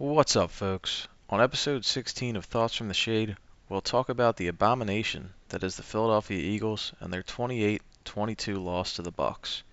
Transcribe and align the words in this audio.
What's 0.00 0.36
up, 0.36 0.52
folks? 0.52 1.08
On 1.28 1.40
episode 1.40 1.84
16 1.84 2.36
of 2.36 2.44
Thoughts 2.44 2.76
from 2.76 2.86
the 2.86 2.94
Shade, 2.94 3.36
we'll 3.68 3.80
talk 3.80 4.08
about 4.08 4.36
the 4.36 4.46
abomination 4.46 5.34
that 5.48 5.64
is 5.64 5.74
the 5.74 5.82
Philadelphia 5.82 6.38
Eagles 6.38 6.92
and 7.00 7.12
their 7.12 7.24
28-22 7.24 8.62
loss 8.62 8.92
to 8.92 9.02
the 9.02 9.10
Bucks. 9.10 9.64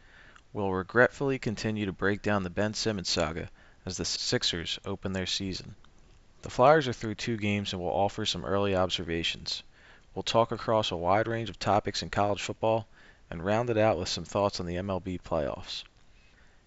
We'll 0.51 0.71
regretfully 0.71 1.37
continue 1.37 1.85
to 1.85 1.91
break 1.91 2.23
down 2.23 2.41
the 2.41 2.49
Ben 2.49 2.73
Simmons 2.73 3.07
saga 3.07 3.51
as 3.85 3.97
the 3.97 4.05
Sixers 4.05 4.79
open 4.83 5.13
their 5.13 5.27
season. 5.27 5.75
The 6.41 6.49
Flyers 6.49 6.87
are 6.87 6.93
through 6.93 7.13
two 7.13 7.37
games 7.37 7.71
and 7.71 7.79
will 7.79 7.89
offer 7.89 8.25
some 8.25 8.45
early 8.45 8.75
observations. 8.75 9.61
We'll 10.15 10.23
talk 10.23 10.51
across 10.51 10.89
a 10.89 10.97
wide 10.97 11.27
range 11.27 11.51
of 11.51 11.59
topics 11.59 12.01
in 12.01 12.09
college 12.09 12.41
football 12.41 12.87
and 13.29 13.45
round 13.45 13.69
it 13.69 13.77
out 13.77 13.99
with 13.99 14.09
some 14.09 14.25
thoughts 14.25 14.59
on 14.59 14.65
the 14.65 14.77
MLB 14.77 15.21
playoffs. 15.21 15.83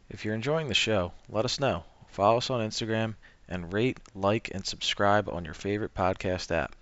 If 0.09 0.25
you're 0.25 0.37
enjoying 0.37 0.69
the 0.69 0.75
show, 0.75 1.13
let 1.29 1.45
us 1.45 1.59
know. 1.59 1.83
Follow 2.07 2.37
us 2.37 2.51
on 2.51 2.65
Instagram 2.65 3.17
and 3.49 3.73
rate, 3.73 3.99
like, 4.15 4.51
and 4.53 4.67
subscribe 4.67 5.29
on 5.29 5.45
your 5.45 5.55
favorite 5.55 5.95
podcast 5.95 6.51
app. 6.51 6.75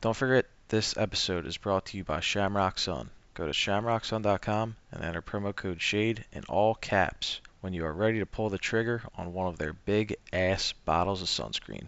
Don't 0.00 0.16
forget, 0.16 0.46
this 0.68 0.96
episode 0.96 1.46
is 1.46 1.56
brought 1.56 1.86
to 1.86 1.96
you 1.96 2.04
by 2.04 2.20
Shamrock 2.20 2.78
Sun. 2.78 3.10
Go 3.34 3.46
to 3.46 3.52
shamrocksun.com 3.52 4.76
and 4.92 5.04
enter 5.04 5.22
promo 5.22 5.54
code 5.54 5.80
SHADE 5.80 6.24
in 6.32 6.44
all 6.44 6.74
caps 6.74 7.40
when 7.60 7.72
you 7.72 7.84
are 7.84 7.92
ready 7.92 8.20
to 8.20 8.26
pull 8.26 8.50
the 8.50 8.58
trigger 8.58 9.02
on 9.16 9.32
one 9.32 9.46
of 9.46 9.58
their 9.58 9.72
big 9.72 10.16
ass 10.32 10.72
bottles 10.84 11.22
of 11.22 11.28
sunscreen. 11.28 11.86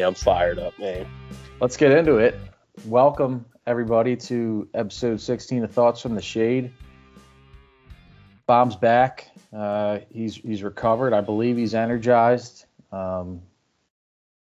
Yeah, 0.00 0.06
I'm 0.06 0.14
fired 0.14 0.58
up, 0.58 0.78
man. 0.78 1.06
Let's 1.60 1.76
get 1.76 1.92
into 1.92 2.16
it. 2.16 2.34
Welcome, 2.86 3.44
everybody, 3.66 4.16
to 4.16 4.66
episode 4.72 5.20
16 5.20 5.64
of 5.64 5.72
Thoughts 5.72 6.00
from 6.00 6.14
the 6.14 6.22
Shade. 6.22 6.72
Bomb's 8.46 8.76
back. 8.76 9.30
Uh, 9.54 9.98
he's 10.08 10.36
he's 10.36 10.62
recovered. 10.62 11.12
I 11.12 11.20
believe 11.20 11.58
he's 11.58 11.74
energized. 11.74 12.64
Um, 12.90 13.42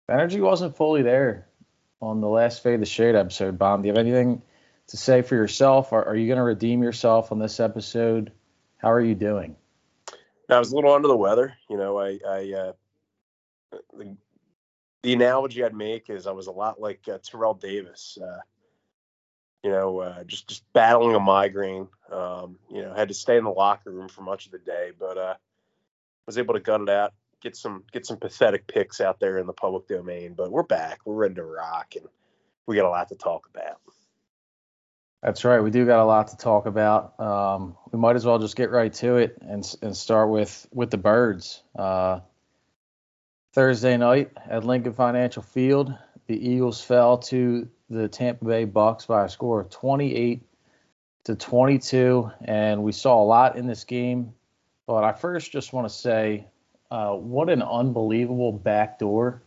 energy 0.10 0.40
wasn't 0.40 0.78
fully 0.78 1.02
there 1.02 1.50
on 2.02 2.22
the 2.22 2.30
last 2.30 2.64
Fade 2.64 2.76
of 2.76 2.80
the 2.80 2.86
Shade 2.86 3.16
episode. 3.16 3.60
Bomb, 3.60 3.82
do 3.82 3.90
you 3.90 3.94
have 3.94 4.00
anything 4.00 4.42
to 4.88 4.96
say 4.96 5.24
for 5.24 5.36
yourself? 5.36 5.92
Are, 5.92 6.06
are 6.08 6.16
you 6.16 6.28
going 6.28 6.38
to 6.38 6.44
redeem 6.44 6.84
yourself 6.84 7.34
on 7.34 7.40
this 7.40 7.60
episode? 7.60 8.32
How 8.78 8.94
are 8.94 9.02
you 9.02 9.14
doing? 9.14 9.58
I 10.50 10.58
was 10.58 10.72
a 10.72 10.76
little 10.76 10.94
under 10.94 11.10
the 11.10 11.18
weather. 11.18 11.58
You 11.70 11.76
know, 11.76 12.00
I, 12.00 12.18
I 12.26 12.54
uh, 12.54 12.72
the, 13.98 14.16
the 15.04 15.14
analogy 15.14 15.64
I'd 15.64 15.76
make 15.76 16.10
is 16.10 16.28
I 16.28 16.32
was 16.32 16.48
a 16.48 16.52
lot 16.52 16.80
like 16.80 17.08
uh, 17.08 17.20
Terrell 17.24 17.54
Davis. 17.54 18.18
Uh, 18.22 18.40
you 19.64 19.72
know, 19.72 20.00
uh, 20.00 20.24
just 20.24 20.48
just 20.48 20.64
battling 20.74 21.16
a 21.16 21.20
migraine. 21.20 21.88
Um, 22.12 22.58
you 22.70 22.82
know, 22.82 22.94
had 22.94 23.10
to 23.10 23.14
stay 23.14 23.38
in 23.38 23.44
the 23.44 23.50
locker 23.50 23.92
room 23.92 24.08
for 24.08 24.22
much 24.22 24.46
of 24.46 24.52
the 24.52 24.60
day, 24.60 24.92
but 24.98 25.18
uh, 25.18 25.34
was 26.26 26.38
able 26.38 26.54
to 26.54 26.60
gut 26.60 26.82
it 26.82 26.90
out, 26.90 27.14
get 27.42 27.56
some 27.56 27.84
get 27.92 28.06
some 28.06 28.18
pathetic 28.18 28.68
picks 28.68 29.02
out 29.02 29.20
there 29.20 29.38
in 29.38 29.48
the 29.48 29.54
public 29.54 29.88
domain. 29.88 30.34
But 30.34 30.52
we're 30.52 30.64
back. 30.64 31.00
We're 31.06 31.16
ready 31.16 31.36
to 31.36 31.44
rock, 31.44 31.96
and 31.96 32.06
we 32.68 32.76
got 32.76 32.86
a 32.86 32.90
lot 32.90 33.10
to 33.10 33.16
talk 33.16 33.50
about. 33.54 33.82
That's 35.22 35.44
right. 35.44 35.60
We 35.60 35.70
do 35.70 35.86
got 35.86 36.02
a 36.02 36.06
lot 36.06 36.30
to 36.30 36.38
talk 36.38 36.66
about. 36.66 37.20
Um, 37.20 37.76
we 37.92 38.00
might 38.00 38.16
as 38.16 38.26
well 38.26 38.40
just 38.40 38.56
get 38.56 38.72
right 38.72 38.94
to 38.94 39.18
it 39.18 39.38
and 39.42 39.76
and 39.82 39.96
start 39.96 40.30
with 40.30 40.68
with 40.72 40.90
the 40.90 40.98
birds. 40.98 41.62
Uh, 41.78 42.22
Thursday 43.54 43.98
night 43.98 44.32
at 44.50 44.64
Lincoln 44.64 44.94
Financial 44.94 45.42
Field, 45.42 45.94
the 46.28 46.50
Eagles 46.50 46.84
fell 46.84 47.18
to 47.18 47.68
the 47.90 48.08
Tampa 48.08 48.46
Bay 48.46 48.66
Bucks 48.66 49.06
by 49.06 49.26
a 49.26 49.30
score 49.30 49.62
of 49.62 49.70
28 49.70 50.44
to 51.24 51.36
22, 51.36 52.32
and 52.46 52.84
we 52.84 52.92
saw 52.92 53.22
a 53.22 53.26
lot 53.26 53.56
in 53.56 53.66
this 53.66 53.84
game. 53.84 54.34
But 54.86 55.04
I 55.04 55.14
first 55.14 55.52
just 55.52 55.74
want 55.74 55.88
to 55.88 55.94
say, 55.94 56.48
uh, 56.92 57.14
what 57.14 57.50
an 57.50 57.62
unbelievable 57.62 58.52
backdoor 58.52 59.42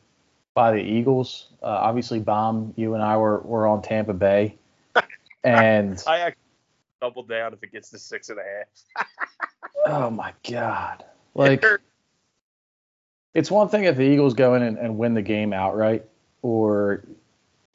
by 0.54 0.72
the 0.72 0.80
Eagles. 0.80 1.48
Uh, 1.62 1.66
obviously, 1.66 2.20
Bomb, 2.20 2.74
you 2.76 2.94
and 2.94 3.02
I 3.02 3.16
were 3.16 3.40
were 3.40 3.66
on 3.66 3.82
Tampa 3.82 4.14
Bay, 4.14 4.58
and 5.44 6.02
I 6.06 6.18
actually 6.20 6.42
double 7.00 7.22
down 7.24 7.52
if 7.52 7.62
it 7.62 7.72
gets 7.72 7.90
to 7.90 7.98
six 7.98 8.28
and 8.28 8.38
a 8.38 8.42
half. 8.42 9.06
oh 9.86 10.10
my 10.10 10.32
god, 10.48 11.04
like 11.34 11.64
it's 13.34 13.50
one 13.50 13.68
thing 13.68 13.84
if 13.84 13.96
the 13.96 14.02
Eagles 14.02 14.34
go 14.34 14.54
in 14.54 14.62
and, 14.62 14.78
and 14.78 14.98
win 14.98 15.14
the 15.14 15.22
game 15.22 15.52
outright, 15.52 16.04
or 16.42 17.04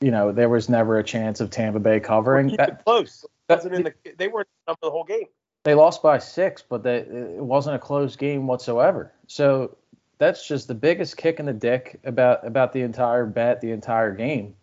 you 0.01 0.12
know 0.12 0.31
there 0.31 0.50
was 0.50 0.69
never 0.69 1.00
a 1.00 1.03
chance 1.03 1.40
of 1.40 1.50
Tampa 1.50 1.79
Bay 1.79 2.00
covering. 2.00 2.56
That, 2.57 2.84
close. 2.85 3.25
That, 3.47 3.57
wasn't 3.57 3.75
in 3.75 3.84
the, 3.84 3.94
they 4.18 4.28
weren't 4.28 4.47
up 4.68 4.79
the 4.81 4.91
whole 4.91 5.03
game. 5.03 5.25
They 5.63 5.73
lost 5.73 6.01
by 6.01 6.19
six, 6.19 6.62
but 6.62 6.84
they, 6.84 6.97
it 6.97 7.44
wasn't 7.44 7.75
a 7.75 7.79
close 7.79 8.16
game 8.16 8.47
whatsoever. 8.47 9.12
So 9.28 9.75
that's 10.18 10.47
just 10.47 10.68
the 10.68 10.75
biggest 10.75 11.18
kick 11.18 11.40
in 11.40 11.45
the 11.45 11.53
dick 11.53 12.00
about 12.03 12.45
about 12.45 12.74
the 12.74 12.81
entire 12.81 13.25
bet, 13.25 13.62
the 13.62 13.72
entire 13.72 14.13
game. 14.13 14.56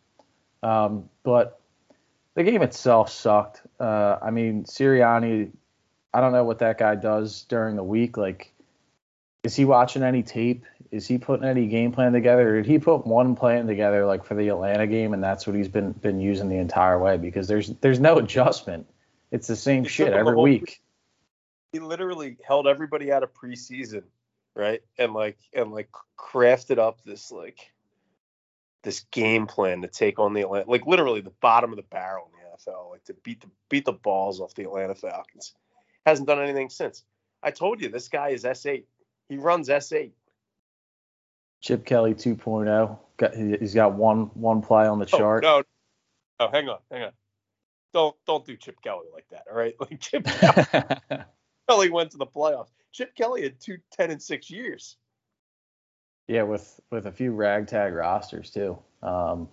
Um, 0.62 1.11
but 1.22 1.61
the 2.34 2.43
game 2.43 2.62
itself 2.62 3.11
sucked. 3.11 3.62
Uh, 3.78 4.16
I 4.22 4.31
mean, 4.31 4.65
Sirianni, 4.65 5.50
I 6.12 6.21
don't 6.21 6.32
know 6.32 6.44
what 6.44 6.61
that 6.61 6.78
guy 6.78 6.94
does 6.94 7.43
during 7.43 7.76
the 7.76 7.84
week. 7.84 8.16
Like, 8.16 8.53
is 9.43 9.55
he 9.55 9.65
watching 9.65 10.03
any 10.03 10.22
tape? 10.22 10.65
Is 10.91 11.06
he 11.06 11.19
putting 11.19 11.47
any 11.47 11.67
game 11.67 11.93
plan 11.93 12.12
together? 12.12 12.50
Or 12.50 12.62
did 12.62 12.67
he 12.67 12.78
put 12.78 13.06
one 13.06 13.34
plan 13.34 13.67
together 13.67 14.06
like 14.06 14.25
for 14.25 14.34
the 14.34 14.49
Atlanta 14.49 14.87
game, 14.87 15.15
and 15.15 15.22
that's 15.22 15.47
what 15.47 15.56
he's 15.56 15.69
been 15.69 15.93
been 15.93 16.21
using 16.21 16.49
the 16.49 16.56
entire 16.56 16.99
way? 16.99 17.17
Because 17.17 17.49
there's 17.49 17.71
there's 17.81 18.00
no 18.00 18.19
adjustment. 18.19 18.87
It's 19.31 19.47
the 19.47 19.56
same 19.56 19.84
He 19.84 19.89
shit 19.89 20.12
every 20.12 20.37
week. 20.37 20.81
He 21.73 21.81
literally 21.81 22.37
held 22.47 22.69
everybody 22.69 23.11
out 23.11 23.23
of 23.23 23.34
preseason, 23.34 24.05
right? 24.55 24.83
And 24.99 25.12
like 25.12 25.39
and 25.53 25.73
like 25.73 25.91
crafted 26.19 26.78
up 26.78 27.03
this 27.05 27.33
like 27.33 27.73
this 28.84 29.00
game 29.11 29.47
plan 29.47 29.83
to 29.83 29.89
take 29.89 30.19
on 30.19 30.34
the 30.34 30.43
Atlanta, 30.43 30.71
like 30.71 30.87
literally 30.87 31.21
the 31.21 31.33
bottom 31.41 31.71
of 31.71 31.77
the 31.77 31.83
barrel 31.83 32.31
in 32.33 32.39
the 32.39 32.71
NFL, 32.71 32.91
like 32.91 33.05
to 33.05 33.15
beat 33.25 33.41
the 33.41 33.49
beat 33.69 33.84
the 33.84 33.93
balls 33.93 34.41
off 34.41 34.55
the 34.55 34.65
Atlanta 34.65 34.94
Falcons. 34.94 35.55
Hasn't 36.06 36.28
done 36.28 36.41
anything 36.41 36.71
since. 36.71 37.03
I 37.43 37.50
told 37.50 37.81
you 37.81 37.89
this 37.89 38.09
guy 38.09 38.31
is 38.31 38.44
S8. 38.44 38.84
He 39.28 39.37
runs 39.37 39.69
S8. 39.69 40.12
Chip 41.64 41.86
Kelly 41.86 42.12
2.0. 42.12 42.98
Got, 43.16 43.34
he- 43.34 43.56
he's 43.56 43.72
got 43.75 43.94
one 43.94 44.26
one 44.34 44.60
play 44.60 44.86
on 44.86 44.98
the 44.98 45.08
Oh, 45.14 45.19
chart. 45.19 45.42
no, 45.42 45.62
oh, 46.41 46.48
hang 46.52 46.69
on, 46.69 46.78
hang 46.91 47.04
on. 47.04 47.12
Don't 47.94 48.14
don't 48.26 48.44
do 48.44 48.54
Chip 48.56 48.76
Kelly 48.82 49.06
like 49.14 49.26
that, 49.30 49.44
all 49.50 49.56
right? 49.56 49.75
Like 49.80 49.98
Chip 49.98 50.26
Kelly 51.69 51.91
went 51.91 52.10
to 52.10 52.19
the 52.19 52.26
playoffs. 52.26 52.69
Chip 52.92 53.14
Kelly 53.14 53.42
had 53.44 53.58
two 53.60 53.78
ten 53.92 54.10
and 54.10 54.20
six 54.20 54.50
years. 54.50 54.97
yeah, 56.28 56.42
with 56.42 56.78
with 56.91 57.06
a 57.06 57.12
few 57.12 57.32
ragtag 57.32 57.94
rosters 57.94 58.50
too. 58.50 58.78
Um, 59.02 59.48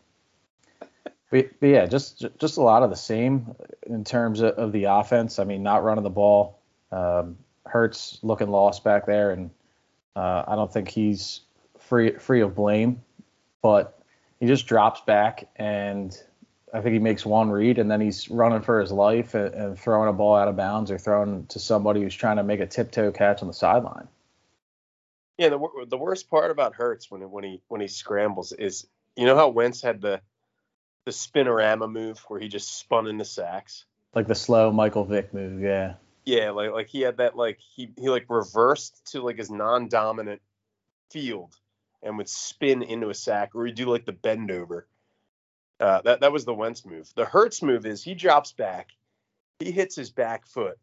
but, 1.30 1.50
but 1.62 1.68
yeah, 1.68 1.86
just 1.86 2.26
just 2.40 2.58
a 2.58 2.62
lot 2.62 2.84
of 2.84 2.90
the 2.90 2.96
same 2.98 3.56
in 3.86 4.04
terms 4.04 4.42
of, 4.42 4.56
of 4.56 4.72
the 4.74 4.86
offense. 4.86 5.40
I 5.40 5.46
mean, 5.46 5.64
not 5.64 5.84
running 5.86 6.04
the 6.04 6.10
ball. 6.10 6.60
Um, 6.92 7.38
Hurts 7.66 8.20
looking 8.22 8.50
lost 8.50 8.84
back 8.84 9.06
there, 9.06 9.32
and 9.32 9.50
uh, 10.16 10.44
I 10.48 10.56
don't 10.56 10.74
think 10.74 10.90
he's 10.90 11.42
free 11.92 12.14
free 12.14 12.40
of 12.40 12.56
blame. 12.56 13.04
But 13.62 14.02
he 14.40 14.48
just 14.48 14.66
drops 14.66 15.02
back, 15.02 15.50
and 15.58 16.18
I 16.74 16.80
think 16.80 16.94
he 16.94 17.00
makes 17.00 17.26
one 17.26 17.52
read, 17.52 17.78
and 17.78 17.92
then 17.92 18.00
he's 18.00 18.30
running 18.30 18.62
for 18.62 18.80
his 18.80 18.94
life 18.94 19.36
and, 19.36 19.54
and 19.54 19.78
throwing 19.78 20.08
a 20.08 20.14
ball 20.14 20.38
out 20.38 20.48
of 20.48 20.56
bounds 20.56 20.90
or 20.90 20.98
throwing 20.98 21.46
to 21.48 21.60
somebody 21.60 22.02
who's 22.02 22.16
trying 22.16 22.38
to 22.38 22.44
make 22.44 22.62
a 22.62 22.66
tiptoe 22.66 23.12
catch 23.12 23.42
on 23.42 23.50
the 23.50 23.54
sideline. 23.54 24.08
Yeah, 25.38 25.50
the 25.50 25.60
the 25.90 25.98
worst 25.98 26.30
part 26.30 26.50
about 26.50 26.76
Hurts 26.76 27.12
when 27.12 27.30
when 27.30 27.44
he 27.44 27.62
when 27.68 27.82
he 27.82 27.88
scrambles 27.88 28.54
is 28.54 28.88
you 29.18 29.26
know 29.26 29.36
how 29.36 29.50
Wentz 29.50 29.82
had 29.82 30.02
the 30.02 30.22
the 31.06 31.12
spinorama 31.12 31.92
move 31.92 32.20
where 32.30 32.40
he 32.40 32.48
just 32.48 32.80
spun 32.80 33.08
into 33.08 33.26
sacks. 33.26 33.84
Like 34.16 34.28
the 34.28 34.36
slow 34.36 34.72
Michael 34.72 35.04
Vick 35.04 35.34
move, 35.34 35.62
yeah. 35.62 35.96
Yeah, 36.24 36.52
like 36.52 36.72
like 36.72 36.88
he 36.88 37.02
had 37.02 37.18
that 37.18 37.36
like 37.36 37.60
he 37.60 37.90
he 37.98 38.10
like 38.10 38.26
reversed 38.30 39.12
to 39.12 39.22
like 39.22 39.38
his 39.38 39.52
non-dominant 39.52 40.42
field 41.12 41.56
and 42.04 42.18
would 42.18 42.30
spin 42.30 42.82
into 42.82 43.10
a 43.10 43.14
sack 43.14 43.52
or 43.56 43.66
he'd 43.66 43.76
do 43.76 43.90
like 43.90 44.06
the 44.06 44.12
bend 44.12 44.52
over. 44.52 44.88
Uh, 45.80 46.02
that 46.04 46.22
that 46.22 46.32
was 46.32 46.46
the 46.46 46.54
Wentz 46.54 46.86
move. 46.86 47.12
The 47.16 47.26
Hurts 47.26 47.62
move 47.62 47.86
is 47.86 48.04
he 48.04 48.14
drops 48.14 48.52
back, 48.52 48.90
he 49.60 49.72
hits 49.72 49.96
his 49.96 50.12
back 50.12 50.46
foot, 50.46 50.78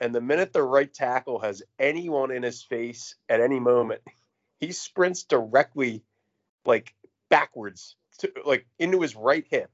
and 0.00 0.14
the 0.14 0.20
minute 0.20 0.52
the 0.52 0.62
right 0.62 0.92
tackle 0.92 1.38
has 1.40 1.62
anyone 1.78 2.30
in 2.30 2.42
his 2.42 2.62
face 2.62 3.14
at 3.28 3.40
any 3.40 3.60
moment, 3.60 4.02
he 4.60 4.72
sprints 4.72 5.22
directly 5.22 6.02
like 6.64 6.94
backwards 7.28 7.96
to 8.18 8.32
like 8.44 8.66
into 8.78 9.00
his 9.00 9.14
right 9.14 9.46
hip, 9.48 9.70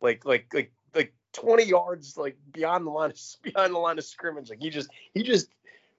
like 0.00 0.24
like 0.24 0.52
like 0.52 0.72
like 0.94 1.14
20 1.32 1.64
yards 1.64 2.16
like 2.16 2.36
beyond 2.52 2.86
the 2.86 2.90
line 2.90 3.10
of 3.10 3.20
beyond 3.42 3.74
the 3.74 3.78
line 3.78 3.98
of 3.98 4.04
scrimmage. 4.04 4.50
Like 4.50 4.60
he 4.60 4.70
just 4.70 4.90
he 5.14 5.22
just 5.22 5.48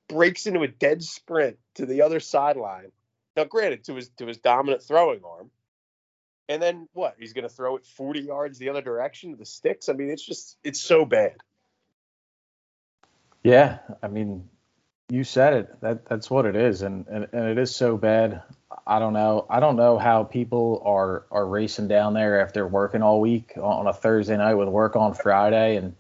breaks 0.08 0.46
into 0.46 0.62
a 0.62 0.68
dead 0.68 1.04
sprint 1.04 1.58
to 1.76 1.86
the 1.86 2.02
other 2.02 2.20
sideline. 2.20 2.92
Now, 3.38 3.46
granted, 3.46 3.84
to 3.86 3.96
his 3.96 4.10
to 4.18 4.28
his 4.28 4.38
dominant 4.38 4.84
throwing 4.84 5.22
arm, 5.24 5.52
And 6.50 6.62
then 6.62 6.90
what? 6.94 7.16
He's 7.18 7.34
going 7.34 7.44
to 7.48 7.50
throw 7.50 7.78
it 7.78 7.86
40 7.86 8.20
yards 8.22 8.60
the 8.60 8.70
other 8.70 8.82
direction 8.82 9.32
to 9.32 9.38
the 9.38 9.46
sticks. 9.46 9.90
I 9.90 9.94
mean, 9.94 10.10
it's 10.10 10.26
just 10.26 10.58
it's 10.64 10.82
so 10.82 11.06
bad. 11.06 11.36
Yeah, 13.44 13.80
I 14.04 14.10
mean, 14.10 14.50
you 15.10 15.24
said 15.24 15.54
it. 15.54 15.82
That 15.82 16.06
that's 16.06 16.30
what 16.30 16.46
it 16.46 16.56
is, 16.56 16.82
and, 16.84 17.08
and 17.08 17.28
and 17.32 17.48
it 17.48 17.58
is 17.58 17.74
so 17.76 17.98
bad. 17.98 18.44
I 18.86 19.00
don't 19.00 19.14
know. 19.14 19.46
I 19.50 19.60
don't 19.62 19.78
know 19.78 19.98
how 19.98 20.24
people 20.26 20.84
are 20.86 21.26
are 21.32 21.48
racing 21.48 21.88
down 21.88 22.14
there 22.14 22.42
after 22.42 22.68
working 22.68 23.02
all 23.02 23.22
week 23.22 23.54
on 23.62 23.88
a 23.88 23.94
Thursday 23.94 24.38
night 24.38 24.56
with 24.56 24.68
work 24.70 24.96
on 24.98 25.14
Friday 25.14 25.78
and 25.78 25.96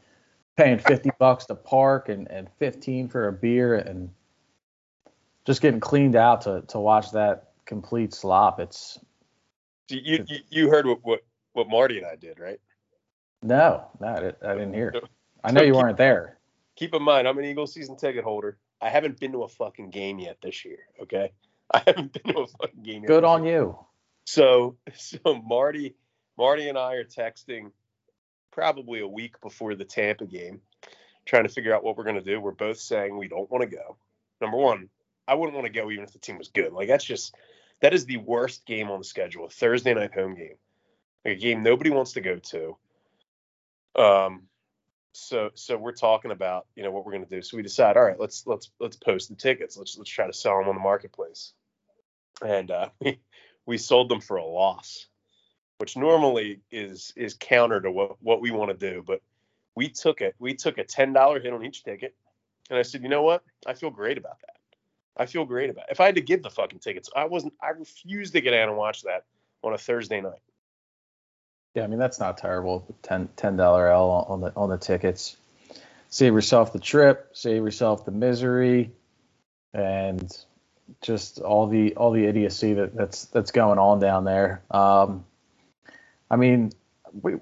paying 0.57 0.79
50 0.79 1.11
bucks 1.19 1.45
to 1.45 1.55
park 1.55 2.09
and, 2.09 2.29
and 2.29 2.49
15 2.59 3.07
for 3.09 3.27
a 3.29 3.33
beer 3.33 3.75
and 3.75 4.09
just 5.45 5.61
getting 5.61 5.79
cleaned 5.79 6.15
out 6.15 6.41
to 6.41 6.63
to 6.67 6.79
watch 6.79 7.11
that 7.11 7.51
complete 7.65 8.13
slop. 8.13 8.59
It's 8.59 8.99
you 9.89 10.25
you, 10.27 10.39
you 10.49 10.69
heard 10.69 10.85
what, 10.85 10.99
what 11.03 11.21
what 11.53 11.69
Marty 11.69 11.97
and 11.97 12.07
I 12.07 12.15
did, 12.15 12.39
right? 12.39 12.59
no, 13.43 13.85
no, 13.99 14.33
I 14.43 14.53
didn't 14.53 14.73
hear. 14.73 14.93
I 15.43 15.51
know 15.51 15.63
you 15.63 15.73
weren't 15.73 15.97
there. 15.97 16.37
Keep 16.75 16.93
in 16.93 17.01
mind, 17.01 17.27
I'm 17.27 17.37
an 17.37 17.45
Eagles 17.45 17.73
season 17.73 17.97
ticket 17.97 18.23
holder. 18.23 18.57
I 18.81 18.89
haven't 18.89 19.19
been 19.19 19.31
to 19.33 19.43
a 19.43 19.47
fucking 19.47 19.89
game 19.89 20.19
yet 20.19 20.37
this 20.41 20.63
year. 20.63 20.79
Okay, 21.01 21.31
I 21.73 21.81
haven't 21.85 22.13
been 22.13 22.33
to 22.33 22.41
a 22.41 22.47
fucking 22.47 22.83
game 22.83 23.03
yet. 23.03 23.07
Good 23.07 23.23
on 23.23 23.43
year. 23.43 23.61
you. 23.61 23.79
So 24.25 24.77
so 24.95 25.41
Marty 25.43 25.95
Marty 26.37 26.69
and 26.69 26.77
I 26.77 26.95
are 26.95 27.03
texting 27.03 27.71
probably 28.51 28.99
a 28.99 29.07
week 29.07 29.39
before 29.41 29.75
the 29.75 29.85
Tampa 29.85 30.25
game, 30.25 30.61
trying 31.25 31.43
to 31.43 31.49
figure 31.49 31.73
out 31.73 31.83
what 31.83 31.97
we're 31.97 32.03
gonna 32.03 32.21
do. 32.21 32.39
We're 32.39 32.51
both 32.51 32.79
saying 32.79 33.17
we 33.17 33.27
don't 33.27 33.49
want 33.49 33.63
to 33.63 33.75
go. 33.75 33.97
Number 34.39 34.57
one, 34.57 34.89
I 35.27 35.35
wouldn't 35.35 35.55
want 35.55 35.65
to 35.67 35.73
go 35.73 35.89
even 35.91 36.03
if 36.03 36.11
the 36.11 36.19
team 36.19 36.37
was 36.37 36.49
good. 36.49 36.73
Like 36.73 36.87
that's 36.87 37.05
just 37.05 37.35
that 37.81 37.93
is 37.93 38.05
the 38.05 38.17
worst 38.17 38.65
game 38.65 38.89
on 38.89 38.99
the 38.99 39.05
schedule, 39.05 39.45
a 39.45 39.49
Thursday 39.49 39.93
night 39.93 40.13
home 40.13 40.35
game. 40.35 40.55
Like 41.25 41.37
a 41.37 41.39
game 41.39 41.63
nobody 41.63 41.89
wants 41.89 42.13
to 42.13 42.21
go 42.21 42.37
to. 42.37 42.77
Um 43.95 44.43
so 45.13 45.51
so 45.55 45.77
we're 45.77 45.91
talking 45.91 46.31
about, 46.31 46.67
you 46.75 46.83
know, 46.83 46.91
what 46.91 47.05
we're 47.05 47.11
gonna 47.13 47.25
do. 47.25 47.41
So 47.41 47.57
we 47.57 47.63
decide, 47.63 47.97
all 47.97 48.03
right, 48.03 48.19
let's 48.19 48.45
let's 48.47 48.71
let's 48.79 48.97
post 48.97 49.29
the 49.29 49.35
tickets. 49.35 49.77
Let's 49.77 49.97
let's 49.97 50.09
try 50.09 50.27
to 50.27 50.33
sell 50.33 50.57
them 50.59 50.69
on 50.69 50.75
the 50.75 50.81
marketplace. 50.81 51.53
And 52.43 52.71
uh 52.71 52.89
we 52.99 53.19
we 53.65 53.77
sold 53.77 54.09
them 54.09 54.21
for 54.21 54.37
a 54.37 54.45
loss, 54.45 55.07
which 55.77 55.97
normally 55.97 56.61
is 56.71 57.13
is 57.15 57.35
counter 57.39 57.81
to 57.81 57.91
what 57.91 58.21
what 58.21 58.41
we 58.41 58.51
want 58.51 58.71
to 58.71 58.91
do, 58.91 59.03
but 59.05 59.21
we 59.75 59.89
took 59.89 60.21
it. 60.21 60.35
We 60.39 60.53
took 60.55 60.77
a 60.77 60.83
ten 60.83 61.13
dollar 61.13 61.39
hit 61.39 61.53
on 61.53 61.65
each 61.65 61.83
ticket, 61.83 62.15
and 62.69 62.77
I 62.77 62.81
said, 62.81 63.03
you 63.03 63.09
know 63.09 63.23
what? 63.23 63.43
I 63.65 63.73
feel 63.73 63.89
great 63.89 64.17
about 64.17 64.39
that. 64.41 64.50
I 65.21 65.27
feel 65.27 65.45
great 65.45 65.69
about. 65.69 65.85
It. 65.87 65.91
If 65.91 65.99
I 65.99 66.05
had 66.05 66.15
to 66.15 66.21
give 66.21 66.41
the 66.41 66.49
fucking 66.49 66.79
tickets, 66.79 67.09
I 67.15 67.25
wasn't. 67.25 67.53
I 67.61 67.69
refused 67.69 68.33
to 68.33 68.41
get 68.41 68.55
out 68.55 68.69
and 68.69 68.77
watch 68.77 69.03
that 69.03 69.25
on 69.63 69.73
a 69.73 69.77
Thursday 69.77 70.19
night. 70.19 70.41
Yeah, 71.75 71.83
I 71.83 71.87
mean 71.87 71.99
that's 71.99 72.19
not 72.19 72.39
terrible. 72.39 72.85
Ten 73.03 73.29
ten 73.35 73.55
dollar 73.55 73.87
L 73.87 74.09
on 74.09 74.41
the 74.41 74.51
on 74.55 74.69
the 74.69 74.77
tickets. 74.77 75.37
Save 76.09 76.33
yourself 76.33 76.73
the 76.73 76.79
trip, 76.79 77.29
save 77.33 77.63
yourself 77.63 78.03
the 78.03 78.11
misery, 78.11 78.91
and 79.73 80.29
just 81.01 81.39
all 81.39 81.67
the 81.67 81.95
all 81.95 82.11
the 82.11 82.25
idiocy 82.25 82.73
that, 82.73 82.95
that's 82.95 83.25
that's 83.25 83.51
going 83.51 83.77
on 83.77 83.99
down 83.99 84.25
there. 84.25 84.63
Um, 84.71 85.23
I 86.29 86.35
mean, 86.35 86.71
we 87.21 87.35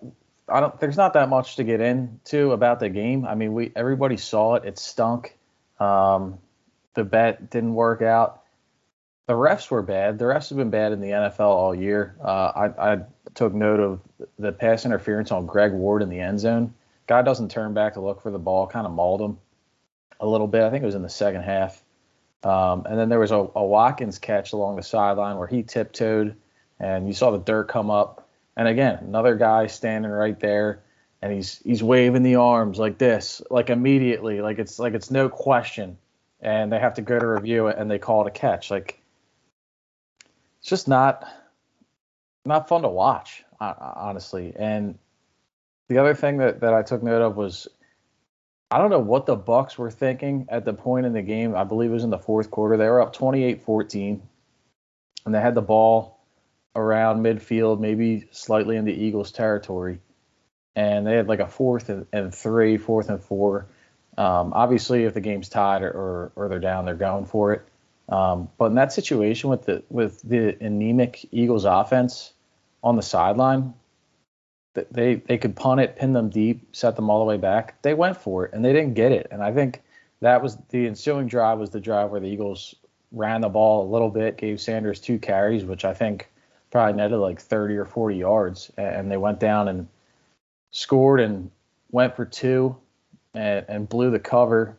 I 0.50 0.60
don't. 0.60 0.78
There's 0.80 0.98
not 0.98 1.14
that 1.14 1.30
much 1.30 1.56
to 1.56 1.64
get 1.64 1.80
into 1.80 2.52
about 2.52 2.82
the 2.82 2.90
game. 2.90 3.26
I 3.26 3.36
mean, 3.36 3.54
we 3.54 3.72
everybody 3.76 4.18
saw 4.18 4.56
it. 4.56 4.66
It 4.66 4.78
stunk. 4.78 5.38
Um, 5.80 6.40
the 6.94 7.04
bet 7.04 7.50
didn't 7.50 7.74
work 7.74 8.02
out. 8.02 8.44
The 9.28 9.34
refs 9.34 9.70
were 9.70 9.84
bad. 9.84 10.18
The 10.18 10.26
refs 10.26 10.50
have 10.50 10.58
been 10.58 10.72
bad 10.72 10.92
in 10.92 11.02
the 11.02 11.10
NFL 11.10 11.40
all 11.42 11.76
year. 11.76 12.16
Uh, 12.24 12.52
I, 12.56 12.94
I 12.94 13.00
took 13.36 13.54
note 13.54 13.80
of 13.80 14.02
the 14.40 14.52
pass 14.52 14.86
interference 14.86 15.32
on 15.32 15.46
Greg 15.46 15.72
Ward 15.72 16.02
in 16.02 16.10
the 16.10 16.20
end 16.20 16.40
zone. 16.40 16.74
Guy 17.06 17.22
doesn't 17.22 17.52
turn 17.52 17.74
back 17.74 17.94
to 17.94 18.02
look 18.02 18.22
for 18.22 18.32
the 18.32 18.40
ball, 18.40 18.68
kind 18.68 18.88
of 18.88 18.92
mauled 18.92 19.22
him 19.22 19.38
a 20.20 20.28
little 20.28 20.48
bit. 20.48 20.64
I 20.64 20.70
think 20.70 20.84
it 20.84 20.86
was 20.86 20.96
in 20.96 21.02
the 21.02 21.10
second 21.10 21.44
half. 21.44 21.82
Um, 22.44 22.86
and 22.86 22.98
then 22.98 23.10
there 23.10 23.20
was 23.20 23.32
a, 23.32 23.48
a 23.56 23.64
Watkins 23.64 24.18
catch 24.18 24.54
along 24.54 24.78
the 24.78 24.84
sideline 24.84 25.38
where 25.38 25.48
he 25.48 25.64
tiptoed, 25.64 26.36
and 26.80 27.08
you 27.08 27.14
saw 27.14 27.32
the 27.32 27.40
dirt 27.40 27.68
come 27.68 27.92
up. 27.92 28.28
And 28.56 28.68
again, 28.68 29.00
another 29.02 29.36
guy 29.36 29.68
standing 29.68 30.12
right 30.12 30.40
there, 30.40 30.82
and 31.22 31.34
he's 31.34 31.60
he's 31.60 31.84
waving 31.84 32.24
the 32.24 32.36
arms 32.36 32.80
like 32.80 32.98
this, 32.98 33.42
like 33.50 33.70
immediately, 33.70 34.42
like 34.42 34.60
it's 34.60 34.80
like 34.80 34.94
it's 34.94 35.12
no 35.12 35.30
question. 35.30 35.98
And 36.42 36.72
they 36.72 36.80
have 36.80 36.96
to 36.96 37.02
go 37.02 37.20
to 37.20 37.28
review 37.28 37.68
it, 37.68 37.78
and 37.78 37.92
they 37.92 38.00
call 38.00 38.26
it 38.26 38.28
a 38.28 38.32
catch. 38.32 38.72
Like 38.72 39.02
it's 40.60 40.70
just 40.70 40.88
not 40.88 41.28
not 42.46 42.70
fun 42.70 42.82
to 42.84 42.90
watch, 42.90 43.44
honestly. 43.60 44.54
And 44.56 44.98
the 45.90 45.98
other 45.98 46.16
thing 46.16 46.38
that, 46.38 46.62
that 46.62 46.74
I 46.74 46.84
took 46.84 47.04
note 47.04 47.22
of 47.22 47.36
was 47.36 47.68
I 48.72 48.78
don't 48.78 48.92
know 48.92 49.00
what 49.00 49.26
the 49.26 49.36
Bucks 49.36 49.78
were 49.78 49.90
thinking 49.90 50.46
at 50.50 50.64
the 50.64 50.74
point 50.74 51.06
in 51.06 51.14
the 51.14 51.22
game. 51.22 51.56
I 51.56 51.64
believe 51.64 51.90
it 51.90 51.94
was 51.94 52.04
in 52.04 52.12
the 52.12 52.20
fourth 52.20 52.52
quarter. 52.52 52.78
They 52.78 52.88
were 52.88 53.02
up 53.02 53.16
28-14, 53.16 54.22
and 55.26 55.36
they 55.36 55.42
had 55.42 55.56
the 55.56 55.62
ball 55.62 56.20
around 56.76 57.24
midfield, 57.24 57.80
maybe 57.80 58.28
slightly 58.32 58.78
in 58.78 58.86
the 58.86 58.94
Eagles' 58.94 59.32
territory, 59.32 60.00
and 60.76 61.06
they 61.06 61.16
had 61.16 61.28
like 61.28 61.40
a 61.40 61.48
fourth 61.48 61.90
and, 61.90 62.06
and 62.14 62.34
three, 62.34 62.78
fourth 62.78 63.10
and 63.10 63.24
four. 63.24 63.68
Um, 64.20 64.52
obviously, 64.54 65.06
if 65.06 65.14
the 65.14 65.22
game's 65.22 65.48
tied 65.48 65.82
or, 65.82 65.92
or, 65.92 66.32
or 66.36 66.50
they're 66.50 66.60
down, 66.60 66.84
they're 66.84 66.94
going 66.94 67.26
for 67.26 67.54
it. 67.54 67.62
Um, 68.10 68.50
but 68.58 68.66
in 68.66 68.76
that 68.76 68.92
situation 68.92 69.50
with 69.50 69.64
the 69.64 69.82
with 69.90 70.22
the 70.24 70.62
anemic 70.62 71.26
Eagles 71.32 71.64
offense 71.64 72.34
on 72.84 72.98
the 72.98 73.02
sideline, 73.02 73.74
they 74.92 75.16
they 75.16 75.38
could 75.38 75.56
punt 75.56 75.80
it, 75.80 75.96
pin 75.96 76.12
them 76.12 76.30
deep, 76.30 76.76
set 76.76 76.98
them 76.98 77.10
all 77.10 77.20
the 77.20 77.26
way 77.26 77.38
back. 77.38 77.82
They 77.82 77.94
went 77.94 78.18
for 78.18 78.46
it 78.46 78.54
and 78.54 78.66
they 78.66 78.74
didn't 78.74 78.96
get 78.96 79.14
it. 79.14 79.28
And 79.32 79.42
I 79.42 79.54
think 79.54 79.82
that 80.20 80.44
was 80.44 80.58
the 80.70 80.86
ensuing 80.86 81.28
drive 81.28 81.60
was 81.60 81.70
the 81.70 81.80
drive 81.80 82.10
where 82.10 82.20
the 82.20 82.28
Eagles 82.28 82.76
ran 83.14 83.40
the 83.40 83.50
ball 83.50 83.88
a 83.88 83.90
little 83.90 84.10
bit, 84.10 84.36
gave 84.36 84.60
Sanders 84.60 85.00
two 85.00 85.18
carries, 85.18 85.64
which 85.64 85.86
I 85.86 85.94
think 85.94 86.30
probably 86.72 86.94
netted 86.94 87.20
like 87.20 87.40
30 87.40 87.78
or 87.78 87.86
40 87.86 88.18
yards, 88.18 88.70
and 88.76 89.10
they 89.10 89.18
went 89.18 89.40
down 89.40 89.70
and 89.70 89.88
scored 90.72 91.22
and 91.22 91.50
went 91.92 92.18
for 92.18 92.26
two 92.26 92.76
and, 93.34 93.66
and 93.68 93.90
blew 93.90 94.12
the 94.12 94.20
cover 94.20 94.78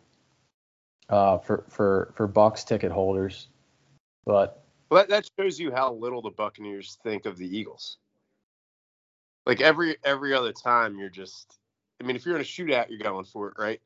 uh, 1.08 1.38
for 1.38 1.64
for 1.68 2.12
for 2.16 2.26
Bucks 2.26 2.64
ticket 2.64 2.92
holders. 2.92 3.48
But 4.24 4.62
well, 4.90 5.06
that, 5.08 5.28
shows 5.38 5.58
you 5.58 5.72
how 5.72 5.92
little 5.92 6.22
the 6.22 6.30
Buccaneers 6.30 6.98
think 7.02 7.26
of 7.26 7.36
the 7.36 7.46
Eagles. 7.46 7.98
Like 9.46 9.60
every 9.60 9.96
every 10.04 10.34
other 10.34 10.52
time, 10.52 10.98
you're 10.98 11.10
just. 11.10 11.58
I 12.00 12.06
mean, 12.06 12.16
if 12.16 12.24
you're 12.24 12.34
in 12.34 12.40
a 12.40 12.44
shootout, 12.44 12.88
you're 12.88 12.98
going 12.98 13.26
for 13.26 13.48
it, 13.48 13.54
right? 13.58 13.78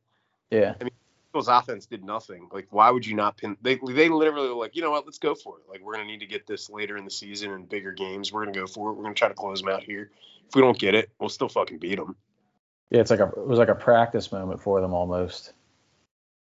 yeah, 0.50 0.74
I 0.80 0.84
mean, 0.84 0.92
Eagles 1.32 1.48
offense 1.48 1.86
did 1.86 2.04
nothing. 2.04 2.48
Like, 2.52 2.68
why 2.70 2.90
would 2.90 3.04
you 3.04 3.16
not 3.16 3.36
pin? 3.36 3.56
They 3.60 3.76
they 3.76 4.08
literally 4.08 4.48
were 4.48 4.54
like, 4.54 4.76
you 4.76 4.82
know 4.82 4.90
what? 4.90 5.04
Let's 5.04 5.18
go 5.18 5.34
for 5.34 5.58
it. 5.58 5.68
Like, 5.68 5.80
we're 5.82 5.94
gonna 5.94 6.06
need 6.06 6.20
to 6.20 6.26
get 6.26 6.46
this 6.46 6.70
later 6.70 6.96
in 6.96 7.04
the 7.04 7.10
season 7.10 7.52
and 7.52 7.68
bigger 7.68 7.92
games. 7.92 8.32
We're 8.32 8.44
gonna 8.44 8.56
go 8.56 8.66
for 8.66 8.90
it. 8.90 8.94
We're 8.94 9.02
gonna 9.02 9.14
try 9.14 9.28
to 9.28 9.34
close 9.34 9.60
them 9.60 9.70
out 9.70 9.82
here. 9.82 10.10
If 10.48 10.54
we 10.54 10.60
don't 10.60 10.78
get 10.78 10.94
it, 10.94 11.10
we'll 11.18 11.28
still 11.28 11.48
fucking 11.48 11.78
beat 11.78 11.96
them. 11.96 12.16
Yeah, 12.90 13.00
it's 13.00 13.10
like 13.10 13.20
a 13.20 13.28
it 13.28 13.46
was 13.46 13.58
like 13.58 13.68
a 13.68 13.74
practice 13.74 14.30
moment 14.30 14.60
for 14.60 14.80
them 14.80 14.92
almost. 14.92 15.52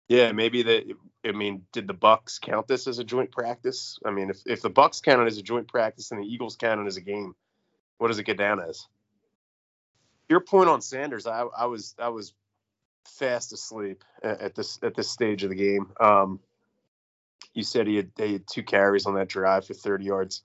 Yeah, 0.09 0.33
maybe 0.33 0.63
that. 0.63 0.85
I 1.25 1.33
mean, 1.33 1.63
did 1.73 1.87
the 1.87 1.95
Bucks 1.95 2.39
count 2.39 2.69
this 2.69 2.87
as 2.87 2.99
a 2.99 3.05
joint 3.05 3.33
practice? 3.33 3.99
I 4.05 4.11
mean, 4.11 4.31
if 4.31 4.39
if 4.47 4.63
the 4.63 4.71
Bucks 4.71 5.01
counted 5.01 5.27
as 5.27 5.39
a 5.39 5.43
joint 5.43 5.69
practice 5.69 6.11
and 6.11 6.21
the 6.23 6.27
Eagles 6.27 6.57
counted 6.57 6.87
as 6.87 6.97
a 6.97 7.01
game, 7.01 7.35
what 7.99 8.09
does 8.09 8.19
it 8.19 8.27
get 8.27 8.37
down 8.37 8.61
as? 8.61 8.87
Your 10.29 10.41
point 10.41 10.69
on 10.69 10.81
Sanders, 10.81 11.27
I, 11.27 11.45
I 11.57 11.67
was 11.67 11.95
I 11.99 12.09
was 12.09 12.35
fast 13.07 13.53
asleep 13.53 14.05
at, 14.23 14.41
at 14.41 14.55
this 14.55 14.79
at 14.83 14.95
this 14.95 15.11
stage 15.11 15.43
of 15.45 15.51
the 15.51 15.57
game. 15.57 15.93
Um, 16.01 16.41
you 17.55 17.63
said 17.63 17.87
he 17.87 17.97
had, 17.97 18.11
he 18.17 18.33
had 18.35 18.47
two 18.47 18.63
carries 18.63 19.07
on 19.07 19.15
that 19.15 19.29
drive 19.29 19.67
for 19.67 19.75
30 19.75 20.05
yards. 20.05 20.43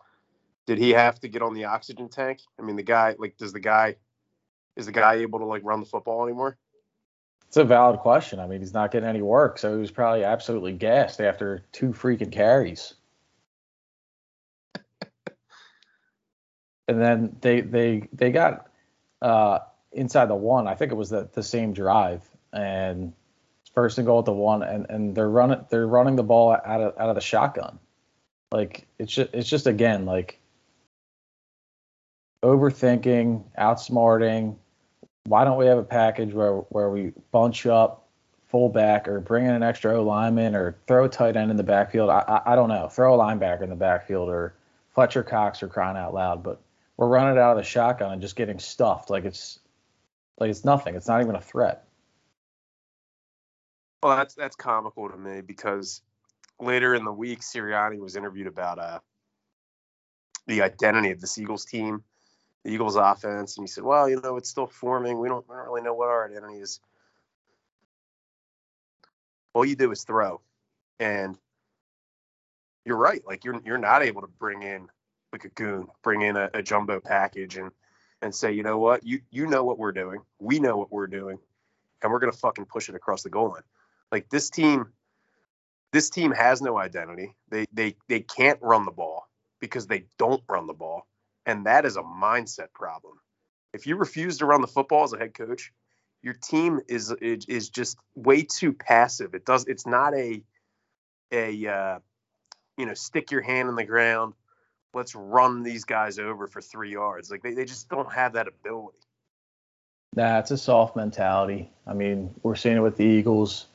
Did 0.67 0.77
he 0.77 0.91
have 0.91 1.19
to 1.21 1.27
get 1.27 1.41
on 1.41 1.55
the 1.55 1.65
oxygen 1.65 2.07
tank? 2.07 2.39
I 2.59 2.61
mean, 2.61 2.75
the 2.75 2.83
guy 2.83 3.15
like 3.17 3.37
does 3.37 3.51
the 3.51 3.59
guy 3.59 3.95
is 4.79 4.85
the 4.85 4.91
guy 4.91 5.15
able 5.15 5.39
to 5.39 5.45
like 5.45 5.61
run 5.63 5.79
the 5.79 5.85
football 5.85 6.23
anymore? 6.25 6.57
It's 7.47 7.57
a 7.57 7.63
valid 7.63 7.99
question. 7.99 8.39
I 8.39 8.47
mean, 8.47 8.61
he's 8.61 8.73
not 8.73 8.91
getting 8.91 9.09
any 9.09 9.21
work, 9.21 9.57
so 9.57 9.73
he 9.73 9.79
was 9.79 9.91
probably 9.91 10.23
absolutely 10.23 10.73
gassed 10.73 11.19
after 11.19 11.63
two 11.71 11.89
freaking 11.89 12.31
carries. 12.31 12.93
and 16.89 16.99
then 16.99 17.35
they 17.41 17.61
they 17.61 18.07
they 18.13 18.31
got 18.31 18.67
uh, 19.21 19.59
inside 19.91 20.25
the 20.25 20.35
one. 20.35 20.67
I 20.67 20.75
think 20.75 20.91
it 20.91 20.95
was 20.95 21.09
the, 21.09 21.29
the 21.33 21.43
same 21.43 21.73
drive, 21.73 22.23
and 22.51 23.13
first 23.75 23.97
and 23.99 24.07
goal 24.07 24.19
at 24.19 24.25
the 24.25 24.33
one, 24.33 24.63
and, 24.63 24.87
and 24.89 25.15
they're 25.15 25.29
running 25.29 25.65
they're 25.69 25.87
running 25.87 26.15
the 26.15 26.23
ball 26.23 26.51
out 26.51 26.81
of 26.81 26.97
out 26.99 27.09
of 27.09 27.15
the 27.15 27.21
shotgun. 27.21 27.79
Like 28.51 28.87
it's 28.97 29.13
just 29.13 29.33
it's 29.33 29.49
just 29.49 29.67
again 29.67 30.05
like 30.05 30.39
overthinking, 32.43 33.43
outsmarting. 33.57 34.55
Why 35.29 35.43
don't 35.43 35.57
we 35.57 35.67
have 35.67 35.77
a 35.77 35.83
package 35.83 36.33
where 36.33 36.53
where 36.53 36.89
we 36.89 37.13
bunch 37.31 37.67
up 37.67 38.07
fullback 38.47 39.07
or 39.07 39.19
bring 39.19 39.45
in 39.45 39.51
an 39.51 39.61
extra 39.61 39.95
O 39.95 40.01
lineman 40.01 40.55
or 40.55 40.75
throw 40.87 41.05
a 41.05 41.09
tight 41.09 41.37
end 41.37 41.51
in 41.51 41.57
the 41.57 41.61
backfield? 41.61 42.09
I, 42.09 42.23
I 42.27 42.53
I 42.53 42.55
don't 42.55 42.69
know. 42.69 42.87
Throw 42.87 43.13
a 43.13 43.17
linebacker 43.17 43.61
in 43.61 43.69
the 43.69 43.75
backfield 43.75 44.29
or 44.29 44.55
Fletcher 44.95 45.21
Cox 45.21 45.61
or 45.61 45.67
crying 45.67 45.97
out 45.97 46.15
loud, 46.15 46.41
but 46.41 46.59
we're 46.97 47.07
running 47.07 47.37
out 47.37 47.51
of 47.51 47.57
the 47.57 47.63
shotgun 47.63 48.11
and 48.11 48.23
just 48.23 48.35
getting 48.35 48.57
stuffed 48.57 49.11
like 49.11 49.23
it's 49.23 49.59
like 50.39 50.49
it's 50.49 50.65
nothing. 50.65 50.95
It's 50.95 51.07
not 51.07 51.21
even 51.21 51.35
a 51.35 51.41
threat. 51.41 51.85
Well, 54.01 54.17
that's 54.17 54.33
that's 54.33 54.55
comical 54.55 55.09
to 55.09 55.17
me 55.17 55.41
because 55.41 56.01
later 56.59 56.95
in 56.95 57.05
the 57.05 57.13
week, 57.13 57.41
Sirianni 57.41 57.99
was 57.99 58.15
interviewed 58.15 58.47
about 58.47 58.79
uh, 58.79 58.99
the 60.47 60.63
identity 60.63 61.11
of 61.11 61.21
the 61.21 61.31
Eagles 61.39 61.65
team, 61.65 62.03
the 62.69 62.75
Eagles 62.75 62.95
offense, 62.95 63.57
and 63.57 63.63
he 63.63 63.67
said, 63.67 63.83
"Well, 63.83 64.07
you 64.07 64.21
know, 64.21 64.37
it's 64.37 64.49
still 64.49 64.67
forming. 64.67 65.19
We 65.19 65.27
don't, 65.27 65.47
we 65.49 65.55
don't 65.55 65.65
really 65.65 65.81
know 65.81 65.93
what 65.95 66.09
our 66.09 66.29
identity 66.29 66.59
is. 66.59 66.79
All 69.53 69.65
you 69.65 69.75
do 69.75 69.91
is 69.91 70.03
throw, 70.03 70.41
and 70.99 71.37
you're 72.85 72.97
right. 72.97 73.21
Like 73.25 73.43
you're 73.43 73.59
you're 73.65 73.79
not 73.79 74.03
able 74.03 74.21
to 74.21 74.27
bring 74.27 74.61
in 74.61 74.87
like 75.33 75.45
a 75.45 75.49
goon, 75.49 75.87
bring 76.03 76.21
in 76.21 76.37
a, 76.37 76.49
a 76.53 76.61
jumbo 76.61 76.99
package, 76.99 77.57
and 77.57 77.71
and 78.21 78.33
say, 78.35 78.51
you 78.51 78.61
know 78.61 78.77
what, 78.77 79.03
you 79.03 79.21
you 79.31 79.47
know 79.47 79.63
what 79.63 79.79
we're 79.79 79.91
doing, 79.91 80.21
we 80.39 80.59
know 80.59 80.77
what 80.77 80.91
we're 80.91 81.07
doing, 81.07 81.39
and 82.03 82.11
we're 82.11 82.19
gonna 82.19 82.31
fucking 82.31 82.65
push 82.65 82.87
it 82.87 82.95
across 82.95 83.23
the 83.23 83.29
goal 83.29 83.49
line. 83.49 83.63
Like 84.11 84.29
this 84.29 84.51
team, 84.51 84.87
this 85.91 86.11
team 86.11 86.31
has 86.31 86.61
no 86.61 86.77
identity. 86.77 87.35
They 87.49 87.65
they 87.73 87.95
they 88.07 88.19
can't 88.19 88.59
run 88.61 88.85
the 88.85 88.91
ball 88.91 89.27
because 89.59 89.87
they 89.87 90.05
don't 90.19 90.43
run 90.47 90.67
the 90.67 90.73
ball, 90.73 91.07
and 91.45 91.65
that 91.65 91.85
is 91.85 91.97
a 91.97 92.01
mindset 92.01 92.71
problem. 92.73 93.19
If 93.73 93.87
you 93.87 93.95
refuse 93.95 94.39
to 94.39 94.45
run 94.45 94.61
the 94.61 94.67
football 94.67 95.03
as 95.03 95.13
a 95.13 95.17
head 95.17 95.33
coach, 95.33 95.71
your 96.21 96.33
team 96.33 96.81
is 96.87 97.11
is 97.11 97.69
just 97.69 97.97
way 98.15 98.43
too 98.43 98.73
passive. 98.73 99.33
It 99.33 99.45
does. 99.45 99.65
It's 99.65 99.85
not 99.85 100.13
a 100.15 100.43
a 101.31 101.67
uh, 101.67 101.99
you 102.77 102.85
know 102.85 102.93
stick 102.93 103.31
your 103.31 103.41
hand 103.41 103.69
in 103.69 103.75
the 103.75 103.85
ground. 103.85 104.33
Let's 104.93 105.13
run 105.13 105.63
these 105.63 105.85
guys 105.85 106.17
over 106.17 106.47
for 106.47 106.61
three 106.61 106.91
yards. 106.91 107.29
Like 107.29 107.43
they, 107.43 107.53
they 107.53 107.65
just 107.65 107.89
don't 107.89 108.11
have 108.11 108.33
that 108.33 108.47
ability. 108.47 108.97
Nah, 110.15 110.39
it's 110.39 110.51
a 110.51 110.57
soft 110.57 110.95
mentality. 110.95 111.69
I 111.85 111.93
mean, 111.93 112.33
we're 112.41 112.55
seeing 112.55 112.77
it 112.77 112.81
with 112.81 112.97
the 112.97 113.05
Eagles. 113.05 113.67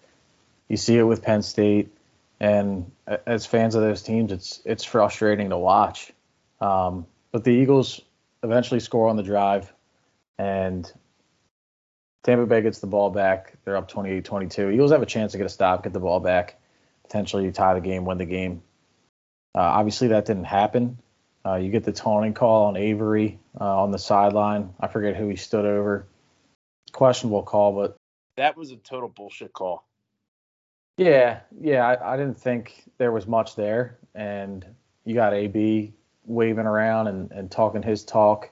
You 0.68 0.76
see 0.76 0.98
it 0.98 1.04
with 1.04 1.22
Penn 1.22 1.42
State, 1.42 1.94
and 2.40 2.90
as 3.26 3.46
fans 3.46 3.74
of 3.74 3.82
those 3.82 4.02
teams, 4.02 4.32
it's 4.32 4.60
it's 4.64 4.84
frustrating 4.84 5.50
to 5.50 5.58
watch. 5.58 6.12
Um, 6.60 7.06
but 7.34 7.42
the 7.42 7.50
Eagles 7.50 8.00
eventually 8.44 8.78
score 8.78 9.08
on 9.08 9.16
the 9.16 9.22
drive, 9.24 9.72
and 10.38 10.90
Tampa 12.22 12.46
Bay 12.46 12.62
gets 12.62 12.78
the 12.78 12.86
ball 12.86 13.10
back. 13.10 13.54
They're 13.64 13.76
up 13.76 13.90
28-22. 13.90 14.72
Eagles 14.72 14.92
have 14.92 15.02
a 15.02 15.06
chance 15.06 15.32
to 15.32 15.38
get 15.38 15.44
a 15.44 15.50
stop, 15.50 15.82
get 15.82 15.92
the 15.92 15.98
ball 15.98 16.20
back, 16.20 16.60
potentially 17.02 17.50
tie 17.50 17.74
the 17.74 17.80
game, 17.80 18.04
win 18.04 18.18
the 18.18 18.24
game. 18.24 18.62
Uh, 19.52 19.62
obviously, 19.62 20.08
that 20.08 20.26
didn't 20.26 20.44
happen. 20.44 20.96
Uh, 21.44 21.56
you 21.56 21.72
get 21.72 21.82
the 21.82 21.90
taunting 21.90 22.34
call 22.34 22.66
on 22.66 22.76
Avery 22.76 23.40
uh, 23.60 23.82
on 23.82 23.90
the 23.90 23.98
sideline. 23.98 24.72
I 24.78 24.86
forget 24.86 25.16
who 25.16 25.26
he 25.26 25.34
stood 25.34 25.64
over. 25.64 26.06
Questionable 26.92 27.42
call, 27.42 27.72
but 27.72 27.96
that 28.36 28.56
was 28.56 28.70
a 28.70 28.76
total 28.76 29.08
bullshit 29.08 29.52
call. 29.52 29.84
Yeah, 30.98 31.40
yeah, 31.60 31.84
I, 31.84 32.14
I 32.14 32.16
didn't 32.16 32.38
think 32.38 32.84
there 32.98 33.10
was 33.10 33.26
much 33.26 33.56
there, 33.56 33.98
and 34.14 34.64
you 35.04 35.16
got 35.16 35.34
AB 35.34 35.94
waving 36.26 36.66
around 36.66 37.08
and, 37.08 37.30
and 37.32 37.50
talking 37.50 37.82
his 37.82 38.04
talk 38.04 38.50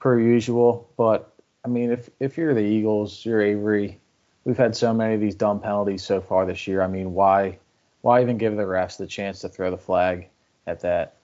per 0.00 0.18
usual. 0.18 0.90
But 0.96 1.32
I 1.64 1.68
mean, 1.68 1.90
if 1.90 2.08
if 2.20 2.36
you're 2.36 2.54
the 2.54 2.60
Eagles, 2.60 3.24
you're 3.24 3.42
Avery. 3.42 3.98
We've 4.44 4.56
had 4.56 4.76
so 4.76 4.94
many 4.94 5.14
of 5.14 5.20
these 5.20 5.34
dumb 5.34 5.60
penalties 5.60 6.04
so 6.04 6.20
far 6.20 6.46
this 6.46 6.66
year. 6.66 6.82
I 6.82 6.86
mean, 6.86 7.12
why 7.12 7.58
why 8.00 8.22
even 8.22 8.38
give 8.38 8.56
the 8.56 8.62
refs 8.62 8.96
the 8.96 9.06
chance 9.06 9.40
to 9.40 9.48
throw 9.48 9.70
the 9.70 9.78
flag 9.78 10.28
at 10.66 10.80
that? 10.80 11.16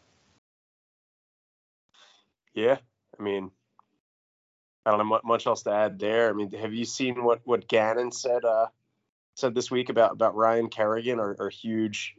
Yeah, 2.54 2.78
I 3.18 3.22
mean, 3.22 3.50
I 4.84 4.90
don't 4.90 5.08
know 5.08 5.20
much 5.24 5.46
else 5.46 5.62
to 5.62 5.72
add 5.72 5.98
there. 5.98 6.28
I 6.28 6.32
mean, 6.32 6.52
have 6.52 6.74
you 6.74 6.84
seen 6.84 7.24
what 7.24 7.40
what 7.44 7.68
Gannon 7.68 8.12
said? 8.12 8.44
Uh, 8.44 8.66
said 9.36 9.54
this 9.54 9.70
week 9.70 9.88
about 9.88 10.12
about 10.12 10.36
Ryan 10.36 10.68
Kerrigan, 10.68 11.18
our 11.20 11.50
huge 11.50 12.14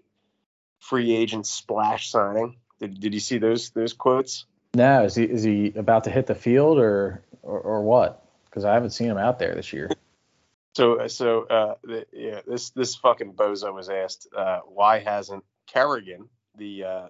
free 0.79 1.15
agent 1.15 1.47
splash 1.47 2.09
signing. 2.09 2.57
Did, 2.79 2.99
did 2.99 3.13
you 3.13 3.19
see 3.19 3.37
those 3.37 3.69
those 3.71 3.93
quotes? 3.93 4.45
No, 4.73 5.05
is 5.05 5.15
he 5.15 5.23
is 5.23 5.43
he 5.43 5.73
about 5.75 6.03
to 6.05 6.09
hit 6.09 6.27
the 6.27 6.35
field 6.35 6.77
or 6.79 7.23
or, 7.41 7.59
or 7.59 7.83
what? 7.83 8.25
Because 8.45 8.65
I 8.65 8.73
haven't 8.73 8.91
seen 8.91 9.09
him 9.09 9.17
out 9.17 9.39
there 9.39 9.55
this 9.55 9.71
year. 9.71 9.89
so 10.73 11.07
so 11.07 11.43
uh, 11.43 11.75
the, 11.83 12.05
yeah, 12.11 12.41
this 12.45 12.71
this 12.71 12.95
fucking 12.95 13.33
bozo 13.33 13.73
was 13.73 13.89
asked 13.89 14.27
uh, 14.35 14.59
why 14.67 14.99
hasn't 14.99 15.43
Kerrigan 15.67 16.29
the 16.57 16.83
uh, 16.83 17.07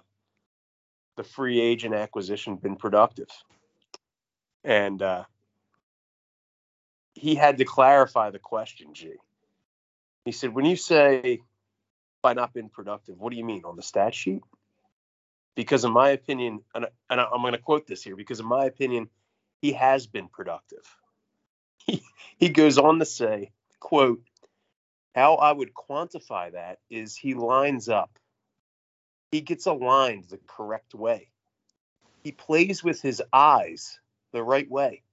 the 1.15 1.23
free 1.23 1.59
agent 1.59 1.95
acquisition 1.95 2.57
been 2.57 2.75
productive? 2.75 3.29
And 4.63 5.01
uh, 5.01 5.25
he 7.13 7.35
had 7.35 7.57
to 7.59 7.65
clarify 7.65 8.31
the 8.31 8.39
question, 8.39 8.93
G. 8.93 9.13
He 10.25 10.31
said, 10.31 10.53
when 10.53 10.65
you 10.65 10.75
say 10.75 11.41
by 12.21 12.33
not 12.33 12.53
being 12.53 12.69
productive, 12.69 13.19
what 13.19 13.31
do 13.31 13.37
you 13.37 13.45
mean 13.45 13.61
on 13.63 13.75
the 13.75 13.83
stat 13.83 14.15
sheet? 14.15 14.41
Because 15.55 15.85
in 15.85 15.91
my 15.91 16.09
opinion, 16.09 16.61
and, 16.73 16.87
and 17.09 17.21
I'm 17.21 17.41
going 17.41 17.53
to 17.53 17.59
quote 17.59 17.87
this 17.87 18.03
here, 18.03 18.15
because 18.15 18.39
in 18.39 18.45
my 18.45 18.65
opinion, 18.65 19.09
he 19.61 19.73
has 19.73 20.07
been 20.07 20.27
productive. 20.27 20.85
He, 21.77 22.03
he 22.37 22.49
goes 22.49 22.77
on 22.77 22.99
to 22.99 23.05
say, 23.05 23.51
quote, 23.79 24.21
how 25.13 25.35
I 25.35 25.51
would 25.51 25.73
quantify 25.73 26.51
that 26.53 26.79
is 26.89 27.15
he 27.15 27.33
lines 27.33 27.89
up. 27.89 28.17
He 29.31 29.41
gets 29.41 29.65
aligned 29.65 30.25
the 30.25 30.39
correct 30.47 30.93
way. 30.93 31.29
He 32.23 32.31
plays 32.31 32.83
with 32.83 33.01
his 33.01 33.21
eyes 33.31 33.99
the 34.33 34.43
right 34.43 34.69
way. 34.69 35.03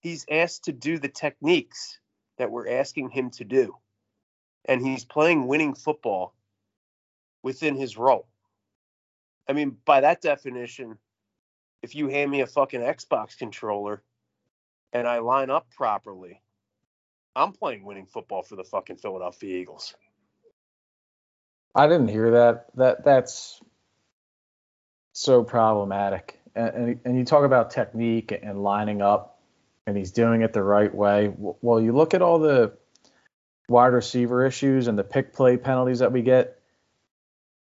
He's 0.00 0.26
asked 0.30 0.64
to 0.64 0.72
do 0.72 0.98
the 0.98 1.08
techniques 1.08 1.98
that 2.38 2.50
we're 2.50 2.68
asking 2.68 3.10
him 3.10 3.30
to 3.30 3.44
do 3.44 3.74
and 4.64 4.84
he's 4.84 5.04
playing 5.04 5.46
winning 5.46 5.74
football 5.74 6.34
within 7.42 7.76
his 7.76 7.96
role. 7.96 8.26
I 9.48 9.52
mean, 9.52 9.76
by 9.84 10.00
that 10.00 10.20
definition, 10.20 10.98
if 11.82 11.94
you 11.94 12.08
hand 12.08 12.30
me 12.30 12.40
a 12.40 12.46
fucking 12.46 12.80
Xbox 12.80 13.36
controller 13.36 14.02
and 14.92 15.06
I 15.06 15.18
line 15.18 15.50
up 15.50 15.70
properly, 15.70 16.40
I'm 17.36 17.52
playing 17.52 17.84
winning 17.84 18.06
football 18.06 18.42
for 18.42 18.56
the 18.56 18.64
fucking 18.64 18.96
Philadelphia 18.96 19.56
Eagles. 19.58 19.94
I 21.74 21.88
didn't 21.88 22.08
hear 22.08 22.30
that. 22.30 22.66
That 22.76 23.04
that's 23.04 23.60
so 25.12 25.42
problematic. 25.42 26.40
And, 26.54 26.68
and, 26.74 27.00
and 27.04 27.18
you 27.18 27.24
talk 27.24 27.44
about 27.44 27.72
technique 27.72 28.32
and 28.42 28.62
lining 28.62 29.02
up, 29.02 29.40
and 29.86 29.96
he's 29.96 30.12
doing 30.12 30.42
it 30.42 30.52
the 30.52 30.62
right 30.62 30.94
way. 30.94 31.32
Well, 31.36 31.80
you 31.80 31.92
look 31.92 32.14
at 32.14 32.22
all 32.22 32.38
the 32.38 32.72
wide 33.68 33.88
receiver 33.88 34.46
issues 34.46 34.86
and 34.86 34.98
the 34.98 35.04
pick 35.04 35.32
play 35.32 35.56
penalties 35.56 35.98
that 35.98 36.12
we 36.12 36.22
get, 36.22 36.60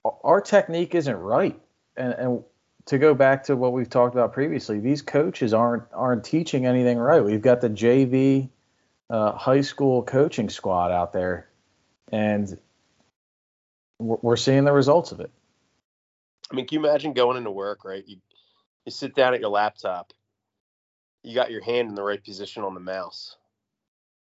our 0.04 0.42
technique 0.42 0.96
isn't 0.96 1.16
right. 1.16 1.60
And, 2.00 2.14
and 2.14 2.44
to 2.86 2.98
go 2.98 3.14
back 3.14 3.44
to 3.44 3.56
what 3.56 3.74
we've 3.74 3.90
talked 3.90 4.16
about 4.16 4.34
previously, 4.34 4.80
these 4.80 5.04
coaches 5.04 5.54
aren't 5.54 5.84
aren't 5.94 6.24
teaching 6.24 6.66
anything 6.66 6.98
right. 6.98 7.24
We've 7.24 7.42
got 7.42 7.62
the 7.62 7.70
JV 7.70 8.50
uh, 9.10 9.34
high 9.34 9.62
school 9.62 10.02
coaching 10.02 10.50
squad 10.50 10.92
out 10.92 11.14
there, 11.14 11.50
and 12.12 12.58
we're 14.00 14.38
seeing 14.38 14.64
the 14.64 14.72
results 14.72 15.12
of 15.12 15.20
it. 15.20 15.30
I 16.52 16.56
mean, 16.56 16.66
can 16.66 16.82
you 16.82 16.88
imagine 16.88 17.14
going 17.14 17.38
into 17.38 17.52
work, 17.52 17.86
right? 17.86 18.04
You 18.08 18.18
you 18.86 18.92
sit 18.92 19.14
down 19.14 19.36
at 19.36 19.40
your 19.40 19.50
laptop, 19.50 20.14
you 21.22 21.36
got 21.36 21.52
your 21.52 21.62
hand 21.62 21.90
in 21.90 21.96
the 21.96 22.02
right 22.02 22.24
position 22.24 22.64
on 22.64 22.74
the 22.74 22.80
mouse, 22.80 23.36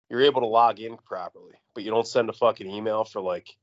you're 0.10 0.22
able 0.22 0.42
to 0.42 0.48
log 0.48 0.80
in 0.80 0.98
properly, 0.98 1.54
but 1.74 1.84
you 1.84 1.90
don't 1.90 2.06
send 2.06 2.30
a 2.30 2.34
fucking 2.34 2.70
email 2.70 3.06
for 3.06 3.22
like 3.22 3.56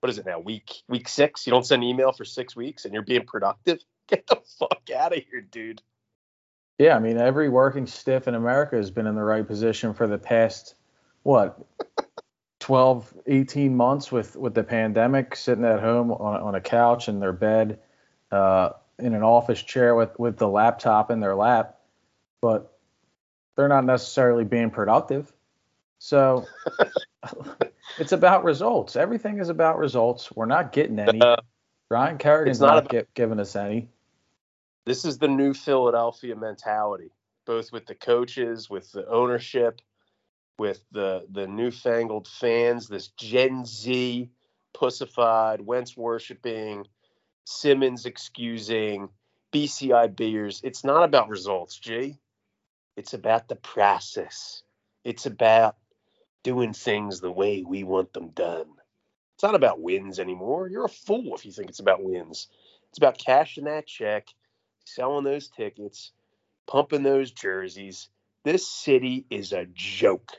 what 0.00 0.10
is 0.10 0.18
it 0.18 0.26
now? 0.26 0.38
Week 0.38 0.82
week 0.88 1.08
six? 1.08 1.46
You 1.46 1.52
don't 1.52 1.66
send 1.66 1.84
email 1.84 2.12
for 2.12 2.24
six 2.24 2.54
weeks 2.54 2.84
and 2.84 2.94
you're 2.94 3.02
being 3.02 3.26
productive? 3.26 3.78
Get 4.08 4.26
the 4.26 4.40
fuck 4.58 4.88
out 4.96 5.16
of 5.16 5.22
here 5.30 5.42
dude. 5.42 5.82
Yeah 6.78 6.96
i 6.96 6.98
mean 6.98 7.18
every 7.18 7.48
working 7.48 7.86
stiff 7.86 8.28
in 8.28 8.34
america 8.34 8.76
has 8.76 8.90
been 8.90 9.06
in 9.06 9.16
the 9.16 9.22
right 9.22 9.46
position 9.46 9.92
for 9.92 10.06
the 10.06 10.16
past 10.16 10.76
what 11.24 11.58
12 12.60 13.12
18 13.26 13.76
months 13.76 14.12
with 14.12 14.36
with 14.36 14.54
the 14.54 14.62
pandemic 14.62 15.34
sitting 15.34 15.64
at 15.64 15.80
home 15.80 16.12
on, 16.12 16.40
on 16.40 16.54
a 16.54 16.60
couch 16.60 17.08
in 17.08 17.18
their 17.18 17.32
bed 17.32 17.80
uh, 18.30 18.70
in 18.98 19.14
an 19.14 19.24
office 19.24 19.62
chair 19.62 19.94
with 19.94 20.18
with 20.18 20.38
the 20.38 20.48
laptop 20.48 21.10
in 21.10 21.20
their 21.20 21.34
lap 21.34 21.78
but 22.40 22.78
they're 23.58 23.68
not 23.68 23.84
necessarily 23.84 24.44
being 24.44 24.70
productive. 24.70 25.32
So 25.98 26.46
it's 27.98 28.12
about 28.12 28.44
results. 28.44 28.96
Everything 28.96 29.38
is 29.38 29.48
about 29.48 29.78
results. 29.78 30.30
We're 30.34 30.46
not 30.46 30.72
getting 30.72 30.98
any. 30.98 31.20
Uh, 31.20 31.36
Ryan 31.90 32.18
Kerrigan's 32.18 32.60
not, 32.60 32.66
not 32.66 32.78
about, 32.78 32.90
get, 32.90 33.14
giving 33.14 33.40
us 33.40 33.56
any. 33.56 33.88
This 34.84 35.04
is 35.04 35.18
the 35.18 35.28
new 35.28 35.54
Philadelphia 35.54 36.36
mentality, 36.36 37.10
both 37.46 37.72
with 37.72 37.86
the 37.86 37.94
coaches, 37.94 38.68
with 38.68 38.90
the 38.92 39.06
ownership, 39.08 39.80
with 40.58 40.82
the 40.92 41.26
the 41.30 41.46
newfangled 41.46 42.28
fans. 42.28 42.88
This 42.88 43.08
Gen 43.08 43.64
Z 43.64 44.30
pussified, 44.74 45.60
Wentz 45.60 45.96
worshiping, 45.96 46.86
Simmons 47.44 48.06
excusing, 48.06 49.08
BCI 49.52 50.14
Beers, 50.14 50.60
it's 50.62 50.84
not 50.84 51.04
about 51.04 51.28
results, 51.28 51.78
G. 51.78 52.18
It's 52.96 53.14
about 53.14 53.48
the 53.48 53.56
process. 53.56 54.62
It's 55.04 55.26
about 55.26 55.76
doing 56.48 56.72
things 56.72 57.20
the 57.20 57.30
way 57.30 57.62
we 57.62 57.84
want 57.84 58.10
them 58.14 58.30
done. 58.30 58.64
It's 59.34 59.42
not 59.42 59.54
about 59.54 59.82
wins 59.82 60.18
anymore. 60.18 60.66
You're 60.66 60.86
a 60.86 60.88
fool 60.88 61.34
if 61.34 61.44
you 61.44 61.52
think 61.52 61.68
it's 61.68 61.78
about 61.78 62.02
wins. 62.02 62.48
It's 62.88 62.96
about 62.96 63.18
cashing 63.18 63.64
that 63.64 63.86
check, 63.86 64.28
selling 64.86 65.24
those 65.24 65.48
tickets, 65.48 66.12
pumping 66.66 67.02
those 67.02 67.32
jerseys. 67.32 68.08
This 68.46 68.66
city 68.66 69.26
is 69.28 69.52
a 69.52 69.66
joke. 69.74 70.32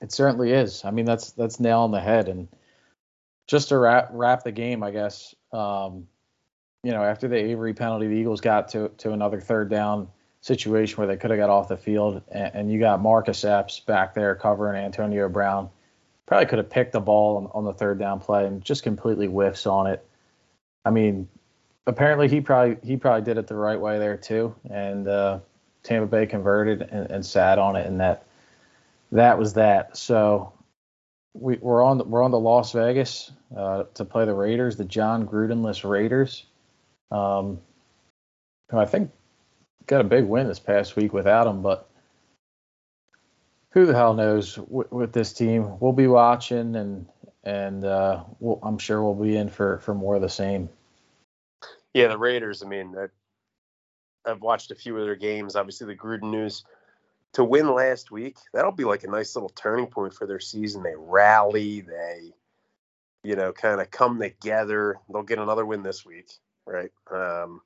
It 0.00 0.10
certainly 0.10 0.50
is. 0.50 0.84
I 0.84 0.90
mean, 0.90 1.04
that's 1.04 1.30
that's 1.30 1.60
nail 1.60 1.82
on 1.82 1.92
the 1.92 2.00
head. 2.00 2.26
And 2.26 2.48
just 3.46 3.68
to 3.68 3.78
wrap 3.78 4.08
wrap 4.10 4.42
the 4.42 4.50
game, 4.50 4.82
I 4.82 4.90
guess. 4.90 5.32
Um, 5.52 6.08
you 6.82 6.90
know, 6.90 7.04
after 7.04 7.28
the 7.28 7.36
Avery 7.36 7.74
penalty, 7.74 8.08
the 8.08 8.16
Eagles 8.16 8.40
got 8.40 8.66
to 8.70 8.88
to 8.98 9.12
another 9.12 9.40
third 9.40 9.70
down 9.70 10.08
situation 10.48 10.96
where 10.96 11.06
they 11.06 11.16
could 11.16 11.30
have 11.30 11.38
got 11.38 11.50
off 11.50 11.68
the 11.68 11.76
field, 11.76 12.22
and, 12.32 12.50
and, 12.54 12.72
you 12.72 12.80
got 12.80 13.00
Marcus 13.00 13.44
Epps 13.44 13.80
back 13.80 14.14
there 14.14 14.34
covering 14.34 14.82
Antonio 14.82 15.28
Brown. 15.28 15.68
Probably 16.26 16.46
could 16.46 16.58
have 16.58 16.70
picked 16.70 16.92
the 16.92 17.00
ball 17.00 17.36
on, 17.36 17.50
on 17.52 17.64
the 17.64 17.72
third 17.72 17.98
down 17.98 18.18
play 18.18 18.46
and 18.46 18.62
just 18.62 18.82
completely 18.82 19.26
whiffs 19.26 19.66
on 19.66 19.86
it. 19.86 20.04
I 20.84 20.90
mean, 20.90 21.28
apparently 21.86 22.28
he 22.28 22.40
probably 22.40 22.78
he 22.82 22.96
probably 22.96 23.22
did 23.22 23.38
it 23.38 23.46
the 23.46 23.54
right 23.54 23.78
way 23.78 23.98
there 23.98 24.16
too, 24.16 24.54
and 24.70 25.06
uh, 25.06 25.40
Tampa 25.82 26.06
Bay 26.06 26.26
converted 26.26 26.82
and, 26.82 27.10
and 27.10 27.24
sat 27.24 27.58
on 27.58 27.76
it, 27.76 27.86
and 27.86 28.00
that 28.00 28.26
that 29.12 29.38
was 29.38 29.54
that. 29.54 29.96
So 29.96 30.52
we, 31.34 31.58
are 31.58 31.82
on 31.82 32.08
we're 32.10 32.22
on 32.22 32.30
the 32.30 32.40
Las 32.40 32.72
Vegas 32.72 33.32
uh, 33.56 33.84
to 33.94 34.04
play 34.04 34.24
the 34.24 34.34
Raiders, 34.34 34.76
the 34.76 34.84
Jon 34.84 35.26
Grudenless 35.26 35.88
Raiders. 35.88 36.46
Um, 37.10 37.58
I 38.70 38.84
think 38.84 39.10
got 39.88 40.00
a 40.00 40.04
big 40.04 40.24
win 40.24 40.46
this 40.46 40.60
past 40.60 40.94
week 40.94 41.12
without 41.12 41.46
him, 41.46 41.62
but 41.62 41.88
who 43.70 43.86
the 43.86 43.94
hell 43.94 44.14
knows 44.14 44.58
with 44.68 45.12
this 45.12 45.32
team? 45.32 45.78
We'll 45.80 45.92
be 45.92 46.06
watching, 46.06 46.76
and 46.76 47.06
and 47.42 47.84
uh, 47.84 48.24
we'll, 48.38 48.60
I'm 48.62 48.78
sure 48.78 49.02
we'll 49.02 49.14
be 49.14 49.36
in 49.36 49.48
for 49.48 49.78
for 49.80 49.94
more 49.94 50.14
of 50.14 50.22
the 50.22 50.28
same. 50.28 50.68
Yeah, 51.92 52.08
the 52.08 52.18
Raiders. 52.18 52.62
I 52.62 52.66
mean, 52.66 52.94
I've 54.24 54.42
watched 54.42 54.70
a 54.70 54.74
few 54.74 54.96
of 54.96 55.04
their 55.04 55.16
games. 55.16 55.56
Obviously, 55.56 55.86
the 55.86 55.96
Gruden 55.96 56.30
news 56.30 56.64
to 57.34 57.44
win 57.44 57.72
last 57.74 58.10
week, 58.10 58.38
that'll 58.52 58.72
be 58.72 58.84
like 58.84 59.04
a 59.04 59.10
nice 59.10 59.36
little 59.36 59.50
turning 59.50 59.86
point 59.86 60.14
for 60.14 60.26
their 60.26 60.40
season. 60.40 60.82
They 60.82 60.94
rally, 60.96 61.82
they, 61.82 62.32
you 63.22 63.36
know, 63.36 63.52
kind 63.52 63.80
of 63.80 63.90
come 63.90 64.18
together. 64.18 64.98
They'll 65.12 65.22
get 65.22 65.38
another 65.38 65.66
win 65.66 65.82
this 65.82 66.04
week, 66.06 66.30
right? 66.66 66.90
Um, 67.10 67.60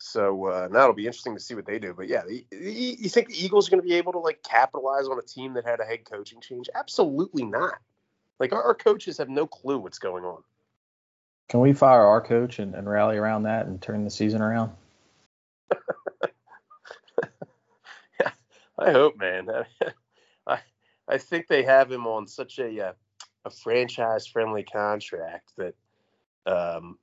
so 0.00 0.46
uh, 0.46 0.68
now 0.70 0.84
it'll 0.84 0.94
be 0.94 1.06
interesting 1.06 1.34
to 1.34 1.40
see 1.40 1.54
what 1.54 1.66
they 1.66 1.78
do. 1.78 1.92
But 1.94 2.08
yeah, 2.08 2.22
the, 2.26 2.44
the, 2.50 2.72
you 2.98 3.08
think 3.08 3.28
the 3.28 3.44
Eagles 3.44 3.68
are 3.68 3.70
going 3.70 3.82
to 3.82 3.86
be 3.86 3.94
able 3.94 4.12
to 4.12 4.18
like 4.18 4.42
capitalize 4.42 5.06
on 5.06 5.18
a 5.18 5.22
team 5.22 5.54
that 5.54 5.66
had 5.66 5.78
a 5.80 5.84
head 5.84 6.04
coaching 6.04 6.40
change? 6.40 6.68
Absolutely 6.74 7.44
not. 7.44 7.78
Like 8.38 8.52
our, 8.52 8.62
our 8.62 8.74
coaches 8.74 9.18
have 9.18 9.28
no 9.28 9.46
clue 9.46 9.78
what's 9.78 9.98
going 9.98 10.24
on. 10.24 10.42
Can 11.48 11.60
we 11.60 11.72
fire 11.74 12.02
our 12.02 12.20
coach 12.20 12.58
and, 12.60 12.74
and 12.74 12.88
rally 12.88 13.18
around 13.18 13.42
that 13.42 13.66
and 13.66 13.80
turn 13.82 14.04
the 14.04 14.10
season 14.10 14.40
around? 14.40 14.72
yeah, 18.20 18.30
I 18.78 18.92
hope, 18.92 19.18
man. 19.18 19.48
I 20.46 20.60
I 21.08 21.18
think 21.18 21.46
they 21.46 21.62
have 21.64 21.90
him 21.90 22.06
on 22.06 22.26
such 22.26 22.58
a 22.58 22.88
uh, 22.88 22.92
a 23.44 23.50
franchise 23.50 24.26
friendly 24.26 24.62
contract 24.62 25.52
that 25.56 25.74
um, 26.46 26.98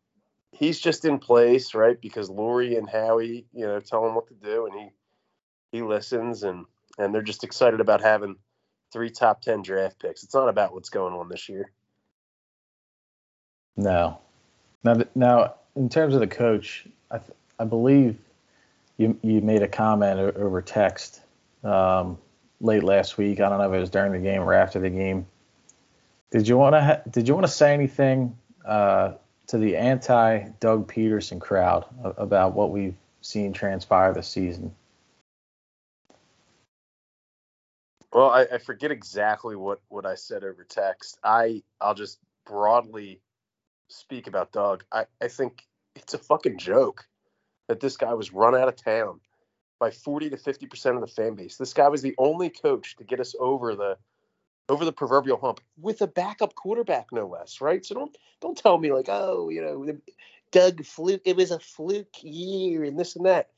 he's 0.52 0.80
just 0.80 1.06
in 1.06 1.20
place, 1.20 1.74
right? 1.74 2.00
Because 2.00 2.30
Lurie 2.30 2.78
and 2.78 2.90
Howie, 2.90 3.46
you 3.54 3.66
know, 3.66 3.80
tell 3.80 4.06
him 4.06 4.16
what 4.16 4.28
to 4.28 4.34
do, 4.34 4.66
and 4.66 4.80
he 4.80 4.90
he 5.72 5.82
listens, 5.82 6.44
and 6.44 6.66
and 6.98 7.14
they're 7.14 7.22
just 7.22 7.44
excited 7.44 7.80
about 7.80 8.02
having 8.02 8.38
three 8.92 9.10
top 9.10 9.42
ten 9.42 9.62
draft 9.62 10.00
picks. 10.00 10.24
It's 10.24 10.34
not 10.34 10.50
about 10.50 10.74
what's 10.74 10.90
going 10.90 11.14
on 11.14 11.30
this 11.30 11.50
year. 11.50 11.72
No. 13.76 14.20
Now, 14.84 15.04
now 15.16 15.54
in 15.76 15.90
terms 15.90 16.14
of 16.14 16.20
the 16.20 16.28
coach, 16.28 16.86
I 17.12 17.20
I 17.60 17.66
believe 17.66 18.18
you 18.98 19.18
you 19.22 19.42
made 19.42 19.62
a 19.62 19.68
comment 19.68 20.20
over 20.20 20.62
text 20.62 21.22
um, 21.64 22.18
late 22.60 22.84
last 22.84 23.18
week. 23.18 23.40
I 23.40 23.50
don't 23.50 23.60
know 23.60 23.70
if 23.70 23.76
it 23.76 23.80
was 23.80 23.90
during 23.90 24.12
the 24.12 24.20
game 24.20 24.42
or 24.42 24.54
after 24.54 24.80
the 24.80 24.90
game. 24.90 25.28
Did 26.32 26.48
you 26.48 26.58
want 26.58 26.74
to 26.74 26.84
ha- 26.84 27.02
Did 27.10 27.28
you 27.28 27.36
want 27.36 27.46
to 27.46 27.52
say 27.52 27.74
anything 27.74 28.38
uh, 28.66 29.14
to 29.48 29.58
the 29.58 29.76
anti 29.76 30.50
Doug 30.60 30.92
Pederson 30.92 31.40
crowd 31.40 31.86
about 32.18 32.54
what 32.54 32.72
we've 32.72 32.96
seen 33.22 33.54
transpire 33.54 34.14
this 34.14 34.28
season? 34.28 34.74
Well, 38.14 38.30
I, 38.30 38.48
I, 38.54 38.58
forget 38.58 38.90
exactly 38.90 39.56
what, 39.56 39.82
what 39.90 40.06
I 40.06 40.16
said 40.16 40.44
over 40.44 40.64
text. 40.64 41.20
I 41.24 41.62
I'll 41.82 41.94
just 41.94 42.20
broadly 42.46 43.22
speak 43.90 44.28
about 44.28 44.52
Doug. 44.52 44.84
I, 44.92 45.06
I 45.22 45.28
think 45.28 45.68
it's 45.96 46.14
a 46.14 46.18
fucking 46.18 46.58
joke 46.58 47.06
that 47.68 47.80
this 47.80 47.98
guy 47.98 48.14
was 48.14 48.34
run 48.34 48.56
out 48.56 48.70
of 48.70 48.76
town 48.76 49.20
by 49.80 49.92
40 49.92 50.30
to 50.32 50.38
50 50.38 50.66
percent 50.68 50.96
of 50.96 51.02
the 51.02 51.08
fan 51.08 51.36
base. 51.36 51.58
This 51.58 51.74
guy 51.74 51.88
was 51.90 52.02
the 52.02 52.16
only 52.18 52.50
coach 52.50 52.96
to 52.96 53.04
get 53.04 53.20
us 53.20 53.36
over 53.40 53.76
the 53.76 53.98
over 54.70 54.86
the 54.86 54.92
proverbial 54.92 55.38
hump 55.38 55.62
with 55.80 56.02
a 56.02 56.08
backup 56.08 56.56
quarterback, 56.56 57.08
no 57.12 57.28
less, 57.28 57.62
right? 57.62 57.86
So 57.86 57.96
don't 57.96 58.18
don't 58.42 58.58
tell 58.58 58.78
me 58.78 58.92
like, 58.92 59.08
oh, 59.10 59.50
you 59.50 59.62
know, 59.62 59.98
Doug 60.52 60.86
fluke. 60.86 61.22
It 61.26 61.36
was 61.36 61.52
a 61.52 61.60
fluke 61.60 62.16
year 62.22 62.84
and 62.84 63.00
this 63.00 63.16
and 63.16 63.26
that. 63.26 63.50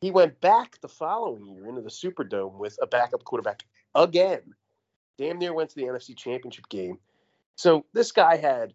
He 0.00 0.10
went 0.10 0.40
back 0.40 0.80
the 0.80 0.88
following 0.88 1.46
year 1.46 1.66
into 1.66 1.80
the 1.80 1.90
Superdome 1.90 2.54
with 2.54 2.78
a 2.80 2.86
backup 2.86 3.24
quarterback 3.24 3.62
again. 3.94 4.54
Damn 5.16 5.38
near 5.38 5.52
went 5.52 5.70
to 5.70 5.76
the 5.76 5.82
NFC 5.82 6.16
Championship 6.16 6.68
game. 6.68 6.98
So 7.56 7.84
this 7.92 8.12
guy 8.12 8.36
had 8.36 8.74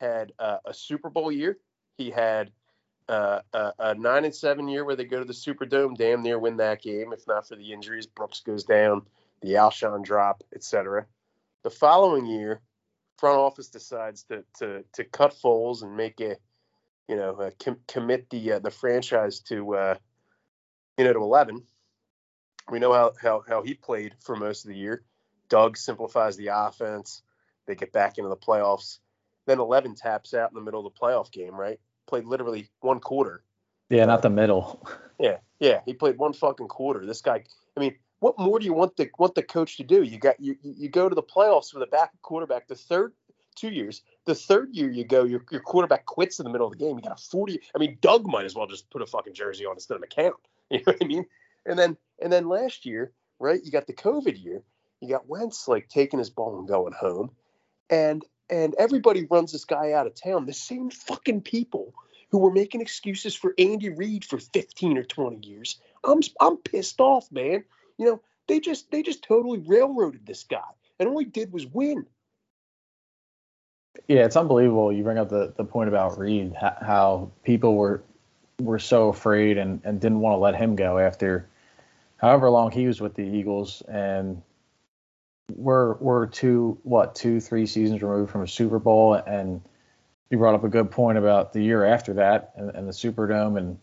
had 0.00 0.32
uh, 0.38 0.58
a 0.64 0.72
Super 0.72 1.10
Bowl 1.10 1.32
year. 1.32 1.58
He 1.98 2.10
had 2.10 2.52
uh, 3.08 3.40
a, 3.52 3.72
a, 3.78 3.94
nine 3.94 4.24
and 4.24 4.34
seven 4.34 4.68
year 4.68 4.84
where 4.84 4.96
they 4.96 5.04
go 5.04 5.18
to 5.18 5.24
the 5.24 5.32
Superdome, 5.32 5.96
damn 5.96 6.22
near 6.22 6.38
win 6.38 6.56
that 6.58 6.82
game. 6.82 7.12
If 7.12 7.26
not 7.26 7.48
for 7.48 7.56
the 7.56 7.72
injuries, 7.72 8.06
Brooks 8.06 8.40
goes 8.40 8.64
down, 8.64 9.02
the 9.44 9.54
Alshon 9.54 10.04
drop, 10.04 10.42
etc. 10.54 11.06
The 11.62 11.70
following 11.70 12.26
year, 12.26 12.60
front 13.18 13.38
office 13.38 13.68
decides 13.68 14.24
to 14.24 14.44
to 14.58 14.84
to 14.92 15.04
cut 15.04 15.34
Foles 15.34 15.82
and 15.82 15.96
make 15.96 16.20
a, 16.20 16.36
you 17.08 17.16
know, 17.16 17.34
uh, 17.34 17.50
com- 17.62 17.80
commit 17.86 18.30
the 18.30 18.52
uh, 18.52 18.58
the 18.58 18.70
franchise 18.70 19.40
to 19.40 19.74
uh, 19.74 19.94
you 20.98 21.04
know 21.04 21.12
to 21.12 21.20
eleven. 21.20 21.62
We 22.70 22.78
know 22.78 22.92
how, 22.92 23.12
how 23.20 23.44
how 23.46 23.62
he 23.62 23.74
played 23.74 24.14
for 24.20 24.36
most 24.36 24.64
of 24.64 24.70
the 24.70 24.78
year. 24.78 25.02
Doug 25.48 25.76
simplifies 25.76 26.36
the 26.36 26.48
offense. 26.48 27.22
They 27.66 27.74
get 27.74 27.92
back 27.92 28.18
into 28.18 28.30
the 28.30 28.36
playoffs. 28.36 28.98
Then 29.46 29.60
eleven 29.60 29.94
taps 29.94 30.34
out 30.34 30.50
in 30.50 30.54
the 30.54 30.62
middle 30.62 30.86
of 30.86 30.92
the 30.92 30.98
playoff 30.98 31.30
game, 31.30 31.54
right? 31.54 31.78
played 32.06 32.24
literally 32.24 32.68
one 32.80 33.00
quarter. 33.00 33.42
Yeah, 33.90 34.04
not 34.06 34.22
the 34.22 34.30
middle. 34.30 34.86
Yeah, 35.20 35.38
yeah, 35.60 35.80
he 35.86 35.94
played 35.94 36.18
one 36.18 36.32
fucking 36.32 36.66
quarter. 36.66 37.06
This 37.06 37.20
guy, 37.20 37.44
I 37.76 37.80
mean, 37.80 37.94
what 38.24 38.38
more 38.38 38.58
do 38.58 38.64
you 38.64 38.72
want 38.72 38.96
the 38.96 39.10
want 39.18 39.34
the 39.34 39.42
coach 39.42 39.76
to 39.76 39.84
do? 39.84 40.02
You 40.02 40.16
got 40.16 40.40
you 40.40 40.56
you 40.62 40.88
go 40.88 41.10
to 41.10 41.14
the 41.14 41.22
playoffs 41.22 41.74
with 41.74 41.82
a 41.82 41.86
backup 41.86 42.22
quarterback. 42.22 42.66
The 42.68 42.74
third 42.74 43.12
two 43.54 43.68
years, 43.68 44.00
the 44.24 44.34
third 44.34 44.74
year 44.74 44.90
you 44.90 45.04
go, 45.04 45.24
your 45.24 45.44
your 45.50 45.60
quarterback 45.60 46.06
quits 46.06 46.40
in 46.40 46.44
the 46.44 46.50
middle 46.50 46.66
of 46.66 46.72
the 46.72 46.78
game. 46.78 46.96
You 46.96 47.02
got 47.02 47.20
a 47.20 47.22
forty. 47.22 47.60
I 47.74 47.78
mean, 47.78 47.98
Doug 48.00 48.26
might 48.26 48.46
as 48.46 48.54
well 48.54 48.66
just 48.66 48.88
put 48.88 49.02
a 49.02 49.06
fucking 49.06 49.34
jersey 49.34 49.66
on 49.66 49.74
instead 49.74 49.96
of 49.96 50.02
McCown. 50.02 50.32
You 50.70 50.78
know 50.78 50.84
what 50.86 50.96
I 51.02 51.06
mean? 51.06 51.26
And 51.66 51.78
then 51.78 51.98
and 52.22 52.32
then 52.32 52.48
last 52.48 52.86
year, 52.86 53.12
right? 53.38 53.60
You 53.62 53.70
got 53.70 53.86
the 53.86 53.92
COVID 53.92 54.42
year. 54.42 54.62
You 55.02 55.10
got 55.10 55.28
Wentz 55.28 55.68
like 55.68 55.90
taking 55.90 56.18
his 56.18 56.30
ball 56.30 56.58
and 56.58 56.66
going 56.66 56.94
home, 56.94 57.30
and 57.90 58.24
and 58.48 58.74
everybody 58.78 59.26
runs 59.30 59.52
this 59.52 59.66
guy 59.66 59.92
out 59.92 60.06
of 60.06 60.14
town. 60.14 60.46
The 60.46 60.54
same 60.54 60.88
fucking 60.88 61.42
people 61.42 61.92
who 62.30 62.38
were 62.38 62.50
making 62.50 62.80
excuses 62.80 63.36
for 63.36 63.52
Andy 63.58 63.90
Reid 63.90 64.24
for 64.24 64.38
15 64.38 64.96
or 64.96 65.04
20 65.04 65.46
years. 65.46 65.78
I'm 66.02 66.20
I'm 66.40 66.56
pissed 66.56 67.00
off, 67.00 67.30
man. 67.30 67.64
You 67.98 68.06
know, 68.06 68.20
they 68.48 68.60
just 68.60 68.90
they 68.90 69.02
just 69.02 69.22
totally 69.22 69.58
railroaded 69.58 70.26
this 70.26 70.44
guy, 70.44 70.60
and 70.98 71.08
all 71.08 71.18
he 71.18 71.24
did 71.24 71.52
was 71.52 71.66
win. 71.66 72.06
Yeah, 74.08 74.24
it's 74.24 74.36
unbelievable. 74.36 74.92
You 74.92 75.04
bring 75.04 75.18
up 75.18 75.28
the, 75.28 75.54
the 75.56 75.64
point 75.64 75.88
about 75.88 76.18
Reid, 76.18 76.54
how 76.54 77.30
people 77.44 77.76
were 77.76 78.02
were 78.60 78.78
so 78.78 79.08
afraid 79.08 79.58
and, 79.58 79.80
and 79.84 80.00
didn't 80.00 80.20
want 80.20 80.34
to 80.34 80.38
let 80.38 80.54
him 80.54 80.76
go 80.76 80.98
after 80.98 81.48
however 82.24 82.48
long 82.48 82.70
he 82.70 82.86
was 82.86 83.00
with 83.00 83.14
the 83.14 83.22
Eagles, 83.22 83.82
and 83.82 84.40
we're 85.54 85.94
we're 85.94 86.26
two 86.26 86.78
what 86.82 87.14
two 87.14 87.38
three 87.40 87.66
seasons 87.66 88.02
removed 88.02 88.30
from 88.30 88.42
a 88.42 88.48
Super 88.48 88.78
Bowl, 88.78 89.14
and 89.14 89.60
you 90.30 90.38
brought 90.38 90.54
up 90.54 90.64
a 90.64 90.68
good 90.68 90.90
point 90.90 91.18
about 91.18 91.52
the 91.52 91.62
year 91.62 91.84
after 91.84 92.14
that 92.14 92.52
and, 92.56 92.70
and 92.70 92.88
the 92.88 92.92
Superdome, 92.92 93.58
and 93.58 93.78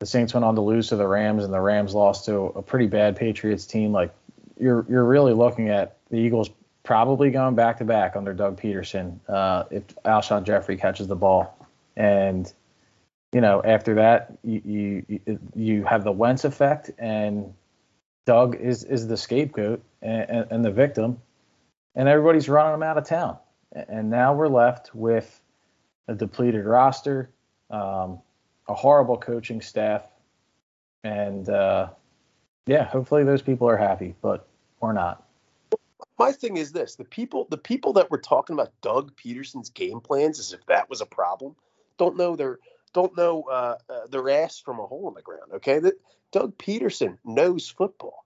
the 0.00 0.06
Saints 0.06 0.34
went 0.34 0.44
on 0.44 0.54
to 0.54 0.60
lose 0.60 0.88
to 0.88 0.96
the 0.96 1.06
Rams, 1.06 1.44
and 1.44 1.52
the 1.52 1.60
Rams 1.60 1.94
lost 1.94 2.24
to 2.26 2.52
a 2.56 2.62
pretty 2.62 2.86
bad 2.86 3.16
Patriots 3.16 3.66
team. 3.66 3.92
Like 3.92 4.14
you're 4.58 4.84
you're 4.88 5.04
really 5.04 5.32
looking 5.32 5.68
at 5.68 5.96
the 6.10 6.16
Eagles 6.16 6.50
probably 6.82 7.30
going 7.30 7.54
back 7.54 7.78
to 7.78 7.84
back 7.84 8.14
under 8.14 8.32
Doug 8.32 8.60
Pederson 8.60 9.18
uh, 9.28 9.64
if 9.70 9.82
Alshon 10.04 10.44
Jeffery 10.44 10.76
catches 10.76 11.08
the 11.08 11.16
ball. 11.16 11.66
And 11.96 12.52
you 13.32 13.40
know, 13.40 13.62
after 13.64 13.94
that, 13.94 14.38
you 14.44 15.04
you 15.08 15.40
you 15.54 15.84
have 15.84 16.04
the 16.04 16.12
Wentz 16.12 16.44
effect, 16.44 16.90
and 16.98 17.52
Doug 18.26 18.56
is 18.56 18.84
is 18.84 19.08
the 19.08 19.16
scapegoat 19.16 19.82
and, 20.02 20.30
and, 20.30 20.52
and 20.52 20.64
the 20.64 20.70
victim, 20.70 21.20
and 21.94 22.08
everybody's 22.08 22.48
running 22.48 22.74
him 22.74 22.82
out 22.82 22.96
of 22.98 23.04
town. 23.06 23.38
And 23.72 24.08
now 24.08 24.34
we're 24.34 24.48
left 24.48 24.94
with 24.94 25.40
a 26.06 26.14
depleted 26.14 26.64
roster, 26.64 27.30
um, 27.70 28.20
a 28.68 28.74
horrible 28.74 29.18
coaching 29.18 29.60
staff, 29.60 30.02
and 31.02 31.48
uh, 31.48 31.88
yeah, 32.66 32.84
hopefully 32.84 33.24
those 33.24 33.42
people 33.42 33.68
are 33.68 33.76
happy, 33.76 34.14
but 34.22 34.48
we're 34.80 34.92
not. 34.92 35.26
My 36.18 36.32
thing 36.32 36.56
is 36.56 36.72
this: 36.72 36.96
the 36.96 37.04
people, 37.04 37.46
the 37.50 37.58
people 37.58 37.92
that 37.94 38.10
were 38.10 38.18
talking 38.18 38.54
about 38.54 38.72
Doug 38.80 39.14
Pederson's 39.16 39.70
game 39.70 40.00
plans 40.00 40.38
as 40.38 40.52
if 40.52 40.64
that 40.66 40.88
was 40.88 41.00
a 41.00 41.06
problem, 41.06 41.56
don't 41.98 42.16
know 42.16 42.36
their 42.36 42.58
don't 42.92 43.16
know 43.16 43.42
uh, 43.42 43.76
uh, 43.90 44.06
their 44.10 44.30
ass 44.30 44.58
from 44.58 44.78
a 44.78 44.86
hole 44.86 45.08
in 45.08 45.14
the 45.14 45.22
ground. 45.22 45.52
Okay, 45.54 45.78
that 45.80 45.94
Doug 46.32 46.56
Pederson 46.56 47.18
knows 47.24 47.68
football, 47.68 48.24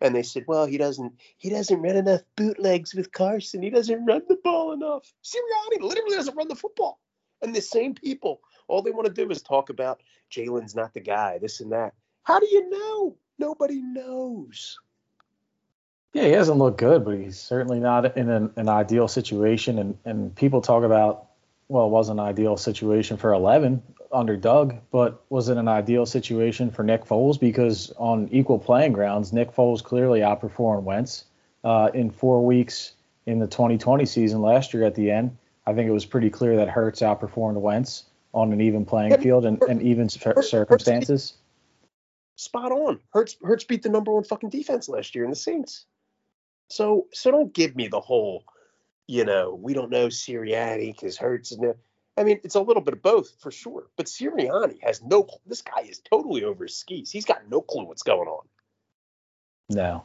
and 0.00 0.14
they 0.14 0.22
said, 0.22 0.44
well, 0.48 0.66
he 0.66 0.78
doesn't 0.78 1.14
he 1.36 1.50
doesn't 1.50 1.80
run 1.80 1.96
enough 1.96 2.22
bootlegs 2.36 2.94
with 2.94 3.12
Carson. 3.12 3.62
He 3.62 3.70
doesn't 3.70 4.04
run 4.04 4.22
the 4.28 4.38
ball 4.42 4.72
enough. 4.72 5.12
Sirianni 5.22 5.80
literally 5.80 6.16
doesn't 6.16 6.36
run 6.36 6.48
the 6.48 6.56
football, 6.56 6.98
and 7.42 7.54
the 7.54 7.60
same 7.60 7.94
people, 7.94 8.40
all 8.68 8.82
they 8.82 8.90
want 8.90 9.06
to 9.06 9.12
do 9.12 9.30
is 9.30 9.42
talk 9.42 9.70
about 9.70 10.00
Jalen's 10.30 10.74
not 10.74 10.94
the 10.94 11.00
guy, 11.00 11.38
this 11.38 11.60
and 11.60 11.72
that. 11.72 11.94
How 12.22 12.40
do 12.40 12.46
you 12.46 12.68
know? 12.70 13.16
Nobody 13.38 13.80
knows. 13.82 14.78
Yeah, 16.12 16.24
he 16.24 16.30
hasn't 16.30 16.58
looked 16.58 16.78
good, 16.78 17.04
but 17.04 17.18
he's 17.18 17.38
certainly 17.38 17.78
not 17.78 18.16
in 18.16 18.30
an, 18.30 18.50
an 18.56 18.68
ideal 18.68 19.06
situation. 19.06 19.78
And, 19.78 19.98
and 20.04 20.34
people 20.34 20.62
talk 20.62 20.82
about, 20.82 21.26
well, 21.68 21.86
it 21.86 21.90
wasn't 21.90 22.20
an 22.20 22.26
ideal 22.26 22.56
situation 22.56 23.18
for 23.18 23.34
11 23.34 23.82
under 24.10 24.36
Doug, 24.36 24.76
but 24.90 25.22
was 25.28 25.48
it 25.48 25.58
an 25.58 25.68
ideal 25.68 26.06
situation 26.06 26.70
for 26.70 26.82
Nick 26.82 27.04
Foles? 27.04 27.38
Because 27.38 27.92
on 27.98 28.28
equal 28.30 28.58
playing 28.58 28.92
grounds, 28.92 29.32
Nick 29.32 29.54
Foles 29.54 29.82
clearly 29.82 30.20
outperformed 30.20 30.84
Wentz 30.84 31.26
uh, 31.64 31.90
in 31.92 32.10
four 32.10 32.44
weeks 32.44 32.92
in 33.26 33.38
the 33.38 33.46
2020 33.46 34.06
season 34.06 34.40
last 34.40 34.72
year 34.72 34.84
at 34.84 34.94
the 34.94 35.10
end. 35.10 35.36
I 35.66 35.74
think 35.74 35.88
it 35.88 35.92
was 35.92 36.06
pretty 36.06 36.30
clear 36.30 36.56
that 36.56 36.68
Hurts 36.68 37.00
outperformed 37.00 37.60
Wentz 37.60 38.04
on 38.32 38.52
an 38.52 38.60
even 38.60 38.84
playing 38.84 39.16
field 39.20 39.44
and, 39.44 39.60
and 39.62 39.82
even 39.82 40.08
circumstances. 40.08 41.34
Spot 42.36 42.70
on. 42.70 43.00
Hurts 43.10 43.36
Hurts 43.42 43.64
beat 43.64 43.82
the 43.82 43.88
number 43.88 44.12
one 44.12 44.24
fucking 44.24 44.50
defense 44.50 44.88
last 44.88 45.14
year 45.14 45.24
in 45.24 45.30
the 45.30 45.36
Saints. 45.36 45.86
So 46.68 47.06
so 47.12 47.30
don't 47.30 47.54
give 47.54 47.74
me 47.74 47.88
the 47.88 48.00
whole, 48.00 48.44
you 49.06 49.24
know, 49.24 49.54
we 49.54 49.72
don't 49.72 49.90
know 49.90 50.08
Sirianni 50.08 50.94
because 50.94 51.16
Hurts 51.16 51.52
is. 51.52 51.58
No, 51.58 51.74
I 52.18 52.24
mean, 52.24 52.40
it's 52.44 52.54
a 52.54 52.60
little 52.60 52.82
bit 52.82 52.94
of 52.94 53.02
both 53.02 53.32
for 53.40 53.50
sure. 53.50 53.86
But 53.96 54.06
Sirianni 54.06 54.82
has 54.82 55.02
no. 55.02 55.26
This 55.46 55.62
guy 55.62 55.82
is 55.88 56.00
totally 56.00 56.44
over 56.44 56.64
his 56.64 56.76
skis. 56.76 57.10
He's 57.10 57.24
got 57.24 57.48
no 57.48 57.62
clue 57.62 57.86
what's 57.86 58.02
going 58.02 58.28
on. 58.28 58.46
No, 59.70 60.04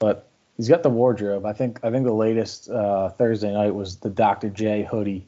but 0.00 0.31
he's 0.62 0.68
got 0.68 0.84
the 0.84 0.90
wardrobe. 0.90 1.44
I 1.44 1.52
think. 1.52 1.80
I 1.82 1.90
think 1.90 2.06
the 2.06 2.12
latest 2.12 2.70
uh, 2.70 3.08
Thursday 3.08 3.52
night 3.52 3.74
was 3.74 3.96
the 3.96 4.10
Dr. 4.10 4.48
J 4.48 4.84
hoodie 4.84 5.26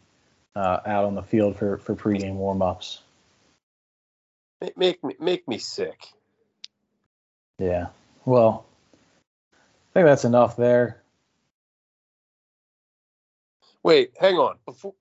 uh, 0.54 0.78
out 0.86 1.04
on 1.04 1.16
the 1.16 1.24
field 1.24 1.56
for 1.56 1.78
for 1.78 1.96
pregame 1.96 2.36
warmups. 2.36 3.00
Make 4.76 5.02
me 5.02 5.16
make 5.18 5.48
me 5.48 5.58
sick. 5.58 6.06
Yeah. 7.58 7.88
Well, 8.24 8.64
I 9.52 9.92
think 9.92 10.06
that's 10.06 10.24
enough 10.24 10.56
there. 10.56 11.02
Wait, 13.82 14.12
hang 14.20 14.36
on. 14.36 14.54
Before 14.64 14.94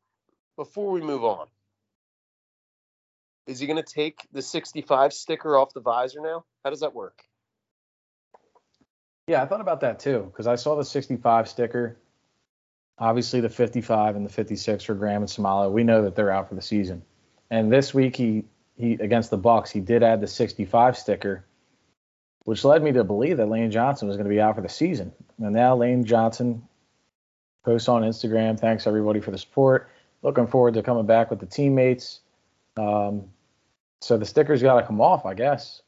before 0.57 0.91
we 0.91 1.01
move 1.01 1.23
on, 1.23 1.45
is 3.45 3.59
he 3.59 3.67
going 3.67 3.81
to 3.81 3.93
take 3.93 4.27
the 4.31 4.41
65 4.41 5.13
sticker 5.13 5.55
off 5.55 5.75
the 5.75 5.81
visor 5.81 6.21
now? 6.21 6.43
How 6.63 6.71
does 6.71 6.79
that 6.79 6.95
work? 6.95 7.23
Yeah, 9.27 9.41
I 9.41 9.45
thought 9.45 9.61
about 9.61 9.81
that 9.81 9.99
too 9.99 10.29
because 10.31 10.47
I 10.47 10.55
saw 10.55 10.75
the 10.75 10.85
65 10.85 11.47
sticker. 11.47 11.97
Obviously, 12.99 13.41
the 13.41 13.49
55 13.49 14.15
and 14.15 14.25
the 14.25 14.29
56 14.29 14.83
for 14.83 14.93
Graham 14.93 15.21
and 15.21 15.29
Seumalo. 15.29 15.71
We 15.71 15.83
know 15.83 16.03
that 16.03 16.15
they're 16.15 16.31
out 16.31 16.49
for 16.49 16.55
the 16.55 16.61
season. 16.61 17.03
And 17.49 17.71
this 17.71 17.93
week, 17.93 18.15
he 18.15 18.45
he 18.75 18.93
against 18.93 19.29
the 19.29 19.37
Bucks, 19.37 19.71
he 19.71 19.79
did 19.79 20.03
add 20.03 20.21
the 20.21 20.27
65 20.27 20.97
sticker, 20.97 21.45
which 22.45 22.63
led 22.63 22.83
me 22.83 22.91
to 22.91 23.03
believe 23.03 23.37
that 23.37 23.47
Lane 23.47 23.71
Johnson 23.71 24.07
was 24.07 24.17
going 24.17 24.25
to 24.25 24.33
be 24.33 24.41
out 24.41 24.55
for 24.55 24.61
the 24.61 24.69
season. 24.69 25.11
And 25.39 25.53
now 25.53 25.75
Lane 25.75 26.05
Johnson 26.05 26.67
posts 27.63 27.87
on 27.87 28.01
Instagram, 28.01 28.59
thanks 28.59 28.87
everybody 28.87 29.19
for 29.19 29.31
the 29.31 29.37
support 29.37 29.89
looking 30.23 30.47
forward 30.47 30.73
to 30.73 30.81
coming 30.81 31.05
back 31.05 31.29
with 31.29 31.39
the 31.39 31.45
teammates. 31.45 32.21
Um, 32.77 33.25
so 34.01 34.17
the 34.17 34.25
stickers 34.25 34.63
got 34.63 34.79
to 34.79 34.87
come 34.87 34.99
off, 34.99 35.25
I 35.25 35.35
guess. 35.35 35.82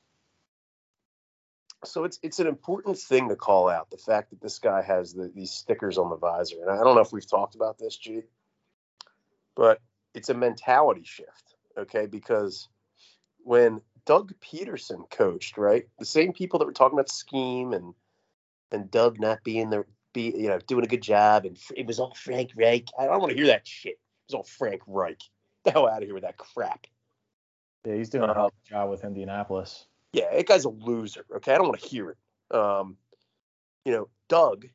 So 1.85 2.03
it's 2.03 2.19
it's 2.21 2.39
an 2.39 2.47
important 2.47 2.97
thing 2.97 3.29
to 3.29 3.35
call 3.35 3.69
out 3.69 3.89
the 3.89 3.97
fact 3.97 4.31
that 4.31 4.41
this 4.41 4.59
guy 4.59 4.81
has 4.81 5.13
the, 5.13 5.31
these 5.33 5.51
stickers 5.51 5.97
on 5.97 6.09
the 6.09 6.17
visor, 6.17 6.57
and 6.61 6.69
I 6.69 6.83
don't 6.83 6.95
know 6.95 7.01
if 7.01 7.11
we've 7.11 7.29
talked 7.29 7.55
about 7.55 7.77
this, 7.77 7.95
G, 7.97 8.23
but 9.55 9.81
it's 10.13 10.29
a 10.29 10.33
mentality 10.33 11.03
shift, 11.03 11.55
okay? 11.77 12.05
Because 12.05 12.67
when 13.43 13.81
Doug 14.05 14.33
Pederson 14.39 15.09
coached, 15.09 15.57
right, 15.57 15.87
the 15.99 16.05
same 16.05 16.33
people 16.33 16.59
that 16.59 16.65
were 16.65 16.73
talking 16.73 16.97
about 16.97 17.09
scheme 17.09 17.73
and 17.73 17.93
and 18.71 18.89
Doug 18.91 19.19
not 19.19 19.43
being 19.43 19.69
there, 19.69 19.85
be 20.13 20.33
you 20.35 20.47
know 20.47 20.59
doing 20.59 20.83
a 20.83 20.87
good 20.87 21.03
job, 21.03 21.45
and 21.45 21.57
it 21.75 21.85
was 21.85 21.99
all 21.99 22.13
Frank 22.15 22.51
Reich. 22.55 22.87
I 22.97 23.05
don't 23.05 23.19
want 23.19 23.31
to 23.31 23.37
hear 23.37 23.47
that 23.47 23.67
shit 23.67 23.93
It 23.93 23.99
was 24.29 24.35
all 24.35 24.43
Frank 24.43 24.81
Reich. 24.87 25.19
Get 25.19 25.63
the 25.63 25.71
hell 25.71 25.87
out 25.87 26.01
of 26.01 26.07
here 26.07 26.13
with 26.13 26.23
that 26.23 26.37
crap. 26.37 26.87
Yeah, 27.85 27.95
he's 27.95 28.09
doing 28.09 28.29
uh, 28.29 28.31
a 28.31 28.33
hell 28.33 28.45
of 28.47 28.53
a 28.65 28.69
job 28.69 28.89
with 28.89 29.03
Indianapolis. 29.03 29.85
Yeah, 30.15 30.33
that 30.33 30.47
guy's 30.47 30.63
a 30.63 30.69
loser. 30.69 31.25
Okay, 31.35 31.53
I 31.53 31.57
don't 31.57 31.67
want 31.67 31.81
to 31.81 31.87
hear 31.87 32.11
it. 32.11 32.17
Um, 32.55 32.95
you 33.83 33.91
know, 33.91 34.07
Doug. 34.29 34.65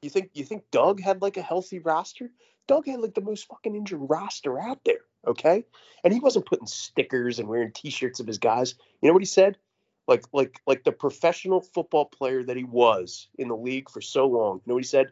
You 0.00 0.08
think 0.08 0.30
you 0.32 0.44
think 0.44 0.64
Doug 0.70 1.00
had 1.02 1.20
like 1.20 1.36
a 1.36 1.42
healthy 1.42 1.80
roster? 1.80 2.30
Doug 2.66 2.86
had 2.86 3.00
like 3.00 3.14
the 3.14 3.20
most 3.20 3.46
fucking 3.46 3.74
injured 3.74 4.00
roster 4.02 4.58
out 4.58 4.80
there. 4.86 5.04
Okay, 5.26 5.64
and 6.02 6.14
he 6.14 6.20
wasn't 6.20 6.46
putting 6.46 6.66
stickers 6.66 7.38
and 7.38 7.46
wearing 7.46 7.72
T-shirts 7.72 8.20
of 8.20 8.26
his 8.26 8.38
guys. 8.38 8.74
You 9.02 9.08
know 9.08 9.12
what 9.12 9.22
he 9.22 9.26
said? 9.26 9.58
Like 10.08 10.24
like 10.32 10.60
like 10.66 10.84
the 10.84 10.92
professional 10.92 11.60
football 11.60 12.06
player 12.06 12.42
that 12.44 12.56
he 12.56 12.64
was 12.64 13.28
in 13.38 13.48
the 13.48 13.56
league 13.56 13.90
for 13.90 14.00
so 14.00 14.26
long. 14.26 14.56
You 14.56 14.62
know 14.68 14.74
what 14.76 14.84
he 14.84 14.88
said? 14.88 15.08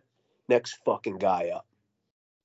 Next 0.48 0.78
fucking 0.86 1.18
guy 1.18 1.50
up 1.54 1.66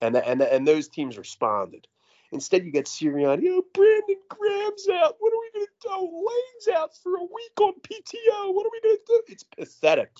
and 0.02 0.16
and 0.18 0.42
and 0.42 0.68
those 0.68 0.88
teams 0.88 1.18
responded. 1.18 1.88
Instead, 2.32 2.64
you 2.64 2.72
get 2.72 2.86
Sirianni. 2.86 3.46
Oh, 3.48 3.64
Brandon 3.74 4.18
Graham's 4.30 4.88
out. 4.90 5.16
What 5.20 5.34
are 5.34 5.40
we 5.40 5.50
going 5.54 5.66
to 5.66 5.88
do? 5.88 6.28
Lane's 6.28 6.78
out 6.78 6.96
for 7.02 7.16
a 7.16 7.24
week 7.24 7.60
on 7.60 7.74
PTO. 7.82 8.54
What 8.54 8.66
are 8.68 8.72
we 8.72 8.82
going 8.82 8.98
to 8.98 9.02
do? 9.08 9.22
It's 9.28 9.44
pathetic. 9.44 10.12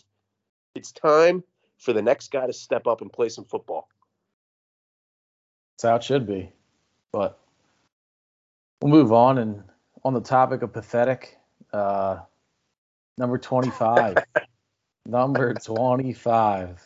It's 0.74 0.92
time 0.92 1.44
for 1.78 1.94
the 1.94 2.02
next 2.02 2.32
guy 2.32 2.48
to 2.48 2.54
step 2.54 2.88
up 2.88 3.02
and 3.02 3.14
play 3.14 3.30
some 3.30 3.46
football. 3.46 3.90
That's 5.78 5.90
how 5.90 5.96
it 5.98 6.04
should 6.04 6.26
be. 6.26 6.52
But 7.12 7.40
we'll 8.82 8.92
move 8.92 9.14
on. 9.14 9.38
And 9.38 9.64
on 10.04 10.14
the 10.14 10.22
topic 10.22 10.64
of 10.64 10.74
pathetic, 10.74 11.38
uh, 11.74 12.20
number 13.20 13.38
25. 13.38 14.18
number 15.06 15.54
25. 15.54 16.82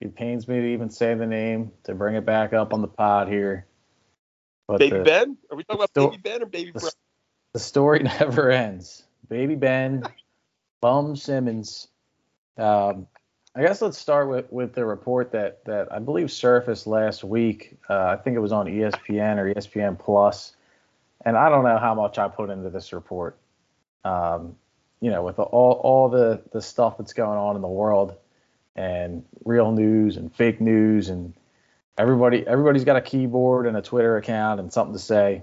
It 0.00 0.14
pains 0.14 0.46
me 0.46 0.60
to 0.60 0.66
even 0.66 0.90
say 0.90 1.14
the 1.14 1.26
name 1.26 1.72
to 1.84 1.94
bring 1.94 2.14
it 2.14 2.26
back 2.26 2.52
up 2.52 2.72
on 2.72 2.80
the 2.80 2.88
pod 2.88 3.28
here. 3.28 3.66
But 4.66 4.78
Baby 4.78 4.98
the, 4.98 5.04
Ben? 5.04 5.36
Are 5.50 5.56
we 5.56 5.64
talking 5.64 5.80
about 5.80 5.90
sto- 5.90 6.10
Baby 6.10 6.22
Ben 6.22 6.42
or 6.42 6.46
Baby 6.46 6.70
the, 6.72 6.92
The 7.52 7.58
story 7.58 8.02
never 8.20 8.50
ends. 8.50 9.04
Baby 9.28 9.54
Ben, 9.54 10.04
Bum 10.80 11.16
Simmons. 11.16 11.88
Um, 12.56 13.06
I 13.56 13.62
guess 13.62 13.80
let's 13.80 13.98
start 13.98 14.28
with, 14.28 14.50
with 14.52 14.74
the 14.74 14.84
report 14.84 15.32
that, 15.32 15.64
that 15.66 15.92
I 15.92 15.98
believe 15.98 16.30
surfaced 16.30 16.86
last 16.86 17.22
week. 17.22 17.76
Uh, 17.88 18.06
I 18.06 18.16
think 18.16 18.36
it 18.36 18.40
was 18.40 18.52
on 18.52 18.66
ESPN 18.66 19.38
or 19.38 19.54
ESPN 19.54 19.98
Plus, 19.98 20.56
and 21.24 21.36
I 21.36 21.48
don't 21.48 21.64
know 21.64 21.78
how 21.78 21.94
much 21.94 22.18
I 22.18 22.28
put 22.28 22.50
into 22.50 22.70
this 22.70 22.92
report. 22.92 23.38
Um, 24.04 24.56
you 25.00 25.10
know, 25.10 25.22
with 25.22 25.36
the, 25.36 25.42
all 25.42 25.74
all 25.74 26.08
the 26.08 26.42
the 26.52 26.60
stuff 26.60 26.98
that's 26.98 27.12
going 27.12 27.38
on 27.38 27.56
in 27.56 27.62
the 27.62 27.68
world, 27.68 28.14
and 28.74 29.24
real 29.44 29.70
news 29.70 30.16
and 30.16 30.34
fake 30.34 30.60
news 30.60 31.08
and 31.08 31.34
everybody 31.98 32.46
everybody's 32.46 32.84
got 32.84 32.96
a 32.96 33.00
keyboard 33.00 33.66
and 33.66 33.76
a 33.76 33.82
Twitter 33.82 34.16
account 34.16 34.60
and 34.60 34.72
something 34.72 34.94
to 34.94 34.98
say. 34.98 35.42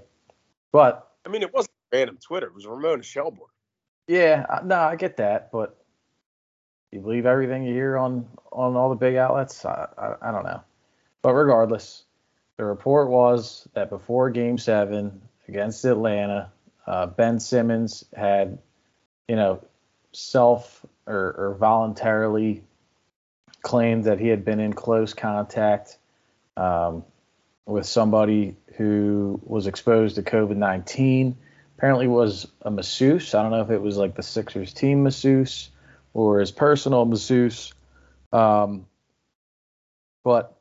But 0.72 1.08
I 1.26 1.28
mean, 1.28 1.42
it 1.42 1.52
wasn't 1.52 1.74
random 1.92 2.18
Twitter; 2.18 2.46
it 2.46 2.54
was 2.54 2.66
Ramona 2.66 3.02
Shelburne. 3.02 3.46
Yeah, 4.06 4.46
no, 4.64 4.76
I 4.76 4.96
get 4.96 5.16
that, 5.18 5.52
but 5.52 5.76
you 6.90 7.00
believe 7.00 7.26
everything 7.26 7.64
you 7.64 7.74
hear 7.74 7.96
on 7.96 8.26
on 8.50 8.76
all 8.76 8.90
the 8.90 8.96
big 8.96 9.16
outlets? 9.16 9.64
I, 9.64 9.86
I, 9.96 10.28
I 10.28 10.32
don't 10.32 10.44
know. 10.44 10.62
But 11.22 11.34
regardless, 11.34 12.04
the 12.56 12.64
report 12.64 13.08
was 13.08 13.66
that 13.74 13.90
before 13.90 14.30
Game 14.30 14.58
Seven 14.58 15.22
against 15.48 15.84
Atlanta, 15.84 16.50
uh, 16.86 17.06
Ben 17.06 17.38
Simmons 17.38 18.04
had, 18.14 18.58
you 19.28 19.36
know, 19.36 19.62
self 20.12 20.84
or, 21.06 21.34
or 21.38 21.56
voluntarily 21.58 22.62
claimed 23.62 24.04
that 24.04 24.18
he 24.18 24.28
had 24.28 24.44
been 24.44 24.60
in 24.60 24.72
close 24.72 25.14
contact 25.14 25.98
um, 26.56 27.04
with 27.66 27.86
somebody 27.86 28.56
who 28.76 29.40
was 29.44 29.66
exposed 29.66 30.16
to 30.16 30.22
COVID 30.22 30.56
19. 30.56 31.36
Apparently, 31.76 32.06
was 32.06 32.46
a 32.62 32.70
masseuse. 32.70 33.34
I 33.34 33.42
don't 33.42 33.50
know 33.50 33.62
if 33.62 33.70
it 33.70 33.80
was 33.80 33.96
like 33.96 34.14
the 34.14 34.22
Sixers 34.22 34.72
team 34.72 35.02
masseuse 35.02 35.70
or 36.14 36.38
his 36.38 36.50
personal 36.52 37.04
masseuse. 37.04 37.72
Um, 38.32 38.86
but 40.24 40.56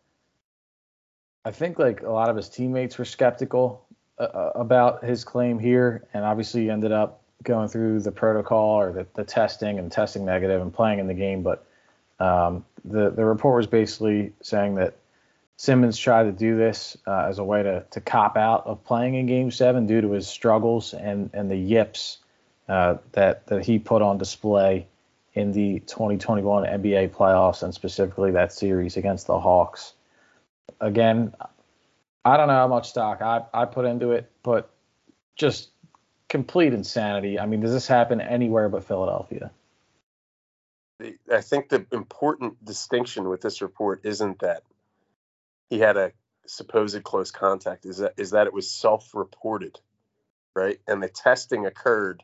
I 1.45 1.51
think 1.51 1.77
like 1.80 2.01
a 2.01 2.10
lot 2.10 2.30
of 2.30 2.36
his 2.36 2.49
teammates 2.49 2.97
were 2.97 3.06
skeptical 3.06 3.86
uh, 4.19 4.23
uh 4.23 4.51
about 4.56 5.04
his 5.04 5.23
claim 5.23 5.60
here, 5.60 6.08
and 6.13 6.25
obviously 6.25 6.63
he 6.63 6.69
ended 6.69 6.91
up 6.91 7.21
going 7.43 7.67
through 7.67 7.99
the 7.99 8.12
protocol 8.12 8.80
or 8.80 8.91
the, 8.91 9.08
the 9.15 9.23
testing 9.23 9.80
and 9.80 9.91
testing 9.91 10.25
negative 10.25 10.62
and 10.62 10.73
playing 10.73 10.99
in 10.99 11.08
the 11.08 11.13
game. 11.13 11.43
But 11.43 11.65
um, 12.19 12.65
the 12.86 13.10
the 13.10 13.25
report 13.25 13.58
was 13.58 13.67
basically 13.67 14.34
saying 14.41 14.75
that 14.75 14.95
Simmons 15.62 15.95
tried 15.95 16.24
to 16.24 16.32
do 16.32 16.58
this 16.58 16.97
uh, 17.06 17.28
as 17.30 17.38
a 17.38 17.43
way 17.43 17.62
to 17.62 17.86
to 17.91 18.02
cop 18.02 18.36
out 18.36 18.65
of 18.65 18.84
playing 18.84 19.13
in 19.13 19.28
Game 19.28 19.52
Seven 19.52 19.86
due 19.86 20.02
to 20.02 20.10
his 20.13 20.28
struggles 20.28 20.95
and 20.95 21.30
and 21.36 21.52
the 21.52 21.56
yips 21.56 22.17
uh, 22.67 22.95
that 23.12 23.45
that 23.45 23.63
he 23.63 23.78
put 23.78 24.02
on 24.02 24.17
display 24.17 24.88
in 25.36 25.52
the 25.52 25.80
2021 25.82 26.63
NBA 26.63 27.12
playoffs 27.12 27.62
and 27.62 27.76
specifically 27.76 28.32
that 28.32 28.52
series 28.52 28.97
against 28.97 29.28
the 29.28 29.39
Hawks. 29.39 29.93
Again, 30.80 31.36
I 32.26 32.38
don't 32.38 32.47
know 32.47 32.56
how 32.56 32.67
much 32.67 32.89
stock 32.89 33.21
I, 33.21 33.43
I 33.54 33.65
put 33.65 33.86
into 33.86 34.13
it, 34.13 34.32
but 34.41 34.71
just 35.36 35.69
complete 36.28 36.74
insanity. 36.74 37.39
I 37.39 37.45
mean, 37.45 37.60
does 37.60 37.71
this 37.71 37.86
happen 37.86 38.19
anywhere 38.19 38.67
but 38.67 38.84
Philadelphia? 38.84 39.52
I 41.32 41.41
think 41.41 41.69
the 41.69 41.86
important 41.91 42.65
distinction 42.65 43.30
with 43.30 43.41
this 43.41 43.62
report 43.62 44.02
isn't 44.06 44.39
that 44.39 44.63
he 45.72 45.80
had 45.80 45.98
a 45.98 46.12
supposed 46.46 47.02
close 47.04 47.32
contact, 47.32 47.86
is 47.86 47.98
that 47.98 48.14
is 48.18 48.32
that 48.32 48.46
it 48.46 48.54
was 48.54 48.70
self-reported, 48.70 49.80
right? 50.54 50.78
And 50.86 51.02
the 51.02 51.08
testing 51.08 51.66
occurred 51.66 52.24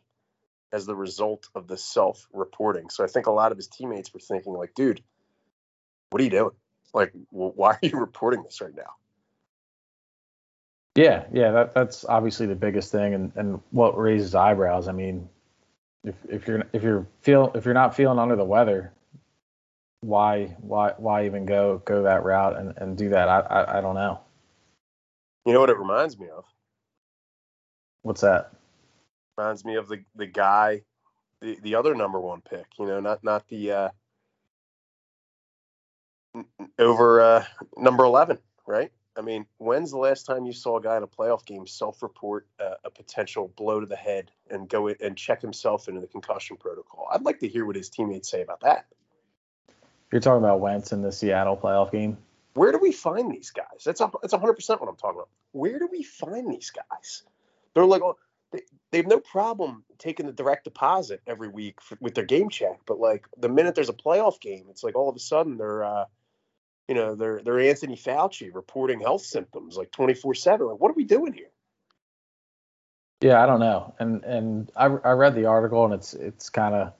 as 0.72 0.86
the 0.86 0.96
result 0.96 1.48
of 1.56 1.66
the 1.68 1.78
self-reporting. 1.78 2.90
So 2.90 3.06
I 3.06 3.08
think 3.08 3.26
a 3.26 3.32
lot 3.32 3.54
of 3.54 3.58
his 3.58 3.70
teammates 3.70 4.14
were 4.14 4.20
thinking, 4.20 4.52
like, 4.52 4.76
dude, 4.76 5.02
what 6.10 6.22
are 6.22 6.26
you 6.26 6.30
doing? 6.30 6.52
Like, 6.94 7.14
why 7.30 7.72
are 7.72 7.80
you 7.82 7.92
reporting 7.98 8.44
this 8.44 8.60
right 8.60 8.76
now? 8.76 8.92
Yeah, 10.96 11.26
yeah, 11.32 11.52
that, 11.52 11.74
that's 11.74 12.04
obviously 12.04 12.48
the 12.48 12.56
biggest 12.56 12.92
thing, 12.92 13.14
and, 13.14 13.32
and 13.36 13.62
what 13.72 13.98
raises 13.98 14.36
eyebrows. 14.36 14.90
I 14.90 14.92
mean, 14.92 15.30
if 16.04 16.16
if 16.28 16.48
you're 16.48 16.64
if 16.74 16.84
you're 16.84 17.08
feel 17.22 17.52
if 17.56 17.64
you're 17.64 17.74
not 17.74 17.96
feeling 17.96 18.20
under 18.20 18.36
the 18.36 18.44
weather, 18.44 18.92
why 20.02 20.56
why 20.60 20.94
why 20.98 21.26
even 21.26 21.46
go 21.46 21.82
go 21.86 22.04
that 22.04 22.24
route 22.24 22.58
and, 22.58 22.74
and 22.78 22.98
do 22.98 23.10
that? 23.10 23.30
I, 23.30 23.40
I 23.40 23.78
I 23.78 23.82
don't 23.82 23.96
know. 23.96 24.20
You 25.46 25.54
know 25.54 25.60
what 25.60 25.70
it 25.70 25.78
reminds 25.78 26.20
me 26.20 26.28
of? 26.30 26.46
What's 28.02 28.22
that? 28.22 28.52
Reminds 29.38 29.66
me 29.66 29.76
of 29.76 29.88
the 29.88 30.04
the 30.16 30.26
guy, 30.26 30.82
the 31.42 31.58
the 31.62 31.76
other 31.76 31.96
number 31.96 32.20
one 32.20 32.42
pick. 32.42 32.66
You 32.80 32.86
know, 32.86 33.00
not 33.00 33.24
not 33.24 33.48
the 33.48 33.72
uh, 33.72 33.90
over 36.78 37.22
uh, 37.22 37.46
number 37.76 38.04
eleven, 38.04 38.38
right? 38.66 38.92
I 39.18 39.22
mean, 39.22 39.48
when's 39.58 39.90
the 39.90 39.98
last 39.98 40.28
time 40.28 40.46
you 40.46 40.54
saw 40.54 40.78
a 40.78 40.82
guy 40.82 40.96
in 40.96 41.02
a 41.02 41.08
playoff 41.08 41.44
game 41.44 41.66
self-report 41.66 42.48
uh, 42.60 42.76
a 42.86 42.92
potential 42.92 43.52
blow 43.58 43.80
to 43.80 43.88
the 43.88 43.96
head 43.96 44.30
and 44.52 44.70
go 44.70 44.88
in 44.88 44.96
and 45.02 45.18
check 45.18 45.42
himself 45.42 45.88
into 45.88 46.02
the 46.02 46.08
concussion 46.08 46.56
protocol? 46.56 47.08
I'd 47.12 47.24
like 47.24 47.40
to 47.40 47.48
hear 47.48 47.66
what 47.66 47.76
his 47.76 47.90
teammates 47.90 48.30
say 48.30 48.44
about 48.44 48.60
that. 48.60 48.86
You're 50.12 50.22
talking 50.22 50.44
about 50.44 50.60
Wentz 50.60 50.92
in 50.92 51.02
the 51.02 51.12
Seattle 51.12 51.58
playoff 51.58 51.92
game. 51.92 52.18
Where 52.54 52.72
do 52.72 52.80
we 52.80 52.92
find 52.92 53.32
these 53.32 53.52
guys? 53.52 53.84
That's 53.86 54.02
a, 54.02 54.10
that's 54.22 54.34
100 54.34 54.54
percent 54.54 54.82
what 54.82 54.90
I'm 54.90 54.96
talking 54.96 55.18
about. 55.18 55.30
Where 55.52 55.78
do 55.80 55.88
we 55.92 56.04
find 56.04 56.52
these 56.52 56.72
guys? 56.72 57.24
They're 57.74 57.86
like, 57.86 58.02
oh, 58.02 58.18
they, 58.52 58.62
they 58.92 58.98
have 59.00 59.08
no 59.08 59.20
problem 59.20 59.84
taking 60.00 60.26
the 60.26 60.32
direct 60.32 60.64
deposit 60.64 61.22
every 61.28 61.50
week 61.50 61.82
for, 61.82 61.98
with 62.02 62.16
their 62.16 62.26
game 62.26 62.50
check, 62.50 62.80
but 62.86 63.00
like 63.00 63.28
the 63.38 63.50
minute 63.50 63.76
there's 63.76 63.90
a 63.90 63.94
playoff 63.94 64.40
game, 64.40 64.66
it's 64.70 64.84
like 64.84 64.96
all 64.96 65.10
of 65.10 65.16
a 65.16 65.20
sudden 65.20 65.58
they're 65.58 65.84
uh, 65.84 66.06
you 66.88 66.96
know, 66.96 67.16
they're 67.16 67.42
they're 67.44 67.60
Anthony 67.60 67.98
Fauci 67.98 68.54
reporting 68.54 69.02
health 69.02 69.24
symptoms 69.24 69.76
like 69.76 69.92
24 69.92 70.36
seven. 70.36 70.68
Like, 70.68 70.80
what 70.80 70.90
are 70.90 70.96
we 70.96 71.04
doing 71.04 71.34
here? 71.34 71.50
Yeah, 73.20 73.44
I 73.44 73.46
don't 73.46 73.60
know. 73.60 73.94
And 74.00 74.24
and 74.24 74.72
I 74.76 74.86
I 74.86 75.12
read 75.12 75.36
the 75.36 75.46
article 75.46 75.84
and 75.86 75.94
it's 75.94 76.14
it's 76.14 76.50
kind 76.50 76.76
of 76.76 76.94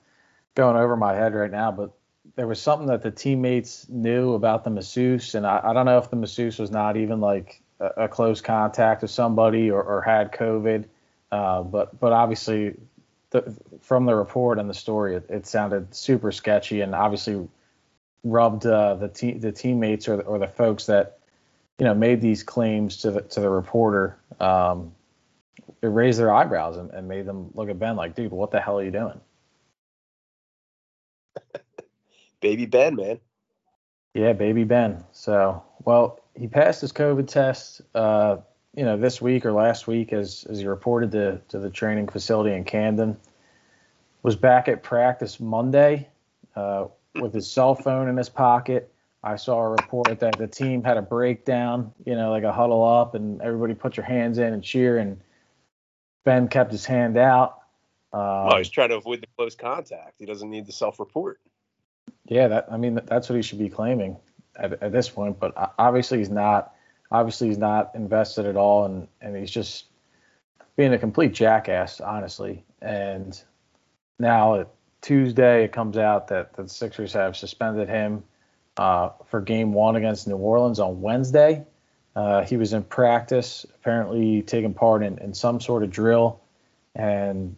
going 0.54 0.76
over 0.76 0.96
my 0.96 1.14
head 1.14 1.34
right 1.34 1.50
now, 1.50 1.70
but 1.70 1.92
there 2.38 2.46
was 2.46 2.62
something 2.62 2.86
that 2.86 3.02
the 3.02 3.10
teammates 3.10 3.88
knew 3.88 4.34
about 4.34 4.62
the 4.62 4.70
masseuse, 4.70 5.34
and 5.34 5.44
I, 5.44 5.60
I 5.60 5.72
don't 5.72 5.86
know 5.86 5.98
if 5.98 6.08
the 6.08 6.14
masseuse 6.14 6.56
was 6.60 6.70
not 6.70 6.96
even 6.96 7.20
like 7.20 7.60
a, 7.80 8.04
a 8.04 8.08
close 8.08 8.40
contact 8.40 9.02
with 9.02 9.10
somebody 9.10 9.72
or, 9.72 9.82
or 9.82 10.00
had 10.02 10.30
COVID, 10.30 10.84
uh, 11.32 11.64
but 11.64 11.98
but 11.98 12.12
obviously 12.12 12.76
the, 13.30 13.52
from 13.80 14.06
the 14.06 14.14
report 14.14 14.60
and 14.60 14.70
the 14.70 14.74
story, 14.74 15.16
it, 15.16 15.26
it 15.28 15.46
sounded 15.48 15.92
super 15.92 16.30
sketchy, 16.30 16.80
and 16.80 16.94
obviously 16.94 17.48
rubbed 18.22 18.64
uh, 18.66 18.94
the 18.94 19.08
te- 19.08 19.38
the 19.38 19.50
teammates 19.50 20.06
or 20.06 20.18
the, 20.18 20.22
or 20.22 20.38
the 20.38 20.46
folks 20.46 20.86
that 20.86 21.18
you 21.80 21.86
know 21.86 21.94
made 21.94 22.20
these 22.20 22.44
claims 22.44 22.98
to 22.98 23.10
the 23.10 23.22
to 23.22 23.40
the 23.40 23.50
reporter. 23.50 24.16
Um, 24.38 24.92
it 25.82 25.88
raised 25.88 26.20
their 26.20 26.32
eyebrows 26.32 26.76
and, 26.76 26.92
and 26.92 27.08
made 27.08 27.26
them 27.26 27.50
look 27.54 27.68
at 27.68 27.80
Ben 27.80 27.96
like, 27.96 28.14
dude, 28.14 28.30
what 28.30 28.52
the 28.52 28.60
hell 28.60 28.78
are 28.78 28.84
you 28.84 28.92
doing? 28.92 29.20
Baby 32.40 32.66
Ben, 32.66 32.96
man. 32.96 33.20
Yeah, 34.14 34.32
baby 34.32 34.64
Ben. 34.64 35.04
So, 35.12 35.62
well, 35.84 36.20
he 36.34 36.48
passed 36.48 36.80
his 36.80 36.92
COVID 36.92 37.28
test, 37.28 37.82
uh, 37.94 38.38
you 38.74 38.84
know, 38.84 38.96
this 38.96 39.20
week 39.20 39.44
or 39.44 39.52
last 39.52 39.86
week, 39.86 40.12
as 40.12 40.46
as 40.48 40.58
he 40.58 40.66
reported 40.66 41.12
to 41.12 41.40
to 41.48 41.58
the 41.58 41.70
training 41.70 42.08
facility 42.08 42.54
in 42.54 42.64
Camden. 42.64 43.16
Was 44.22 44.36
back 44.36 44.68
at 44.68 44.82
practice 44.82 45.38
Monday. 45.38 46.08
Uh, 46.56 46.88
with 47.20 47.34
his 47.34 47.50
cell 47.50 47.74
phone 47.74 48.08
in 48.08 48.16
his 48.16 48.28
pocket. 48.28 48.92
I 49.22 49.36
saw 49.36 49.60
a 49.60 49.68
report 49.68 50.20
that 50.20 50.38
the 50.38 50.46
team 50.46 50.84
had 50.84 50.96
a 50.96 51.02
breakdown, 51.02 51.92
you 52.04 52.14
know, 52.14 52.30
like 52.30 52.44
a 52.44 52.52
huddle 52.52 52.84
up, 52.84 53.14
and 53.14 53.40
everybody 53.42 53.74
put 53.74 53.96
your 53.96 54.06
hands 54.06 54.38
in 54.38 54.52
and 54.52 54.62
cheer. 54.62 54.98
And 54.98 55.20
Ben 56.24 56.48
kept 56.48 56.70
his 56.70 56.84
hand 56.84 57.16
out. 57.16 57.62
Um, 58.12 58.20
well, 58.20 58.58
he's 58.58 58.68
trying 58.68 58.90
to 58.90 58.96
avoid 58.96 59.20
the 59.20 59.26
close 59.36 59.54
contact. 59.54 60.14
He 60.18 60.26
doesn't 60.26 60.48
need 60.48 60.66
the 60.66 60.72
self-report. 60.72 61.40
Yeah, 62.26 62.48
that 62.48 62.68
I 62.70 62.76
mean 62.76 63.00
that's 63.06 63.28
what 63.28 63.36
he 63.36 63.42
should 63.42 63.58
be 63.58 63.68
claiming 63.68 64.16
at, 64.56 64.82
at 64.82 64.92
this 64.92 65.08
point. 65.08 65.38
But 65.38 65.52
obviously 65.78 66.18
he's 66.18 66.30
not. 66.30 66.74
Obviously 67.10 67.48
he's 67.48 67.58
not 67.58 67.94
invested 67.94 68.44
at 68.44 68.56
all, 68.56 68.84
and 68.84 69.08
and 69.20 69.36
he's 69.36 69.50
just 69.50 69.86
being 70.76 70.92
a 70.92 70.98
complete 70.98 71.32
jackass, 71.32 72.00
honestly. 72.00 72.64
And 72.80 73.40
now 74.18 74.66
Tuesday, 75.00 75.64
it 75.64 75.72
comes 75.72 75.96
out 75.96 76.28
that, 76.28 76.54
the 76.54 76.68
Sixers 76.68 77.12
have 77.12 77.36
suspended 77.36 77.88
him 77.88 78.22
uh, 78.76 79.10
for 79.26 79.40
game 79.40 79.72
one 79.72 79.96
against 79.96 80.28
New 80.28 80.36
Orleans 80.36 80.78
on 80.78 81.00
Wednesday. 81.00 81.64
Uh, 82.14 82.44
he 82.44 82.56
was 82.56 82.72
in 82.72 82.82
practice, 82.82 83.64
apparently 83.76 84.42
taking 84.42 84.74
part 84.74 85.02
in, 85.02 85.18
in 85.18 85.34
some 85.34 85.60
sort 85.60 85.82
of 85.82 85.90
drill, 85.90 86.40
and 86.94 87.54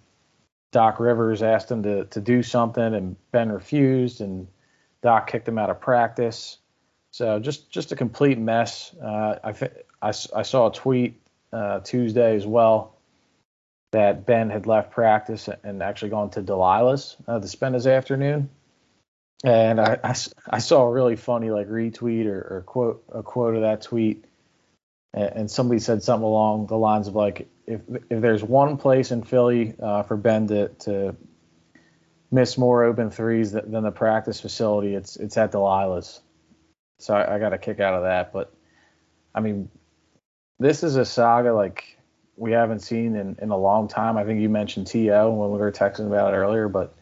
Doc 0.72 1.00
Rivers 1.00 1.42
asked 1.42 1.70
him 1.70 1.82
to, 1.82 2.04
to 2.06 2.20
do 2.20 2.42
something, 2.42 2.94
and 2.94 3.16
Ben 3.32 3.50
refused, 3.50 4.20
and 4.20 4.46
Doc 5.02 5.28
kicked 5.28 5.48
him 5.48 5.58
out 5.58 5.70
of 5.70 5.80
practice. 5.80 6.58
So 7.10 7.40
just 7.40 7.70
just 7.70 7.92
a 7.92 7.96
complete 7.96 8.38
mess. 8.38 8.94
Uh, 9.02 9.36
I, 9.42 9.50
I, 10.00 10.08
I 10.08 10.42
saw 10.42 10.68
a 10.68 10.72
tweet 10.72 11.20
uh, 11.52 11.80
Tuesday 11.80 12.36
as 12.36 12.46
well 12.46 12.96
that 13.92 14.26
Ben 14.26 14.50
had 14.50 14.66
left 14.66 14.92
practice 14.92 15.48
and 15.64 15.82
actually 15.82 16.10
gone 16.10 16.30
to 16.30 16.42
Delilah's 16.42 17.16
uh, 17.26 17.40
to 17.40 17.48
spend 17.48 17.74
his 17.74 17.86
afternoon. 17.88 18.48
And 19.42 19.80
I, 19.80 19.98
I, 20.04 20.14
I, 20.50 20.58
saw 20.58 20.82
a 20.82 20.92
really 20.92 21.16
funny 21.16 21.50
like 21.50 21.66
retweet 21.66 22.26
or, 22.26 22.40
or 22.40 22.62
quote 22.66 23.04
a 23.10 23.22
quote 23.22 23.54
of 23.54 23.62
that 23.62 23.82
tweet, 23.82 24.26
and, 25.12 25.50
somebody 25.50 25.80
said 25.80 26.02
something 26.02 26.24
along 26.24 26.66
the 26.66 26.76
lines 26.76 27.08
of 27.08 27.14
like 27.14 27.48
if 27.66 27.80
if 28.10 28.20
there's 28.20 28.42
one 28.42 28.76
place 28.76 29.10
in 29.10 29.22
Philly 29.22 29.74
uh, 29.82 30.02
for 30.02 30.16
Ben 30.16 30.46
to 30.48 30.68
to 30.68 31.16
miss 32.30 32.56
more 32.56 32.84
open 32.84 33.10
threes 33.10 33.52
than, 33.52 33.82
the 33.82 33.90
practice 33.90 34.40
facility, 34.40 34.94
it's 34.94 35.16
it's 35.16 35.36
at 35.36 35.52
Delilah's. 35.52 36.20
So 36.98 37.14
I, 37.14 37.36
I 37.36 37.38
got 37.38 37.52
a 37.52 37.58
kick 37.58 37.80
out 37.80 37.94
of 37.94 38.02
that. 38.02 38.32
But 38.32 38.54
I 39.34 39.40
mean, 39.40 39.68
this 40.58 40.82
is 40.82 40.96
a 40.96 41.04
saga 41.04 41.52
like 41.52 41.98
we 42.36 42.52
haven't 42.52 42.80
seen 42.80 43.16
in, 43.16 43.36
in 43.42 43.50
a 43.50 43.56
long 43.56 43.88
time. 43.88 44.16
I 44.16 44.24
think 44.24 44.40
you 44.40 44.48
mentioned 44.48 44.86
To 44.88 44.98
when 45.30 45.50
we 45.50 45.58
were 45.58 45.72
texting 45.72 46.06
about 46.06 46.32
it 46.32 46.36
earlier, 46.36 46.68
but 46.68 46.94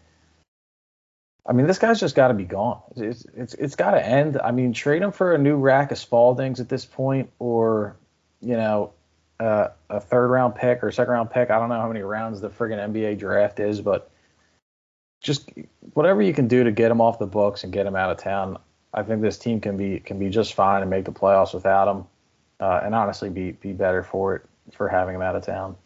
I 1.48 1.52
mean, 1.52 1.66
this 1.66 1.78
guy's 1.78 1.98
just 1.98 2.14
got 2.14 2.28
to 2.28 2.34
be 2.34 2.44
gone. 2.44 2.80
It's 2.94 3.24
it's 3.34 3.54
it's 3.54 3.74
got 3.74 3.92
to 3.92 4.06
end. 4.06 4.38
I 4.44 4.50
mean, 4.50 4.74
trade 4.74 5.00
him 5.00 5.10
for 5.10 5.34
a 5.34 5.38
new 5.38 5.56
rack 5.56 5.90
of 5.90 5.98
Spaldings 5.98 6.60
at 6.60 6.68
this 6.68 6.84
point, 6.84 7.30
or 7.38 7.96
you 8.42 8.54
know, 8.54 8.92
uh, 9.40 9.68
a 9.88 9.98
third 9.98 10.28
round 10.28 10.54
pick 10.54 10.84
or 10.84 10.92
second 10.92 11.14
round 11.14 11.30
pick. 11.30 11.50
I 11.50 11.58
don't 11.58 11.70
know 11.70 11.80
how 11.80 11.88
many 11.88 12.02
rounds 12.02 12.42
the 12.42 12.50
friggin' 12.50 12.92
NBA 12.92 13.18
draft 13.18 13.60
is, 13.60 13.80
but 13.80 14.10
just 15.22 15.50
whatever 15.94 16.20
you 16.20 16.34
can 16.34 16.48
do 16.48 16.64
to 16.64 16.70
get 16.70 16.90
him 16.90 17.00
off 17.00 17.18
the 17.18 17.26
books 17.26 17.64
and 17.64 17.72
get 17.72 17.86
him 17.86 17.96
out 17.96 18.10
of 18.10 18.18
town. 18.18 18.58
I 18.92 19.02
think 19.02 19.22
this 19.22 19.38
team 19.38 19.58
can 19.58 19.78
be 19.78 20.00
can 20.00 20.18
be 20.18 20.28
just 20.28 20.52
fine 20.52 20.82
and 20.82 20.90
make 20.90 21.06
the 21.06 21.12
playoffs 21.12 21.54
without 21.54 21.88
him, 21.88 22.04
uh, 22.60 22.80
and 22.84 22.94
honestly 22.94 23.30
be 23.30 23.52
be 23.52 23.72
better 23.72 24.02
for 24.02 24.36
it 24.36 24.42
for 24.74 24.86
having 24.86 25.14
him 25.14 25.22
out 25.22 25.34
of 25.34 25.46
town. 25.46 25.76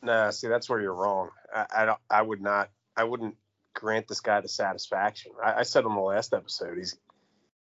Nah, 0.00 0.30
see, 0.30 0.46
that's 0.46 0.70
where 0.70 0.80
you're 0.80 0.94
wrong. 0.94 1.30
I, 1.52 1.66
I 1.78 1.84
don't. 1.86 1.98
I 2.08 2.22
would 2.22 2.40
not. 2.40 2.70
I 2.96 3.02
wouldn't 3.02 3.34
grant 3.78 4.08
this 4.08 4.20
guy 4.20 4.40
the 4.40 4.48
satisfaction. 4.48 5.32
I, 5.42 5.60
I 5.60 5.62
said 5.62 5.84
on 5.84 5.94
the 5.94 6.00
last 6.00 6.34
episode, 6.34 6.76
he's 6.76 6.96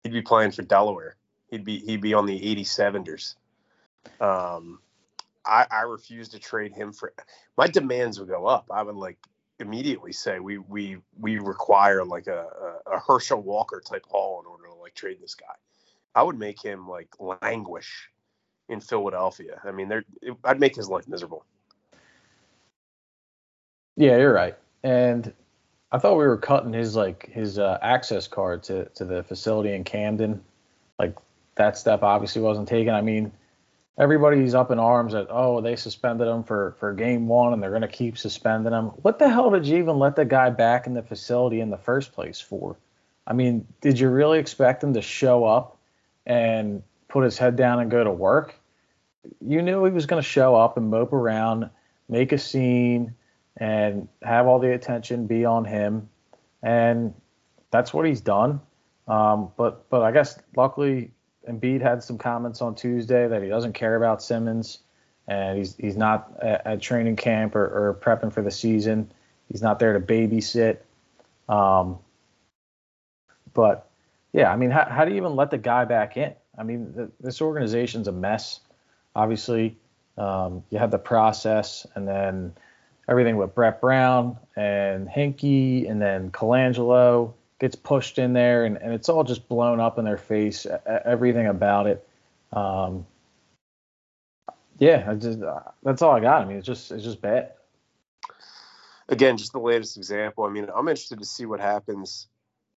he'd 0.03 0.13
be 0.13 0.21
playing 0.21 0.51
for 0.51 0.61
Delaware. 0.61 1.15
He'd 1.49 1.65
be 1.65 1.79
he'd 1.79 2.01
be 2.01 2.13
on 2.13 2.25
the 2.25 2.39
87ers. 2.39 3.35
Um, 4.21 4.79
I 5.45 5.65
I 5.69 5.81
refuse 5.81 6.29
to 6.29 6.39
trade 6.39 6.73
him 6.73 6.93
for. 6.93 7.13
My 7.57 7.67
demands 7.67 8.19
would 8.19 8.29
go 8.29 8.45
up. 8.45 8.67
I 8.71 8.83
would 8.83 8.95
like 8.95 9.17
immediately 9.59 10.11
say 10.11 10.39
we 10.39 10.59
we 10.59 10.97
we 11.19 11.39
require 11.39 12.05
like 12.05 12.27
a, 12.27 12.45
a, 12.87 12.95
a 12.95 12.99
Herschel 12.99 13.41
Walker 13.41 13.81
type 13.83 14.05
haul 14.07 14.41
in 14.41 14.47
order 14.47 14.65
to 14.67 14.73
like 14.73 14.93
trade 14.93 15.17
this 15.21 15.35
guy. 15.35 15.55
I 16.13 16.23
would 16.23 16.37
make 16.37 16.63
him 16.63 16.87
like 16.87 17.09
languish 17.19 18.09
in 18.69 18.79
Philadelphia. 18.79 19.59
I 19.63 19.71
mean, 19.71 19.89
there 19.89 20.03
I'd 20.43 20.59
make 20.59 20.75
his 20.75 20.87
life 20.87 21.07
miserable. 21.07 21.45
Yeah, 23.97 24.17
you're 24.17 24.33
right. 24.33 24.55
And 24.83 25.33
I 25.95 25.97
thought 25.97 26.17
we 26.17 26.27
were 26.27 26.35
cutting 26.35 26.73
his 26.73 26.93
like 26.93 27.31
his 27.31 27.57
uh, 27.57 27.77
access 27.81 28.27
card 28.27 28.63
to 28.63 28.83
to 28.95 29.05
the 29.05 29.23
facility 29.23 29.73
in 29.73 29.85
Camden. 29.85 30.43
Like 30.99 31.15
that 31.55 31.77
step 31.77 32.03
obviously 32.03 32.41
wasn't 32.41 32.67
taken. 32.67 32.93
I 32.93 32.99
mean, 32.99 33.31
everybody's 33.97 34.53
up 34.53 34.71
in 34.71 34.79
arms 34.79 35.13
that 35.13 35.27
oh 35.29 35.61
they 35.61 35.77
suspended 35.77 36.27
him 36.27 36.43
for 36.43 36.75
for 36.81 36.93
game 36.93 37.29
one 37.29 37.53
and 37.53 37.63
they're 37.63 37.69
going 37.69 37.81
to 37.81 37.87
keep 37.87 38.17
suspending 38.17 38.73
him. 38.73 38.87
What 39.03 39.19
the 39.19 39.29
hell 39.29 39.49
did 39.51 39.65
you 39.65 39.77
even 39.77 39.97
let 39.97 40.17
the 40.17 40.25
guy 40.25 40.49
back 40.49 40.85
in 40.85 40.95
the 40.95 41.01
facility 41.01 41.61
in 41.61 41.69
the 41.69 41.77
first 41.77 42.11
place 42.11 42.41
for? 42.41 42.75
I 43.25 43.31
mean, 43.31 43.65
did 43.79 43.97
you 43.97 44.09
really 44.09 44.39
expect 44.39 44.83
him 44.83 44.95
to 44.95 45.01
show 45.01 45.45
up 45.45 45.77
and 46.25 46.83
put 47.07 47.23
his 47.23 47.37
head 47.37 47.55
down 47.55 47.79
and 47.79 47.89
go 47.89 48.03
to 48.03 48.11
work? 48.11 48.53
You 49.39 49.61
knew 49.61 49.85
he 49.85 49.91
was 49.91 50.07
going 50.07 50.21
to 50.21 50.27
show 50.27 50.55
up 50.55 50.75
and 50.75 50.89
mope 50.89 51.13
around, 51.13 51.69
make 52.09 52.33
a 52.33 52.37
scene 52.37 53.15
and 53.57 54.07
have 54.21 54.47
all 54.47 54.59
the 54.59 54.73
attention 54.73 55.27
be 55.27 55.45
on 55.45 55.65
him. 55.65 56.09
And 56.61 57.13
that's 57.71 57.93
what 57.93 58.05
he's 58.05 58.21
done. 58.21 58.61
Um, 59.07 59.51
but 59.55 59.89
but 59.89 60.01
I 60.01 60.11
guess 60.11 60.39
luckily 60.55 61.11
Embiid 61.47 61.81
had 61.81 62.03
some 62.03 62.17
comments 62.17 62.61
on 62.61 62.75
Tuesday 62.75 63.27
that 63.27 63.43
he 63.43 63.49
doesn't 63.49 63.73
care 63.73 63.95
about 63.95 64.23
Simmons 64.23 64.79
and 65.27 65.57
he's 65.57 65.75
he's 65.75 65.97
not 65.97 66.37
at, 66.41 66.65
at 66.65 66.81
training 66.81 67.15
camp 67.15 67.55
or, 67.55 67.63
or, 67.63 67.99
prepping 68.01 68.31
for 68.31 68.41
the 68.41 68.51
season. 68.51 69.11
He's 69.49 69.61
not 69.61 69.79
there 69.79 69.93
to 69.93 69.99
babysit. 69.99 70.79
Um, 71.49 71.99
but 73.53 73.89
yeah, 74.33 74.51
I 74.51 74.55
mean, 74.55 74.71
how, 74.71 74.85
how 74.85 75.05
do 75.05 75.11
you 75.11 75.17
even 75.17 75.35
let 75.35 75.51
the 75.51 75.57
guy 75.57 75.85
back 75.85 76.17
in? 76.17 76.33
I 76.57 76.63
mean, 76.63 77.11
this 77.19 77.41
organization's 77.41 78.07
a 78.07 78.11
mess. 78.11 78.59
Obviously, 79.15 79.77
um, 80.17 80.63
you 80.69 80.79
have 80.79 80.91
the 80.91 80.99
process, 80.99 81.85
and 81.95 82.07
then 82.07 82.53
everything 83.07 83.37
with 83.37 83.53
Brett 83.53 83.81
Brown 83.81 84.37
and 84.55 85.07
Hinkie 85.07 85.89
and 85.89 86.01
then 86.01 86.31
Colangelo 86.31 87.33
gets 87.59 87.75
pushed 87.75 88.17
in 88.17 88.33
there 88.33 88.65
and, 88.65 88.77
and 88.77 88.93
it's 88.93 89.09
all 89.09 89.23
just 89.23 89.47
blown 89.47 89.79
up 89.79 89.97
in 89.97 90.05
their 90.05 90.17
face, 90.17 90.65
everything 91.05 91.47
about 91.47 91.87
it. 91.87 92.07
Um, 92.51 93.05
yeah, 94.79 95.05
I 95.07 95.15
just, 95.15 95.39
that's 95.83 96.01
all 96.01 96.11
I 96.11 96.19
got. 96.19 96.41
I 96.41 96.45
mean, 96.45 96.57
it's 96.57 96.67
just, 96.67 96.91
it's 96.91 97.03
just 97.03 97.21
bad. 97.21 97.51
Again, 99.07 99.37
just 99.37 99.53
the 99.53 99.59
latest 99.59 99.97
example. 99.97 100.43
I 100.45 100.49
mean, 100.49 100.67
I'm 100.75 100.87
interested 100.87 101.19
to 101.19 101.25
see 101.25 101.45
what 101.45 101.59
happens 101.59 102.27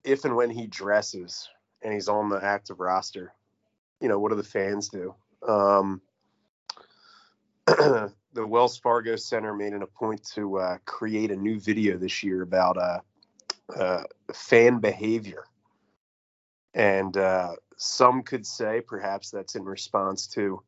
if 0.04 0.26
and 0.26 0.36
when 0.36 0.50
he 0.50 0.68
dresses 0.68 1.48
and 1.82 1.94
he's 1.94 2.10
on 2.10 2.30
the 2.30 2.44
active 2.44 2.80
roster. 2.80 3.32
You 4.02 4.10
know, 4.10 4.20
what 4.20 4.30
do 4.30 4.36
the 4.36 4.44
fans 4.44 4.90
do? 4.90 5.14
Um, 5.48 6.02
the 8.36 8.46
Wells 8.46 8.78
Fargo 8.78 9.16
Center 9.16 9.56
made 9.56 9.74
it 9.74 9.82
a 9.82 9.88
point 9.88 10.22
to 10.34 10.58
uh, 10.58 10.78
create 10.86 11.32
a 11.32 11.36
new 11.36 11.60
video 11.60 11.98
this 11.98 12.22
year 12.22 12.42
about 12.42 12.78
uh, 12.78 13.00
uh, 13.74 14.04
fan 14.34 14.80
behavior. 14.80 15.46
And 16.74 17.16
uh, 17.16 17.56
some 17.78 18.22
could 18.22 18.46
say 18.46 18.82
perhaps 18.82 19.32
that's 19.32 19.56
in 19.56 19.64
response 19.64 20.28
to 20.28 20.62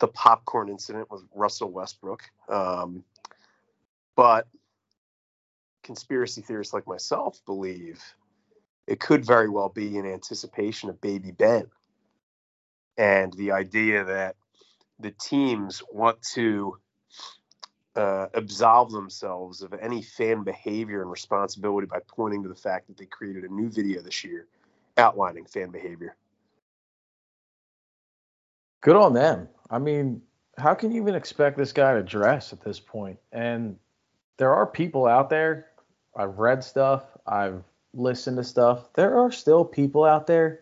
the 0.00 0.08
popcorn 0.08 0.68
incident 0.68 1.10
with 1.10 1.22
Russell 1.34 1.70
Westbrook. 1.72 2.22
Um, 2.50 3.02
but 4.14 4.46
conspiracy 5.82 6.42
theorists 6.42 6.74
like 6.74 6.86
myself 6.86 7.40
believe 7.46 8.02
it 8.86 9.00
could 9.00 9.24
very 9.24 9.48
well 9.48 9.70
be 9.70 9.96
in 9.96 10.04
anticipation 10.04 10.90
of 10.90 11.00
Baby 11.00 11.30
Ben. 11.30 11.70
And 12.98 13.32
the 13.32 13.52
idea 13.52 14.04
that 14.04 14.36
the 14.98 15.10
teams 15.10 15.82
want 15.92 16.20
to 16.34 16.78
uh, 17.96 18.26
absolve 18.34 18.90
themselves 18.90 19.62
of 19.62 19.72
any 19.74 20.02
fan 20.02 20.44
behavior 20.44 21.02
and 21.02 21.10
responsibility 21.10 21.86
by 21.86 21.98
pointing 22.06 22.42
to 22.42 22.48
the 22.48 22.54
fact 22.54 22.86
that 22.88 22.96
they 22.96 23.06
created 23.06 23.44
a 23.44 23.52
new 23.52 23.70
video 23.70 24.02
this 24.02 24.24
year 24.24 24.46
outlining 24.96 25.46
fan 25.46 25.70
behavior. 25.70 26.16
Good 28.82 28.96
on 28.96 29.14
them. 29.14 29.48
I 29.70 29.78
mean, 29.78 30.22
how 30.58 30.74
can 30.74 30.90
you 30.92 31.02
even 31.02 31.14
expect 31.14 31.56
this 31.56 31.72
guy 31.72 31.94
to 31.94 32.02
dress 32.02 32.52
at 32.52 32.60
this 32.60 32.80
point? 32.80 33.18
And 33.32 33.76
there 34.36 34.54
are 34.54 34.66
people 34.66 35.06
out 35.06 35.28
there. 35.28 35.66
I've 36.14 36.38
read 36.38 36.62
stuff. 36.62 37.04
I've 37.26 37.62
listened 37.92 38.36
to 38.36 38.44
stuff. 38.44 38.92
There 38.94 39.18
are 39.18 39.32
still 39.32 39.64
people 39.64 40.04
out 40.04 40.26
there 40.26 40.60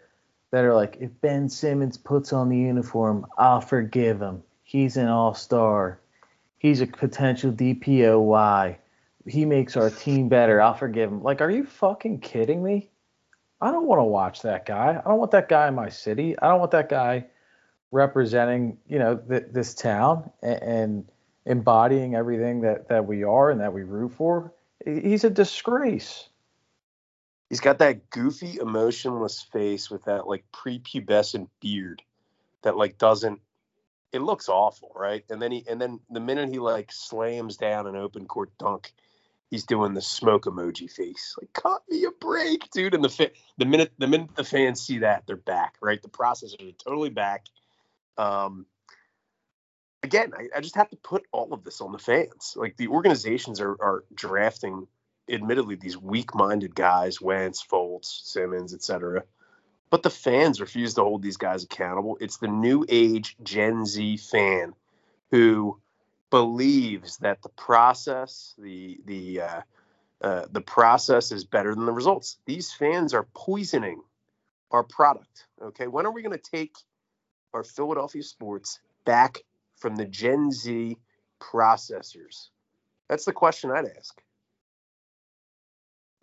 that 0.54 0.64
are 0.64 0.72
like, 0.72 0.98
if 1.00 1.10
Ben 1.20 1.48
Simmons 1.48 1.98
puts 1.98 2.32
on 2.32 2.48
the 2.48 2.56
uniform, 2.56 3.26
I'll 3.36 3.60
forgive 3.60 4.22
him. 4.22 4.44
He's 4.62 4.96
an 4.96 5.08
all 5.08 5.34
star. 5.34 5.98
He's 6.58 6.80
a 6.80 6.86
potential 6.86 7.50
DPOY. 7.50 8.76
He 9.26 9.46
makes 9.46 9.76
our 9.76 9.90
team 9.90 10.28
better. 10.28 10.62
I'll 10.62 10.74
forgive 10.74 11.10
him. 11.10 11.24
Like, 11.24 11.40
are 11.40 11.50
you 11.50 11.64
fucking 11.64 12.20
kidding 12.20 12.62
me? 12.62 12.88
I 13.60 13.72
don't 13.72 13.86
want 13.86 13.98
to 13.98 14.04
watch 14.04 14.42
that 14.42 14.64
guy. 14.64 15.02
I 15.04 15.08
don't 15.08 15.18
want 15.18 15.32
that 15.32 15.48
guy 15.48 15.66
in 15.66 15.74
my 15.74 15.88
city. 15.88 16.38
I 16.38 16.50
don't 16.50 16.60
want 16.60 16.70
that 16.70 16.88
guy 16.88 17.26
representing, 17.90 18.78
you 18.86 19.00
know, 19.00 19.16
th- 19.16 19.46
this 19.50 19.74
town 19.74 20.30
and, 20.40 20.62
and 20.62 21.08
embodying 21.46 22.14
everything 22.14 22.60
that, 22.60 22.88
that 22.90 23.04
we 23.04 23.24
are 23.24 23.50
and 23.50 23.60
that 23.60 23.72
we 23.72 23.82
root 23.82 24.12
for. 24.12 24.52
He's 24.84 25.24
a 25.24 25.30
disgrace. 25.30 26.28
He's 27.48 27.60
got 27.60 27.78
that 27.78 28.10
goofy, 28.10 28.58
emotionless 28.60 29.42
face 29.42 29.90
with 29.90 30.04
that 30.04 30.26
like 30.26 30.44
prepubescent 30.52 31.48
beard 31.60 32.02
that 32.62 32.76
like 32.76 32.98
doesn't. 32.98 33.40
It 34.12 34.22
looks 34.22 34.48
awful, 34.48 34.92
right? 34.94 35.24
And 35.28 35.42
then 35.42 35.52
he 35.52 35.64
and 35.68 35.80
then 35.80 36.00
the 36.10 36.20
minute 36.20 36.48
he 36.48 36.58
like 36.58 36.90
slams 36.92 37.56
down 37.56 37.86
an 37.86 37.96
open 37.96 38.26
court 38.26 38.50
dunk, 38.58 38.92
he's 39.50 39.64
doing 39.64 39.94
the 39.94 40.02
smoke 40.02 40.44
emoji 40.44 40.90
face. 40.90 41.34
Like, 41.40 41.52
cut 41.52 41.82
me 41.88 42.04
a 42.04 42.10
break, 42.10 42.70
dude. 42.70 42.94
And 42.94 43.04
the 43.04 43.08
fa- 43.08 43.30
the 43.58 43.64
minute 43.64 43.92
the 43.98 44.06
minute 44.06 44.34
the 44.34 44.44
fans 44.44 44.80
see 44.80 44.98
that, 44.98 45.24
they're 45.26 45.36
back, 45.36 45.76
right? 45.80 46.00
The 46.00 46.08
processors 46.08 46.68
are 46.68 46.84
totally 46.84 47.10
back. 47.10 47.46
Um, 48.16 48.66
again, 50.02 50.32
I, 50.36 50.48
I, 50.56 50.60
just 50.60 50.76
have 50.76 50.88
to 50.90 50.96
put 50.96 51.24
all 51.32 51.52
of 51.52 51.64
this 51.64 51.80
on 51.80 51.90
the 51.90 51.98
fans. 51.98 52.54
Like 52.56 52.76
the 52.76 52.88
organizations 52.88 53.60
are 53.60 53.72
are 53.72 54.04
drafting 54.14 54.86
admittedly 55.28 55.76
these 55.76 55.96
weak-minded 55.96 56.74
guys, 56.74 57.20
Wentz, 57.20 57.64
Fultz, 57.64 58.24
Simmons, 58.24 58.74
etc. 58.74 59.24
But 59.90 60.02
the 60.02 60.10
fans 60.10 60.60
refuse 60.60 60.94
to 60.94 61.02
hold 61.02 61.22
these 61.22 61.36
guys 61.36 61.64
accountable. 61.64 62.18
It's 62.20 62.38
the 62.38 62.48
new 62.48 62.84
age 62.88 63.36
Gen 63.42 63.86
Z 63.86 64.16
fan 64.18 64.74
who 65.30 65.78
believes 66.30 67.18
that 67.18 67.42
the 67.42 67.48
process, 67.50 68.54
the 68.58 69.00
the 69.04 69.40
uh, 69.40 69.60
uh, 70.20 70.46
the 70.50 70.60
process 70.60 71.32
is 71.32 71.44
better 71.44 71.74
than 71.74 71.86
the 71.86 71.92
results. 71.92 72.38
These 72.46 72.72
fans 72.72 73.14
are 73.14 73.28
poisoning 73.34 74.02
our 74.70 74.82
product. 74.82 75.46
Okay, 75.62 75.86
when 75.86 76.06
are 76.06 76.12
we 76.12 76.22
going 76.22 76.36
to 76.36 76.50
take 76.50 76.74
our 77.52 77.62
Philadelphia 77.62 78.22
sports 78.22 78.80
back 79.04 79.44
from 79.76 79.96
the 79.96 80.04
Gen 80.04 80.50
Z 80.50 80.96
processors? 81.40 82.48
That's 83.08 83.24
the 83.24 83.32
question 83.32 83.70
I'd 83.70 83.86
ask. 83.96 84.20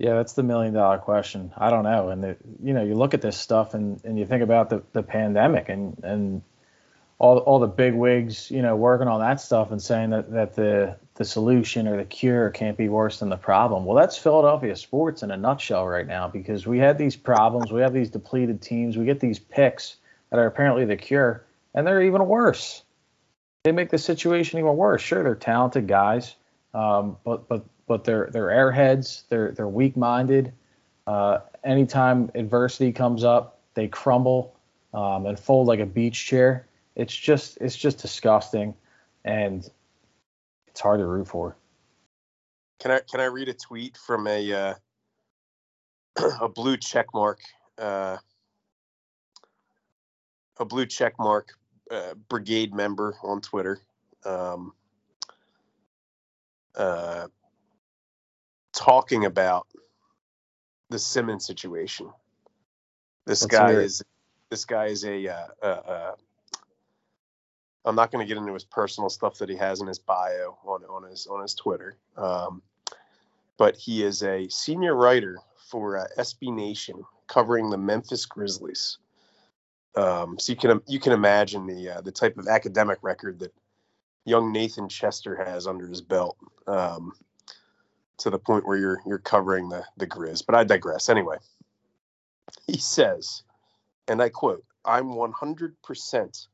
Yeah, 0.02 0.16
that's 0.16 0.34
the 0.34 0.42
million 0.42 0.74
dollar 0.74 0.98
question. 0.98 1.54
I 1.56 1.70
don't 1.70 1.84
know. 1.84 2.10
And 2.10 2.24
the, 2.24 2.38
you 2.64 2.74
know, 2.74 2.84
you 2.84 2.96
look 2.96 3.14
at 3.14 3.22
this 3.22 3.38
stuff 3.38 3.76
and, 3.76 4.04
and 4.04 4.18
you 4.18 4.26
think 4.26 4.42
about 4.42 4.72
the, 4.72 4.82
the 4.94 5.04
pandemic 5.04 5.70
and, 5.70 5.96
and 6.04 6.42
all 7.20 7.38
all 7.38 7.60
the 7.60 7.68
big 7.68 7.94
wigs, 7.94 8.50
you 8.50 8.64
know, 8.64 8.76
working 8.76 9.08
on 9.08 9.20
that 9.20 9.40
stuff 9.40 9.70
and 9.70 9.80
saying 9.80 10.10
that, 10.10 10.32
that 10.32 10.56
the 10.56 10.98
the 11.14 11.24
solution 11.24 11.88
or 11.88 11.98
the 11.98 12.04
cure 12.04 12.50
can't 12.50 12.78
be 12.78 12.90
worse 12.90 13.20
than 13.20 13.30
the 13.30 13.38
problem. 13.38 13.86
Well, 13.86 13.96
that's 13.96 14.18
Philadelphia 14.18 14.76
sports 14.76 15.22
in 15.22 15.30
a 15.30 15.38
nutshell 15.38 15.88
right 15.88 16.08
now 16.08 16.28
because 16.28 16.66
we 16.66 16.80
had 16.80 16.98
these 16.98 17.16
problems, 17.16 17.72
we 17.72 17.82
have 17.82 17.94
these 17.94 18.10
depleted 18.10 18.60
teams, 18.60 18.98
we 18.98 19.06
get 19.06 19.20
these 19.20 19.38
picks 19.38 19.98
that 20.32 20.40
are 20.40 20.48
apparently 20.48 20.86
the 20.86 20.98
cure, 20.98 21.46
and 21.76 21.86
they're 21.86 22.02
even 22.02 22.26
worse. 22.26 22.82
They 23.66 23.72
make 23.72 23.92
the 23.92 24.00
situation 24.00 24.58
even 24.58 24.76
worse. 24.76 25.04
Sure, 25.04 25.22
they're 25.22 25.36
talented 25.36 25.88
guys, 25.88 26.34
um, 26.74 27.18
but 27.24 27.48
but 27.48 27.66
but 27.92 28.06
they're 28.06 28.30
they're 28.32 28.48
airheads. 28.48 29.24
They're 29.28 29.52
they're 29.52 29.68
weak-minded. 29.68 30.54
Uh, 31.08 31.40
anytime 31.66 32.32
adversity 32.36 32.94
comes 32.94 33.26
up, 33.26 33.60
they 33.74 33.90
crumble 33.90 34.56
um, 34.94 35.26
and 35.26 35.38
fold 35.38 35.68
like 35.68 35.82
a 35.82 35.86
beach 35.86 36.26
chair. 36.26 36.68
It's 36.96 37.14
just 37.14 37.58
it's 37.60 37.76
just 37.76 37.98
disgusting, 37.98 38.74
and 39.26 39.70
it's 40.68 40.80
hard 40.80 41.02
to 41.02 41.06
root 41.06 41.28
for. 41.28 41.58
Can 42.80 42.92
I 42.92 43.02
can 43.12 43.20
I 43.20 43.26
read 43.26 43.50
a 43.50 43.54
tweet 43.54 43.98
from 43.98 44.26
a 44.26 44.54
uh, 44.54 44.74
a 46.40 46.48
blue 46.48 46.78
check 46.78 47.08
mark 47.14 47.42
uh, 47.78 48.16
a 50.60 50.64
blue 50.64 50.86
check 50.86 51.16
mark 51.20 51.50
uh, 51.92 52.14
brigade 52.30 52.74
member 52.74 53.18
on 53.22 53.42
Twitter 53.42 53.82
um, 54.24 54.72
uh, 56.78 57.28
talking 58.74 59.26
about 59.26 59.68
the 60.90 61.00
Simmons 61.00 61.46
situation. 61.46 62.10
This 63.26 63.46
guy 63.46 63.72
is 63.72 64.04
this 64.50 64.66
guy 64.66 64.88
is 64.88 65.06
a 65.06 65.28
uh, 65.28 65.48
uh, 65.62 65.66
uh, 65.66 66.12
I'm 67.86 67.96
not 67.96 68.12
going 68.12 68.26
to 68.26 68.28
get 68.28 68.40
into 68.40 68.54
his 68.54 68.64
personal 68.64 69.10
stuff 69.10 69.38
that 69.40 69.50
he 69.50 69.56
has 69.56 69.82
in 69.82 69.88
his 69.88 70.00
bio 70.00 70.58
on 70.66 70.84
on 70.86 71.10
his 71.10 71.28
on 71.28 71.42
his 71.42 71.56
Twitter, 71.56 71.98
um, 72.18 72.62
but 73.58 73.76
he 73.76 74.04
is 74.04 74.24
a 74.24 74.48
senior 74.50 74.96
writer 74.96 75.40
for 75.70 75.98
uh, 75.98 76.06
SB 76.18 76.54
Nation 76.54 77.04
covering 77.28 77.70
the 77.70 77.78
Memphis 77.78 78.26
Grizzlies. 78.26 78.98
Um, 79.96 80.38
so 80.40 80.52
you 80.52 80.58
can 80.58 80.82
you 80.88 81.00
can 81.00 81.14
imagine 81.14 81.66
the 81.66 81.98
uh, 81.98 82.02
the 82.02 82.12
type 82.12 82.38
of 82.38 82.48
academic 82.48 83.00
record 83.02 83.40
that 83.40 83.54
young 84.26 84.52
Nathan 84.52 84.88
Chester 84.90 85.36
has 85.36 85.68
under 85.68 85.88
his 85.88 86.02
belt, 86.02 86.38
um, 86.68 87.14
to 88.22 88.30
the 88.30 88.40
point 88.40 88.68
where 88.68 88.78
you're 88.78 89.02
you're 89.06 89.18
covering 89.18 89.70
the 89.70 89.84
the 89.98 90.08
Grizz. 90.08 90.46
But 90.46 90.56
I 90.56 90.64
digress. 90.64 91.10
Anyway, 91.10 91.38
he 92.68 92.78
says, 92.78 93.44
and 94.08 94.22
I 94.22 94.30
quote: 94.30 94.64
"I'm 94.86 95.12
100% 95.12 96.48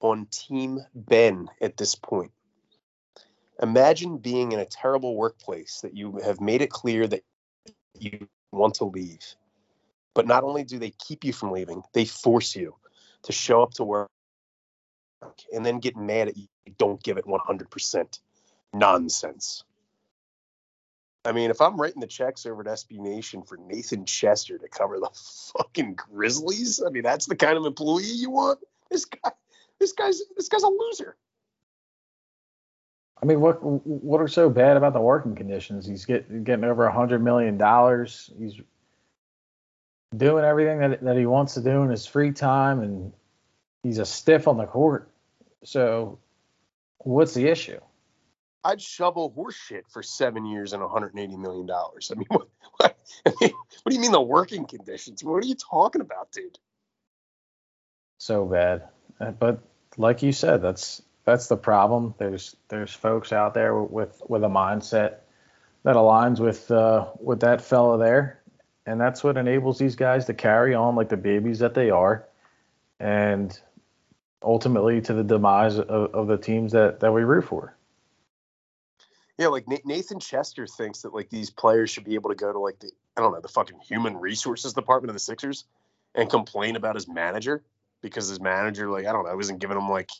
on 0.00 0.26
Team 0.26 0.80
Ben 0.94 1.48
at 1.60 1.76
this 1.76 1.94
point. 1.94 2.32
Imagine 3.62 4.18
being 4.18 4.52
in 4.52 4.58
a 4.58 4.64
terrible 4.64 5.16
workplace 5.16 5.80
that 5.82 5.96
you 5.96 6.18
have 6.18 6.40
made 6.40 6.60
it 6.60 6.70
clear 6.70 7.06
that 7.06 7.22
you 7.98 8.28
want 8.50 8.74
to 8.74 8.84
leave. 8.84 9.24
But 10.14 10.26
not 10.26 10.44
only 10.44 10.64
do 10.64 10.78
they 10.78 10.90
keep 10.90 11.24
you 11.24 11.32
from 11.32 11.52
leaving, 11.52 11.82
they 11.92 12.04
force 12.04 12.54
you 12.56 12.74
to 13.22 13.32
show 13.32 13.62
up 13.62 13.72
to 13.74 13.84
work 13.84 14.10
and 15.52 15.64
then 15.64 15.78
get 15.78 15.96
mad 15.96 16.28
at 16.28 16.36
you 16.36 16.48
Don't 16.76 17.02
give 17.02 17.16
it 17.16 17.24
100%. 17.24 18.18
Nonsense. 18.72 19.64
I 21.24 21.32
mean, 21.32 21.50
if 21.50 21.60
I'm 21.60 21.80
writing 21.80 22.00
the 22.00 22.06
checks 22.06 22.44
over 22.44 22.60
at 22.60 22.66
SB 22.66 22.98
Nation 22.98 23.42
for 23.42 23.56
Nathan 23.56 24.04
Chester 24.04 24.58
to 24.58 24.68
cover 24.68 25.00
the 25.00 25.10
fucking 25.56 25.94
Grizzlies, 25.94 26.82
I 26.84 26.90
mean, 26.90 27.02
that's 27.02 27.26
the 27.26 27.36
kind 27.36 27.56
of 27.56 27.64
employee 27.64 28.04
you 28.04 28.30
want. 28.30 28.58
This 28.90 29.06
guy, 29.06 29.30
this 29.80 29.92
guy's, 29.92 30.20
this 30.36 30.48
guy's 30.48 30.62
a 30.62 30.68
loser. 30.68 31.16
I 33.22 33.26
mean, 33.26 33.40
what 33.40 33.62
what 33.62 34.20
are 34.20 34.28
so 34.28 34.50
bad 34.50 34.76
about 34.76 34.92
the 34.92 35.00
working 35.00 35.34
conditions? 35.34 35.86
He's 35.86 36.04
get, 36.04 36.44
getting 36.44 36.64
over 36.64 36.84
a 36.84 36.92
hundred 36.92 37.22
million 37.22 37.56
dollars. 37.56 38.30
He's 38.38 38.60
doing 40.14 40.44
everything 40.44 40.80
that 40.80 41.02
that 41.02 41.16
he 41.16 41.24
wants 41.24 41.54
to 41.54 41.62
do 41.62 41.82
in 41.82 41.90
his 41.90 42.04
free 42.04 42.32
time, 42.32 42.80
and 42.80 43.12
he's 43.82 43.98
a 43.98 44.04
stiff 44.04 44.46
on 44.46 44.58
the 44.58 44.66
court. 44.66 45.08
So, 45.62 46.18
what's 46.98 47.32
the 47.32 47.48
issue? 47.48 47.80
I'd 48.64 48.80
shovel 48.80 49.30
horse 49.34 49.56
shit 49.56 49.84
for 49.90 50.02
seven 50.02 50.46
years 50.46 50.72
and 50.72 50.82
180 50.82 51.36
million 51.36 51.66
dollars. 51.66 52.10
I 52.10 52.18
mean, 52.18 52.26
what, 52.28 52.48
what, 52.78 52.96
I 53.26 53.32
mean, 53.40 53.52
what 53.82 53.90
do 53.90 53.94
you 53.94 54.00
mean 54.00 54.12
the 54.12 54.20
working 54.20 54.64
conditions? 54.64 55.22
What 55.22 55.44
are 55.44 55.46
you 55.46 55.54
talking 55.54 56.00
about, 56.00 56.32
dude? 56.32 56.58
So 58.18 58.46
bad, 58.46 58.88
Uh, 59.20 59.32
but 59.32 59.60
like 59.96 60.22
you 60.22 60.32
said, 60.32 60.62
that's 60.62 61.02
that's 61.24 61.48
the 61.48 61.56
problem. 61.56 62.14
There's 62.18 62.56
there's 62.68 62.92
folks 62.92 63.32
out 63.32 63.54
there 63.54 63.76
with 63.76 64.22
with 64.26 64.44
a 64.44 64.48
mindset 64.48 65.16
that 65.82 65.96
aligns 65.96 66.40
with 66.40 66.70
uh, 66.70 67.08
with 67.20 67.40
that 67.40 67.60
fella 67.60 67.98
there, 67.98 68.40
and 68.86 69.00
that's 69.00 69.22
what 69.22 69.36
enables 69.36 69.78
these 69.78 69.96
guys 69.96 70.24
to 70.26 70.34
carry 70.34 70.74
on 70.74 70.96
like 70.96 71.10
the 71.10 71.16
babies 71.16 71.58
that 71.58 71.74
they 71.74 71.90
are, 71.90 72.26
and 72.98 73.58
ultimately 74.42 75.00
to 75.02 75.12
the 75.12 75.24
demise 75.24 75.78
of, 75.78 75.88
of 75.88 76.26
the 76.26 76.38
teams 76.38 76.72
that 76.72 77.00
that 77.00 77.12
we 77.12 77.22
root 77.22 77.44
for. 77.44 77.76
Yeah, 79.38 79.48
like 79.48 79.66
Nathan 79.84 80.20
Chester 80.20 80.66
thinks 80.66 81.02
that 81.02 81.12
like 81.12 81.28
these 81.28 81.50
players 81.50 81.90
should 81.90 82.04
be 82.04 82.14
able 82.14 82.30
to 82.30 82.36
go 82.36 82.52
to 82.52 82.58
like 82.58 82.78
the 82.78 82.90
I 83.16 83.20
don't 83.20 83.32
know 83.32 83.40
the 83.40 83.48
fucking 83.48 83.80
human 83.80 84.16
resources 84.16 84.74
department 84.74 85.10
of 85.10 85.14
the 85.14 85.20
Sixers 85.20 85.64
and 86.14 86.30
complain 86.30 86.76
about 86.76 86.94
his 86.94 87.08
manager 87.08 87.64
because 88.00 88.28
his 88.28 88.40
manager 88.40 88.88
like 88.90 89.06
I 89.06 89.12
don't 89.12 89.24
know 89.26 89.38
isn't 89.38 89.58
giving 89.58 89.76
him 89.76 89.88
like 89.88 90.10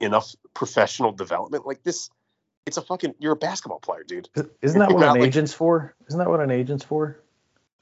enough 0.00 0.34
professional 0.54 1.10
development. 1.12 1.66
Like 1.66 1.82
this, 1.82 2.10
it's 2.66 2.76
a 2.76 2.82
fucking 2.82 3.14
you're 3.18 3.32
a 3.32 3.36
basketball 3.36 3.80
player, 3.80 4.04
dude. 4.06 4.28
Isn't 4.62 4.78
that 4.78 4.92
what 4.92 5.02
an 5.02 5.20
like- 5.20 5.22
agent's 5.22 5.52
for? 5.52 5.94
Isn't 6.08 6.18
that 6.18 6.30
what 6.30 6.40
an 6.40 6.50
agent's 6.50 6.84
for? 6.84 7.20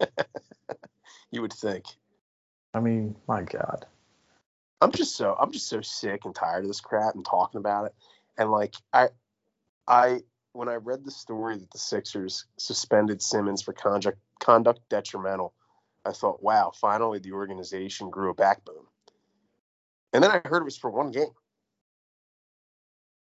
You 1.31 1.43
would 1.43 1.53
think. 1.53 1.85
I 2.73 2.81
mean, 2.81 3.17
my 3.27 3.43
God. 3.43 3.85
I'm 4.81 4.93
just 4.93 5.17
so 5.17 5.37
I'm 5.39 5.53
just 5.53 5.69
so 5.69 5.81
sick 5.81 6.25
and 6.25 6.35
tired 6.35 6.65
of 6.65 6.69
this 6.69 6.81
crap 6.81 7.15
and 7.15 7.25
talking 7.25 7.59
about 7.59 7.87
it. 7.87 7.95
And 8.39 8.51
like 8.51 8.75
I 8.93 9.09
I 9.87 10.21
when 10.53 10.69
I 10.69 10.75
read 10.77 11.05
the 11.05 11.11
story 11.11 11.59
that 11.59 11.71
the 11.71 11.79
Sixers 11.79 12.47
suspended 12.59 13.21
Simmons 13.23 13.63
for 13.63 13.73
conduct 13.73 14.19
conduct 14.41 14.81
detrimental, 14.89 15.53
I 16.05 16.13
thought, 16.13 16.43
wow, 16.43 16.73
finally 16.75 17.19
the 17.19 17.33
organization 17.33 18.11
grew 18.11 18.31
a 18.31 18.35
backbone. 18.35 18.87
And 20.13 20.25
then 20.25 20.31
I 20.31 20.41
heard 20.45 20.63
it 20.63 20.65
was 20.65 20.79
for 20.79 20.91
one 20.91 21.11
game. 21.11 21.29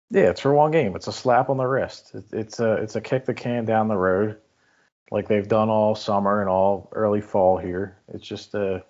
Yeah, 0.10 0.30
it's 0.30 0.41
for 0.41 0.54
one 0.54 0.72
game. 0.72 0.95
It's 0.95 1.08
a 1.08 1.14
slap 1.14 1.49
on 1.49 1.58
the 1.58 1.66
wrist. 1.66 2.14
It- 2.14 2.34
It's 2.34 2.60
a 2.60 2.74
it's 2.74 2.95
a 2.95 3.02
kick 3.02 3.26
the 3.26 3.34
can 3.34 3.66
down 3.66 3.88
the 3.88 3.97
road, 3.97 4.38
like 5.10 5.28
they've 5.28 5.47
done 5.47 5.70
all 5.70 5.95
summer 5.95 6.41
and 6.41 6.49
all 6.49 6.89
early 6.91 7.22
fall 7.22 7.58
here. 7.58 7.97
It's 8.10 8.28
just 8.28 8.54
a 8.56 8.84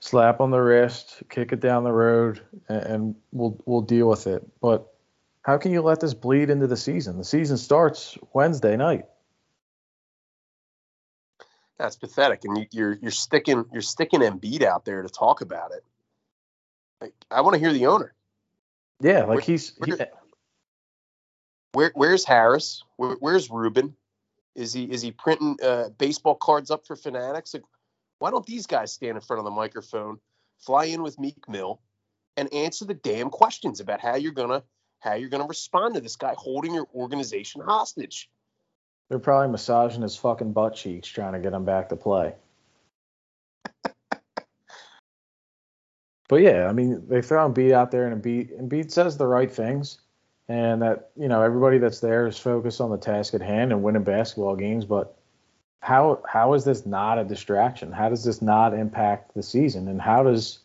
slap 0.00 0.40
on 0.40 0.50
the 0.50 0.60
wrist, 0.60 1.22
kick 1.28 1.52
it 1.52 1.60
down 1.60 1.84
the 1.84 1.92
road, 1.92 2.40
and, 2.68 2.82
and 2.82 3.14
we'll 3.32 3.60
we'll 3.66 3.82
deal 3.82 4.08
with 4.08 4.26
it. 4.26 4.46
But 4.60 4.90
how 5.42 5.56
can 5.58 5.72
you 5.72 5.80
let 5.82 6.00
this 6.00 6.14
bleed 6.14 6.50
into 6.50 6.66
the 6.66 6.76
season? 6.76 7.16
The 7.18 7.24
season 7.24 7.56
starts 7.56 8.18
Wednesday 8.32 8.76
night. 8.76 9.06
That's 11.78 11.96
pathetic. 11.96 12.44
And 12.44 12.58
you, 12.58 12.66
you're 12.72 12.98
you're 13.00 13.10
sticking 13.10 13.64
you're 13.72 13.82
sticking 13.82 14.20
Embiid 14.20 14.62
out 14.62 14.84
there 14.84 15.02
to 15.02 15.08
talk 15.08 15.40
about 15.40 15.70
it. 15.72 15.84
Like 17.00 17.14
I 17.30 17.40
want 17.42 17.54
to 17.54 17.60
hear 17.60 17.72
the 17.72 17.86
owner. 17.86 18.14
Yeah, 19.00 19.20
like 19.20 19.28
Where- 19.28 19.40
he's 19.40 19.74
he, 19.84 19.92
where- 19.92 20.08
Where 21.72 21.92
where's 21.94 22.24
Harris? 22.24 22.82
Where, 22.96 23.16
where's 23.20 23.50
Rubin? 23.50 23.94
Is 24.56 24.72
he 24.72 24.84
is 24.84 25.02
he 25.02 25.12
printing 25.12 25.56
uh, 25.62 25.90
baseball 25.98 26.34
cards 26.34 26.70
up 26.72 26.84
for 26.86 26.96
fanatics? 26.96 27.54
Like, 27.54 27.62
why 28.18 28.30
don't 28.32 28.44
these 28.46 28.66
guys 28.66 28.92
stand 28.92 29.16
in 29.16 29.20
front 29.20 29.38
of 29.38 29.44
the 29.44 29.52
microphone, 29.52 30.18
fly 30.58 30.86
in 30.86 31.02
with 31.02 31.16
Meek 31.20 31.48
Mill, 31.48 31.80
and 32.36 32.52
answer 32.52 32.84
the 32.84 32.94
damn 32.94 33.30
questions 33.30 33.78
about 33.78 34.00
how 34.00 34.16
you're 34.16 34.32
gonna 34.32 34.64
how 35.00 35.14
you're 35.14 35.28
gonna 35.28 35.46
respond 35.46 35.94
to 35.94 36.00
this 36.00 36.16
guy 36.16 36.34
holding 36.36 36.74
your 36.74 36.86
organization 36.94 37.60
hostage? 37.60 38.28
they're 39.08 39.18
probably 39.18 39.50
massaging 39.50 40.02
his 40.02 40.16
fucking 40.16 40.52
butt 40.52 40.74
cheeks 40.74 41.08
trying 41.08 41.32
to 41.32 41.38
get 41.38 41.52
him 41.52 41.64
back 41.64 41.88
to 41.88 41.96
play. 41.96 42.34
But 46.28 46.42
yeah, 46.42 46.66
I 46.68 46.72
mean, 46.74 47.04
they 47.08 47.22
throw 47.22 47.48
Embiid 47.48 47.72
out 47.72 47.90
there, 47.90 48.06
and 48.06 48.22
Embiid, 48.22 48.60
Embiid 48.60 48.90
says 48.90 49.16
the 49.16 49.26
right 49.26 49.50
things, 49.50 49.98
and 50.46 50.82
that 50.82 51.10
you 51.16 51.26
know 51.26 51.42
everybody 51.42 51.78
that's 51.78 52.00
there 52.00 52.26
is 52.26 52.38
focused 52.38 52.82
on 52.82 52.90
the 52.90 52.98
task 52.98 53.32
at 53.32 53.40
hand 53.40 53.72
and 53.72 53.82
winning 53.82 54.04
basketball 54.04 54.54
games. 54.54 54.84
But 54.84 55.16
how 55.80 56.22
how 56.28 56.52
is 56.52 56.64
this 56.64 56.84
not 56.84 57.18
a 57.18 57.24
distraction? 57.24 57.92
How 57.92 58.10
does 58.10 58.24
this 58.24 58.42
not 58.42 58.74
impact 58.74 59.34
the 59.34 59.42
season? 59.42 59.88
And 59.88 60.02
how 60.02 60.22
does 60.22 60.58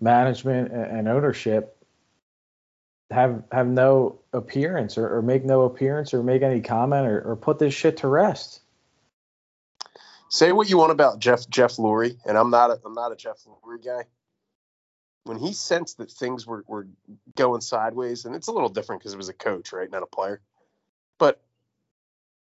management 0.00 0.72
and 0.72 1.06
ownership 1.06 1.71
have 3.12 3.42
have 3.52 3.66
no 3.66 4.20
appearance 4.32 4.98
or, 4.98 5.16
or 5.16 5.22
make 5.22 5.44
no 5.44 5.62
appearance 5.62 6.14
or 6.14 6.22
make 6.22 6.42
any 6.42 6.60
comment 6.60 7.06
or, 7.06 7.20
or 7.20 7.36
put 7.36 7.58
this 7.58 7.74
shit 7.74 7.98
to 7.98 8.08
rest? 8.08 8.60
Say 10.28 10.52
what 10.52 10.70
you 10.70 10.78
want 10.78 10.92
about 10.92 11.18
Jeff 11.18 11.48
Jeff 11.48 11.76
Lurie, 11.76 12.16
and 12.24 12.38
I'm 12.38 12.50
not 12.50 12.70
a, 12.70 12.80
I'm 12.84 12.94
not 12.94 13.12
a 13.12 13.16
Jeff 13.16 13.36
Lurie 13.46 13.84
guy. 13.84 14.04
When 15.24 15.36
he 15.36 15.52
sensed 15.52 15.98
that 15.98 16.10
things 16.10 16.46
were, 16.46 16.64
were 16.66 16.88
going 17.36 17.60
sideways, 17.60 18.24
and 18.24 18.34
it's 18.34 18.48
a 18.48 18.52
little 18.52 18.70
different 18.70 19.02
because 19.02 19.12
it 19.12 19.18
was 19.18 19.28
a 19.28 19.34
coach, 19.34 19.72
right, 19.72 19.90
not 19.90 20.02
a 20.02 20.06
player, 20.06 20.40
but 21.18 21.40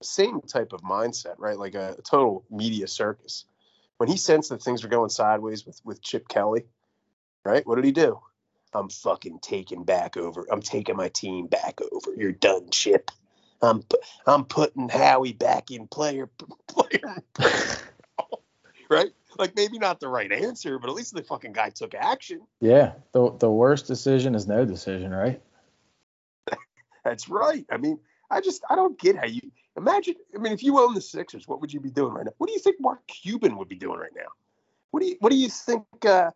same 0.02 0.40
type 0.42 0.72
of 0.72 0.82
mindset, 0.82 1.36
right? 1.38 1.58
Like 1.58 1.74
a, 1.74 1.96
total 2.04 2.44
media 2.50 2.86
circus. 2.86 3.46
When 3.98 4.08
he 4.08 4.16
sensed 4.16 4.50
that 4.50 4.62
things 4.62 4.82
were 4.82 4.88
going 4.88 5.10
sideways 5.10 5.64
with 5.64 5.80
with 5.84 6.02
Chip 6.02 6.28
Kelly, 6.28 6.66
right? 7.44 7.66
What 7.66 7.76
did 7.76 7.84
he 7.84 7.92
do? 7.92 8.20
I'm 8.74 8.88
fucking 8.88 9.40
taking 9.40 9.84
back 9.84 10.16
over. 10.16 10.46
I'm 10.50 10.62
taking 10.62 10.96
my 10.96 11.08
team 11.08 11.46
back 11.46 11.80
over. 11.80 12.14
You're 12.16 12.32
done, 12.32 12.70
Chip. 12.70 13.10
I'm 13.60 13.82
I'm 14.26 14.44
putting 14.44 14.88
Howie 14.88 15.32
back 15.32 15.70
in 15.70 15.86
player 15.86 16.28
player 16.68 17.16
right? 18.92 19.10
Like 19.38 19.56
maybe 19.56 19.78
not 19.78 19.98
the 19.98 20.08
right 20.08 20.30
answer, 20.30 20.78
but 20.78 20.90
at 20.90 20.94
least 20.94 21.14
the 21.14 21.22
fucking 21.22 21.52
guy 21.52 21.70
took 21.70 21.94
action. 21.94 22.42
Yeah, 22.60 22.92
the 23.12 23.34
the 23.38 23.50
worst 23.50 23.86
decision 23.86 24.34
is 24.34 24.46
no 24.46 24.64
decision, 24.64 25.10
right? 25.12 25.40
That's 27.04 27.28
right. 27.28 27.64
I 27.70 27.78
mean, 27.78 27.98
I 28.30 28.40
just 28.40 28.62
I 28.68 28.76
don't 28.76 28.98
get 28.98 29.16
how 29.16 29.26
you 29.26 29.40
imagine. 29.76 30.16
I 30.34 30.38
mean, 30.38 30.52
if 30.52 30.62
you 30.62 30.78
own 30.78 30.94
the 30.94 31.00
Sixers, 31.00 31.48
what 31.48 31.60
would 31.60 31.72
you 31.72 31.80
be 31.80 31.90
doing 31.90 32.12
right 32.12 32.26
now? 32.26 32.32
What 32.38 32.48
do 32.48 32.52
you 32.52 32.60
think 32.60 32.76
Mark 32.78 33.06
Cuban 33.06 33.56
would 33.56 33.68
be 33.68 33.76
doing 33.76 33.98
right 33.98 34.14
now? 34.14 34.28
What 34.90 35.00
do 35.00 35.06
you 35.06 35.16
What 35.20 35.32
do 35.32 35.38
you 35.38 35.48
think 35.48 35.86
uh, 36.04 36.30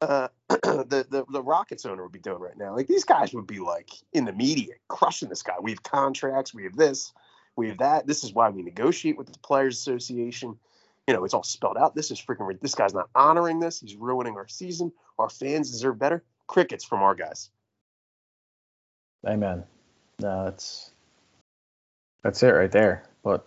uh, 0.00 0.28
the, 0.48 1.06
the 1.10 1.24
the 1.30 1.42
Rockets 1.42 1.84
owner 1.86 2.02
would 2.02 2.12
be 2.12 2.18
doing 2.18 2.40
right 2.40 2.56
now? 2.56 2.74
Like 2.74 2.86
these 2.86 3.04
guys 3.04 3.32
would 3.34 3.46
be 3.46 3.58
like 3.58 3.90
in 4.12 4.24
the 4.24 4.32
media, 4.32 4.74
crushing 4.88 5.28
this 5.28 5.42
guy. 5.42 5.54
We 5.60 5.72
have 5.72 5.82
contracts. 5.82 6.54
We 6.54 6.64
have 6.64 6.76
this. 6.76 7.12
We 7.56 7.68
have 7.68 7.78
that. 7.78 8.06
This 8.06 8.24
is 8.24 8.32
why 8.32 8.50
we 8.50 8.62
negotiate 8.62 9.18
with 9.18 9.32
the 9.32 9.38
Players 9.40 9.78
Association. 9.78 10.56
You 11.06 11.14
know, 11.14 11.24
it's 11.24 11.34
all 11.34 11.42
spelled 11.42 11.76
out. 11.76 11.94
This 11.94 12.10
is 12.10 12.20
freaking. 12.20 12.60
This 12.60 12.74
guy's 12.74 12.94
not 12.94 13.08
honoring 13.14 13.60
this. 13.60 13.80
He's 13.80 13.96
ruining 13.96 14.36
our 14.36 14.48
season. 14.48 14.92
Our 15.18 15.28
fans 15.28 15.70
deserve 15.70 15.98
better. 15.98 16.22
Crickets 16.46 16.84
from 16.84 17.02
our 17.02 17.14
guys. 17.14 17.50
Amen. 19.26 19.64
No, 20.20 20.44
that's 20.44 20.92
that's 22.22 22.42
it 22.42 22.50
right 22.50 22.70
there. 22.70 23.04
But 23.22 23.46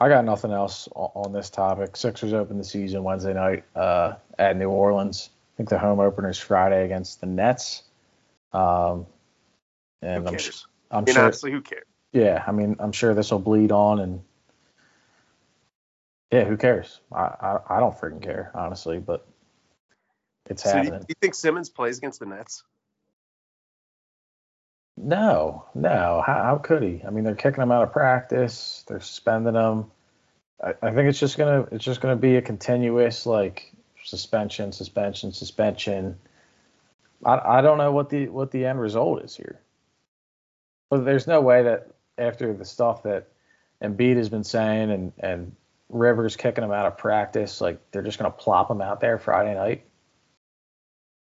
I 0.00 0.08
got 0.08 0.24
nothing 0.24 0.52
else 0.52 0.88
on, 0.94 1.32
this 1.32 1.50
topic. 1.50 1.96
Sixers 1.96 2.32
open 2.32 2.58
the 2.58 2.64
season 2.64 3.02
Wednesday 3.02 3.34
night 3.34 3.64
uh, 3.74 4.14
at 4.38 4.56
New 4.56 4.70
Orleans. 4.70 5.30
I 5.58 5.60
think 5.60 5.70
the 5.70 5.78
home 5.78 5.98
opener 5.98 6.28
is 6.28 6.38
Friday 6.38 6.84
against 6.84 7.20
the 7.20 7.26
Nets. 7.26 7.82
Um, 8.52 9.06
and 10.00 10.22
Who 10.22 10.28
I'm, 10.28 10.36
cares? 10.36 10.66
I'm 10.88 11.04
mean, 11.04 11.14
sure, 11.16 11.24
honestly, 11.24 11.50
who 11.50 11.60
cares? 11.62 11.84
yeah, 12.12 12.44
I 12.46 12.52
mean, 12.52 12.76
I'm 12.78 12.92
sure 12.92 13.12
this 13.12 13.32
will 13.32 13.40
bleed 13.40 13.72
on, 13.72 13.98
and 13.98 14.22
yeah, 16.30 16.44
who 16.44 16.56
cares? 16.56 17.00
I, 17.12 17.22
I, 17.22 17.58
I 17.70 17.80
don't 17.80 17.98
freaking 17.98 18.22
care, 18.22 18.52
honestly, 18.54 19.00
but 19.00 19.26
it's 20.48 20.62
So 20.62 20.70
do 20.70 20.78
you, 20.78 20.84
happening. 20.84 21.00
do 21.00 21.06
you 21.08 21.14
think 21.20 21.34
Simmons 21.34 21.70
plays 21.70 21.98
against 21.98 22.20
the 22.20 22.26
Nets? 22.26 22.62
No, 24.96 25.64
no. 25.74 26.22
How, 26.24 26.42
how 26.44 26.58
could 26.58 26.84
he? 26.84 27.02
I 27.04 27.10
mean, 27.10 27.24
they're 27.24 27.34
kicking 27.34 27.62
him 27.62 27.72
out 27.72 27.82
of 27.82 27.92
practice. 27.92 28.84
They're 28.86 29.00
suspending 29.00 29.54
him. 29.54 29.86
I, 30.62 30.74
I 30.82 30.92
think 30.92 31.08
it's 31.08 31.20
just 31.20 31.36
gonna 31.36 31.66
it's 31.72 31.84
just 31.84 32.00
gonna 32.00 32.16
be 32.16 32.36
a 32.36 32.42
continuous 32.42 33.26
like 33.26 33.72
suspension, 34.08 34.72
suspension, 34.72 35.32
suspension. 35.32 36.18
I, 37.24 37.58
I 37.58 37.60
don't 37.60 37.78
know 37.78 37.92
what 37.92 38.10
the 38.10 38.28
what 38.28 38.50
the 38.50 38.64
end 38.64 38.80
result 38.80 39.22
is 39.22 39.36
here. 39.36 39.60
But 40.90 41.04
there's 41.04 41.26
no 41.26 41.40
way 41.40 41.62
that 41.64 41.88
after 42.16 42.52
the 42.52 42.64
stuff 42.64 43.02
that 43.02 43.28
Embiid 43.82 44.16
has 44.16 44.28
been 44.28 44.44
saying 44.44 44.90
and 44.90 45.12
and 45.18 45.54
Rivers 45.90 46.36
kicking 46.36 46.64
him 46.64 46.72
out 46.72 46.86
of 46.86 46.98
practice, 46.98 47.60
like 47.60 47.78
they're 47.90 48.02
just 48.02 48.18
gonna 48.18 48.30
plop 48.30 48.70
him 48.70 48.80
out 48.80 49.00
there 49.00 49.18
Friday 49.18 49.54
night. 49.54 49.84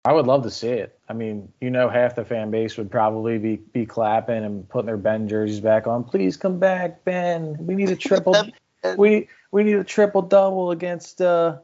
I 0.04 0.12
would 0.12 0.26
love 0.26 0.44
to 0.44 0.50
see 0.50 0.68
it. 0.68 0.96
I 1.08 1.14
mean, 1.14 1.52
you 1.60 1.68
know, 1.68 1.88
half 1.88 2.14
the 2.14 2.24
fan 2.24 2.50
base 2.50 2.76
would 2.76 2.90
probably 2.90 3.38
be 3.38 3.56
be 3.56 3.86
clapping 3.86 4.44
and 4.44 4.68
putting 4.68 4.86
their 4.86 4.96
Ben 4.96 5.28
jerseys 5.28 5.60
back 5.60 5.86
on. 5.86 6.04
Please 6.04 6.36
come 6.36 6.58
back, 6.58 7.04
Ben. 7.04 7.56
We 7.58 7.74
need 7.74 7.90
a 7.90 7.96
triple. 7.96 8.36
we 8.96 9.28
we 9.50 9.64
need 9.64 9.76
a 9.76 9.84
triple 9.84 10.22
double 10.22 10.70
against 10.70 11.20
uh 11.20 11.56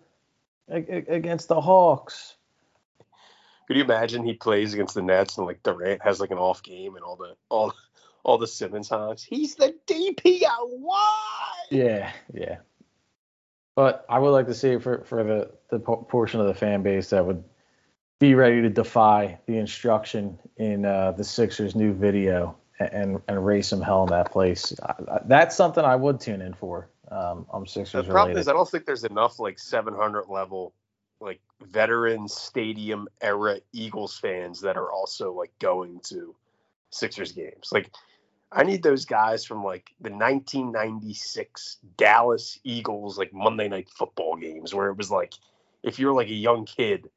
against 0.72 1.48
the 1.48 1.60
Hawks. 1.60 2.36
Could 3.66 3.76
you 3.76 3.84
imagine 3.84 4.24
he 4.24 4.34
plays 4.34 4.74
against 4.74 4.94
the 4.94 5.02
Nets 5.02 5.38
and 5.38 5.46
like 5.46 5.62
Durant 5.62 6.02
has 6.02 6.20
like 6.20 6.30
an 6.30 6.38
off 6.38 6.62
game 6.62 6.96
and 6.96 7.04
all 7.04 7.16
the 7.16 7.36
all 7.48 7.72
all 8.24 8.38
the 8.38 8.46
Simmons 8.46 8.88
honks? 8.88 9.22
He's 9.22 9.54
the 9.54 9.74
DP 9.86 10.42
out 10.44 10.70
wide. 10.70 11.66
Yeah, 11.70 12.12
yeah. 12.32 12.58
But 13.74 14.04
I 14.08 14.18
would 14.18 14.30
like 14.30 14.46
to 14.46 14.54
see 14.54 14.70
it 14.70 14.82
for 14.82 15.04
for 15.04 15.22
the 15.22 15.50
the 15.70 15.78
portion 15.78 16.40
of 16.40 16.46
the 16.46 16.54
fan 16.54 16.82
base 16.82 17.10
that 17.10 17.24
would 17.24 17.44
be 18.18 18.34
ready 18.34 18.62
to 18.62 18.70
defy 18.70 19.38
the 19.46 19.58
instruction 19.58 20.38
in 20.56 20.84
uh, 20.84 21.12
the 21.12 21.24
Sixers' 21.24 21.74
new 21.74 21.92
video 21.92 22.56
and, 22.78 23.20
and 23.26 23.44
raise 23.44 23.66
some 23.66 23.80
hell 23.80 24.04
in 24.04 24.10
that 24.10 24.30
place. 24.30 24.72
That's 25.24 25.56
something 25.56 25.84
I 25.84 25.96
would 25.96 26.20
tune 26.20 26.40
in 26.40 26.54
for. 26.54 26.88
Um, 27.12 27.46
I'm 27.52 27.64
The 27.64 27.68
Sixers 27.68 28.06
problem 28.06 28.28
related. 28.28 28.40
is 28.40 28.48
I 28.48 28.52
don't 28.52 28.68
think 28.68 28.86
there's 28.86 29.04
enough 29.04 29.38
like 29.38 29.58
700 29.58 30.28
level 30.28 30.72
like 31.20 31.40
veteran 31.62 32.26
stadium 32.26 33.06
era 33.20 33.60
Eagles 33.72 34.18
fans 34.18 34.60
that 34.62 34.76
are 34.76 34.90
also 34.90 35.32
like 35.32 35.52
going 35.58 36.00
to 36.04 36.34
Sixers 36.90 37.32
games. 37.32 37.68
Like 37.70 37.90
I 38.50 38.64
need 38.64 38.82
those 38.82 39.04
guys 39.04 39.44
from 39.44 39.62
like 39.62 39.90
the 40.00 40.10
1996 40.10 41.78
Dallas 41.96 42.58
Eagles 42.64 43.18
like 43.18 43.32
Monday 43.32 43.68
night 43.68 43.88
football 43.90 44.36
games 44.36 44.74
where 44.74 44.88
it 44.88 44.96
was 44.96 45.10
like 45.10 45.34
if 45.82 45.98
you're 45.98 46.14
like 46.14 46.28
a 46.28 46.34
young 46.34 46.64
kid 46.64 47.10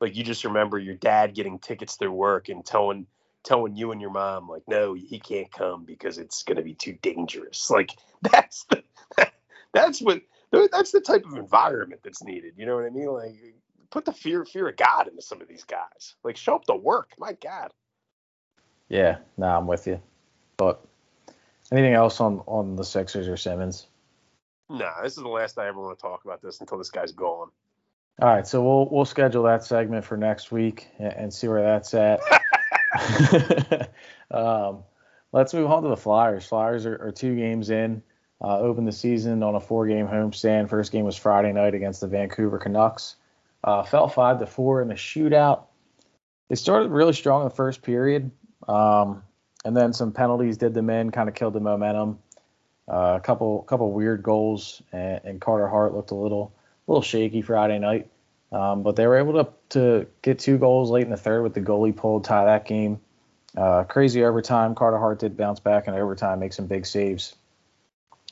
like 0.00 0.16
you 0.16 0.24
just 0.24 0.44
remember 0.44 0.78
your 0.78 0.94
dad 0.94 1.34
getting 1.34 1.58
tickets 1.58 1.96
through 1.96 2.12
work 2.12 2.48
and 2.48 2.64
telling 2.64 3.06
telling 3.42 3.76
you 3.76 3.92
and 3.92 4.00
your 4.00 4.10
mom 4.10 4.48
like 4.48 4.62
no 4.66 4.94
he 4.94 5.18
can't 5.18 5.52
come 5.52 5.84
because 5.84 6.18
it's 6.18 6.42
going 6.42 6.56
to 6.56 6.62
be 6.62 6.74
too 6.74 6.96
dangerous 7.02 7.70
like 7.70 7.90
that's 8.22 8.64
the 8.64 8.82
that's 9.74 10.00
what 10.00 10.22
that's 10.72 10.92
the 10.92 11.00
type 11.00 11.24
of 11.26 11.36
environment 11.36 12.00
that's 12.02 12.22
needed 12.22 12.54
you 12.56 12.64
know 12.64 12.76
what 12.76 12.84
i 12.86 12.90
mean 12.90 13.08
like 13.08 13.34
put 13.90 14.04
the 14.04 14.12
fear 14.12 14.44
fear 14.44 14.68
of 14.68 14.76
god 14.76 15.08
into 15.08 15.20
some 15.20 15.42
of 15.42 15.48
these 15.48 15.64
guys 15.64 16.14
like 16.24 16.36
show 16.36 16.54
up 16.54 16.64
to 16.64 16.74
work 16.74 17.10
my 17.18 17.32
god 17.34 17.70
Yeah, 18.88 19.18
no, 19.36 19.46
I'm 19.46 19.66
with 19.66 19.86
you. 19.86 20.00
But 20.56 20.84
anything 21.72 21.94
else 21.94 22.20
on 22.20 22.42
on 22.46 22.76
the 22.76 22.84
Sixers 22.84 23.28
or 23.28 23.36
Simmons? 23.36 23.88
nah 24.70 25.02
this 25.02 25.16
is 25.16 25.22
the 25.22 25.28
last 25.28 25.58
i 25.58 25.66
ever 25.68 25.80
want 25.80 25.98
to 25.98 26.02
talk 26.02 26.24
about 26.24 26.40
this 26.40 26.60
until 26.60 26.78
this 26.78 26.90
guy's 26.90 27.12
gone 27.12 27.50
All 28.22 28.28
right, 28.28 28.46
so 28.46 28.62
we'll 28.62 28.88
we'll 28.90 29.04
schedule 29.04 29.42
that 29.44 29.64
segment 29.64 30.04
for 30.04 30.16
next 30.16 30.52
week 30.52 30.88
and, 30.98 31.12
and 31.12 31.34
see 31.34 31.48
where 31.48 31.62
that's 31.62 31.92
at. 31.94 32.20
um, 34.30 34.84
let's 35.32 35.52
move 35.52 35.70
on 35.70 35.82
to 35.82 35.88
the 35.88 35.96
Flyers. 35.96 36.46
Flyers 36.46 36.86
are, 36.86 36.96
are 37.02 37.12
two 37.12 37.34
games 37.34 37.70
in. 37.70 38.02
Uh, 38.44 38.58
opened 38.58 38.86
the 38.86 38.92
season 38.92 39.42
on 39.42 39.54
a 39.54 39.60
four-game 39.60 40.06
homestand. 40.06 40.68
First 40.68 40.92
game 40.92 41.06
was 41.06 41.16
Friday 41.16 41.50
night 41.54 41.74
against 41.74 42.02
the 42.02 42.08
Vancouver 42.08 42.58
Canucks. 42.58 43.16
Uh, 43.62 43.84
fell 43.84 44.06
five 44.06 44.38
to 44.40 44.46
four 44.46 44.82
in 44.82 44.88
the 44.88 44.94
shootout. 44.94 45.62
They 46.50 46.56
started 46.56 46.90
really 46.90 47.14
strong 47.14 47.40
in 47.40 47.48
the 47.48 47.54
first 47.54 47.80
period, 47.80 48.30
um, 48.68 49.22
and 49.64 49.74
then 49.74 49.94
some 49.94 50.12
penalties 50.12 50.58
did 50.58 50.74
them 50.74 50.90
in, 50.90 51.10
kind 51.10 51.30
of 51.30 51.34
killed 51.34 51.54
the 51.54 51.60
momentum. 51.60 52.18
Uh, 52.86 53.14
a 53.16 53.20
couple 53.20 53.62
couple 53.62 53.90
weird 53.92 54.22
goals, 54.22 54.82
and, 54.92 55.22
and 55.24 55.40
Carter 55.40 55.66
Hart 55.66 55.94
looked 55.94 56.10
a 56.10 56.14
little 56.14 56.52
a 56.86 56.92
little 56.92 57.02
shaky 57.02 57.40
Friday 57.40 57.78
night. 57.78 58.10
Um, 58.52 58.82
but 58.82 58.94
they 58.94 59.06
were 59.06 59.16
able 59.16 59.42
to 59.42 59.48
to 59.70 60.06
get 60.20 60.38
two 60.38 60.58
goals 60.58 60.90
late 60.90 61.04
in 61.04 61.10
the 61.10 61.16
third 61.16 61.42
with 61.42 61.54
the 61.54 61.62
goalie 61.62 61.96
pull, 61.96 62.20
tie 62.20 62.44
that 62.44 62.66
game. 62.66 63.00
Uh, 63.56 63.84
crazy 63.84 64.22
overtime. 64.22 64.74
Carter 64.74 64.98
Hart 64.98 65.18
did 65.18 65.34
bounce 65.34 65.60
back 65.60 65.88
in 65.88 65.94
overtime, 65.94 66.40
make 66.40 66.52
some 66.52 66.66
big 66.66 66.84
saves 66.84 67.34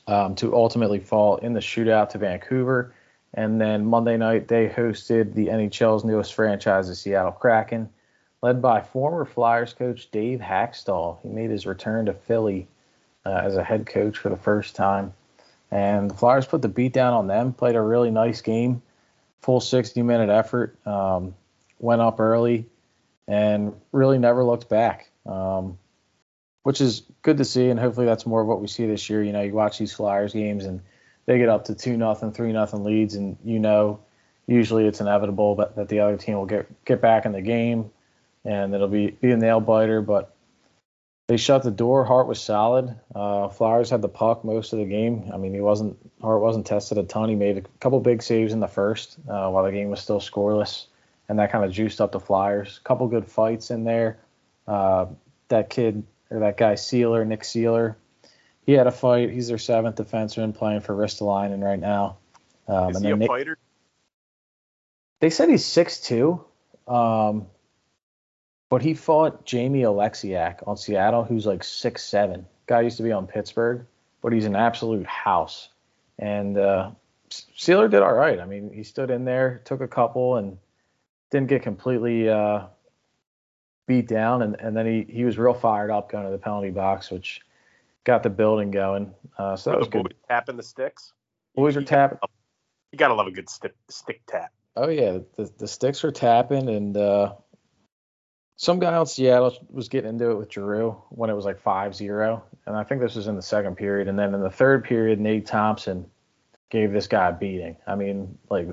um, 0.07 0.35
to 0.35 0.55
ultimately 0.55 0.99
fall 0.99 1.37
in 1.37 1.53
the 1.53 1.59
shootout 1.59 2.09
to 2.09 2.17
Vancouver. 2.17 2.93
And 3.33 3.59
then 3.59 3.85
Monday 3.85 4.17
night, 4.17 4.47
they 4.47 4.67
hosted 4.67 5.33
the 5.33 5.47
NHL's 5.47 6.03
newest 6.03 6.33
franchise, 6.33 6.87
the 6.87 6.95
Seattle 6.95 7.31
Kraken, 7.31 7.89
led 8.41 8.61
by 8.61 8.81
former 8.81 9.25
Flyers 9.25 9.73
coach 9.73 10.11
Dave 10.11 10.39
Hakstol. 10.39 11.17
He 11.23 11.29
made 11.29 11.49
his 11.49 11.65
return 11.65 12.05
to 12.05 12.13
Philly 12.13 12.67
uh, 13.25 13.41
as 13.43 13.55
a 13.55 13.63
head 13.63 13.85
coach 13.85 14.17
for 14.17 14.29
the 14.29 14.37
first 14.37 14.75
time. 14.75 15.13
And 15.71 16.11
the 16.11 16.13
Flyers 16.13 16.45
put 16.45 16.61
the 16.61 16.67
beat 16.67 16.93
down 16.93 17.13
on 17.13 17.25
them, 17.25 17.53
played 17.53 17.75
a 17.75 17.81
really 17.81 18.11
nice 18.11 18.41
game, 18.41 18.81
full 19.41 19.59
60 19.59 20.03
minute 20.03 20.29
effort, 20.29 20.77
um, 20.85 21.33
went 21.79 22.01
up 22.01 22.19
early, 22.19 22.65
and 23.27 23.73
really 23.91 24.19
never 24.19 24.43
looked 24.43 24.69
back, 24.69 25.09
um, 25.25 25.77
which 26.63 26.81
is 26.81 27.03
good 27.21 27.37
to 27.37 27.45
see. 27.45 27.69
And 27.69 27.79
hopefully 27.79 28.05
that's 28.05 28.25
more 28.25 28.41
of 28.41 28.47
what 28.47 28.61
we 28.61 28.67
see 28.67 28.85
this 28.85 29.09
year. 29.09 29.23
You 29.23 29.31
know, 29.31 29.41
you 29.41 29.53
watch 29.53 29.77
these 29.77 29.93
Flyers 29.93 30.33
games 30.33 30.65
and 30.65 30.81
they 31.25 31.37
get 31.37 31.49
up 31.49 31.65
to 31.65 31.75
2 31.75 31.95
nothing, 31.95 32.31
3 32.31 32.51
nothing 32.51 32.83
leads, 32.83 33.15
and 33.15 33.37
you 33.45 33.59
know, 33.59 33.99
usually 34.47 34.87
it's 34.87 34.99
inevitable 34.99 35.55
that, 35.55 35.75
that 35.77 35.87
the 35.87 36.01
other 36.01 36.17
team 36.17 36.35
will 36.35 36.45
get, 36.45 36.83
get 36.83 37.01
back 37.01 37.25
in 37.25 37.31
the 37.31 37.41
game 37.41 37.91
and 38.43 38.73
it'll 38.73 38.89
be, 38.89 39.11
be 39.11 39.31
a 39.31 39.37
nail 39.37 39.61
biter. 39.61 40.01
But 40.01 40.33
they 41.27 41.37
shut 41.37 41.63
the 41.63 41.71
door. 41.71 42.03
Hart 42.03 42.27
was 42.27 42.41
solid. 42.41 42.95
Uh, 43.15 43.47
Flyers 43.47 43.89
had 43.89 44.01
the 44.01 44.09
puck 44.09 44.43
most 44.43 44.73
of 44.73 44.79
the 44.79 44.85
game. 44.85 45.31
I 45.33 45.37
mean, 45.37 45.53
he 45.53 45.61
wasn't 45.61 45.97
Hart 46.21 46.41
wasn't 46.41 46.65
tested 46.65 46.97
a 46.97 47.03
ton. 47.03 47.29
He 47.29 47.35
made 47.35 47.57
a 47.57 47.61
couple 47.79 47.99
big 47.99 48.21
saves 48.21 48.53
in 48.53 48.59
the 48.59 48.67
first 48.67 49.17
uh, 49.29 49.49
while 49.49 49.63
the 49.63 49.71
game 49.71 49.89
was 49.89 50.01
still 50.01 50.19
scoreless, 50.19 50.87
and 51.29 51.39
that 51.39 51.51
kind 51.51 51.63
of 51.63 51.71
juiced 51.71 52.01
up 52.01 52.11
the 52.11 52.19
Flyers. 52.19 52.79
A 52.83 52.87
couple 52.87 53.07
good 53.07 53.25
fights 53.25 53.71
in 53.71 53.85
there. 53.85 54.19
Uh, 54.67 55.05
that 55.47 55.69
kid 55.69 56.03
or 56.33 56.39
that 56.39 56.57
guy 56.57 56.73
Seeler, 56.73 57.25
Nick 57.25 57.41
Seeler, 57.41 57.95
he 58.65 58.73
had 58.73 58.87
a 58.87 58.91
fight. 58.91 59.29
He's 59.29 59.47
their 59.47 59.57
seventh 59.57 59.95
defenseman 59.95 60.55
playing 60.55 60.81
for 60.81 60.95
Ristolainen 60.95 61.63
right 61.63 61.79
now. 61.79 62.17
Um, 62.67 62.91
is 62.91 62.97
and 62.97 63.05
he 63.05 63.11
a 63.11 63.15
Nick- 63.15 63.27
fighter 63.27 63.57
they 65.23 65.29
said 65.29 65.47
he's 65.47 65.63
six 65.63 66.01
two, 66.01 66.43
um, 66.85 67.47
but 68.69 68.81
he 68.81 68.93
fought 68.93 69.45
Jamie 69.45 69.83
Oleksiak 69.83 70.67
on 70.67 70.75
Seattle, 70.75 71.23
who's 71.23 71.45
like 71.45 71.63
six 71.63 72.03
seven. 72.03 72.45
Guy 72.65 72.81
used 72.81 72.97
to 72.97 73.03
be 73.03 73.13
on 73.13 73.25
Pittsburgh, 73.25 73.85
but 74.21 74.33
he's 74.33 74.43
an 74.43 74.57
absolute 74.57 75.05
house. 75.05 75.69
And 76.19 76.57
uh, 76.57 76.91
Seeler 77.29 77.89
did 77.89 78.01
all 78.01 78.11
right. 78.11 78.37
I 78.37 78.43
mean, 78.45 78.69
he 78.73 78.83
stood 78.83 79.11
in 79.11 79.23
there, 79.23 79.61
took 79.63 79.79
a 79.79 79.87
couple, 79.87 80.35
and 80.35 80.57
didn't 81.31 81.47
get 81.47 81.63
completely 81.63 82.27
uh, 82.27 82.65
beat 83.87 84.07
down. 84.07 84.41
And, 84.41 84.55
and 84.59 84.75
then 84.75 84.85
he, 84.85 85.05
he 85.09 85.23
was 85.23 85.37
real 85.37 85.53
fired 85.53 85.91
up 85.91 86.11
going 86.11 86.25
to 86.25 86.31
the 86.31 86.37
penalty 86.37 86.71
box, 86.71 87.11
which 87.11 87.41
got 88.03 88.23
the 88.23 88.29
building 88.29 88.71
going. 88.71 89.13
Uh, 89.37 89.55
so 89.55 89.71
that 89.71 89.79
was 89.79 89.87
good. 89.87 90.13
Tapping 90.27 90.57
the 90.57 90.63
sticks. 90.63 91.13
Boys 91.55 91.77
are 91.77 91.83
tapping. 91.83 92.19
You 92.91 92.97
gotta 92.97 93.13
love 93.13 93.27
a 93.27 93.31
good 93.31 93.49
stick 93.49 93.73
stick 93.89 94.21
tap. 94.27 94.51
Oh 94.75 94.89
yeah, 94.89 95.19
the 95.35 95.51
the 95.57 95.67
sticks 95.67 96.03
were 96.03 96.11
tapping, 96.11 96.69
and 96.69 96.95
uh, 96.97 97.33
some 98.55 98.79
guy 98.79 98.99
in 98.99 99.05
Seattle 99.05 99.55
was 99.69 99.89
getting 99.89 100.11
into 100.11 100.31
it 100.31 100.37
with 100.37 100.51
Giroux 100.51 100.91
when 101.09 101.29
it 101.29 101.33
was 101.33 101.45
like 101.45 101.61
5-0, 101.61 102.41
and 102.65 102.75
I 102.75 102.83
think 102.83 103.01
this 103.01 103.15
was 103.15 103.27
in 103.27 103.35
the 103.35 103.41
second 103.41 103.75
period. 103.75 104.07
And 104.07 104.17
then 104.17 104.33
in 104.33 104.41
the 104.41 104.49
third 104.49 104.83
period, 104.83 105.19
Nate 105.19 105.45
Thompson 105.45 106.05
gave 106.69 106.91
this 106.91 107.07
guy 107.07 107.29
a 107.29 107.33
beating. 107.33 107.77
I 107.85 107.95
mean, 107.95 108.37
like, 108.49 108.67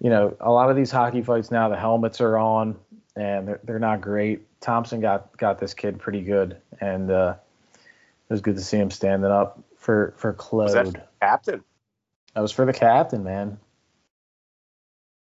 you 0.00 0.10
know, 0.10 0.36
a 0.40 0.50
lot 0.50 0.70
of 0.70 0.76
these 0.76 0.90
hockey 0.90 1.22
fights 1.22 1.50
now, 1.50 1.68
the 1.68 1.76
helmets 1.76 2.20
are 2.20 2.38
on 2.38 2.76
and 3.16 3.48
they're, 3.48 3.60
they're 3.64 3.78
not 3.78 4.00
great. 4.00 4.42
Thompson 4.60 5.00
got 5.00 5.36
got 5.36 5.58
this 5.58 5.74
kid 5.74 5.98
pretty 5.98 6.22
good, 6.22 6.58
and 6.80 7.10
uh, 7.10 7.34
it 7.74 8.32
was 8.32 8.40
good 8.40 8.56
to 8.56 8.62
see 8.62 8.76
him 8.76 8.90
standing 8.90 9.30
up 9.30 9.58
for 9.78 10.14
for 10.16 10.32
Claude. 10.32 10.64
Was 10.64 10.74
that 10.74 11.08
captain? 11.20 11.64
That 12.34 12.40
was 12.40 12.52
for 12.52 12.66
the 12.66 12.72
captain, 12.72 13.24
man. 13.24 13.58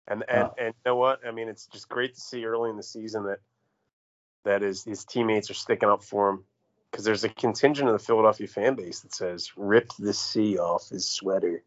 And 0.06 0.24
and, 0.28 0.44
uh, 0.44 0.50
and 0.58 0.66
you 0.68 0.90
know 0.90 0.96
what? 0.96 1.26
I 1.26 1.30
mean, 1.30 1.48
it's 1.48 1.66
just 1.66 1.88
great 1.88 2.14
to 2.14 2.20
see 2.20 2.44
early 2.44 2.70
in 2.70 2.76
the 2.76 2.82
season 2.82 3.24
that 3.24 3.38
that 4.44 4.62
is 4.62 4.84
his 4.84 5.04
teammates 5.04 5.50
are 5.50 5.54
sticking 5.54 5.88
up 5.88 6.02
for 6.02 6.30
him 6.30 6.44
because 6.90 7.04
there's 7.04 7.24
a 7.24 7.28
contingent 7.28 7.88
of 7.88 7.92
the 7.98 8.04
Philadelphia 8.04 8.46
fan 8.46 8.74
base 8.74 9.00
that 9.00 9.14
says 9.14 9.52
"Rip 9.56 9.90
the 9.98 10.12
C 10.12 10.58
off 10.58 10.88
his 10.90 11.08
sweater." 11.08 11.62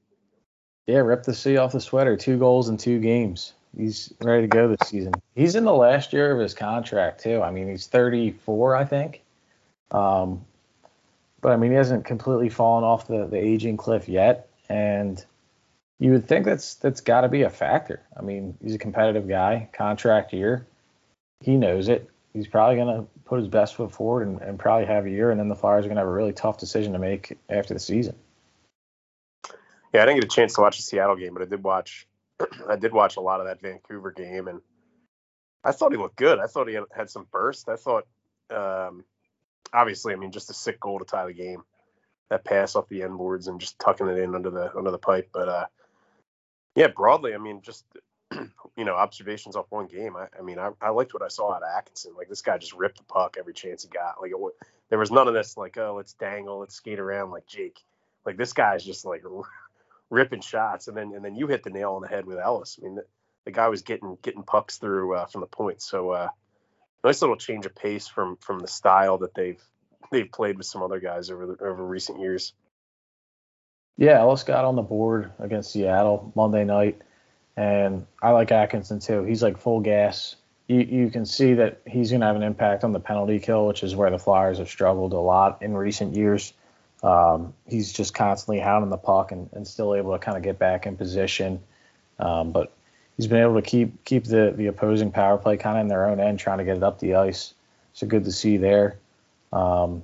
Yeah, 0.87 0.99
rip 0.99 1.23
the 1.23 1.33
C 1.33 1.57
off 1.57 1.71
the 1.71 1.79
sweater. 1.79 2.17
Two 2.17 2.37
goals 2.37 2.69
in 2.69 2.77
two 2.77 2.99
games. 2.99 3.53
He's 3.75 4.13
ready 4.21 4.43
to 4.43 4.47
go 4.47 4.67
this 4.67 4.89
season. 4.89 5.13
He's 5.35 5.55
in 5.55 5.63
the 5.63 5.73
last 5.73 6.11
year 6.11 6.31
of 6.31 6.39
his 6.39 6.53
contract 6.53 7.23
too. 7.23 7.41
I 7.41 7.51
mean, 7.51 7.69
he's 7.69 7.87
34, 7.87 8.75
I 8.75 8.85
think. 8.85 9.21
Um, 9.91 10.45
but 11.39 11.53
I 11.53 11.57
mean, 11.57 11.71
he 11.71 11.77
hasn't 11.77 12.05
completely 12.05 12.49
fallen 12.49 12.83
off 12.83 13.07
the, 13.07 13.25
the 13.25 13.37
aging 13.37 13.77
cliff 13.77 14.07
yet, 14.07 14.49
and 14.69 15.23
you 15.99 16.11
would 16.11 16.27
think 16.27 16.45
that's 16.45 16.75
that's 16.75 17.01
got 17.01 17.21
to 17.21 17.29
be 17.29 17.43
a 17.43 17.49
factor. 17.49 18.01
I 18.17 18.21
mean, 18.21 18.57
he's 18.61 18.75
a 18.75 18.79
competitive 18.79 19.27
guy, 19.27 19.69
contract 19.73 20.33
year. 20.33 20.65
He 21.39 21.55
knows 21.55 21.89
it. 21.89 22.09
He's 22.33 22.47
probably 22.47 22.75
going 22.75 22.95
to 22.95 23.07
put 23.25 23.39
his 23.39 23.47
best 23.47 23.75
foot 23.75 23.91
forward 23.91 24.27
and, 24.27 24.41
and 24.41 24.59
probably 24.59 24.85
have 24.85 25.05
a 25.05 25.09
year, 25.09 25.31
and 25.31 25.39
then 25.39 25.49
the 25.49 25.55
Flyers 25.55 25.85
are 25.85 25.89
going 25.89 25.95
to 25.95 26.01
have 26.01 26.07
a 26.07 26.11
really 26.11 26.33
tough 26.33 26.57
decision 26.57 26.93
to 26.93 26.99
make 26.99 27.37
after 27.49 27.73
the 27.73 27.79
season. 27.79 28.15
Yeah, 29.93 30.03
I 30.03 30.05
didn't 30.05 30.21
get 30.21 30.25
a 30.25 30.35
chance 30.35 30.53
to 30.53 30.61
watch 30.61 30.77
the 30.77 30.83
Seattle 30.83 31.17
game, 31.17 31.33
but 31.33 31.41
I 31.41 31.45
did 31.45 31.63
watch 31.63 32.07
I 32.69 32.75
did 32.75 32.93
watch 32.93 33.17
a 33.17 33.21
lot 33.21 33.39
of 33.39 33.47
that 33.47 33.61
Vancouver 33.61 34.11
game, 34.11 34.47
and 34.47 34.61
I 35.63 35.71
thought 35.71 35.91
he 35.91 35.97
looked 35.97 36.15
good. 36.15 36.39
I 36.39 36.47
thought 36.47 36.67
he 36.67 36.77
had, 36.95 37.09
some 37.09 37.27
burst. 37.31 37.69
I 37.69 37.75
thought, 37.75 38.07
um, 38.49 39.03
obviously, 39.73 40.13
I 40.13 40.17
mean, 40.17 40.31
just 40.31 40.49
a 40.49 40.53
sick 40.53 40.79
goal 40.79 40.99
to 40.99 41.05
tie 41.05 41.25
the 41.25 41.33
game. 41.33 41.63
That 42.29 42.45
pass 42.45 42.75
off 42.75 42.87
the 42.87 43.03
end 43.03 43.17
boards 43.17 43.47
and 43.47 43.59
just 43.59 43.77
tucking 43.77 44.07
it 44.07 44.17
in 44.17 44.35
under 44.35 44.49
the 44.49 44.73
under 44.75 44.91
the 44.91 44.97
pipe. 44.97 45.29
But 45.33 45.49
uh, 45.49 45.65
yeah, 46.75 46.87
broadly, 46.87 47.33
I 47.33 47.37
mean, 47.37 47.61
just 47.61 47.83
you 48.77 48.85
know, 48.85 48.95
observations 48.95 49.55
off 49.55 49.65
one 49.69 49.87
game. 49.87 50.15
I, 50.15 50.27
I 50.37 50.41
mean, 50.41 50.57
I, 50.57 50.71
I, 50.81 50.89
liked 50.89 51.13
what 51.13 51.23
I 51.23 51.27
saw 51.27 51.53
out 51.53 51.63
of 51.63 51.69
Atkinson. 51.75 52.13
Like 52.17 52.29
this 52.29 52.41
guy 52.41 52.57
just 52.57 52.73
ripped 52.73 52.97
the 52.97 53.03
puck 53.03 53.35
every 53.37 53.53
chance 53.53 53.83
he 53.83 53.89
got. 53.89 54.21
Like 54.21 54.31
it, 54.31 54.37
there 54.89 54.99
was 54.99 55.11
none 55.11 55.27
of 55.27 55.33
this 55.33 55.57
like, 55.57 55.77
oh, 55.77 55.95
let's 55.97 56.13
dangle, 56.13 56.59
let's 56.59 56.75
skate 56.75 56.99
around 56.99 57.31
like 57.31 57.45
Jake. 57.47 57.81
Like 58.25 58.37
this 58.37 58.53
guy's 58.53 58.85
just 58.85 59.05
like 59.05 59.23
ripping 60.11 60.41
shots, 60.41 60.87
and 60.87 60.95
then 60.95 61.13
and 61.15 61.25
then 61.25 61.35
you 61.35 61.47
hit 61.47 61.63
the 61.63 61.71
nail 61.71 61.93
on 61.93 62.03
the 62.03 62.07
head 62.07 62.27
with 62.27 62.37
Ellis. 62.37 62.77
I 62.79 62.85
mean, 62.85 62.95
the, 62.95 63.05
the 63.45 63.51
guy 63.51 63.69
was 63.69 63.81
getting 63.81 64.17
getting 64.21 64.43
pucks 64.43 64.77
through 64.77 65.15
uh, 65.15 65.25
from 65.25 65.41
the 65.41 65.47
point. 65.47 65.81
So 65.81 66.11
uh, 66.11 66.27
nice 67.03 67.21
little 67.21 67.37
change 67.37 67.65
of 67.65 67.73
pace 67.73 68.07
from 68.07 68.37
from 68.37 68.59
the 68.59 68.67
style 68.67 69.17
that 69.19 69.33
they've 69.33 69.61
they've 70.11 70.31
played 70.31 70.57
with 70.57 70.67
some 70.67 70.83
other 70.83 70.99
guys 70.99 71.31
over 71.31 71.47
the, 71.47 71.63
over 71.63 71.83
recent 71.83 72.19
years. 72.19 72.53
Yeah, 73.97 74.19
Ellis 74.19 74.43
got 74.43 74.65
on 74.65 74.75
the 74.75 74.81
board 74.81 75.31
against 75.39 75.71
Seattle 75.71 76.31
Monday 76.35 76.63
night, 76.63 77.01
and 77.55 78.05
I 78.21 78.31
like 78.31 78.51
Atkinson 78.51 78.99
too. 78.99 79.23
He's 79.23 79.41
like 79.41 79.57
full 79.57 79.79
gas. 79.79 80.35
You 80.67 80.79
you 80.79 81.09
can 81.09 81.25
see 81.25 81.53
that 81.55 81.81
he's 81.87 82.11
going 82.11 82.21
to 82.21 82.27
have 82.27 82.35
an 82.35 82.43
impact 82.43 82.83
on 82.83 82.91
the 82.91 82.99
penalty 82.99 83.39
kill, 83.39 83.65
which 83.67 83.83
is 83.83 83.95
where 83.95 84.09
the 84.09 84.19
Flyers 84.19 84.57
have 84.57 84.69
struggled 84.69 85.13
a 85.13 85.19
lot 85.19 85.61
in 85.61 85.73
recent 85.73 86.15
years. 86.15 86.53
Um, 87.03 87.53
he's 87.67 87.91
just 87.91 88.13
constantly 88.13 88.59
hounding 88.59 88.89
the 88.89 88.97
puck 88.97 89.31
and, 89.31 89.49
and 89.53 89.67
still 89.67 89.95
able 89.95 90.13
to 90.13 90.19
kind 90.19 90.37
of 90.37 90.43
get 90.43 90.59
back 90.59 90.85
in 90.85 90.97
position. 90.97 91.59
Um, 92.19 92.51
but 92.51 92.71
he's 93.17 93.27
been 93.27 93.41
able 93.41 93.55
to 93.55 93.61
keep 93.61 94.03
keep 94.05 94.25
the, 94.25 94.53
the 94.55 94.67
opposing 94.67 95.11
power 95.11 95.37
play 95.37 95.57
kind 95.57 95.77
of 95.77 95.81
in 95.81 95.87
their 95.87 96.07
own 96.07 96.19
end, 96.19 96.39
trying 96.39 96.59
to 96.59 96.63
get 96.63 96.77
it 96.77 96.83
up 96.83 96.99
the 96.99 97.15
ice. 97.15 97.53
So 97.93 98.07
good 98.07 98.25
to 98.25 98.31
see 98.31 98.57
there. 98.57 98.97
Um, 99.51 100.03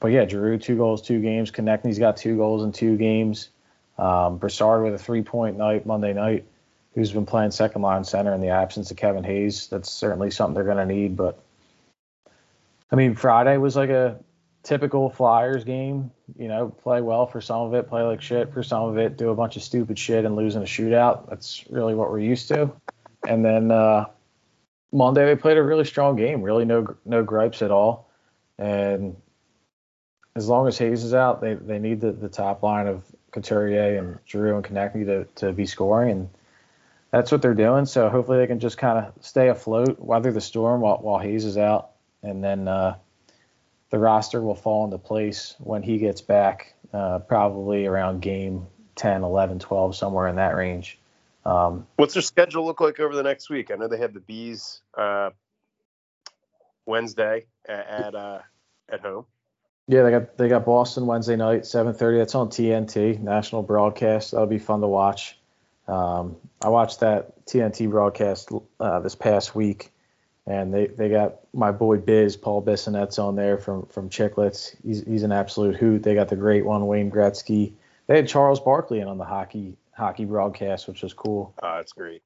but 0.00 0.08
yeah, 0.08 0.26
Giroux, 0.26 0.58
two 0.58 0.76
goals, 0.76 1.02
two 1.02 1.20
games. 1.20 1.50
Konecny's 1.50 1.98
got 1.98 2.16
two 2.16 2.36
goals 2.36 2.64
in 2.64 2.72
two 2.72 2.96
games. 2.96 3.48
Um, 3.98 4.38
Brassard 4.38 4.82
with 4.82 4.94
a 4.94 4.98
three 4.98 5.22
point 5.22 5.56
night 5.56 5.86
Monday 5.86 6.12
night, 6.12 6.44
who's 6.94 7.12
been 7.12 7.26
playing 7.26 7.52
second 7.52 7.82
line 7.82 8.04
center 8.04 8.34
in 8.34 8.40
the 8.40 8.48
absence 8.48 8.90
of 8.90 8.96
Kevin 8.96 9.22
Hayes. 9.22 9.68
That's 9.68 9.90
certainly 9.90 10.30
something 10.30 10.54
they're 10.54 10.64
going 10.64 10.88
to 10.88 10.92
need. 10.92 11.16
But 11.16 11.38
I 12.90 12.96
mean, 12.96 13.14
Friday 13.14 13.56
was 13.58 13.76
like 13.76 13.90
a 13.90 14.18
typical 14.62 15.10
Flyers 15.10 15.64
game. 15.64 16.10
You 16.38 16.48
know, 16.48 16.68
play 16.68 17.00
well 17.00 17.26
for 17.26 17.40
some 17.40 17.62
of 17.62 17.74
it, 17.74 17.88
play 17.88 18.02
like 18.02 18.22
shit 18.22 18.52
for 18.52 18.62
some 18.62 18.84
of 18.84 18.98
it, 18.98 19.16
do 19.16 19.30
a 19.30 19.34
bunch 19.34 19.56
of 19.56 19.62
stupid 19.62 19.98
shit 19.98 20.24
and 20.24 20.36
lose 20.36 20.56
in 20.56 20.62
a 20.62 20.66
shootout. 20.66 21.28
That's 21.28 21.64
really 21.68 21.94
what 21.94 22.10
we're 22.10 22.20
used 22.20 22.48
to. 22.48 22.72
And 23.26 23.44
then 23.44 23.70
uh, 23.70 24.06
Monday 24.92 25.26
they 25.26 25.36
played 25.36 25.58
a 25.58 25.62
really 25.62 25.84
strong 25.84 26.16
game, 26.16 26.42
really 26.42 26.64
no 26.64 26.96
no 27.04 27.22
gripes 27.22 27.62
at 27.62 27.70
all. 27.70 28.08
And 28.58 29.16
as 30.34 30.48
long 30.48 30.68
as 30.68 30.78
Hayes 30.78 31.04
is 31.04 31.14
out, 31.14 31.40
they, 31.40 31.54
they 31.54 31.78
need 31.78 32.00
the, 32.00 32.12
the 32.12 32.28
top 32.28 32.62
line 32.62 32.86
of 32.86 33.04
Couturier 33.32 33.98
and 33.98 34.18
Giroux 34.26 34.56
and 34.56 34.64
Konecny 34.64 35.04
to, 35.06 35.24
to 35.46 35.52
be 35.52 35.66
scoring, 35.66 36.10
and 36.10 36.28
that's 37.10 37.30
what 37.30 37.42
they're 37.42 37.54
doing. 37.54 37.86
So 37.86 38.08
hopefully 38.08 38.38
they 38.38 38.46
can 38.46 38.60
just 38.60 38.78
kind 38.78 38.98
of 38.98 39.12
stay 39.24 39.48
afloat, 39.48 39.98
weather 39.98 40.32
the 40.32 40.40
storm 40.40 40.80
while, 40.80 40.98
while 40.98 41.18
Hayes 41.18 41.44
is 41.44 41.58
out, 41.58 41.90
and 42.22 42.42
then 42.42 42.68
uh, 42.68 42.96
the 43.92 43.98
roster 43.98 44.40
will 44.40 44.56
fall 44.56 44.86
into 44.86 44.96
place 44.96 45.54
when 45.58 45.82
he 45.82 45.98
gets 45.98 46.22
back, 46.22 46.74
uh, 46.94 47.18
probably 47.18 47.86
around 47.86 48.22
game 48.22 48.66
10, 48.96 49.22
11, 49.22 49.58
12, 49.58 49.94
somewhere 49.94 50.28
in 50.28 50.36
that 50.36 50.56
range. 50.56 50.98
Um, 51.44 51.86
What's 51.96 52.14
their 52.14 52.22
schedule 52.22 52.64
look 52.64 52.80
like 52.80 52.98
over 53.00 53.14
the 53.14 53.22
next 53.22 53.50
week? 53.50 53.70
I 53.70 53.74
know 53.74 53.88
they 53.88 53.98
have 53.98 54.14
the 54.14 54.20
bees 54.20 54.80
uh, 54.96 55.30
Wednesday 56.86 57.44
at 57.68 57.86
at, 57.86 58.14
uh, 58.14 58.38
at 58.88 59.00
home. 59.00 59.26
Yeah, 59.88 60.04
they 60.04 60.10
got 60.10 60.38
they 60.38 60.48
got 60.48 60.64
Boston 60.64 61.06
Wednesday 61.06 61.36
night, 61.36 61.62
7:30. 61.62 62.18
That's 62.18 62.34
on 62.34 62.48
TNT, 62.48 63.18
national 63.20 63.62
broadcast. 63.62 64.30
That'll 64.30 64.46
be 64.46 64.58
fun 64.58 64.80
to 64.80 64.86
watch. 64.86 65.38
Um, 65.88 66.36
I 66.62 66.68
watched 66.68 67.00
that 67.00 67.44
TNT 67.44 67.90
broadcast 67.90 68.50
uh, 68.80 69.00
this 69.00 69.16
past 69.16 69.54
week 69.54 69.92
and 70.46 70.74
they, 70.74 70.86
they 70.88 71.08
got 71.08 71.40
my 71.52 71.70
boy 71.70 71.98
Biz, 71.98 72.36
Paul 72.36 72.62
Bissonnette's 72.62 73.18
on 73.18 73.36
there 73.36 73.58
from 73.58 73.86
from 73.86 74.08
Chiclets. 74.08 74.74
He's 74.84 75.04
he's 75.04 75.22
an 75.22 75.32
absolute 75.32 75.76
hoot. 75.76 76.02
They 76.02 76.14
got 76.14 76.28
the 76.28 76.36
great 76.36 76.64
one, 76.64 76.86
Wayne 76.86 77.10
Gretzky. 77.10 77.72
They 78.06 78.16
had 78.16 78.28
Charles 78.28 78.60
Barkley 78.60 79.00
in 79.00 79.08
on 79.08 79.18
the 79.18 79.24
hockey 79.24 79.76
hockey 79.92 80.24
broadcast, 80.24 80.88
which 80.88 81.02
was 81.02 81.14
cool. 81.14 81.54
Oh, 81.62 81.76
that's 81.76 81.92
great. 81.92 82.22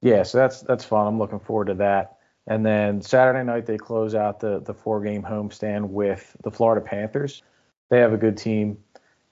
Yeah, 0.00 0.24
so 0.24 0.38
that's 0.38 0.62
that's 0.62 0.84
fun. 0.84 1.06
I'm 1.06 1.18
looking 1.18 1.40
forward 1.40 1.66
to 1.66 1.74
that. 1.74 2.18
And 2.48 2.66
then 2.66 3.00
Saturday 3.00 3.44
night 3.44 3.66
they 3.66 3.78
close 3.78 4.14
out 4.14 4.40
the 4.40 4.60
the 4.60 4.74
four 4.74 5.00
game 5.00 5.22
homestand 5.22 5.88
with 5.88 6.36
the 6.42 6.50
Florida 6.50 6.84
Panthers. 6.84 7.42
They 7.90 8.00
have 8.00 8.12
a 8.12 8.18
good 8.18 8.36
team. 8.36 8.78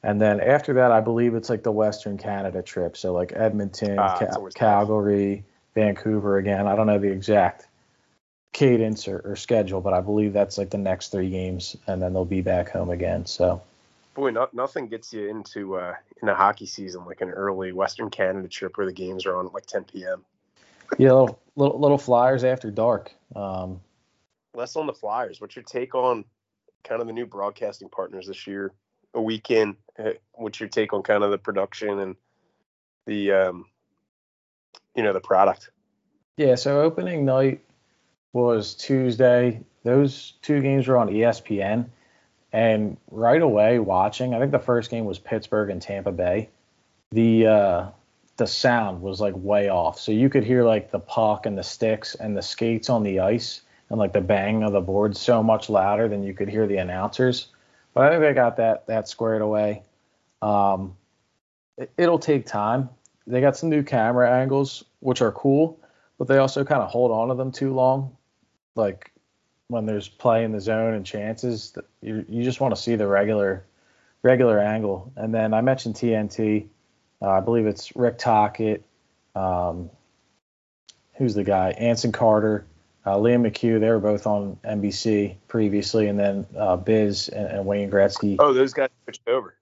And 0.02 0.20
then 0.20 0.40
after 0.40 0.72
that, 0.74 0.92
I 0.92 1.00
believe 1.00 1.34
it's 1.34 1.50
like 1.50 1.62
the 1.62 1.72
Western 1.72 2.16
Canada 2.16 2.62
trip. 2.62 2.96
So 2.96 3.12
like 3.12 3.32
Edmonton, 3.34 3.98
ah, 3.98 4.18
Cal- 4.18 4.48
Calgary, 4.54 5.44
Vancouver 5.74 6.38
again. 6.38 6.66
I 6.66 6.74
don't 6.76 6.86
know 6.86 6.98
the 6.98 7.10
exact 7.10 7.66
cadence 8.52 9.06
or, 9.06 9.20
or, 9.24 9.36
schedule, 9.36 9.80
but 9.80 9.92
I 9.92 10.00
believe 10.00 10.32
that's 10.32 10.58
like 10.58 10.70
the 10.70 10.78
next 10.78 11.12
three 11.12 11.30
games, 11.30 11.76
and 11.86 12.02
then 12.02 12.12
they'll 12.12 12.24
be 12.24 12.40
back 12.40 12.70
home 12.70 12.90
again. 12.90 13.26
So, 13.26 13.62
boy, 14.14 14.30
no, 14.30 14.48
nothing 14.52 14.88
gets 14.88 15.12
you 15.12 15.28
into 15.28 15.76
uh, 15.76 15.94
in 16.22 16.28
a 16.28 16.34
hockey 16.34 16.66
season 16.66 17.04
like 17.04 17.20
an 17.20 17.30
early 17.30 17.72
Western 17.72 18.10
Canada 18.10 18.48
trip 18.48 18.76
where 18.76 18.86
the 18.86 18.92
games 18.92 19.26
are 19.26 19.36
on 19.36 19.46
at 19.46 19.54
like 19.54 19.66
10 19.66 19.84
p.m. 19.84 20.24
yeah, 20.98 21.12
little, 21.12 21.40
little, 21.56 21.80
little 21.80 21.98
Flyers 21.98 22.44
after 22.44 22.70
dark. 22.70 23.12
Um, 23.36 23.80
Less 24.54 24.74
on 24.74 24.86
the 24.86 24.92
Flyers. 24.92 25.40
What's 25.40 25.54
your 25.54 25.62
take 25.62 25.94
on 25.94 26.24
kind 26.82 27.00
of 27.00 27.06
the 27.06 27.12
new 27.12 27.26
broadcasting 27.26 27.88
partners 27.88 28.26
this 28.26 28.46
year? 28.46 28.72
A 29.14 29.22
weekend. 29.22 29.76
Uh, 29.98 30.12
what's 30.32 30.58
your 30.58 30.68
take 30.68 30.92
on 30.92 31.02
kind 31.02 31.22
of 31.22 31.30
the 31.30 31.38
production 31.38 31.98
and 31.98 32.16
the 33.06 33.32
um, 33.32 33.66
you 34.94 35.02
know 35.02 35.12
the 35.12 35.20
product? 35.20 35.70
Yeah, 36.36 36.54
so 36.54 36.80
opening 36.80 37.24
night 37.24 37.60
was 38.32 38.74
Tuesday. 38.74 39.62
Those 39.84 40.34
two 40.42 40.60
games 40.60 40.86
were 40.86 40.96
on 40.96 41.08
ESPN. 41.08 41.86
And 42.52 42.96
right 43.10 43.40
away 43.40 43.78
watching, 43.78 44.34
I 44.34 44.40
think 44.40 44.50
the 44.50 44.58
first 44.58 44.90
game 44.90 45.04
was 45.04 45.18
Pittsburgh 45.18 45.70
and 45.70 45.80
Tampa 45.80 46.12
Bay. 46.12 46.48
the 47.12 47.46
uh, 47.46 47.86
the 48.36 48.46
sound 48.46 49.02
was 49.02 49.20
like 49.20 49.34
way 49.36 49.68
off. 49.68 50.00
So 50.00 50.12
you 50.12 50.30
could 50.30 50.44
hear 50.44 50.64
like 50.64 50.90
the 50.90 50.98
puck 50.98 51.46
and 51.46 51.58
the 51.58 51.62
sticks 51.62 52.14
and 52.14 52.36
the 52.36 52.42
skates 52.42 52.88
on 52.88 53.02
the 53.02 53.20
ice 53.20 53.60
and 53.90 53.98
like 53.98 54.14
the 54.14 54.20
bang 54.20 54.62
of 54.62 54.72
the 54.72 54.80
board 54.80 55.16
so 55.16 55.42
much 55.42 55.68
louder 55.68 56.08
than 56.08 56.22
you 56.22 56.32
could 56.32 56.48
hear 56.48 56.66
the 56.66 56.78
announcers. 56.78 57.48
But 57.92 58.04
I 58.04 58.10
think 58.10 58.22
they 58.22 58.32
got 58.32 58.56
that 58.56 58.86
that 58.86 59.08
squared 59.08 59.42
away. 59.42 59.82
Um, 60.40 60.96
it, 61.76 61.92
it'll 61.98 62.18
take 62.18 62.46
time. 62.46 62.88
They 63.26 63.40
got 63.40 63.56
some 63.56 63.68
new 63.68 63.82
camera 63.82 64.30
angles, 64.30 64.84
which 65.00 65.20
are 65.20 65.32
cool, 65.32 65.78
but 66.18 66.26
they 66.26 66.38
also 66.38 66.64
kind 66.64 66.82
of 66.82 66.88
hold 66.88 67.10
on 67.10 67.28
to 67.28 67.34
them 67.34 67.52
too 67.52 67.74
long. 67.74 68.16
Like 68.74 69.12
when 69.68 69.86
there's 69.86 70.08
play 70.08 70.44
in 70.44 70.52
the 70.52 70.60
zone 70.60 70.94
and 70.94 71.06
chances, 71.06 71.76
you 72.00 72.24
you 72.28 72.42
just 72.42 72.60
want 72.60 72.74
to 72.74 72.80
see 72.80 72.96
the 72.96 73.06
regular 73.06 73.64
regular 74.22 74.58
angle. 74.58 75.12
And 75.16 75.34
then 75.34 75.54
I 75.54 75.60
mentioned 75.60 75.94
TNT. 75.94 76.66
Uh, 77.22 77.30
I 77.30 77.40
believe 77.40 77.66
it's 77.66 77.94
Rick 77.96 78.18
Tocchet. 78.18 78.82
Um, 79.34 79.90
who's 81.14 81.34
the 81.34 81.44
guy? 81.44 81.70
Anson 81.70 82.12
Carter, 82.12 82.66
uh, 83.04 83.16
Liam 83.16 83.46
McHugh. 83.46 83.78
They 83.80 83.88
were 83.88 84.00
both 84.00 84.26
on 84.26 84.58
NBC 84.64 85.36
previously, 85.48 86.08
and 86.08 86.18
then 86.18 86.46
uh, 86.56 86.76
Biz 86.76 87.28
and, 87.28 87.46
and, 87.46 87.66
Wayne 87.66 87.90
Gretzky. 87.90 88.36
Oh, 88.38 88.52
those 88.52 88.72
guys 88.72 88.88
switched 89.04 89.28
over. 89.28 89.54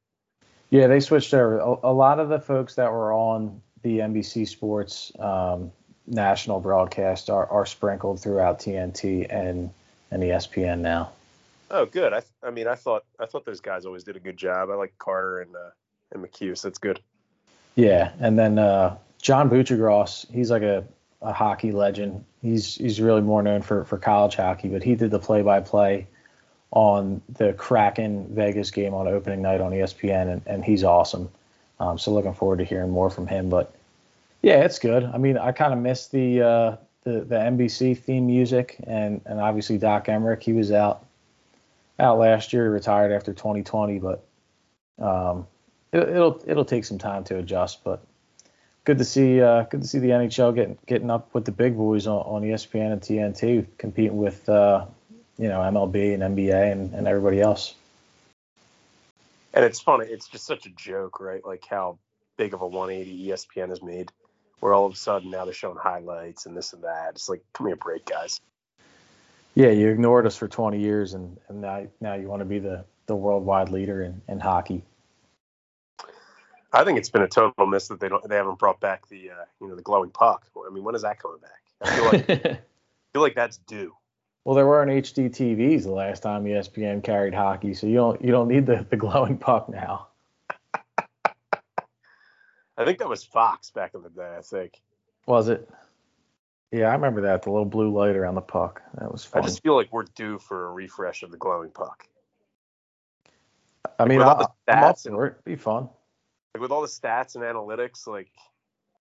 Yeah, 0.71 0.87
they 0.87 1.01
switched 1.01 1.35
over. 1.35 1.59
A, 1.59 1.77
a 1.85 1.93
lot 1.93 2.21
of 2.21 2.29
the 2.29 2.41
folks 2.41 2.77
that 2.77 2.93
were 2.93 3.13
on 3.13 3.61
the 3.83 3.99
NBC 3.99 4.47
Sports 4.49 5.13
um, 5.19 5.73
national 6.09 6.61
broadcast 6.61 7.31
are, 7.31 7.47
are 7.47 7.67
sprinkled 7.67 8.21
throughout 8.21 8.61
TNT 8.61 9.27
and 9.31 9.71
and 10.11 10.23
ESPN 10.23 10.81
now. 10.81 11.11
Oh, 11.71 11.85
good. 11.85 12.15
I, 12.15 12.23
I 12.43 12.51
mean, 12.51 12.67
I 12.67 12.75
thought 12.75 13.05
I 13.21 13.27
thought 13.27 13.45
those 13.45 13.61
guys 13.61 13.85
always 13.85 14.05
did 14.05 14.17
a 14.17 14.21
good 14.21 14.37
job. 14.37 14.71
I 14.71 14.75
like 14.75 14.95
Carter 14.99 15.41
and 15.41 15.55
uh, 15.55 15.71
and 16.13 16.25
McHugh, 16.25 16.57
so 16.57 16.69
that's 16.69 16.79
good. 16.79 17.01
Yeah, 17.75 18.13
and 18.19 18.39
then 18.39 18.59
uh, 18.59 18.97
John 19.21 19.51
Buccigross, 19.51 20.31
he's 20.33 20.51
like 20.51 20.63
a, 20.63 20.85
a 21.23 21.33
hockey 21.33 21.73
legend. 21.73 22.25
He's 22.43 22.75
he's 22.75 23.01
really 23.01 23.21
more 23.21 23.43
known 23.43 23.63
for 23.63 23.85
for 23.85 23.99
college 23.99 24.37
hockey, 24.37 24.69
but 24.69 24.83
he 24.83 24.95
did 24.95 25.11
the 25.11 25.19
play-by-play 25.19 26.07
on 26.71 27.23
the 27.29 27.53
Kraken 27.53 28.27
Vegas 28.35 28.71
game 28.71 28.95
on 28.95 29.07
opening 29.09 29.43
night 29.43 29.61
on 29.61 29.73
ESPN, 29.73 30.33
and, 30.33 30.43
and 30.47 30.65
he's 30.65 30.85
awesome. 30.85 31.31
Um, 31.81 31.99
so 31.99 32.13
looking 32.13 32.35
forward 32.35 32.59
to 32.59 32.65
hearing 32.65 32.91
more 32.91 33.11
from 33.11 33.27
him. 33.27 33.49
But 33.49 33.73
yeah, 34.43 34.65
it's 34.65 34.79
good. 34.79 35.05
I 35.05 35.19
mean, 35.19 35.37
I 35.37 35.53
kind 35.53 35.73
of 35.73 35.79
missed 35.79 36.13
the 36.13 36.43
uh, 36.43 36.77
the 37.05 37.21
the 37.21 37.37
NBC 37.37 37.99
theme 37.99 38.27
music, 38.27 38.77
and 38.85 39.21
and 39.27 39.41
obviously 39.41 39.79
Doc 39.79 40.07
Emrick, 40.07 40.43
he 40.43 40.53
was 40.53 40.71
out 40.73 41.05
out 41.99 42.19
last 42.19 42.53
year, 42.53 42.65
he 42.65 42.69
retired 42.69 43.13
after 43.13 43.33
2020, 43.33 43.99
but 43.99 44.25
um, 45.01 45.47
it, 45.93 46.09
will 46.09 46.41
it'll 46.47 46.65
take 46.65 46.85
some 46.85 46.99
time 46.99 47.25
to 47.25 47.39
adjust. 47.39 47.83
But 47.83 48.05
good 48.85 48.99
to 48.99 49.05
see 49.05 49.41
uh, 49.41 49.65
good 49.65 49.83
to 49.83 49.89
see 49.89 49.99
the 49.99 50.11
NHL 50.11 50.55
getting 50.55 50.79
getting 50.87 51.11
up 51.11 51.35
with 51.35 51.45
the 51.45 51.53
big 51.53 51.77
boys 51.77 52.07
on, 52.07 52.21
on 52.21 52.43
ESPN 52.43 52.93
and 52.93 53.01
TNT, 53.01 53.67
competing 53.79 54.17
with 54.17 54.49
uh, 54.49 54.87
you 55.39 55.49
know 55.49 55.61
MLB 55.61 56.15
and 56.15 56.23
NBA 56.37 56.73
and, 56.73 56.95
and 56.95 57.07
everybody 57.09 57.41
else. 57.41 57.75
And 59.55 59.65
it's 59.65 59.81
funny, 59.81 60.07
it's 60.07 60.29
just 60.29 60.47
such 60.47 60.67
a 60.67 60.71
joke, 60.71 61.21
right? 61.21 61.45
Like 61.45 61.65
how 61.69 61.99
big 62.37 62.55
of 62.55 62.61
a 62.61 62.67
180 62.67 63.29
ESPN 63.29 63.71
has 63.71 63.83
made, 63.83 64.13
where 64.61 64.75
all 64.75 64.87
of 64.87 64.93
a 64.93 64.97
sudden 64.97 65.31
now 65.31 65.45
they're 65.45 65.55
showing 65.55 65.79
highlights 65.81 66.47
and 66.47 66.57
this 66.57 66.73
and 66.73 66.83
that. 66.85 67.11
It's 67.11 67.29
like, 67.29 67.43
come 67.53 67.67
here, 67.67 67.77
break, 67.77 68.05
guys 68.05 68.41
yeah, 69.59 69.71
you 69.71 69.89
ignored 69.89 70.25
us 70.25 70.37
for 70.37 70.47
20 70.47 70.79
years, 70.79 71.15
and, 71.15 71.37
and 71.49 71.61
now 71.61 71.85
now 72.01 72.15
you 72.15 72.29
want 72.29 72.41
to 72.41 72.45
be 72.45 72.61
the 72.61 72.85
the 73.07 73.17
worldwide 73.17 73.71
leader 73.71 74.03
in, 74.03 74.23
in 74.29 74.39
hockey. 74.39 74.85
I 76.73 76.85
think 76.85 76.97
it's 76.97 77.11
been 77.11 77.23
a 77.23 77.29
total 77.29 77.67
miss 77.67 77.89
that 77.89 77.99
they 77.99 78.09
don't 78.09 78.27
they 78.29 78.37
haven't 78.37 78.61
brought 78.61 78.79
back 78.79 79.09
the 79.09 79.31
uh, 79.31 79.45
you 79.61 79.67
know 79.67 79.75
the 79.75 79.83
glowing 79.83 80.11
puck. 80.11 80.47
I 80.65 80.73
mean, 80.73 80.85
when 80.85 80.95
is 80.95 81.03
that 81.03 81.19
coming 81.19 81.39
back? 81.39 81.51
I 81.83 81.97
feel 81.97 82.05
like 82.05 82.31
I 82.31 82.59
feel 83.13 83.23
like 83.23 83.35
that's 83.35 83.57
due. 83.57 83.95
Well, 84.45 84.55
there 84.55 84.67
weren't 84.67 84.93
HD 84.93 85.29
TVs 85.29 85.83
the 85.83 85.91
last 85.91 86.23
time 86.23 86.45
ESPN 86.45 87.03
carried 87.03 87.35
hockey, 87.35 87.75
so 87.75 87.89
you 87.89 87.97
don't 87.97 88.23
you 88.23 88.31
don't 88.31 88.47
need 88.47 88.65
the, 88.65 88.87
the 88.89 88.97
glowing 88.97 89.39
puck 89.39 89.69
now. 89.69 90.08
I 92.79 92.85
think 92.85 92.99
that 92.99 93.09
was 93.09 93.25
Fox 93.25 93.71
back 93.71 93.95
in 93.95 94.03
the 94.03 94.09
day. 94.09 94.37
I 94.39 94.41
think. 94.41 94.81
Was 95.27 95.49
it? 95.49 95.69
Yeah, 96.71 96.89
I 96.89 96.93
remember 96.93 97.23
that. 97.23 97.43
The 97.43 97.51
little 97.51 97.65
blue 97.65 97.91
light 97.91 98.15
around 98.15 98.37
the 98.37 98.41
puck. 98.41 98.83
That 98.99 99.11
was 99.11 99.25
fun. 99.25 99.43
I 99.43 99.47
just 99.47 99.63
feel 99.63 99.75
like 99.75 99.93
we're 99.93 100.05
due 100.05 100.39
for 100.39 100.69
a 100.69 100.73
refresh 100.73 101.23
of 101.23 101.31
the 101.31 101.37
glowing 101.37 101.71
puck. 101.71 102.07
I 103.99 104.05
mean, 104.05 104.21
like 104.21 104.47
I'm 104.69 104.85
up 104.85 104.99
for 105.01 105.27
it. 105.27 105.31
It'd 105.33 105.45
be 105.45 105.57
fun. 105.57 105.89
Like 106.55 106.63
with 106.63 106.71
all 106.71 106.83
the 106.83 106.89
stats 106.89 107.35
and 107.35 107.45
analytics, 107.45 108.07
like 108.07 108.31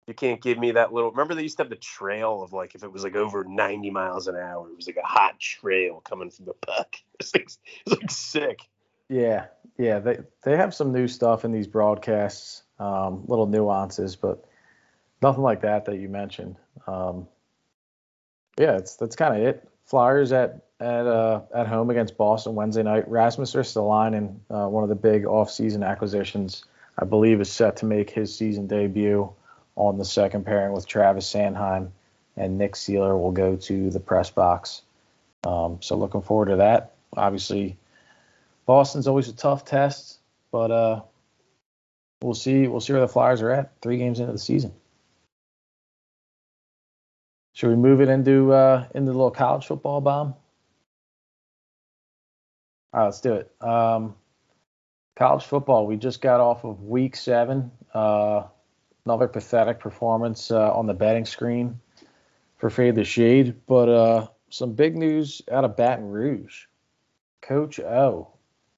you 0.06 0.14
can't 0.14 0.40
give 0.40 0.58
me 0.58 0.72
that 0.72 0.92
little. 0.92 1.10
Remember 1.10 1.34
they 1.34 1.42
used 1.42 1.56
to 1.58 1.64
have 1.64 1.70
the 1.70 1.76
trail 1.76 2.42
of 2.42 2.52
like 2.52 2.74
if 2.74 2.82
it 2.82 2.90
was 2.90 3.04
like 3.04 3.14
over 3.14 3.44
90 3.44 3.90
miles 3.90 4.26
an 4.26 4.36
hour, 4.36 4.68
it 4.68 4.76
was 4.76 4.86
like 4.86 4.96
a 4.96 5.06
hot 5.06 5.38
trail 5.38 6.00
coming 6.00 6.30
from 6.30 6.46
the 6.46 6.54
puck. 6.54 6.96
It's 7.20 7.34
like, 7.34 7.44
it's 7.44 7.60
like 7.86 8.10
sick. 8.10 8.60
Yeah, 9.10 9.46
yeah. 9.76 9.98
They 9.98 10.20
they 10.42 10.56
have 10.56 10.74
some 10.74 10.90
new 10.92 11.06
stuff 11.06 11.44
in 11.44 11.52
these 11.52 11.66
broadcasts, 11.66 12.62
um, 12.80 13.24
little 13.28 13.46
nuances, 13.46 14.16
but 14.16 14.44
nothing 15.22 15.42
like 15.42 15.60
that 15.60 15.84
that 15.84 15.98
you 15.98 16.08
mentioned. 16.08 16.56
Um, 16.86 17.28
yeah, 18.58 18.76
it's 18.76 18.96
that's 18.96 19.14
kind 19.14 19.36
of 19.36 19.46
it. 19.46 19.68
Flyers 19.84 20.32
at 20.32 20.64
at 20.80 21.06
uh, 21.06 21.42
at 21.54 21.66
home 21.66 21.90
against 21.90 22.16
Boston 22.16 22.54
Wednesday 22.54 22.82
night. 22.82 23.08
Rasmus 23.08 23.54
Ristolainen, 23.54 24.36
uh, 24.50 24.68
one 24.68 24.82
of 24.82 24.88
the 24.88 24.96
big 24.96 25.24
offseason 25.24 25.86
acquisitions, 25.86 26.64
I 26.98 27.04
believe, 27.04 27.40
is 27.40 27.50
set 27.50 27.76
to 27.76 27.86
make 27.86 28.10
his 28.10 28.36
season 28.36 28.66
debut 28.66 29.30
on 29.76 29.98
the 29.98 30.04
second 30.04 30.44
pairing 30.44 30.72
with 30.72 30.86
Travis 30.86 31.32
Sanheim, 31.32 31.90
and 32.36 32.58
Nick 32.58 32.74
Seeler 32.74 33.18
will 33.18 33.32
go 33.32 33.56
to 33.56 33.90
the 33.90 34.00
press 34.00 34.30
box. 34.30 34.82
Um, 35.44 35.78
so 35.80 35.96
looking 35.96 36.22
forward 36.22 36.46
to 36.46 36.56
that. 36.56 36.92
Obviously, 37.16 37.76
Boston's 38.66 39.06
always 39.06 39.28
a 39.28 39.32
tough 39.32 39.64
test, 39.64 40.18
but 40.50 40.70
uh, 40.70 41.00
we'll 42.22 42.34
see. 42.34 42.66
We'll 42.66 42.80
see 42.80 42.92
where 42.92 43.02
the 43.02 43.08
Flyers 43.08 43.42
are 43.42 43.50
at 43.50 43.80
three 43.80 43.98
games 43.98 44.20
into 44.20 44.32
the 44.32 44.38
season. 44.38 44.72
Should 47.52 47.70
we 47.70 47.76
move 47.76 48.00
it 48.00 48.08
into 48.08 48.52
uh, 48.52 48.86
into 48.94 49.10
the 49.10 49.16
little 49.16 49.30
college 49.30 49.66
football 49.66 50.00
bomb? 50.00 50.34
All 52.92 53.00
right, 53.00 53.04
let's 53.04 53.20
do 53.20 53.34
it. 53.34 53.52
Um, 53.60 54.14
college 55.16 55.44
football. 55.44 55.86
We 55.86 55.96
just 55.96 56.20
got 56.20 56.40
off 56.40 56.64
of 56.64 56.82
week 56.82 57.16
seven. 57.16 57.70
Uh, 57.92 58.44
another 59.04 59.28
pathetic 59.28 59.80
performance 59.80 60.50
uh, 60.50 60.72
on 60.72 60.86
the 60.86 60.94
betting 60.94 61.24
screen 61.24 61.80
for 62.58 62.70
Fade 62.70 62.94
the 62.94 63.04
Shade, 63.04 63.56
but 63.66 63.88
uh, 63.88 64.26
some 64.50 64.74
big 64.74 64.96
news 64.96 65.42
out 65.50 65.64
of 65.64 65.76
Baton 65.76 66.10
Rouge. 66.10 66.66
Coach 67.42 67.80
O, 67.80 68.28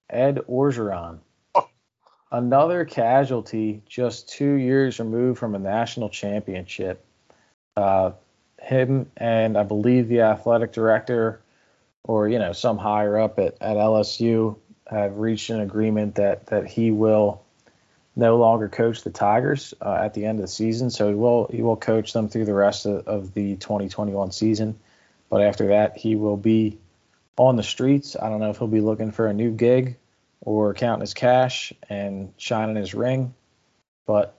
Ed 0.09 0.41
Orgeron, 0.49 1.19
another 2.33 2.87
casualty 2.87 3.83
just 3.87 4.29
two 4.29 4.55
years 4.55 4.99
removed 4.99 5.39
from 5.39 5.55
a 5.55 5.59
national 5.59 6.09
championship. 6.09 7.05
Uh, 7.77 8.13
him 8.61 9.11
and 9.17 9.57
I 9.57 9.63
believe 9.63 10.09
the 10.09 10.23
athletic 10.23 10.73
director 10.73 11.41
or 12.05 12.29
you 12.29 12.39
know 12.39 12.53
some 12.53 12.79
higher 12.79 13.19
up 13.19 13.39
at, 13.39 13.57
at 13.61 13.77
LSU 13.77 14.57
have 14.89 15.19
reached 15.19 15.51
an 15.51 15.61
agreement 15.61 16.17
that 16.17 16.47
that 16.47 16.67
he 16.67 16.91
will 16.91 17.43
no 18.17 18.37
longer 18.37 18.69
coach 18.69 19.03
the 19.03 19.11
Tigers 19.11 19.73
uh, 19.81 19.95
at 19.95 20.15
the 20.15 20.27
end 20.27 20.39
of 20.39 20.43
the 20.43 20.49
season. 20.49 20.91
So 20.91 21.09
he 21.09 21.15
will 21.15 21.49
he 21.53 21.63
will 21.63 21.77
coach 21.77 22.13
them 22.13 22.29
through 22.29 22.47
the 22.47 22.55
rest 22.55 22.87
of, 22.87 23.07
of 23.07 23.35
the 23.35 23.57
2021 23.57 24.33
season. 24.33 24.79
But 25.29 25.43
after 25.43 25.69
that, 25.69 25.97
he 25.97 26.17
will 26.17 26.37
be 26.37 26.79
on 27.37 27.57
the 27.57 27.63
streets. 27.63 28.17
I 28.21 28.29
don't 28.29 28.41
know 28.41 28.51
if 28.51 28.59
he'll 28.59 28.69
be 28.69 28.81
looking 28.81 29.13
for 29.13 29.27
a 29.27 29.33
new 29.33 29.51
gig 29.51 29.97
or 30.43 30.75
counting 30.75 31.01
his 31.01 31.15
cash 31.15 31.73
and 31.89 32.33
shining 32.37 32.77
his 32.77 32.95
ring. 32.95 33.33
But 34.07 34.39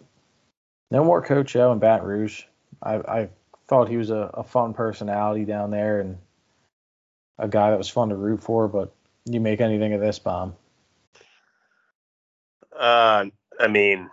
no 0.91 1.03
more 1.03 1.21
Coach 1.21 1.55
O 1.55 1.71
in 1.71 1.79
Baton 1.79 2.05
Rouge. 2.05 2.43
I, 2.81 2.95
I 2.95 3.29
thought 3.67 3.89
he 3.89 3.97
was 3.97 4.09
a, 4.09 4.29
a 4.33 4.43
fun 4.43 4.73
personality 4.73 5.45
down 5.45 5.71
there 5.71 6.01
and 6.01 6.17
a 7.39 7.47
guy 7.47 7.71
that 7.71 7.77
was 7.77 7.89
fun 7.89 8.09
to 8.09 8.15
root 8.15 8.43
for. 8.43 8.67
But 8.67 8.93
you 9.25 9.39
make 9.39 9.61
anything 9.61 9.93
of 9.93 10.01
this 10.01 10.19
bomb? 10.19 10.55
Uh, 12.77 13.25
I 13.59 13.67
mean, 13.67 14.09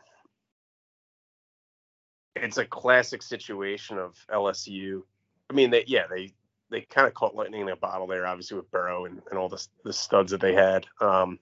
it's 2.36 2.59
a 2.59 2.64
classic 2.64 3.22
situation 3.22 3.99
of 3.99 4.14
LSU. 4.32 5.03
I 5.51 5.55
mean, 5.55 5.70
they 5.70 5.84
yeah 5.88 6.07
they 6.09 6.32
they 6.70 6.82
kind 6.82 7.09
of 7.09 7.14
caught 7.14 7.34
lightning 7.34 7.62
in 7.62 7.68
a 7.68 7.76
bottle 7.76 8.07
there, 8.07 8.26
obviously 8.26 8.57
with 8.57 8.70
Burrow 8.70 9.07
and, 9.07 9.20
and 9.30 9.38
all 9.38 9.49
the 9.49 9.66
the 9.84 9.93
studs 9.93 10.30
that 10.30 10.41
they 10.41 10.55
had. 10.55 10.86
Um, 11.01 11.41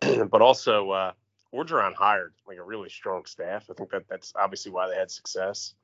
but 0.30 0.42
also 0.42 0.90
uh, 0.90 1.12
Orgeron 1.54 1.94
hired 1.94 2.34
like 2.46 2.58
a 2.58 2.62
really 2.62 2.88
strong 2.88 3.24
staff. 3.24 3.66
I 3.70 3.74
think 3.74 3.90
that 3.90 4.08
that's 4.08 4.32
obviously 4.36 4.72
why 4.72 4.88
they 4.88 4.96
had 4.96 5.10
success 5.10 5.74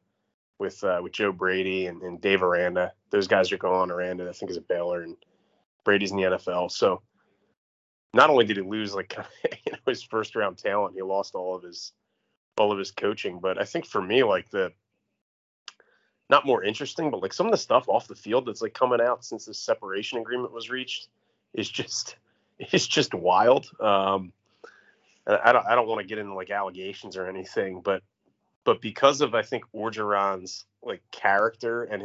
with 0.58 0.82
uh, 0.84 1.00
with 1.02 1.12
Joe 1.12 1.32
Brady 1.32 1.86
and, 1.86 2.02
and 2.02 2.20
Dave 2.20 2.42
Aranda. 2.42 2.92
Those 3.10 3.26
guys 3.26 3.50
are 3.52 3.58
going. 3.58 3.90
Aranda, 3.90 4.28
I 4.28 4.32
think, 4.32 4.50
is 4.50 4.56
a 4.56 4.62
Baylor, 4.62 5.02
and 5.02 5.16
Brady's 5.84 6.10
in 6.10 6.18
the 6.18 6.24
NFL. 6.24 6.70
So 6.70 7.02
not 8.12 8.30
only 8.30 8.44
did 8.44 8.56
he 8.56 8.62
lose 8.62 8.94
like 8.94 9.16
you 9.66 9.72
know 9.72 9.78
his 9.86 10.02
first 10.02 10.36
round 10.36 10.58
talent, 10.58 10.94
he 10.94 11.02
lost 11.02 11.34
all 11.34 11.54
of 11.54 11.62
his 11.62 11.92
all 12.58 12.72
of 12.72 12.78
his 12.78 12.90
coaching. 12.90 13.40
But 13.40 13.60
I 13.60 13.64
think 13.64 13.86
for 13.86 14.00
me, 14.02 14.22
like 14.22 14.50
the 14.50 14.72
not 16.30 16.46
more 16.46 16.64
interesting, 16.64 17.10
but 17.10 17.20
like 17.20 17.32
some 17.32 17.46
of 17.46 17.52
the 17.52 17.58
stuff 17.58 17.88
off 17.88 18.08
the 18.08 18.14
field 18.14 18.46
that's 18.46 18.62
like 18.62 18.74
coming 18.74 19.00
out 19.00 19.24
since 19.24 19.44
this 19.44 19.58
separation 19.58 20.18
agreement 20.18 20.52
was 20.52 20.70
reached 20.70 21.08
is 21.52 21.68
just 21.68 22.16
is 22.72 22.86
just 22.86 23.14
wild. 23.14 23.70
Um, 23.80 24.32
I 25.26 25.52
don't 25.52 25.66
I 25.66 25.74
don't 25.74 25.88
want 25.88 26.00
to 26.00 26.06
get 26.06 26.18
into 26.18 26.34
like 26.34 26.50
allegations 26.50 27.16
or 27.16 27.26
anything, 27.28 27.80
but 27.82 28.02
but 28.64 28.80
because 28.80 29.20
of 29.20 29.34
I 29.34 29.42
think 29.42 29.64
Orgeron's 29.74 30.66
like 30.82 31.02
character 31.12 31.84
and 31.84 32.02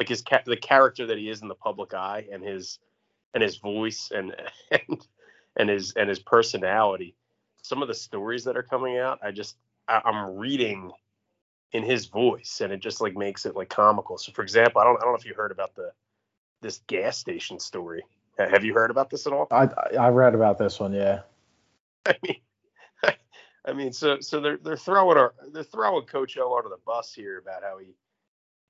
like 0.00 0.08
his 0.08 0.22
ca- 0.22 0.42
the 0.46 0.56
character 0.56 1.06
that 1.06 1.18
he 1.18 1.28
is 1.28 1.42
in 1.42 1.48
the 1.48 1.54
public 1.54 1.94
eye 1.94 2.26
and 2.32 2.42
his 2.42 2.78
and 3.34 3.42
his 3.42 3.56
voice 3.58 4.10
and 4.14 4.34
and 4.70 5.06
and 5.56 5.68
his 5.70 5.92
and 5.96 6.08
his 6.08 6.20
personality, 6.20 7.14
some 7.62 7.82
of 7.82 7.88
the 7.88 7.94
stories 7.94 8.44
that 8.44 8.56
are 8.56 8.62
coming 8.62 8.98
out, 8.98 9.18
I 9.22 9.32
just 9.32 9.56
I, 9.88 10.00
I'm 10.04 10.36
reading 10.36 10.92
in 11.72 11.82
his 11.82 12.06
voice 12.06 12.60
and 12.62 12.72
it 12.72 12.80
just 12.80 13.00
like 13.00 13.16
makes 13.16 13.46
it 13.46 13.56
like 13.56 13.68
comical. 13.68 14.18
So 14.18 14.32
for 14.32 14.42
example, 14.42 14.80
I 14.80 14.84
don't 14.84 14.96
I 14.96 15.00
don't 15.04 15.12
know 15.12 15.18
if 15.18 15.26
you 15.26 15.34
heard 15.34 15.52
about 15.52 15.74
the 15.74 15.92
this 16.62 16.80
gas 16.88 17.18
station 17.18 17.60
story. 17.60 18.04
Have 18.38 18.64
you 18.64 18.74
heard 18.74 18.90
about 18.90 19.10
this 19.10 19.26
at 19.26 19.32
all? 19.32 19.46
I 19.50 19.68
I 19.98 20.08
read 20.08 20.34
about 20.34 20.58
this 20.58 20.80
one, 20.80 20.92
yeah. 20.92 21.20
I 22.06 22.14
mean, 22.22 22.40
I 23.64 23.72
mean, 23.72 23.92
so 23.92 24.20
so 24.20 24.40
they're 24.40 24.58
they're 24.58 24.76
throwing 24.76 25.16
our 25.16 25.34
they're 25.52 25.62
throwing 25.62 26.04
Coach 26.06 26.36
O 26.38 26.56
under 26.56 26.68
the 26.68 26.80
bus 26.84 27.12
here 27.14 27.38
about 27.38 27.62
how 27.62 27.78
he 27.78 27.94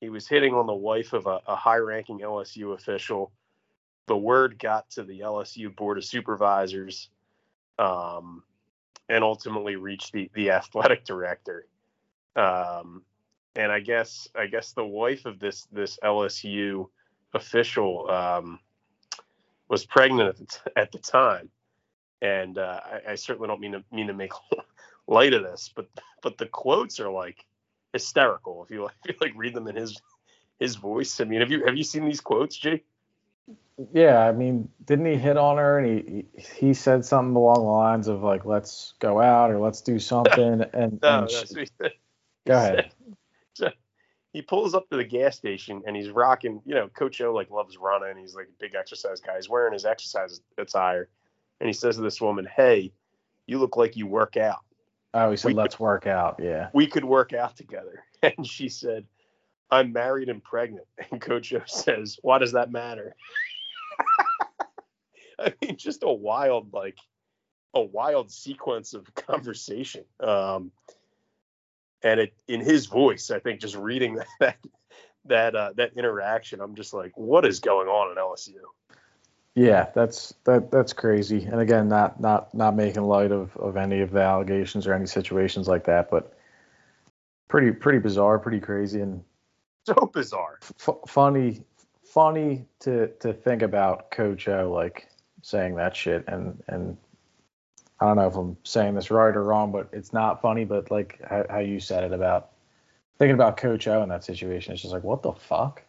he 0.01 0.11
was 0.11 0.29
hitting 0.29 0.53
on 0.53 0.67
the 0.67 0.75
wife 0.75 1.13
of 1.13 1.27
a, 1.27 1.41
a 1.47 1.57
high-ranking 1.57 2.19
LSU 2.19 2.75
official. 2.75 3.33
The 4.07 4.17
word 4.17 4.59
got 4.59 4.91
to 4.91 5.03
the 5.03 5.21
LSU 5.21 5.75
board 5.75 5.97
of 5.97 6.05
supervisors, 6.05 7.09
um, 7.79 8.43
and 9.09 9.25
ultimately 9.25 9.77
reached 9.77 10.13
the 10.13 10.31
the 10.35 10.51
athletic 10.51 11.05
director. 11.07 11.67
Um, 12.37 13.03
and 13.57 13.73
I 13.73 13.81
guess 13.81 14.29
I 14.35 14.47
guess 14.47 14.73
the 14.73 14.85
wife 14.85 15.25
of 15.25 15.39
this 15.39 15.67
this 15.73 15.99
LSU 16.05 16.89
official 17.33 18.11
um, 18.11 18.61
was 19.69 19.85
pregnant 19.85 20.29
at 20.29 20.37
the, 20.37 20.47
t- 20.47 20.71
at 20.77 20.93
the 20.93 20.99
time, 20.99 21.51
and 22.23 22.59
uh, 22.59 22.81
I, 22.85 23.13
I, 23.13 23.15
certainly 23.15 23.49
don't 23.49 23.61
mean 23.61 23.73
to 23.73 23.85
mean 23.93 24.07
to 24.09 24.15
make 24.15 24.33
light 25.07 25.33
of 25.33 25.43
this, 25.43 25.71
but 25.75 25.89
but 26.23 26.39
the 26.39 26.47
quotes 26.47 27.01
are 27.01 27.11
like 27.11 27.45
hysterical 27.93 28.65
if 28.65 28.71
you 28.71 28.85
like, 28.85 28.95
if 29.07 29.17
you 29.21 29.27
like 29.27 29.37
read 29.37 29.55
them 29.55 29.69
in 29.69 29.77
his 29.77 30.01
his 30.59 30.77
voice. 30.77 31.21
I 31.21 31.25
mean, 31.25 31.41
have 31.41 31.51
you 31.51 31.65
have 31.65 31.77
you 31.77 31.85
seen 31.85 32.05
these 32.05 32.21
quotes, 32.21 32.57
Jay? 32.57 32.83
Yeah, 33.93 34.21
I 34.21 34.31
mean, 34.31 34.69
didn't 34.85 35.07
he 35.07 35.17
hit 35.17 35.37
on 35.37 35.57
her 35.57 35.79
and 35.79 35.87
he 35.87 36.25
he 36.59 36.75
said 36.75 37.05
something 37.05 37.35
along 37.35 37.57
the 37.57 37.63
lines 37.63 38.09
of 38.09 38.23
like, 38.23 38.45
"Let's 38.45 38.95
go 39.01 39.21
out" 39.21 39.51
or 39.51 39.59
"Let's 39.59 39.81
do 39.81 39.99
something," 39.99 40.63
and, 40.73 41.01
no, 41.03 41.21
and 41.21 41.31
she, 41.31 41.67
go 42.47 42.55
ahead. 42.55 42.93
So 43.55 43.71
he 44.35 44.43
pulls 44.43 44.75
up 44.75 44.91
to 44.91 44.97
the 44.97 45.05
gas 45.05 45.37
station 45.37 45.81
and 45.87 45.97
he's 45.97 46.11
rocking. 46.11 46.61
You 46.67 46.75
know, 46.75 46.89
Coach 46.89 47.21
O 47.21 47.33
like 47.33 47.51
loves 47.51 47.79
running. 47.79 48.19
He's 48.19 48.35
like 48.35 48.49
a 48.49 48.61
big 48.61 48.75
exercise 48.75 49.21
guy. 49.21 49.37
He's 49.37 49.49
wearing 49.49 49.73
his 49.73 49.87
exercise 49.87 50.41
attire, 50.59 51.09
and 51.61 51.69
he 51.69 51.73
says 51.73 51.97
to 51.97 52.03
this 52.03 52.21
woman, 52.21 52.45
"Hey, 52.45 52.93
you 53.47 53.59
look 53.59 53.77
like 53.77 53.97
you 53.97 54.09
work 54.09 54.37
out." 54.37 54.59
Oh, 55.15 55.31
he 55.31 55.37
said, 55.37 55.49
we 55.49 55.55
"Let's 55.55 55.77
could, 55.77 55.85
work 55.85 56.07
out." 56.09 56.41
Yeah, 56.43 56.69
we 56.75 56.89
could 56.89 57.05
work 57.05 57.33
out 57.33 57.57
together. 57.57 58.05
And 58.23 58.47
she 58.47 58.71
said, 58.71 59.05
"I'm 59.71 59.93
married 59.93 60.29
and 60.29 60.43
pregnant." 60.43 60.87
And 61.13 61.21
Coach 61.21 61.53
O 61.55 61.63
says, 61.67 62.19
"Why 62.23 62.39
does 62.39 62.53
that 62.53 62.73
matter?" 62.73 63.15
I 65.39 65.53
mean, 65.63 65.77
just 65.77 66.03
a 66.03 66.13
wild 66.13 66.73
like 66.73 66.99
a 67.73 67.83
wild 67.83 68.33
sequence 68.33 68.95
of 68.95 69.15
conversation. 69.15 70.05
Um, 70.19 70.73
and 72.05 72.21
it 72.21 72.35
in 72.47 72.61
his 72.61 72.87
voice, 72.87 73.31
I 73.33 73.41
think 73.41 73.61
just 73.61 73.75
reading 73.75 74.21
that 74.41 74.59
that 75.25 75.57
uh, 75.57 75.73
that 75.77 75.93
interaction, 75.97 76.61
I'm 76.61 76.77
just 76.77 76.95
like, 76.95 77.17
what 77.17 77.45
is 77.45 77.59
going 77.59 77.89
on 77.89 78.13
at 78.13 78.23
LSU? 78.23 78.61
Yeah, 79.57 79.89
that's 79.95 80.35
that 80.45 80.71
that's 80.71 80.93
crazy. 80.93 81.45
And 81.45 81.61
again, 81.61 81.89
not 81.89 82.21
not 82.21 82.55
not 82.55 82.77
making 82.77 83.03
light 83.03 83.33
of 83.33 83.57
of 83.57 83.77
any 83.77 84.01
of 84.01 84.11
the 84.11 84.21
allegations 84.21 84.87
or 84.87 84.95
any 84.95 85.07
situations 85.07 85.67
like 85.67 85.85
that, 85.85 86.11
but 86.11 86.37
pretty 87.49 87.73
pretty 87.73 87.99
bizarre, 87.99 88.39
pretty 88.39 88.61
crazy, 88.61 89.01
and 89.01 89.25
so 89.87 90.11
bizarre. 90.13 90.59
F- 90.63 90.99
funny 91.09 91.63
funny 92.05 92.67
to 92.81 93.09
to 93.21 93.33
think 93.33 93.63
about 93.63 94.11
Coach 94.11 94.47
O 94.49 94.71
like 94.71 95.09
saying 95.43 95.77
that 95.77 95.97
shit 95.97 96.25
and 96.29 96.63
and 96.69 96.97
I 98.01 98.07
don't 98.07 98.17
know 98.17 98.27
if 98.27 98.37
I'm 98.37 98.57
saying 98.65 98.95
this 98.95 99.11
right 99.11 99.35
or 99.35 99.43
wrong, 99.43 99.73
but 99.73 99.89
it's 99.93 100.13
not 100.13 100.43
funny. 100.43 100.65
But 100.65 100.91
like 100.91 101.21
how, 101.29 101.45
how 101.49 101.59
you 101.59 101.81
said 101.81 102.05
it 102.05 102.13
about 102.13 102.51
thinking 103.19 103.35
about 103.35 103.57
Coach 103.57 103.87
O 103.87 104.03
in 104.03 104.09
that 104.09 104.25
situation, 104.25 104.73
it's 104.73 104.83
just 104.83 104.95
like, 104.95 105.05
what 105.05 105.23
the 105.23 105.33
fuck? 105.33 105.83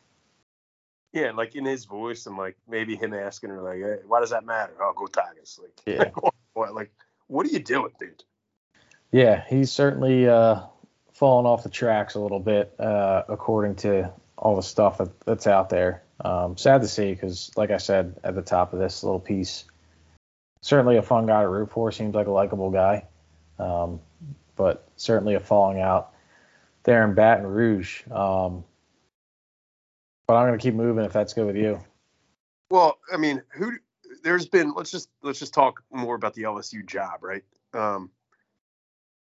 Yeah, 1.14 1.32
like 1.32 1.56
in 1.56 1.66
his 1.66 1.86
voice, 1.86 2.26
and 2.26 2.38
like 2.38 2.58
maybe 2.68 2.96
him 2.96 3.14
asking 3.14 3.50
her, 3.52 3.62
like, 3.62 3.78
hey, 3.78 4.06
why 4.06 4.20
does 4.20 4.32
that 4.32 4.46
matter? 4.46 4.74
Oh, 4.82 4.94
go 4.96 5.08
Tigers! 5.08 5.60
Like, 5.62 5.82
yeah, 5.86 6.32
what, 6.54 6.76
like, 6.76 6.92
what 7.28 7.46
are 7.46 7.50
you 7.50 7.60
doing, 7.60 7.92
dude? 8.00 8.24
Yeah, 9.12 9.44
he's 9.48 9.72
certainly 9.72 10.28
uh, 10.28 10.62
fallen 11.14 11.46
off 11.46 11.64
the 11.64 11.70
tracks 11.70 12.16
a 12.16 12.20
little 12.20 12.42
bit, 12.42 12.76
uh, 12.80 13.24
according 13.30 13.76
to 13.76 14.12
all 14.38 14.58
the 14.58 14.62
stuff 14.62 14.98
that, 14.98 15.20
that's 15.22 15.48
out 15.48 15.70
there. 15.70 16.04
Um, 16.24 16.58
sad 16.58 16.82
to 16.82 16.88
see, 16.88 17.14
because 17.14 17.52
like 17.56 17.72
I 17.72 17.78
said 17.78 18.20
at 18.24 18.36
the 18.36 18.42
top 18.42 18.74
of 18.74 18.80
this 18.80 19.04
little 19.04 19.20
piece, 19.20 19.64
certainly 20.66 20.98
a 20.98 21.02
fun 21.04 21.28
guy 21.28 21.44
to 21.44 21.48
root 21.48 21.70
for. 21.70 21.92
Seems 21.92 22.16
like 22.16 22.26
a 22.26 22.32
likable 22.32 22.72
guy, 22.72 23.06
um, 23.60 24.00
but 24.56 24.90
certainly 24.96 25.36
a 25.36 25.40
falling 25.40 25.80
out 25.80 26.14
there 26.84 27.08
in 27.08 27.14
Baton 27.14 27.46
Rouge. 27.46 28.02
Um, 28.10 28.64
but 30.28 30.36
I'm 30.36 30.48
going 30.48 30.58
to 30.58 30.64
keep 30.64 30.74
moving 30.74 31.06
if 31.06 31.14
that's 31.14 31.34
good 31.34 31.46
with 31.46 31.56
you. 31.56 31.80
Well, 32.72 32.98
I 33.14 33.18
mean, 33.18 33.44
who? 33.50 33.74
There's 34.24 34.48
been. 34.48 34.74
Let's 34.74 34.90
just 34.90 35.10
let's 35.22 35.38
just 35.38 35.54
talk 35.54 35.84
more 35.92 36.16
about 36.16 36.34
the 36.34 36.44
LSU 36.44 36.84
job, 36.84 37.22
right? 37.22 37.44
Um, 37.76 38.10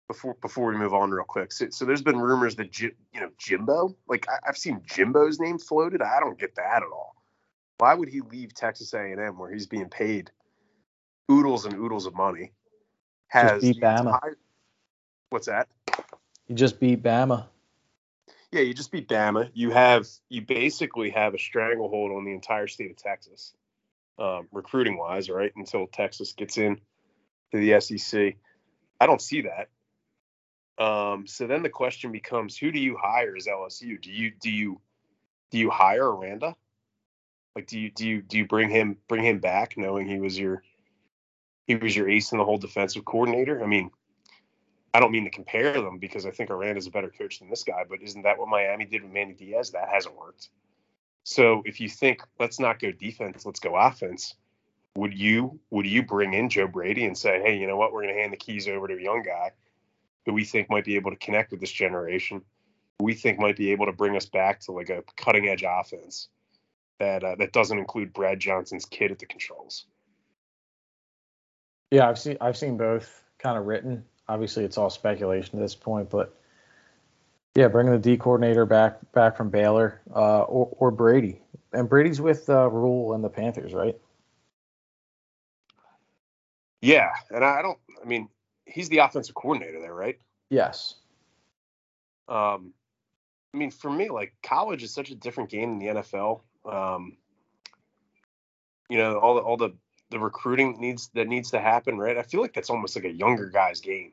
before 0.08 0.36
before 0.40 0.70
we 0.70 0.78
move 0.78 0.94
on 0.94 1.10
real 1.10 1.24
quick. 1.24 1.52
So, 1.52 1.68
so 1.68 1.84
there's 1.84 2.00
been 2.00 2.18
rumors 2.18 2.56
that 2.56 2.80
you 2.80 2.92
know 3.12 3.28
Jimbo, 3.36 3.94
like 4.08 4.26
I, 4.30 4.38
have 4.46 4.56
seen 4.56 4.80
Jimbo's 4.86 5.38
name 5.38 5.58
floated. 5.58 6.00
I 6.00 6.20
don't 6.20 6.38
get 6.38 6.54
that 6.54 6.76
at 6.76 6.90
all. 6.90 7.16
Why 7.76 7.92
would 7.92 8.08
he 8.08 8.22
leave 8.22 8.54
Texas 8.54 8.94
A&M 8.94 9.36
where 9.36 9.52
he's 9.52 9.66
being 9.66 9.90
paid 9.90 10.30
oodles 11.30 11.64
and 11.64 11.74
oodles 11.74 12.06
of 12.06 12.14
money. 12.14 12.52
Has 13.28 13.62
just 13.62 13.74
beat 13.74 13.82
Bama. 13.82 14.14
Entire, 14.14 14.36
what's 15.30 15.46
that? 15.46 15.68
You 16.48 16.54
just 16.54 16.78
beat 16.78 17.02
Bama. 17.02 17.46
Yeah, 18.52 18.60
you 18.60 18.74
just 18.74 18.92
beat 18.92 19.08
Bama. 19.08 19.50
You 19.54 19.70
have 19.70 20.06
you 20.28 20.42
basically 20.42 21.10
have 21.10 21.34
a 21.34 21.38
stranglehold 21.38 22.12
on 22.12 22.24
the 22.24 22.32
entire 22.32 22.68
state 22.68 22.90
of 22.90 22.96
Texas, 22.96 23.52
um, 24.18 24.46
recruiting 24.52 24.96
wise, 24.96 25.28
right? 25.28 25.52
Until 25.56 25.86
Texas 25.86 26.32
gets 26.32 26.58
in 26.58 26.80
to 27.52 27.58
the 27.58 27.80
SEC. 27.80 28.36
I 29.00 29.06
don't 29.06 29.20
see 29.20 29.42
that. 29.42 29.68
Um, 30.82 31.26
so 31.26 31.46
then 31.46 31.62
the 31.62 31.68
question 31.68 32.12
becomes, 32.12 32.56
who 32.56 32.72
do 32.72 32.78
you 32.78 32.96
hire 33.00 33.36
as 33.36 33.46
LSU? 33.46 34.00
Do 34.00 34.10
you 34.10 34.32
do 34.40 34.50
you 34.50 34.80
do 35.50 35.58
you 35.58 35.70
hire 35.70 36.08
Aranda? 36.08 36.54
Like, 37.54 37.66
do 37.66 37.78
you 37.78 37.90
do 37.90 38.06
you 38.06 38.22
do 38.22 38.38
you 38.38 38.46
bring 38.46 38.70
him 38.70 38.96
bring 39.08 39.24
him 39.24 39.38
back, 39.38 39.76
knowing 39.76 40.08
he 40.08 40.18
was 40.18 40.38
your 40.38 40.62
he 41.66 41.76
was 41.76 41.96
your 41.96 42.08
ace 42.08 42.32
in 42.32 42.38
the 42.38 42.44
whole 42.44 42.58
defensive 42.58 43.04
coordinator. 43.04 43.62
I 43.62 43.66
mean, 43.66 43.90
I 44.92 45.00
don't 45.00 45.12
mean 45.12 45.24
to 45.24 45.30
compare 45.30 45.72
them 45.72 45.98
because 45.98 46.24
I 46.26 46.30
think 46.30 46.50
is 46.50 46.86
a 46.86 46.90
better 46.90 47.10
coach 47.10 47.40
than 47.40 47.50
this 47.50 47.64
guy, 47.64 47.84
but 47.88 48.02
isn't 48.02 48.22
that 48.22 48.38
what 48.38 48.48
Miami 48.48 48.84
did 48.84 49.02
with 49.02 49.12
Manny 49.12 49.34
Diaz? 49.34 49.70
That 49.70 49.88
hasn't 49.88 50.16
worked. 50.16 50.50
So 51.24 51.62
if 51.64 51.80
you 51.80 51.88
think 51.88 52.22
let's 52.38 52.60
not 52.60 52.78
go 52.78 52.92
defense, 52.92 53.44
let's 53.46 53.60
go 53.60 53.74
offense, 53.74 54.34
would 54.94 55.18
you 55.18 55.58
would 55.70 55.86
you 55.86 56.04
bring 56.04 56.34
in 56.34 56.48
Joe 56.48 56.68
Brady 56.68 57.04
and 57.06 57.18
say, 57.18 57.40
hey, 57.42 57.56
you 57.56 57.66
know 57.66 57.76
what, 57.76 57.92
we're 57.92 58.02
going 58.02 58.14
to 58.14 58.20
hand 58.20 58.32
the 58.32 58.36
keys 58.36 58.68
over 58.68 58.86
to 58.86 58.94
a 58.94 59.02
young 59.02 59.22
guy 59.22 59.52
who 60.26 60.32
we 60.32 60.44
think 60.44 60.70
might 60.70 60.84
be 60.84 60.96
able 60.96 61.10
to 61.10 61.16
connect 61.16 61.50
with 61.50 61.60
this 61.60 61.72
generation, 61.72 62.42
we 63.00 63.14
think 63.14 63.38
might 63.38 63.56
be 63.56 63.72
able 63.72 63.86
to 63.86 63.92
bring 63.92 64.16
us 64.16 64.26
back 64.26 64.60
to 64.60 64.72
like 64.72 64.90
a 64.90 65.02
cutting 65.16 65.48
edge 65.48 65.64
offense 65.66 66.28
that 66.98 67.24
uh, 67.24 67.34
that 67.36 67.52
doesn't 67.52 67.78
include 67.78 68.12
Brad 68.12 68.38
Johnson's 68.38 68.84
kid 68.84 69.10
at 69.10 69.18
the 69.18 69.26
controls. 69.26 69.86
Yeah, 71.90 72.08
I've 72.08 72.18
seen 72.18 72.36
I've 72.40 72.56
seen 72.56 72.76
both 72.76 73.22
kind 73.38 73.58
of 73.58 73.66
written. 73.66 74.04
Obviously, 74.28 74.64
it's 74.64 74.78
all 74.78 74.90
speculation 74.90 75.58
at 75.58 75.62
this 75.62 75.74
point, 75.74 76.10
but 76.10 76.34
yeah, 77.54 77.68
bringing 77.68 77.92
the 77.92 77.98
D 77.98 78.16
coordinator 78.16 78.66
back 78.66 78.98
back 79.12 79.36
from 79.36 79.50
Baylor 79.50 80.00
uh, 80.14 80.42
or, 80.42 80.74
or 80.78 80.90
Brady, 80.90 81.40
and 81.72 81.88
Brady's 81.88 82.20
with 82.20 82.48
uh, 82.48 82.68
Rhule 82.68 83.14
and 83.14 83.22
the 83.22 83.28
Panthers, 83.28 83.72
right? 83.72 83.96
Yeah, 86.80 87.10
and 87.30 87.44
I 87.44 87.62
don't. 87.62 87.78
I 88.02 88.06
mean, 88.06 88.28
he's 88.66 88.88
the 88.88 88.98
offensive 88.98 89.34
coordinator 89.34 89.80
there, 89.80 89.94
right? 89.94 90.18
Yes. 90.50 90.96
Um, 92.28 92.72
I 93.54 93.56
mean, 93.56 93.70
for 93.70 93.90
me, 93.90 94.10
like 94.10 94.34
college 94.42 94.82
is 94.82 94.92
such 94.92 95.10
a 95.10 95.14
different 95.14 95.50
game 95.50 95.78
than 95.78 95.78
the 95.78 96.00
NFL. 96.00 96.40
Um, 96.64 97.16
you 98.90 98.98
know, 98.98 99.18
all 99.18 99.34
the 99.36 99.40
all 99.40 99.56
the 99.56 99.70
the 100.14 100.20
recruiting 100.20 100.80
needs 100.80 101.10
that 101.14 101.26
needs 101.26 101.50
to 101.50 101.60
happen, 101.60 101.98
right? 101.98 102.16
I 102.16 102.22
feel 102.22 102.40
like 102.40 102.54
that's 102.54 102.70
almost 102.70 102.94
like 102.94 103.04
a 103.04 103.12
younger 103.12 103.48
guy's 103.50 103.80
game. 103.80 104.12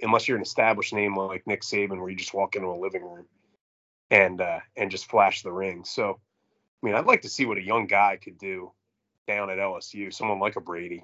unless 0.00 0.28
you're 0.28 0.36
an 0.36 0.42
established 0.42 0.92
name 0.92 1.16
like 1.16 1.46
Nick 1.46 1.62
Saban, 1.62 1.98
where 1.98 2.10
you 2.10 2.16
just 2.16 2.34
walk 2.34 2.54
into 2.54 2.68
a 2.68 2.78
living 2.78 3.02
room 3.02 3.24
and 4.10 4.40
uh, 4.42 4.60
and 4.76 4.90
just 4.90 5.10
flash 5.10 5.42
the 5.42 5.50
ring. 5.50 5.84
So, 5.84 6.20
I 6.82 6.86
mean, 6.86 6.94
I'd 6.94 7.06
like 7.06 7.22
to 7.22 7.30
see 7.30 7.46
what 7.46 7.56
a 7.56 7.62
young 7.62 7.86
guy 7.86 8.18
could 8.22 8.38
do 8.38 8.72
down 9.26 9.48
at 9.50 9.56
LSU, 9.58 10.12
someone 10.12 10.38
like 10.38 10.56
a 10.56 10.60
Brady, 10.60 11.02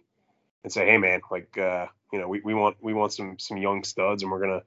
and 0.62 0.72
say, 0.72 0.86
hey 0.86 0.98
man, 0.98 1.22
like 1.30 1.56
uh, 1.56 1.86
you 2.12 2.20
know, 2.20 2.28
we, 2.28 2.40
we 2.44 2.52
want 2.52 2.76
we 2.82 2.92
want 2.92 3.14
some 3.14 3.38
some 3.38 3.56
young 3.56 3.82
studs, 3.82 4.22
and 4.22 4.30
we're 4.30 4.40
gonna 4.40 4.62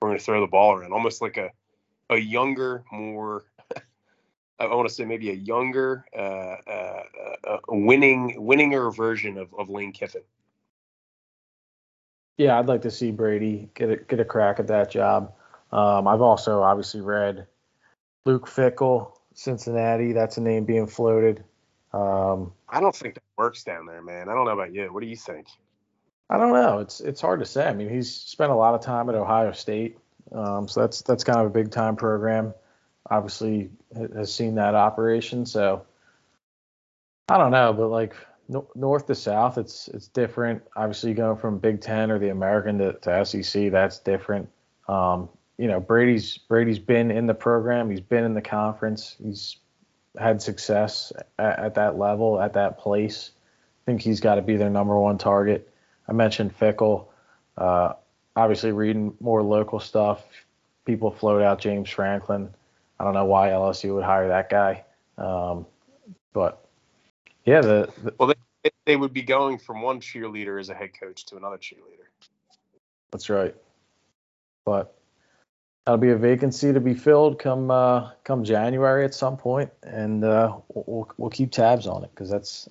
we're 0.00 0.08
gonna 0.08 0.18
throw 0.18 0.40
the 0.40 0.48
ball 0.48 0.74
around, 0.74 0.92
almost 0.92 1.22
like 1.22 1.36
a 1.36 1.50
a 2.10 2.18
younger, 2.18 2.84
more 2.90 3.44
I 4.58 4.66
want 4.66 4.88
to 4.88 4.94
say 4.94 5.04
maybe 5.04 5.30
a 5.30 5.34
younger, 5.34 6.04
uh, 6.16 6.56
uh, 6.70 7.02
uh, 7.44 7.58
winning, 7.68 8.36
winninger 8.40 8.94
version 8.94 9.38
of, 9.38 9.52
of 9.58 9.68
Lane 9.68 9.92
Kiffin. 9.92 10.22
Yeah, 12.38 12.58
I'd 12.58 12.66
like 12.66 12.82
to 12.82 12.90
see 12.90 13.10
Brady 13.10 13.70
get 13.74 13.90
a, 13.90 13.96
get 13.96 14.20
a 14.20 14.24
crack 14.24 14.58
at 14.60 14.68
that 14.68 14.90
job. 14.90 15.32
Um, 15.72 16.06
I've 16.06 16.20
also 16.20 16.62
obviously 16.62 17.00
read 17.00 17.46
Luke 18.24 18.46
Fickell, 18.48 19.12
Cincinnati. 19.34 20.12
That's 20.12 20.36
a 20.36 20.40
name 20.40 20.64
being 20.64 20.86
floated. 20.86 21.44
Um, 21.92 22.52
I 22.68 22.80
don't 22.80 22.94
think 22.94 23.14
that 23.14 23.22
works 23.36 23.64
down 23.64 23.86
there, 23.86 24.02
man. 24.02 24.28
I 24.28 24.34
don't 24.34 24.44
know 24.44 24.52
about 24.52 24.72
you. 24.72 24.92
What 24.92 25.00
do 25.00 25.06
you 25.06 25.16
think? 25.16 25.48
I 26.30 26.38
don't 26.38 26.52
know. 26.52 26.78
It's 26.78 27.00
it's 27.00 27.20
hard 27.20 27.40
to 27.40 27.46
say. 27.46 27.66
I 27.66 27.74
mean, 27.74 27.90
he's 27.90 28.14
spent 28.14 28.50
a 28.50 28.54
lot 28.54 28.74
of 28.74 28.80
time 28.80 29.08
at 29.10 29.14
Ohio 29.14 29.52
State, 29.52 29.98
um, 30.32 30.66
so 30.66 30.80
that's 30.80 31.02
that's 31.02 31.24
kind 31.24 31.40
of 31.40 31.46
a 31.46 31.50
big 31.50 31.70
time 31.70 31.96
program. 31.96 32.54
Obviously, 33.12 33.70
has 33.94 34.32
seen 34.32 34.54
that 34.54 34.74
operation. 34.74 35.44
So 35.44 35.84
I 37.28 37.36
don't 37.36 37.50
know, 37.50 37.74
but 37.74 37.88
like 37.88 38.14
no, 38.48 38.66
north 38.74 39.06
to 39.08 39.14
south, 39.14 39.58
it's 39.58 39.88
it's 39.88 40.08
different. 40.08 40.62
Obviously, 40.74 41.12
going 41.12 41.36
from 41.36 41.58
Big 41.58 41.82
Ten 41.82 42.10
or 42.10 42.18
the 42.18 42.30
American 42.30 42.78
to, 42.78 42.94
to 42.94 43.24
SEC, 43.26 43.70
that's 43.70 43.98
different. 43.98 44.48
Um, 44.88 45.28
you 45.58 45.68
know, 45.68 45.78
Brady's 45.78 46.38
Brady's 46.38 46.78
been 46.78 47.10
in 47.10 47.26
the 47.26 47.34
program. 47.34 47.90
He's 47.90 48.00
been 48.00 48.24
in 48.24 48.32
the 48.32 48.42
conference. 48.42 49.14
He's 49.22 49.58
had 50.18 50.40
success 50.40 51.12
at, 51.38 51.58
at 51.58 51.74
that 51.74 51.98
level, 51.98 52.40
at 52.40 52.54
that 52.54 52.78
place. 52.78 53.32
I 53.82 53.90
think 53.90 54.00
he's 54.00 54.20
got 54.20 54.36
to 54.36 54.42
be 54.42 54.56
their 54.56 54.70
number 54.70 54.98
one 54.98 55.18
target. 55.18 55.68
I 56.08 56.12
mentioned 56.12 56.58
Fickell. 56.58 57.08
Uh, 57.58 57.92
obviously, 58.34 58.72
reading 58.72 59.14
more 59.20 59.42
local 59.42 59.80
stuff, 59.80 60.24
people 60.84 61.10
float 61.10 61.42
out 61.42 61.60
James 61.60 61.90
Franklin. 61.90 62.54
I 63.02 63.04
don't 63.04 63.14
know 63.14 63.24
why 63.24 63.48
LSU 63.48 63.96
would 63.96 64.04
hire 64.04 64.28
that 64.28 64.48
guy, 64.48 64.84
um, 65.18 65.66
but 66.32 66.64
yeah, 67.44 67.60
the, 67.60 67.92
the 68.00 68.14
well, 68.16 68.32
they, 68.62 68.70
they 68.86 68.94
would 68.94 69.12
be 69.12 69.22
going 69.22 69.58
from 69.58 69.82
one 69.82 70.00
cheerleader 70.00 70.60
as 70.60 70.68
a 70.68 70.74
head 70.74 70.90
coach 70.98 71.26
to 71.26 71.36
another 71.36 71.56
cheerleader. 71.56 72.06
That's 73.10 73.28
right, 73.28 73.56
but 74.64 74.96
that'll 75.84 75.98
be 75.98 76.10
a 76.10 76.16
vacancy 76.16 76.72
to 76.72 76.78
be 76.78 76.94
filled 76.94 77.40
come 77.40 77.72
uh, 77.72 78.12
come 78.22 78.44
January 78.44 79.04
at 79.04 79.14
some 79.14 79.36
point, 79.36 79.72
and 79.82 80.22
uh, 80.22 80.58
we'll 80.72 81.10
we'll 81.16 81.30
keep 81.30 81.50
tabs 81.50 81.88
on 81.88 82.04
it 82.04 82.10
because 82.14 82.30
that's 82.30 82.68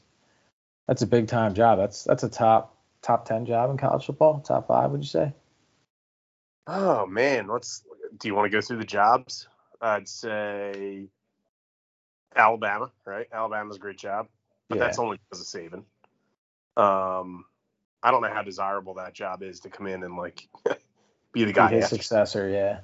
that's 0.87 1.01
a 1.01 1.07
big 1.07 1.27
time 1.27 1.53
job. 1.53 1.77
That's 1.77 2.05
that's 2.05 2.23
a 2.23 2.29
top 2.29 2.77
top 3.01 3.25
ten 3.25 3.45
job 3.45 3.69
in 3.69 3.75
college 3.75 4.05
football. 4.05 4.39
Top 4.39 4.69
five, 4.69 4.91
would 4.91 5.01
you 5.01 5.09
say? 5.09 5.33
Oh 6.67 7.05
man, 7.05 7.47
let's. 7.47 7.83
Do 8.17 8.29
you 8.29 8.35
want 8.35 8.49
to 8.49 8.49
go 8.49 8.61
through 8.61 8.77
the 8.77 8.85
jobs? 8.85 9.49
I'd 9.81 10.07
say 10.07 11.07
Alabama, 12.35 12.91
right? 13.05 13.27
Alabama's 13.31 13.77
a 13.77 13.79
great 13.79 13.97
job, 13.97 14.27
but 14.69 14.77
yeah. 14.77 14.85
that's 14.85 14.99
only 14.99 15.17
because 15.17 15.41
of 15.41 15.47
Saban. 15.47 15.83
Um, 16.77 17.45
I 18.03 18.11
don't 18.11 18.21
know 18.21 18.33
how 18.33 18.43
desirable 18.43 18.95
that 18.95 19.13
job 19.13 19.43
is 19.43 19.61
to 19.61 19.69
come 19.69 19.87
in 19.87 20.03
and 20.03 20.15
like 20.15 20.47
be 21.33 21.45
the 21.45 21.53
guy. 21.53 21.71
Be 21.71 21.75
his 21.77 21.89
successor, 21.89 22.49
yeah. 22.49 22.79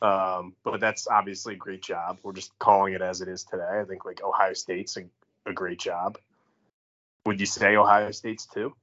Um, 0.00 0.54
but 0.62 0.80
that's 0.80 1.08
obviously 1.08 1.54
a 1.54 1.56
great 1.56 1.82
job. 1.82 2.18
We're 2.22 2.32
just 2.32 2.56
calling 2.58 2.94
it 2.94 3.02
as 3.02 3.20
it 3.20 3.28
is 3.28 3.44
today. 3.44 3.80
I 3.80 3.84
think 3.84 4.04
like 4.04 4.22
Ohio 4.22 4.52
State's 4.52 4.96
a, 4.96 5.04
a 5.46 5.52
great 5.52 5.78
job. 5.78 6.18
Would 7.26 7.40
you 7.40 7.46
say 7.46 7.76
Ohio 7.76 8.10
State's 8.12 8.46
too? 8.46 8.74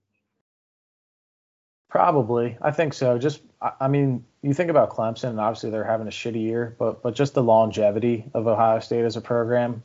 Probably, 1.96 2.58
I 2.62 2.72
think 2.72 2.93
so. 2.93 3.18
Just, 3.18 3.41
I 3.62 3.88
mean, 3.88 4.26
you 4.41 4.54
think 4.54 4.70
about 4.70 4.89
Clemson, 4.89 5.30
and 5.30 5.39
obviously 5.39 5.70
they're 5.70 5.86
having 5.86 6.08
a 6.08 6.12
shitty 6.12 6.41
year, 6.41 6.76
but 6.78 7.02
but 7.02 7.16
just 7.16 7.34
the 7.34 7.41
longevity 7.41 8.26
of 8.34 8.48
Ohio 8.48 8.82
State 8.82 9.06
as 9.06 9.16
a 9.16 9.22
program 9.22 9.82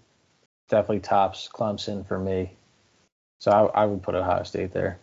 definitely 0.69 0.99
tops 0.99 1.49
Clemson 1.55 2.05
for 2.05 2.19
me. 2.19 2.57
So 3.39 3.53
I, 3.53 3.83
I 3.83 3.87
would 3.87 4.03
put 4.03 4.17
Ohio 4.17 4.43
State 4.43 4.73
there. 4.73 4.99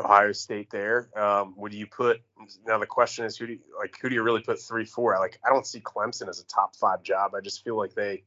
Ohio 0.00 0.32
State 0.32 0.68
there. 0.70 1.08
Um, 1.16 1.54
would 1.56 1.72
you 1.72 1.86
put 1.86 2.20
now? 2.66 2.78
The 2.78 2.86
question 2.86 3.24
is, 3.24 3.36
who 3.36 3.46
do 3.46 3.52
you, 3.52 3.60
like? 3.78 3.96
Who 4.02 4.08
do 4.08 4.16
you 4.16 4.22
really 4.24 4.42
put 4.42 4.58
three, 4.60 4.84
four? 4.84 5.16
Like, 5.20 5.38
I 5.46 5.50
don't 5.50 5.64
see 5.64 5.78
Clemson 5.78 6.28
as 6.28 6.40
a 6.40 6.46
top 6.46 6.74
five 6.74 7.04
job. 7.04 7.36
I 7.36 7.40
just 7.40 7.62
feel 7.62 7.78
like 7.78 7.94
they, 7.94 8.24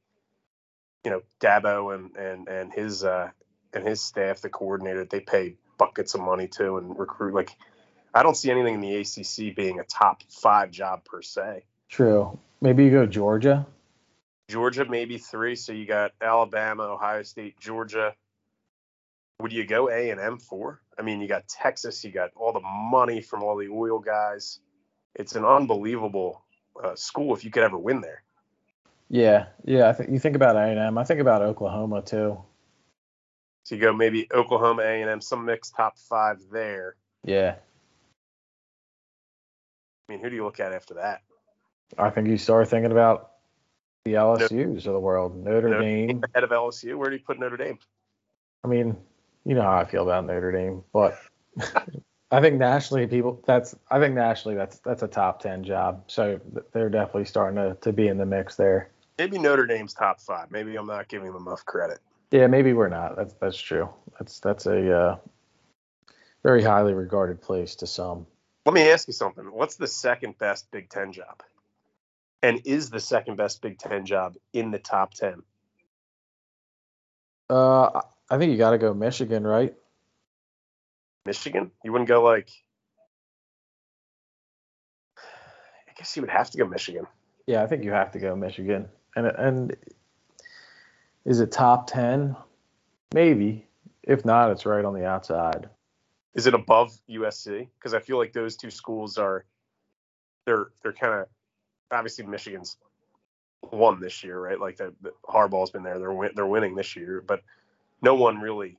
you 1.03 1.11
know, 1.11 1.21
Dabo 1.41 1.93
and 1.93 2.15
and 2.15 2.47
and 2.47 2.71
his 2.71 3.03
uh, 3.03 3.31
and 3.73 3.85
his 3.85 3.99
staff, 3.99 4.39
the 4.39 4.47
coordinator, 4.47 5.03
they 5.03 5.19
pay 5.19 5.57
buckets 5.77 6.15
of 6.15 6.21
money 6.21 6.47
to 6.47 6.77
and 6.77 6.97
recruit. 6.97 7.33
Like, 7.33 7.55
I 8.13 8.23
don't 8.23 8.35
see 8.35 8.51
anything 8.51 8.75
in 8.75 8.81
the 8.81 8.95
ACC 8.95 9.55
being 9.55 9.79
a 9.79 9.83
top 9.83 10.23
five 10.29 10.71
job 10.71 11.03
per 11.05 11.21
se. 11.21 11.65
True. 11.89 12.39
Maybe 12.61 12.85
you 12.85 12.91
go 12.91 13.05
Georgia. 13.05 13.67
Georgia, 14.47 14.85
maybe 14.85 15.17
three. 15.17 15.55
So 15.55 15.73
you 15.73 15.85
got 15.85 16.11
Alabama, 16.21 16.83
Ohio 16.83 17.23
State, 17.23 17.59
Georgia. 17.59 18.13
Would 19.41 19.51
you 19.51 19.65
go 19.65 19.89
A 19.89 20.11
and 20.11 20.19
M 20.19 20.37
four? 20.37 20.81
I 20.97 21.01
mean, 21.01 21.19
you 21.19 21.27
got 21.27 21.47
Texas, 21.47 22.03
you 22.05 22.11
got 22.11 22.31
all 22.35 22.53
the 22.53 22.61
money 22.61 23.21
from 23.21 23.43
all 23.43 23.57
the 23.57 23.67
oil 23.67 23.99
guys. 23.99 24.59
It's 25.13 25.35
an 25.35 25.43
unbelievable 25.43 26.43
uh, 26.81 26.95
school 26.95 27.35
if 27.35 27.43
you 27.43 27.51
could 27.51 27.63
ever 27.63 27.77
win 27.77 28.01
there. 28.01 28.23
Yeah, 29.09 29.47
yeah. 29.65 29.89
I 29.89 29.93
think 29.93 30.09
you 30.09 30.19
think 30.19 30.35
about 30.35 30.55
A 30.55 30.61
and 30.61 30.79
M. 30.79 30.97
I 30.97 31.03
think 31.03 31.19
about 31.19 31.41
Oklahoma 31.41 32.01
too. 32.01 32.41
So 33.65 33.73
you 33.73 33.81
go 33.81 33.91
maybe 33.91 34.27
Oklahoma 34.31 34.83
A 34.83 35.01
and 35.01 35.09
M, 35.09 35.19
some 35.19 35.43
mixed 35.43 35.75
top 35.75 35.97
five 35.97 36.39
there. 36.51 36.95
Yeah. 37.23 37.55
I 40.07 40.11
mean, 40.11 40.21
who 40.21 40.29
do 40.29 40.35
you 40.35 40.45
look 40.45 40.59
at 40.59 40.71
after 40.71 40.93
that? 40.93 41.23
I 41.97 42.11
think 42.11 42.27
you 42.27 42.37
start 42.37 42.67
thinking 42.67 42.91
about 42.91 43.31
the 44.05 44.13
LSU's 44.13 44.85
of 44.85 44.93
the 44.93 44.99
world. 44.99 45.35
Notre, 45.43 45.69
Notre 45.69 45.81
Dame. 45.81 46.21
Ahead 46.31 46.43
of 46.43 46.51
LSU. 46.51 46.95
Where 46.95 47.09
do 47.09 47.15
you 47.15 47.23
put 47.23 47.39
Notre 47.39 47.57
Dame? 47.57 47.79
I 48.63 48.67
mean, 48.67 48.95
you 49.45 49.55
know 49.55 49.63
how 49.63 49.77
I 49.77 49.85
feel 49.85 50.03
about 50.03 50.27
Notre 50.27 50.51
Dame, 50.51 50.83
but 50.93 51.17
I 52.31 52.41
think 52.41 52.57
nationally 52.57 53.07
people 53.07 53.41
that's 53.47 53.73
I 53.89 53.99
think 53.99 54.13
nationally 54.13 54.55
that's 54.55 54.77
that's 54.79 55.01
a 55.01 55.07
top 55.07 55.41
ten 55.41 55.63
job. 55.63 56.03
So 56.05 56.39
they're 56.71 56.89
definitely 56.89 57.25
starting 57.25 57.55
to, 57.57 57.75
to 57.81 57.91
be 57.91 58.09
in 58.09 58.19
the 58.19 58.25
mix 58.27 58.55
there. 58.55 58.91
Maybe 59.17 59.39
Notre 59.39 59.65
Dame's 59.65 59.95
top 59.95 60.21
five. 60.21 60.51
Maybe 60.51 60.75
I'm 60.75 60.85
not 60.85 61.07
giving 61.07 61.33
them 61.33 61.47
enough 61.47 61.65
credit. 61.65 61.99
Yeah, 62.35 62.47
maybe 62.47 62.73
we're 62.73 62.89
not. 62.89 63.15
That's 63.15 63.33
that's 63.35 63.57
true. 63.57 63.87
That's 64.19 64.41
that's 64.41 64.65
a 64.65 64.93
uh, 64.93 65.17
very 66.43 66.61
highly 66.61 66.93
regarded 66.93 67.41
place 67.41 67.75
to 67.75 67.87
some. 67.87 68.27
Let 68.65 68.75
me 68.75 68.89
ask 68.91 69.07
you 69.07 69.13
something. 69.13 69.45
What's 69.45 69.77
the 69.77 69.87
second 69.87 70.37
best 70.37 70.69
Big 70.69 70.89
Ten 70.89 71.13
job? 71.13 71.43
And 72.43 72.59
is 72.65 72.89
the 72.89 72.99
second 72.99 73.37
best 73.37 73.61
Big 73.61 73.79
Ten 73.79 74.05
job 74.05 74.35
in 74.51 74.71
the 74.71 74.79
top 74.79 75.13
ten? 75.13 75.43
Uh, 77.49 78.01
I 78.29 78.37
think 78.37 78.51
you 78.51 78.57
got 78.57 78.71
to 78.71 78.79
go 78.79 78.93
Michigan, 78.93 79.47
right? 79.47 79.73
Michigan? 81.25 81.71
You 81.85 81.93
wouldn't 81.93 82.09
go 82.09 82.21
like. 82.21 82.49
I 85.17 85.93
guess 85.95 86.17
you 86.17 86.21
would 86.21 86.31
have 86.31 86.49
to 86.49 86.57
go 86.57 86.67
Michigan. 86.67 87.07
Yeah, 87.47 87.63
I 87.63 87.67
think 87.67 87.85
you 87.85 87.91
have 87.91 88.11
to 88.11 88.19
go 88.19 88.35
Michigan, 88.35 88.89
and 89.15 89.25
and 89.25 89.77
is 91.25 91.39
it 91.39 91.51
top 91.51 91.87
10? 91.87 92.35
Maybe. 93.13 93.67
If 94.03 94.23
not, 94.23 94.51
it's 94.51 94.65
right 94.65 94.85
on 94.85 94.93
the 94.93 95.05
outside. 95.05 95.69
Is 96.35 96.47
it 96.47 96.53
above 96.53 96.95
USC? 97.09 97.67
Because 97.79 97.93
I 97.93 97.99
feel 97.99 98.17
like 98.17 98.33
those 98.33 98.55
two 98.55 98.69
schools 98.69 99.17
are 99.17 99.45
they're 100.45 100.67
they're 100.83 100.93
kind 100.93 101.13
of 101.21 101.27
obviously 101.91 102.25
Michigan's 102.25 102.77
won 103.71 103.99
this 103.99 104.23
year, 104.23 104.39
right? 104.39 104.59
Like 104.59 104.77
the, 104.77 104.93
the 105.01 105.11
Harbaugh's 105.27 105.71
been 105.71 105.83
there, 105.83 105.97
they're 105.97 106.13
win, 106.13 106.31
they're 106.35 106.45
winning 106.45 106.75
this 106.75 106.95
year, 106.95 107.23
but 107.25 107.41
no 108.01 108.15
one 108.15 108.39
really 108.39 108.77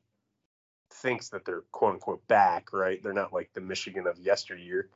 thinks 0.93 1.31
that 1.31 1.45
they're 1.45 1.63
quote 1.73 1.95
unquote 1.95 2.27
back, 2.29 2.73
right? 2.73 3.03
They're 3.03 3.13
not 3.13 3.33
like 3.33 3.51
the 3.53 3.61
Michigan 3.61 4.07
of 4.07 4.19
yesteryear. 4.19 4.89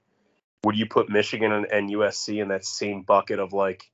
Would 0.64 0.76
you 0.76 0.86
put 0.86 1.08
Michigan 1.08 1.50
and, 1.52 1.66
and 1.66 1.90
USC 1.90 2.40
in 2.40 2.48
that 2.48 2.64
same 2.64 3.02
bucket 3.02 3.38
of 3.38 3.52
like 3.52 3.90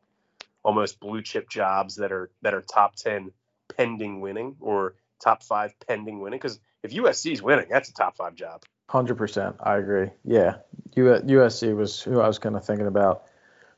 almost 0.63 1.01
blue 1.01 1.23
chip 1.23 1.49
jobs 1.49 1.97
that 1.97 2.13
are 2.13 2.31
that 2.43 2.53
are 2.53 2.63
top 2.63 2.97
ten 2.97 3.31
pending 3.77 4.21
winning 4.21 4.57
or 4.61 4.95
top 5.23 5.43
five 5.43 5.75
pending 5.87 6.21
winning? 6.21 6.39
Because 6.39 6.59
if 6.83 6.93
USC 6.93 7.33
is 7.33 7.43
winning, 7.43 7.67
that's 7.71 7.89
a 7.89 7.95
top 7.95 8.17
five 8.17 8.35
job. 8.35 8.63
Hundred 8.89 9.17
percent, 9.17 9.57
I 9.61 9.77
agree. 9.77 10.11
Yeah, 10.25 10.59
USC 10.97 11.75
was 11.75 12.01
who 12.01 12.21
I 12.21 12.29
was 12.29 12.39
kind 12.39 12.55
of 12.57 12.65
thinking 12.65 12.87
about 12.87 13.25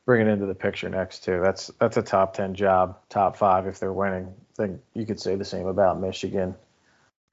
bringing 0.05 0.28
into 0.28 0.46
the 0.46 0.55
picture 0.55 0.88
next 0.88 1.24
to. 1.24 1.40
That's 1.42 1.70
that's 1.80 1.96
a 1.96 2.03
top 2.03 2.34
ten 2.34 2.55
job, 2.55 2.99
top 3.09 3.36
five 3.36 3.66
if 3.66 3.78
they're 3.80 3.92
winning. 3.92 4.34
I 4.59 4.62
think 4.62 4.80
you 4.94 5.07
could 5.07 5.20
say 5.20 5.34
the 5.36 5.44
same 5.44 5.66
about 5.66 6.01
Michigan. 6.01 6.55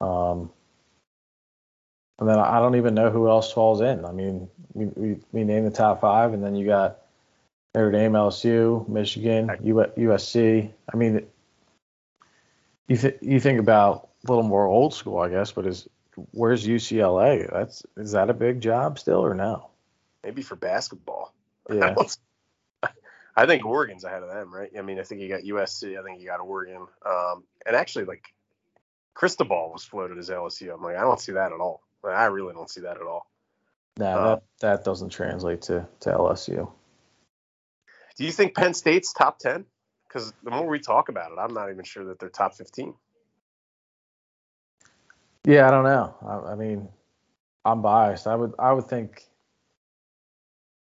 Um, 0.00 0.50
and 2.18 2.28
then 2.28 2.38
I 2.38 2.60
don't 2.60 2.76
even 2.76 2.94
know 2.94 3.10
who 3.10 3.28
else 3.28 3.52
falls 3.52 3.80
in. 3.80 4.04
I 4.04 4.12
mean, 4.12 4.48
we, 4.72 4.86
we, 4.86 5.18
we 5.32 5.44
named 5.44 5.66
the 5.66 5.70
top 5.70 6.00
five, 6.00 6.32
and 6.32 6.42
then 6.42 6.54
you 6.54 6.66
got 6.66 7.02
Notre 7.74 7.92
Dame, 7.92 8.12
LSU, 8.12 8.88
Michigan, 8.88 9.48
USC. 9.48 10.70
I 10.92 10.96
mean, 10.96 11.26
you 12.88 12.96
th- 12.96 13.18
you 13.20 13.40
think 13.40 13.60
about 13.60 14.08
a 14.26 14.32
little 14.32 14.44
more 14.44 14.66
old 14.66 14.94
school, 14.94 15.18
I 15.18 15.28
guess, 15.28 15.52
but 15.52 15.66
is 15.66 15.88
where's 16.32 16.66
UCLA? 16.66 17.50
That's 17.52 17.84
is 17.96 18.12
that 18.12 18.30
a 18.30 18.34
big 18.34 18.60
job 18.60 18.98
still 18.98 19.24
or 19.24 19.34
no? 19.34 19.70
Maybe 20.24 20.42
for 20.42 20.56
basketball. 20.56 21.32
Yeah. 21.72 21.96
I 23.38 23.44
think 23.44 23.66
Oregon's 23.66 24.04
ahead 24.04 24.22
of 24.22 24.30
them, 24.30 24.54
right? 24.54 24.70
I 24.78 24.82
mean, 24.82 24.98
I 24.98 25.02
think 25.02 25.20
you 25.20 25.28
got 25.28 25.42
USC. 25.42 25.98
I 25.98 26.02
think 26.02 26.20
you 26.20 26.26
got 26.26 26.40
Oregon. 26.40 26.86
Um, 27.04 27.42
and 27.66 27.76
actually, 27.76 28.06
like 28.06 28.32
Cristobal 29.12 29.72
was 29.72 29.84
floated 29.84 30.16
as 30.16 30.30
LSU. 30.30 30.72
I'm 30.72 30.82
like, 30.82 30.96
I 30.96 31.00
don't 31.02 31.20
see 31.20 31.32
that 31.32 31.52
at 31.52 31.60
all. 31.60 31.82
Like, 32.02 32.14
I 32.14 32.26
really 32.26 32.54
don't 32.54 32.70
see 32.70 32.82
that 32.82 32.96
at 32.96 33.02
all. 33.02 33.28
No, 33.98 34.06
Uh, 34.06 34.34
that 34.34 34.42
that 34.60 34.84
doesn't 34.84 35.10
translate 35.10 35.62
to 35.62 35.86
to 36.00 36.10
LSU. 36.12 36.70
Do 38.16 38.24
you 38.24 38.32
think 38.32 38.54
Penn 38.54 38.72
State's 38.72 39.12
top 39.12 39.38
ten? 39.38 39.66
Because 40.16 40.32
the 40.42 40.50
more 40.50 40.66
we 40.66 40.78
talk 40.78 41.10
about 41.10 41.30
it, 41.30 41.38
I'm 41.38 41.52
not 41.52 41.70
even 41.70 41.84
sure 41.84 42.06
that 42.06 42.18
they're 42.18 42.30
top 42.30 42.54
15. 42.54 42.94
Yeah, 45.44 45.68
I 45.68 45.70
don't 45.70 45.84
know. 45.84 46.14
I, 46.26 46.52
I 46.52 46.54
mean, 46.54 46.88
I'm 47.66 47.82
biased. 47.82 48.26
I 48.26 48.34
would 48.34 48.54
I 48.58 48.72
would 48.72 48.86
think 48.86 49.26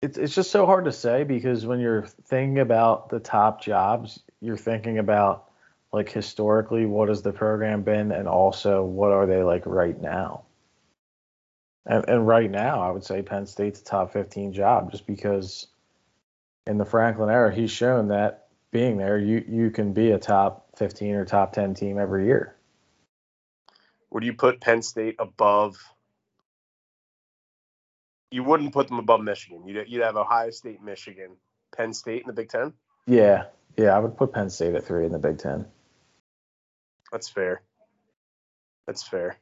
it's 0.01 0.16
it's 0.16 0.35
just 0.35 0.51
so 0.51 0.64
hard 0.64 0.87
to 0.87 0.93
say 0.93 1.24
because 1.24 1.66
when 1.66 1.79
you're 1.79 2.07
thinking 2.07 2.59
about 2.59 3.11
the 3.11 3.20
top 3.20 3.61
jobs, 3.61 4.18
you're 4.41 4.57
thinking 4.57 4.97
about 4.97 5.51
like 5.93 6.09
historically 6.09 6.87
what 6.87 7.11
has 7.11 7.20
the 7.20 7.33
program 7.33 7.83
been 7.83 8.12
and 8.12 8.29
also 8.29 8.83
what 8.83 9.12
are 9.12 9.26
they 9.26 9.43
like 9.43 9.66
right 9.66 10.01
now. 10.01 10.45
And 11.85 12.09
and 12.09 12.26
right 12.26 12.51
now, 12.51 12.81
I 12.81 12.91
would 12.93 13.05
say 13.05 13.20
Penn 13.20 13.45
State's 13.45 13.83
top 13.83 14.11
15 14.14 14.55
job 14.55 14.91
just 14.91 15.07
because 15.07 15.66
in 16.66 16.79
the 16.79 16.87
Franklin 16.87 17.29
era, 17.29 17.55
he's 17.55 17.70
shown 17.70 18.09
that 18.09 18.47
being 18.71 18.97
there, 18.97 19.19
you 19.19 19.45
you 19.49 19.71
can 19.71 19.93
be 19.93 20.11
a 20.11 20.19
top 20.19 20.66
15 20.77 21.14
or 21.14 21.25
top 21.25 21.53
10 21.53 21.75
team 21.75 21.99
every 21.99 22.27
year. 22.27 22.57
Would 24.11 24.25
you 24.25 24.35
put 24.35 24.61
Penn 24.61 24.83
State 24.83 25.16
above? 25.19 25.77
You 28.31 28.43
wouldn't 28.45 28.73
put 28.73 28.89
them 28.89 28.99
above 28.99 29.23
Michigan. 29.23 29.66
You'd, 29.66 29.89
you'd 29.89 30.03
have 30.03 30.16
Ohio 30.16 30.51
State, 30.51 30.83
Michigan, 30.83 31.37
Penn 31.75 31.93
State 31.93 32.23
in 32.23 32.27
the 32.27 32.33
Big 32.33 32.49
Ten. 32.51 32.75
Yeah, 33.07 33.45
yeah, 33.77 33.97
I 33.97 33.99
would 33.99 34.16
put 34.16 34.33
Penn 34.33 34.51
State 34.51 34.75
at 34.75 34.85
three 34.85 35.07
in 35.07 35.12
the 35.12 35.19
Big 35.19 35.39
Ten. 35.39 35.66
That's 37.11 37.29
fair. 37.29 37.62
That's 38.87 39.03
fair. 39.03 39.37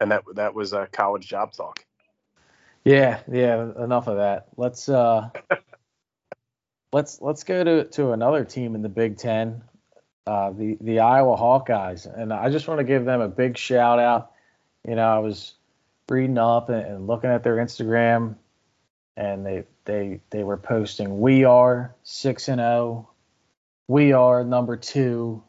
And 0.00 0.10
that 0.10 0.24
that 0.34 0.54
was 0.54 0.72
a 0.72 0.86
college 0.86 1.26
job 1.26 1.52
talk. 1.52 1.84
Yeah, 2.84 3.20
yeah. 3.30 3.70
Enough 3.82 4.08
of 4.08 4.16
that. 4.16 4.48
Let's 4.56 4.88
uh, 4.88 5.30
let's 6.94 7.20
let's 7.20 7.42
go 7.42 7.64
to 7.64 7.84
to 7.84 8.12
another 8.12 8.44
team 8.44 8.76
in 8.76 8.82
the 8.82 8.88
Big 8.88 9.18
Ten, 9.18 9.62
uh, 10.28 10.52
the 10.52 10.78
the 10.80 11.00
Iowa 11.00 11.36
Hawkeyes, 11.36 12.06
and 12.06 12.32
I 12.32 12.48
just 12.50 12.68
want 12.68 12.78
to 12.78 12.84
give 12.84 13.04
them 13.04 13.20
a 13.20 13.28
big 13.28 13.58
shout 13.58 13.98
out. 13.98 14.30
You 14.86 14.94
know, 14.94 15.06
I 15.06 15.18
was 15.18 15.54
reading 16.08 16.38
up 16.38 16.68
and, 16.68 16.86
and 16.86 17.06
looking 17.08 17.30
at 17.30 17.42
their 17.42 17.56
Instagram, 17.56 18.36
and 19.16 19.44
they 19.44 19.64
they 19.84 20.20
they 20.30 20.44
were 20.44 20.56
posting, 20.56 21.20
"We 21.20 21.44
are 21.44 21.96
six 22.04 22.48
and 22.48 22.60
zero, 22.60 23.10
we 23.88 24.12
are 24.12 24.44
number 24.44 24.76
two, 24.76 25.42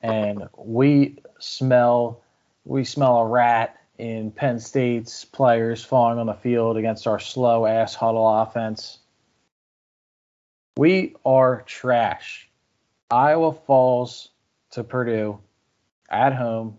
and 0.00 0.48
we 0.58 1.18
smell 1.38 2.22
we 2.64 2.84
smell 2.84 3.18
a 3.18 3.26
rat." 3.26 3.78
in 3.96 4.32
Penn 4.32 4.58
State's 4.58 5.24
players 5.24 5.84
falling 5.84 6.18
on 6.18 6.26
the 6.26 6.34
field 6.34 6.76
against 6.76 7.06
our 7.06 7.20
slow 7.20 7.64
ass 7.64 7.94
huddle 7.94 8.28
offense. 8.28 8.98
We 10.76 11.14
are 11.24 11.62
trash. 11.66 12.50
Iowa 13.08 13.52
falls 13.52 14.30
to 14.72 14.82
Purdue 14.82 15.38
at 16.10 16.34
home, 16.34 16.78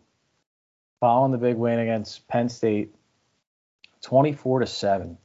following 1.00 1.32
the 1.32 1.38
big 1.38 1.56
win 1.56 1.80
against 1.80 2.28
Penn 2.28 2.50
State, 2.50 2.94
24 4.02 4.60
to 4.60 4.68
seven. 4.68 5.18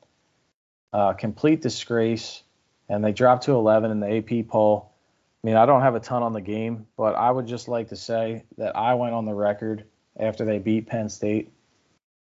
Uh, 0.92 1.14
complete 1.14 1.62
disgrace, 1.62 2.44
and 2.88 3.04
they 3.04 3.10
dropped 3.10 3.44
to 3.44 3.52
11 3.52 3.90
in 3.90 3.98
the 3.98 4.18
AP 4.18 4.46
poll. 4.46 4.92
I 5.42 5.46
mean, 5.48 5.56
I 5.56 5.66
don't 5.66 5.82
have 5.82 5.96
a 5.96 6.00
ton 6.00 6.22
on 6.22 6.32
the 6.32 6.40
game, 6.40 6.86
but 6.96 7.16
I 7.16 7.28
would 7.28 7.48
just 7.48 7.66
like 7.66 7.88
to 7.88 7.96
say 7.96 8.44
that 8.56 8.76
I 8.76 8.94
went 8.94 9.14
on 9.14 9.24
the 9.24 9.34
record 9.34 9.84
after 10.16 10.44
they 10.44 10.58
beat 10.58 10.86
Penn 10.86 11.08
State 11.08 11.50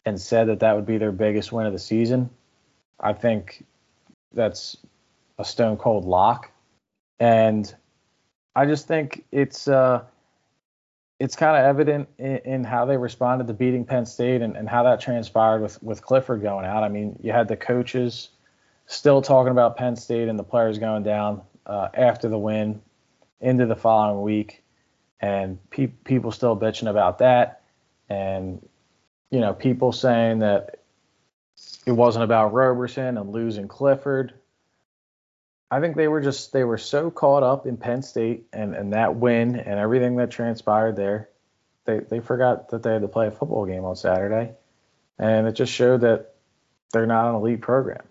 and 0.05 0.21
said 0.21 0.49
that 0.49 0.61
that 0.61 0.77
would 0.77 0.87
be 0.87 0.99
their 0.99 1.13
biggest 1.13 1.51
win 1.51 1.67
of 1.67 1.73
the 1.73 1.79
season. 1.79 2.29
I 3.01 3.15
think 3.15 3.65
that's 4.35 4.77
a 5.39 5.45
stone 5.45 5.77
cold 5.77 6.05
lock. 6.05 6.51
And 7.19 7.73
I 8.55 8.67
just 8.67 8.87
think 8.87 9.25
it's 9.33 9.69
uh, 9.69 10.03
it's 11.19 11.37
kind 11.37 11.57
of 11.57 11.65
evident 11.65 12.09
in, 12.19 12.39
in, 12.39 12.65
how 12.65 12.85
they 12.85 12.97
responded 12.97 13.47
to 13.47 13.55
beating 13.55 13.85
Penn 13.85 14.05
State 14.05 14.43
and, 14.43 14.57
and 14.57 14.69
how 14.69 14.83
that 14.83 15.01
transpired 15.01 15.63
with, 15.63 15.83
with 15.83 16.03
Clifford 16.03 16.43
going 16.43 16.67
out. 16.67 16.83
I 16.83 16.89
mean, 16.89 17.19
you 17.23 17.33
had 17.33 17.49
the 17.49 17.57
coaches 17.57 18.31
still 18.87 19.23
talking 19.23 19.51
about 19.51 19.77
Penn 19.77 19.97
State 19.97 20.29
and 20.29 20.39
the 20.39 20.45
players 20.45 20.79
going 20.79 21.03
down 21.03 21.43
uh, 21.65 21.89
after 21.95 22.29
the 22.29 22.39
win 22.39 22.81
into 23.41 23.67
the 23.67 23.77
following 23.77 24.23
week, 24.23 24.63
and 25.21 25.59
pe- 25.71 25.87
people 25.87 26.31
still 26.33 26.57
bitching 26.57 26.89
about 26.89 27.19
that. 27.19 27.63
And 28.09 28.67
you 29.31 29.41
know, 29.41 29.53
people 29.53 29.93
saying 29.93 30.39
that 30.41 30.81
it 31.87 31.93
wasn't 31.93 32.25
about 32.25 32.53
Roberson 32.53 33.19
and 33.19 33.31
losing 33.31 33.69
Clifford. 33.69 34.35
I 35.71 35.81
think 35.81 35.97
they 35.97 36.09
were 36.09 36.21
just 36.21 36.53
they 36.53 36.65
were 36.65 36.79
so 36.79 37.11
caught 37.11 37.43
up 37.43 37.67
in 37.67 37.77
Penn 37.77 38.03
State 38.03 38.47
and, 38.53 38.75
and 38.75 38.93
that 38.93 39.17
win 39.17 39.57
and 39.57 39.81
everything 39.81 40.17
that 40.17 40.31
transpired 40.31 40.97
there, 40.97 41.31
they 41.85 42.01
they 42.01 42.21
forgot 42.21 42.71
that 42.71 42.83
they 42.83 42.93
had 42.93 43.03
to 43.03 43.09
play 43.09 43.27
a 43.27 43.31
football 43.31 43.67
game 43.67 43.85
on 43.85 43.97
Saturday. 43.97 44.53
And 45.19 45.47
it 45.47 45.53
just 45.53 45.73
showed 45.73 46.03
that 46.03 46.35
they're 46.93 47.07
not 47.07 47.31
an 47.31 47.37
elite 47.37 47.63
program. 47.63 48.03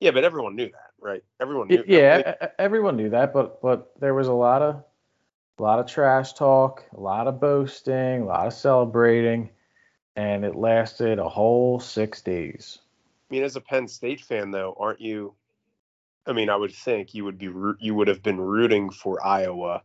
Yeah, 0.00 0.12
but 0.12 0.24
everyone 0.24 0.56
knew 0.56 0.68
that, 0.70 0.90
right? 1.00 1.22
Everyone 1.40 1.68
knew. 1.68 1.84
Yeah, 1.86 2.22
that. 2.22 2.54
everyone 2.58 2.96
knew 2.96 3.10
that, 3.10 3.32
but 3.32 3.60
but 3.60 3.92
there 4.00 4.14
was 4.14 4.28
a 4.28 4.32
lot 4.32 4.62
of 4.62 4.84
a 5.58 5.62
lot 5.62 5.78
of 5.78 5.86
trash 5.86 6.32
talk, 6.32 6.84
a 6.96 7.00
lot 7.00 7.26
of 7.26 7.40
boasting, 7.40 8.22
a 8.22 8.24
lot 8.24 8.46
of 8.46 8.54
celebrating 8.54 9.50
and 10.16 10.44
it 10.44 10.56
lasted 10.56 11.18
a 11.18 11.28
whole 11.28 11.80
six 11.80 12.20
days. 12.20 12.78
I 13.30 13.34
mean, 13.34 13.44
as 13.44 13.56
a 13.56 13.60
Penn 13.60 13.88
State 13.88 14.20
fan, 14.20 14.50
though, 14.50 14.76
aren't 14.78 15.00
you? 15.00 15.34
I 16.26 16.32
mean, 16.32 16.48
I 16.48 16.56
would 16.56 16.74
think 16.74 17.14
you 17.14 17.24
would 17.24 17.38
be 17.38 17.50
you 17.80 17.94
would 17.94 18.08
have 18.08 18.22
been 18.22 18.40
rooting 18.40 18.90
for 18.90 19.24
Iowa 19.24 19.82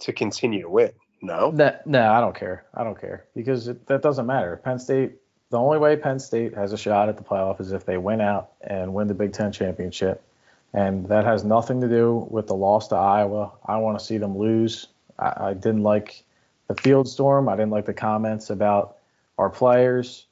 to 0.00 0.12
continue 0.12 0.62
to 0.62 0.70
win. 0.70 0.92
No, 1.20 1.50
no, 1.86 2.10
I 2.10 2.20
don't 2.20 2.34
care. 2.34 2.64
I 2.74 2.82
don't 2.82 3.00
care 3.00 3.26
because 3.34 3.68
it, 3.68 3.86
that 3.86 4.02
doesn't 4.02 4.26
matter. 4.26 4.60
Penn 4.64 4.78
State. 4.78 5.12
The 5.50 5.58
only 5.58 5.78
way 5.78 5.96
Penn 5.96 6.18
State 6.18 6.54
has 6.54 6.72
a 6.72 6.78
shot 6.78 7.10
at 7.10 7.18
the 7.18 7.22
playoff 7.22 7.60
is 7.60 7.72
if 7.72 7.84
they 7.84 7.98
win 7.98 8.22
out 8.22 8.52
and 8.62 8.94
win 8.94 9.06
the 9.06 9.14
Big 9.14 9.34
Ten 9.34 9.52
championship, 9.52 10.24
and 10.72 11.06
that 11.08 11.24
has 11.24 11.44
nothing 11.44 11.80
to 11.82 11.88
do 11.88 12.26
with 12.30 12.46
the 12.46 12.54
loss 12.54 12.88
to 12.88 12.96
Iowa. 12.96 13.52
I 13.66 13.76
want 13.76 13.98
to 13.98 14.04
see 14.04 14.16
them 14.16 14.38
lose. 14.38 14.88
I, 15.18 15.48
I 15.48 15.54
didn't 15.54 15.82
like 15.82 16.24
the 16.68 16.74
field 16.74 17.06
storm. 17.06 17.50
I 17.50 17.52
didn't 17.52 17.70
like 17.70 17.84
the 17.84 17.94
comments 17.94 18.48
about 18.48 18.96
our 19.36 19.50
players, 19.50 20.26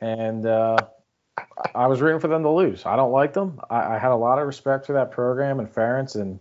and 0.00 0.44
uh, 0.44 0.76
I 1.74 1.86
was 1.86 2.00
rooting 2.00 2.20
for 2.20 2.28
them 2.28 2.42
to 2.42 2.50
lose. 2.50 2.86
I 2.86 2.96
don't 2.96 3.12
like 3.12 3.32
them. 3.32 3.60
I, 3.68 3.96
I, 3.96 3.98
had 3.98 4.12
a 4.12 4.16
lot 4.16 4.38
of 4.38 4.46
respect 4.46 4.86
for 4.86 4.92
that 4.92 5.10
program 5.10 5.58
and 5.58 5.68
Ferentz 5.68 6.14
and 6.14 6.38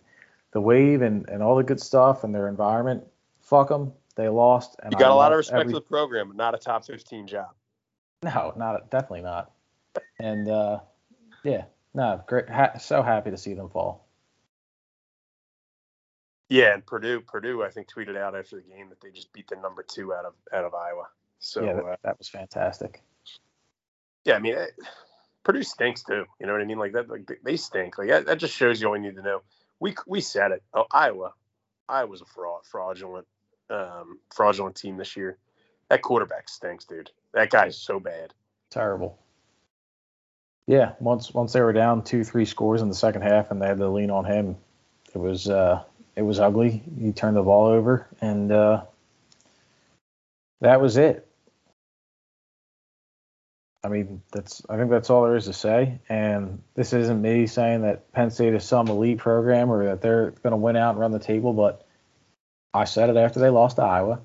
the 0.52 0.62
wave 0.62 1.02
and, 1.02 1.28
and 1.30 1.42
all 1.42 1.56
the 1.56 1.64
good 1.64 1.80
stuff 1.80 2.24
and 2.24 2.34
their 2.34 2.48
environment. 2.48 3.04
Fuck 3.42 3.70
them. 3.70 3.94
They 4.16 4.30
lost. 4.30 4.76
And 4.84 4.94
you 4.94 5.00
got 5.00 5.10
I 5.10 5.14
a 5.14 5.16
lot 5.16 5.32
of 5.32 5.38
respect 5.38 5.62
every... 5.62 5.74
for 5.74 5.80
the 5.80 5.86
program, 5.86 6.28
but 6.28 6.38
not 6.38 6.54
a 6.54 6.58
top 6.58 6.86
15 6.86 7.28
job. 7.28 7.50
No, 8.22 8.54
not 8.56 8.90
definitely 8.92 9.24
not. 9.24 9.52
And 10.20 10.48
uh, 10.48 10.80
yeah, 11.44 11.66
no, 11.94 12.24
great. 12.28 12.50
Ha- 12.50 12.78
so 12.78 13.02
happy 13.02 13.32
to 13.32 13.38
see 13.38 13.54
them 13.54 13.70
fall. 13.70 14.08
Yeah, 16.50 16.74
and 16.74 16.86
Purdue, 16.86 17.22
Purdue, 17.22 17.64
I 17.64 17.70
think 17.70 17.88
tweeted 17.88 18.16
out 18.16 18.36
after 18.36 18.58
the 18.58 18.62
game 18.62 18.90
that 18.90 19.02
they 19.02 19.10
just 19.10 19.34
beat 19.34 19.48
the 19.48 19.56
number 19.56 19.84
two 19.84 20.14
out 20.14 20.26
of 20.26 20.34
out 20.54 20.66
of 20.66 20.74
Iowa. 20.74 21.06
So 21.40 21.64
yeah, 21.64 21.74
that, 21.74 21.84
uh, 21.84 21.96
that 22.04 22.18
was 22.18 22.30
fantastic. 22.30 23.02
Yeah, 24.26 24.36
I 24.36 24.40
mean, 24.40 24.56
it, 24.56 24.72
Purdue 25.44 25.64
stinks 25.64 26.04
too. 26.04 26.26
You 26.40 26.48
know 26.48 26.54
what 26.54 26.62
I 26.62 26.66
mean? 26.66 26.80
Like 26.80 26.94
that, 26.94 27.10
like 27.10 27.30
they 27.44 27.58
stink. 27.58 27.98
Like 27.98 28.10
that, 28.10 28.26
that 28.26 28.40
just 28.40 28.56
shows 28.56 28.82
you 28.82 28.88
all 28.88 28.96
you 28.96 29.04
need 29.04 29.16
to 29.16 29.22
know. 29.22 29.42
We 29.80 29.96
we 30.08 30.22
said 30.22 30.52
it. 30.52 30.64
Oh, 30.74 30.86
Iowa, 30.92 31.34
Iowa's 31.90 32.22
a 32.22 32.26
fraud, 32.26 32.62
fraudulent, 32.66 33.28
um, 33.70 34.20
fraudulent 34.34 34.76
team 34.76 34.98
this 34.98 35.18
year. 35.18 35.38
That 35.90 36.02
quarterback 36.02 36.50
stinks, 36.50 36.86
dude. 36.86 37.12
That 37.34 37.50
guy's 37.50 37.78
so 37.78 38.00
bad. 38.00 38.34
Terrible. 38.70 39.20
Yeah, 40.66 40.94
once 41.00 41.34
once 41.34 41.52
they 41.52 41.62
were 41.62 41.74
down 41.74 42.04
two, 42.04 42.24
three 42.24 42.46
scores 42.46 42.82
in 42.82 42.88
the 42.88 42.96
second 42.96 43.24
half, 43.24 43.52
and 43.52 43.62
they 43.62 43.68
had 43.68 43.78
to 43.78 43.90
lean 43.90 44.10
on 44.10 44.24
him, 44.24 44.56
it 45.14 45.18
was 45.18 45.50
uh, 45.50 45.84
it 46.16 46.22
was 46.22 46.40
ugly. 46.40 46.82
He 47.00 47.12
turned 47.12 47.36
the 47.36 47.44
ball 47.44 47.68
over, 47.68 48.08
and 48.22 48.52
uh, 48.52 48.84
that 50.62 50.80
was 50.80 50.96
it. 50.96 51.28
I 53.84 53.90
mean, 53.90 54.22
that's 54.32 54.62
I 54.70 54.78
think 54.78 54.90
that's 54.90 55.10
all 55.10 55.24
there 55.24 55.36
is 55.36 55.46
to 55.46 55.54
say. 55.54 56.00
And 56.08 56.62
this 56.76 56.94
isn't 56.94 57.22
me 57.22 57.48
saying 57.48 57.82
that 57.82 58.12
Penn 58.14 58.32
State 58.32 58.54
is 58.54 58.64
some 58.64 58.88
elite 58.88 59.18
program 59.18 59.70
or 59.70 59.86
that 59.86 60.02
they're 60.02 60.32
going 60.32 60.52
to 60.52 60.58
win 60.58 60.78
out 60.78 60.92
and 60.92 61.00
run 61.00 61.12
the 61.12 61.20
table, 61.20 61.54
but 61.54 61.86
I 62.74 62.86
said 62.86 63.10
it 63.10 63.18
after 63.18 63.40
they 63.40 63.50
lost 63.50 63.76
to 63.76 63.84
Iowa. 63.84 64.22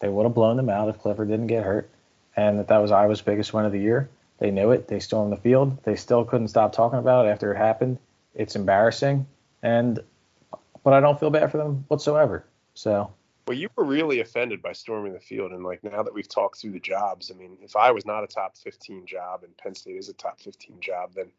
They 0.00 0.08
would 0.08 0.24
have 0.24 0.34
blown 0.34 0.56
them 0.56 0.68
out 0.68 0.88
if 0.88 0.98
Clifford 0.98 1.28
didn't 1.28 1.46
get 1.46 1.64
hurt, 1.64 1.90
and 2.36 2.58
that 2.58 2.68
that 2.68 2.78
was 2.78 2.90
Iowa's 2.90 3.20
biggest 3.20 3.52
win 3.52 3.64
of 3.64 3.72
the 3.72 3.78
year. 3.78 4.08
They 4.38 4.50
knew 4.50 4.70
it. 4.72 4.88
They 4.88 4.98
stormed 4.98 5.32
the 5.32 5.36
field. 5.36 5.82
They 5.84 5.96
still 5.96 6.24
couldn't 6.24 6.48
stop 6.48 6.72
talking 6.72 6.98
about 6.98 7.26
it 7.26 7.28
after 7.28 7.52
it 7.52 7.58
happened. 7.58 7.98
It's 8.34 8.56
embarrassing, 8.56 9.26
and 9.62 10.00
but 10.82 10.94
I 10.94 11.00
don't 11.00 11.20
feel 11.20 11.30
bad 11.30 11.50
for 11.50 11.58
them 11.58 11.84
whatsoever. 11.88 12.44
So 12.74 13.12
Well, 13.50 13.58
you 13.58 13.68
were 13.74 13.82
really 13.82 14.20
offended 14.20 14.62
by 14.62 14.70
storming 14.70 15.12
the 15.12 15.18
field, 15.18 15.50
and 15.50 15.64
like 15.64 15.82
now 15.82 16.04
that 16.04 16.14
we've 16.14 16.28
talked 16.28 16.60
through 16.60 16.70
the 16.70 16.78
jobs, 16.78 17.32
I 17.32 17.34
mean, 17.34 17.58
if 17.60 17.74
I 17.74 17.90
was 17.90 18.06
not 18.06 18.22
a 18.22 18.28
top 18.28 18.56
15 18.56 19.06
job 19.06 19.42
and 19.42 19.56
Penn 19.56 19.74
State 19.74 19.96
is 19.96 20.08
a 20.08 20.12
top 20.12 20.40
15 20.40 20.76
job, 20.78 21.14
then 21.16 21.32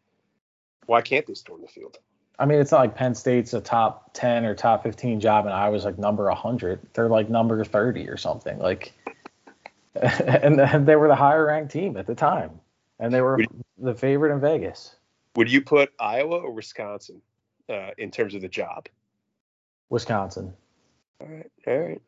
why 0.88 1.02
can't 1.02 1.26
they 1.26 1.36
storm 1.36 1.62
the 1.62 1.70
field? 1.70 2.00
I 2.38 2.46
mean, 2.46 2.60
it's 2.60 2.74
not 2.74 2.80
like 2.80 2.96
Penn 2.96 3.16
State's 3.16 3.54
a 3.54 3.62
top 3.62 4.10
10 4.12 4.44
or 4.44 4.54
top 4.54 4.84
15 4.84 5.22
job 5.22 5.46
and 5.46 5.54
I 5.54 5.70
was 5.70 5.86
like 5.86 5.98
number 5.98 6.26
100. 6.26 6.86
They're 6.94 7.08
like 7.08 7.30
number 7.30 7.64
30 7.64 8.10
or 8.10 8.18
something. 8.18 8.60
Like, 8.60 8.92
and 9.96 10.60
they 10.86 10.98
were 10.98 11.08
the 11.08 11.16
higher 11.16 11.46
ranked 11.46 11.72
team 11.72 11.96
at 11.96 12.08
the 12.08 12.16
time. 12.16 12.60
And 13.00 13.14
they 13.14 13.22
were 13.22 13.40
the 13.78 13.96
favorite 13.96 14.34
in 14.34 14.42
Vegas. 14.42 14.98
Would 15.38 15.50
you 15.50 15.62
put 15.62 15.94
Iowa 15.98 16.40
or 16.40 16.52
Wisconsin 16.52 17.22
uh, 17.70 17.92
in 17.98 18.12
terms 18.12 18.36
of 18.36 18.42
the 18.42 18.50
job? 18.50 18.90
Wisconsin. 19.90 20.54
All 21.22 21.27
right. 21.27 21.52
All 21.68 21.77
right. 21.77 22.02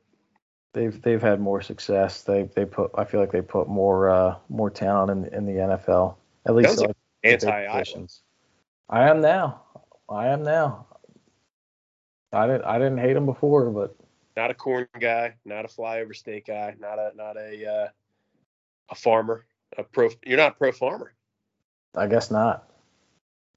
They've 0.74 1.00
they've 1.04 1.22
had 1.22 1.40
more 1.40 1.62
success. 1.62 2.24
They 2.24 2.50
they 2.56 2.66
put 2.66 2.92
I 2.96 3.06
feel 3.06 3.20
like 3.20 3.32
they 3.32 3.42
put 3.42 3.68
more 3.68 4.10
uh, 4.10 4.36
more 4.50 4.72
talent 4.72 5.12
in 5.12 5.34
in 5.34 5.46
the 5.46 5.62
NFL. 5.62 6.16
At 6.48 6.56
least 6.56 6.70
Sounds 6.70 6.82
like 6.82 6.88
like, 6.88 6.98
Anti-Iowa. 7.24 7.80
positions. 7.80 8.22
I 8.90 9.10
am 9.10 9.22
now. 9.22 9.62
I 10.10 10.28
am 10.30 10.44
now. 10.44 10.88
I 12.32 12.48
didn't 12.48 12.66
I 12.66 12.80
didn't 12.80 12.98
hate 12.98 13.14
them 13.14 13.28
before, 13.28 13.70
but 13.70 13.96
Not 14.36 14.50
a 14.50 14.56
corn 14.56 14.88
guy, 15.00 15.36
not 15.46 15.66
a 15.66 15.68
flyover 15.68 16.16
state 16.16 16.48
guy, 16.48 16.76
not 16.80 16.98
a 16.98 17.12
not 17.16 17.38
a 17.38 17.68
uh, 17.68 17.88
a 18.90 18.96
farmer, 18.96 19.46
a 19.78 19.84
pro. 19.84 20.10
You're 20.26 20.38
not 20.38 20.54
a 20.54 20.56
pro 20.56 20.72
farmer. 20.72 21.14
I 21.96 22.08
guess 22.08 22.32
not. 22.32 22.68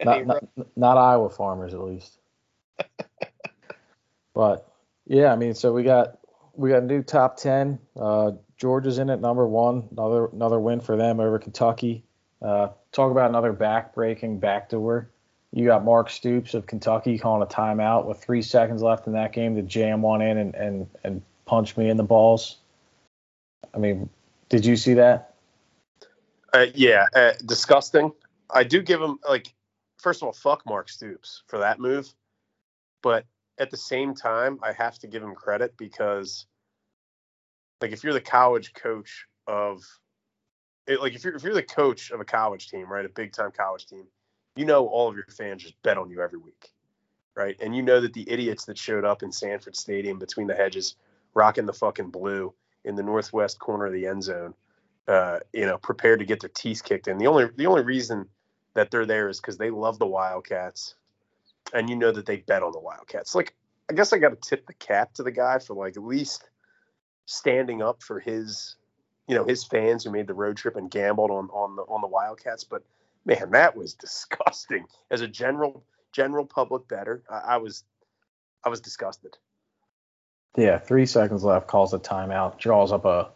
Not, 0.04 0.26
not, 0.26 0.44
not 0.76 0.98
Iowa 0.98 1.30
farmers 1.30 1.72
at 1.72 1.80
least. 1.80 2.18
but 4.34 4.70
yeah, 5.06 5.32
I 5.32 5.36
mean, 5.36 5.54
so 5.54 5.72
we 5.72 5.82
got 5.82 6.18
we 6.54 6.70
got 6.70 6.82
a 6.82 6.86
new 6.86 7.02
top 7.02 7.36
ten. 7.36 7.78
Uh, 7.98 8.32
Georgia's 8.56 8.98
in 8.98 9.10
at 9.10 9.20
number 9.20 9.46
one. 9.46 9.88
Another 9.92 10.26
another 10.26 10.58
win 10.58 10.80
for 10.80 10.96
them 10.96 11.20
over 11.20 11.38
Kentucky. 11.38 12.04
Uh, 12.42 12.68
talk 12.92 13.10
about 13.10 13.30
another 13.30 13.52
back-breaking 13.52 14.38
backdoor. 14.38 15.08
You 15.52 15.64
got 15.64 15.84
Mark 15.84 16.10
Stoops 16.10 16.52
of 16.54 16.66
Kentucky 16.66 17.18
calling 17.18 17.42
a 17.42 17.46
timeout 17.46 18.04
with 18.04 18.22
three 18.22 18.42
seconds 18.42 18.82
left 18.82 19.06
in 19.06 19.14
that 19.14 19.32
game 19.32 19.56
to 19.56 19.62
jam 19.62 20.02
one 20.02 20.20
in 20.20 20.36
and 20.38 20.54
and, 20.54 20.86
and 21.04 21.22
punch 21.46 21.76
me 21.76 21.88
in 21.88 21.96
the 21.96 22.02
balls. 22.02 22.58
I 23.74 23.78
mean, 23.78 24.08
did 24.48 24.66
you 24.66 24.76
see 24.76 24.94
that? 24.94 25.34
Uh, 26.52 26.66
yeah, 26.74 27.06
uh, 27.14 27.32
disgusting. 27.44 28.12
I 28.50 28.64
do 28.64 28.80
give 28.80 29.00
him 29.00 29.18
like, 29.28 29.52
first 29.98 30.22
of 30.22 30.26
all, 30.26 30.32
fuck 30.32 30.64
Mark 30.66 30.88
Stoops 30.88 31.42
for 31.46 31.58
that 31.58 31.78
move, 31.78 32.12
but 33.02 33.24
at 33.58 33.70
the 33.70 33.76
same 33.76 34.14
time, 34.14 34.58
I 34.62 34.72
have 34.72 34.98
to 35.00 35.06
give 35.06 35.22
him 35.22 35.34
credit 35.34 35.76
because, 35.76 36.46
like, 37.80 37.92
if 37.92 38.04
you're 38.04 38.12
the 38.12 38.20
college 38.20 38.74
coach 38.74 39.26
of, 39.46 39.82
it, 40.86 41.00
like, 41.00 41.14
if 41.14 41.24
you're 41.24 41.34
if 41.34 41.42
you're 41.42 41.54
the 41.54 41.62
coach 41.62 42.10
of 42.10 42.20
a 42.20 42.24
college 42.24 42.68
team, 42.68 42.90
right, 42.90 43.04
a 43.04 43.08
big 43.08 43.32
time 43.32 43.50
college 43.50 43.86
team, 43.86 44.04
you 44.56 44.64
know 44.64 44.86
all 44.86 45.08
of 45.08 45.16
your 45.16 45.26
fans 45.26 45.62
just 45.62 45.80
bet 45.82 45.98
on 45.98 46.10
you 46.10 46.20
every 46.20 46.38
week, 46.38 46.72
right, 47.34 47.56
and 47.60 47.74
you 47.74 47.82
know 47.82 48.00
that 48.00 48.12
the 48.12 48.28
idiots 48.30 48.64
that 48.66 48.78
showed 48.78 49.04
up 49.04 49.22
in 49.22 49.32
Sanford 49.32 49.76
Stadium 49.76 50.18
between 50.18 50.46
the 50.46 50.54
hedges, 50.54 50.96
rocking 51.34 51.66
the 51.66 51.72
fucking 51.72 52.10
blue 52.10 52.54
in 52.84 52.94
the 52.94 53.02
northwest 53.02 53.58
corner 53.58 53.86
of 53.86 53.92
the 53.92 54.06
end 54.06 54.22
zone 54.22 54.54
uh, 55.08 55.38
you 55.52 55.66
know, 55.66 55.78
prepared 55.78 56.18
to 56.18 56.24
get 56.24 56.40
their 56.40 56.50
teeth 56.50 56.82
kicked 56.84 57.08
in. 57.08 57.18
The 57.18 57.26
only 57.26 57.46
the 57.56 57.66
only 57.66 57.82
reason 57.82 58.28
that 58.74 58.90
they're 58.90 59.06
there 59.06 59.28
is 59.28 59.40
because 59.40 59.56
they 59.56 59.70
love 59.70 59.98
the 59.98 60.06
Wildcats, 60.06 60.96
and 61.72 61.90
you 61.90 61.96
know 61.96 62.12
that 62.12 62.26
they 62.26 62.38
bet 62.38 62.62
on 62.62 62.72
the 62.72 62.78
Wildcats. 62.78 63.34
Like, 63.34 63.54
I 63.90 63.94
guess 63.94 64.12
I 64.12 64.18
got 64.18 64.30
to 64.30 64.48
tip 64.48 64.66
the 64.66 64.74
cap 64.74 65.14
to 65.14 65.22
the 65.22 65.30
guy 65.30 65.58
for 65.58 65.74
like 65.74 65.96
at 65.96 66.02
least 66.02 66.48
standing 67.26 67.82
up 67.82 68.02
for 68.02 68.20
his, 68.20 68.76
you 69.28 69.34
know, 69.34 69.44
his 69.44 69.64
fans 69.64 70.04
who 70.04 70.10
made 70.10 70.26
the 70.26 70.34
road 70.34 70.56
trip 70.56 70.76
and 70.76 70.90
gambled 70.90 71.30
on 71.30 71.48
on 71.50 71.76
the 71.76 71.82
on 71.82 72.00
the 72.00 72.06
Wildcats. 72.06 72.64
But 72.64 72.82
man, 73.24 73.50
that 73.52 73.76
was 73.76 73.94
disgusting. 74.00 74.86
As 75.10 75.20
a 75.20 75.28
general 75.28 75.84
general 76.12 76.46
public 76.46 76.88
better, 76.88 77.22
I, 77.30 77.54
I 77.54 77.56
was 77.58 77.84
I 78.64 78.68
was 78.68 78.80
disgusted. 78.80 79.36
Yeah, 80.56 80.78
three 80.78 81.06
seconds 81.06 81.44
left, 81.44 81.66
calls 81.66 81.92
a 81.92 81.98
timeout, 81.98 82.58
draws 82.58 82.90
up 82.90 83.04
a 83.04 83.28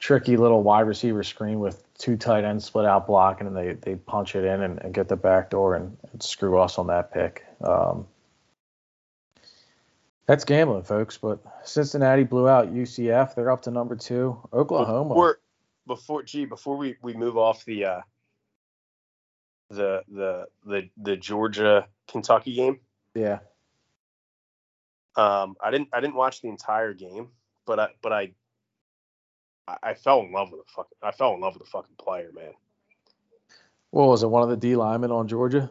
tricky 0.00 0.38
little 0.38 0.62
wide 0.62 0.80
receiver 0.80 1.22
screen 1.22 1.60
with 1.60 1.84
two 1.98 2.16
tight 2.16 2.44
ends 2.44 2.64
split 2.64 2.86
out 2.86 3.06
blocking, 3.06 3.46
and 3.46 3.56
they, 3.56 3.74
they 3.74 3.94
punch 3.94 4.34
it 4.34 4.44
in 4.44 4.62
and, 4.62 4.80
and 4.80 4.94
get 4.94 5.08
the 5.08 5.16
back 5.16 5.50
door 5.50 5.76
and, 5.76 5.96
and 6.10 6.22
screw 6.22 6.58
us 6.58 6.78
on 6.78 6.88
that 6.88 7.12
pick. 7.12 7.44
Um, 7.62 8.08
that's 10.26 10.44
gambling, 10.44 10.84
folks. 10.84 11.18
But 11.18 11.40
Cincinnati 11.64 12.24
blew 12.24 12.48
out 12.48 12.72
UCF. 12.72 13.34
They're 13.34 13.50
up 13.50 13.62
to 13.62 13.70
number 13.70 13.94
two. 13.94 14.40
Oklahoma. 14.52 15.10
Before, 15.10 15.38
before, 15.86 16.22
gee, 16.22 16.46
before 16.46 16.76
we, 16.76 16.96
we 17.02 17.12
move 17.12 17.36
off 17.36 17.64
the 17.66 17.84
uh, 17.84 18.00
the 19.68 20.02
the 20.08 20.46
the 20.64 20.88
the 20.96 21.16
Georgia 21.16 21.86
Kentucky 22.08 22.54
game, 22.54 22.80
yeah. 23.14 23.38
um, 25.16 25.56
I 25.62 25.70
didn't 25.70 25.88
I 25.92 26.00
didn't 26.00 26.16
watch 26.16 26.40
the 26.42 26.48
entire 26.48 26.92
game, 26.92 27.28
but 27.66 27.78
I 27.78 27.88
but 28.02 28.12
I 28.12 28.32
I, 29.82 29.94
fell 29.94 30.20
in 30.20 30.32
love 30.32 30.50
with 30.52 30.66
the 30.66 30.72
fucking 30.72 30.98
I 31.02 31.10
fell 31.12 31.34
in 31.34 31.40
love 31.40 31.54
with 31.54 31.64
the 31.64 31.70
fucking 31.70 31.96
player, 31.98 32.30
man. 32.34 32.52
What 33.90 34.08
was 34.08 34.22
it? 34.22 34.28
One 34.30 34.42
of 34.42 34.48
the 34.48 34.56
D 34.56 34.76
linemen 34.76 35.10
on 35.10 35.28
Georgia? 35.28 35.70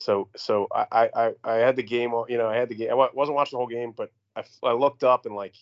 So 0.00 0.28
so 0.36 0.68
I 0.74 0.86
I 0.92 1.10
I- 1.14 1.34
I 1.44 1.54
had 1.56 1.76
the 1.76 1.82
game 1.82 2.12
you 2.28 2.38
know 2.38 2.48
I 2.48 2.56
had 2.56 2.68
the 2.68 2.74
game 2.74 2.90
I 2.90 3.08
wasn't 3.14 3.36
watching 3.36 3.56
the 3.56 3.58
whole 3.58 3.66
game, 3.68 3.92
but 3.96 4.10
I 4.36 4.44
I 4.62 4.72
looked 4.72 5.04
up 5.04 5.26
and 5.26 5.34
like 5.34 5.54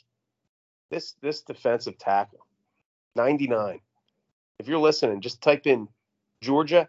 this 0.91 1.15
this 1.23 1.43
defensive 1.43 1.99
tackle, 1.99 2.47
99. 3.17 3.81
If 4.59 4.69
you're 4.69 4.79
listening, 4.79 5.21
just 5.21 5.43
type 5.43 5.67
in 5.67 5.89
Georgia 6.41 6.89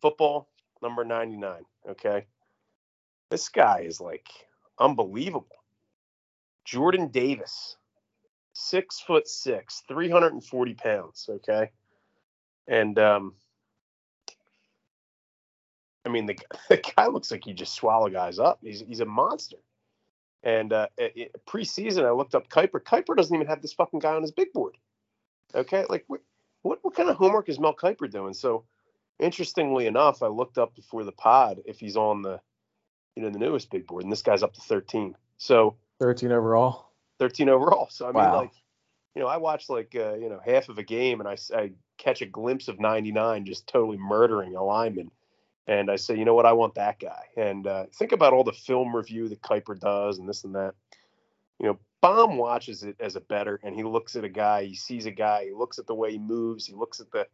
football 0.00 0.48
number 0.82 1.04
99. 1.04 1.64
Okay, 1.90 2.26
this 3.30 3.48
guy 3.48 3.80
is 3.80 4.00
like 4.00 4.28
unbelievable. 4.78 5.56
Jordan 6.64 7.08
Davis, 7.08 7.76
six 8.54 9.00
foot 9.00 9.28
six, 9.28 9.82
340 9.86 10.74
pounds. 10.74 11.28
Okay, 11.28 11.70
and 12.66 12.98
um, 12.98 13.34
I 16.06 16.08
mean, 16.08 16.26
the, 16.26 16.38
the 16.68 16.82
guy 16.96 17.06
looks 17.06 17.30
like 17.30 17.44
he 17.44 17.52
just 17.52 17.74
swallow 17.74 18.08
guys 18.08 18.38
up. 18.38 18.58
He's 18.62 18.80
he's 18.80 19.00
a 19.00 19.06
monster. 19.06 19.58
And 20.42 20.74
uh, 20.74 20.88
it, 20.98 21.34
preseason, 21.46 22.04
I 22.04 22.10
looked 22.10 22.34
up 22.34 22.50
Kiper. 22.50 22.80
Kiper 22.80 23.16
doesn't 23.16 23.34
even 23.34 23.46
have 23.46 23.62
this 23.62 23.72
fucking 23.72 24.00
guy 24.00 24.14
on 24.14 24.20
his 24.20 24.30
big 24.30 24.52
board. 24.52 24.76
Okay, 25.54 25.84
like 25.88 26.04
what 26.06 26.20
what, 26.62 26.78
what 26.82 26.94
kind 26.94 27.08
of 27.08 27.16
homework 27.16 27.48
is 27.48 27.58
Mel 27.58 27.74
Kiper 27.74 28.10
doing? 28.10 28.34
So, 28.34 28.64
interestingly 29.18 29.86
enough, 29.86 30.22
I 30.22 30.26
looked 30.26 30.58
up 30.58 30.74
before 30.74 31.04
the 31.04 31.12
pod 31.12 31.60
if 31.64 31.80
he's 31.80 31.96
on 31.96 32.22
the 32.22 32.40
you 33.16 33.22
know 33.22 33.30
the 33.30 33.38
newest 33.38 33.70
big 33.70 33.86
board, 33.86 34.02
and 34.02 34.12
this 34.12 34.22
guy's 34.22 34.42
up 34.42 34.52
to 34.54 34.60
13. 34.60 35.16
So 35.38 35.76
13 36.00 36.32
overall. 36.32 36.83
13 37.18 37.48
overall. 37.48 37.88
So 37.90 38.08
I 38.08 38.12
mean, 38.12 38.30
Wow. 38.30 38.32
like, 38.32 38.52
you 39.14 39.22
know, 39.22 39.28
I 39.28 39.36
watched 39.38 39.70
like 39.70 39.94
uh, 39.96 40.14
you 40.14 40.28
know 40.28 40.40
half 40.44 40.68
of 40.68 40.78
a 40.78 40.82
game, 40.82 41.20
and 41.20 41.28
I, 41.28 41.36
I 41.56 41.72
catch 41.98 42.22
a 42.22 42.26
glimpse 42.26 42.68
of 42.68 42.80
99 42.80 43.46
just 43.46 43.66
totally 43.66 43.98
murdering 43.98 44.56
a 44.56 44.64
lineman, 44.64 45.10
and 45.66 45.90
I 45.90 45.96
say, 45.96 46.16
you 46.18 46.24
know 46.24 46.34
what, 46.34 46.46
I 46.46 46.52
want 46.52 46.74
that 46.76 46.98
guy. 47.00 47.24
And 47.36 47.66
uh, 47.66 47.86
think 47.94 48.12
about 48.12 48.32
all 48.32 48.44
the 48.44 48.52
film 48.52 48.94
review 48.94 49.28
that 49.28 49.42
Kiper 49.42 49.78
does, 49.78 50.18
and 50.18 50.28
this 50.28 50.44
and 50.44 50.54
that. 50.54 50.74
You 51.60 51.68
know, 51.68 51.78
Baum 52.02 52.36
watches 52.36 52.82
it 52.82 52.96
as 53.00 53.16
a 53.16 53.20
better, 53.20 53.60
and 53.62 53.74
he 53.74 53.84
looks 53.84 54.16
at 54.16 54.24
a 54.24 54.28
guy, 54.28 54.64
he 54.64 54.74
sees 54.74 55.06
a 55.06 55.10
guy, 55.12 55.44
he 55.46 55.52
looks 55.52 55.78
at 55.78 55.86
the 55.86 55.94
way 55.94 56.12
he 56.12 56.18
moves, 56.18 56.66
he 56.66 56.74
looks 56.74 57.00
at 57.00 57.10
the 57.12 57.26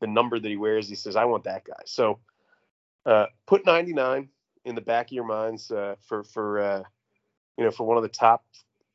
the 0.00 0.06
number 0.06 0.38
that 0.38 0.48
he 0.48 0.56
wears, 0.56 0.88
he 0.88 0.94
says, 0.94 1.16
I 1.16 1.24
want 1.24 1.44
that 1.44 1.64
guy. 1.64 1.80
So 1.86 2.18
uh, 3.06 3.26
put 3.46 3.66
99 3.66 4.28
in 4.64 4.74
the 4.74 4.80
back 4.80 5.06
of 5.06 5.12
your 5.12 5.24
minds 5.24 5.70
uh, 5.70 5.96
for 6.06 6.24
for 6.24 6.60
uh, 6.60 6.82
you 7.58 7.64
know 7.64 7.70
for 7.70 7.86
one 7.86 7.96
of 7.96 8.02
the 8.02 8.08
top 8.08 8.44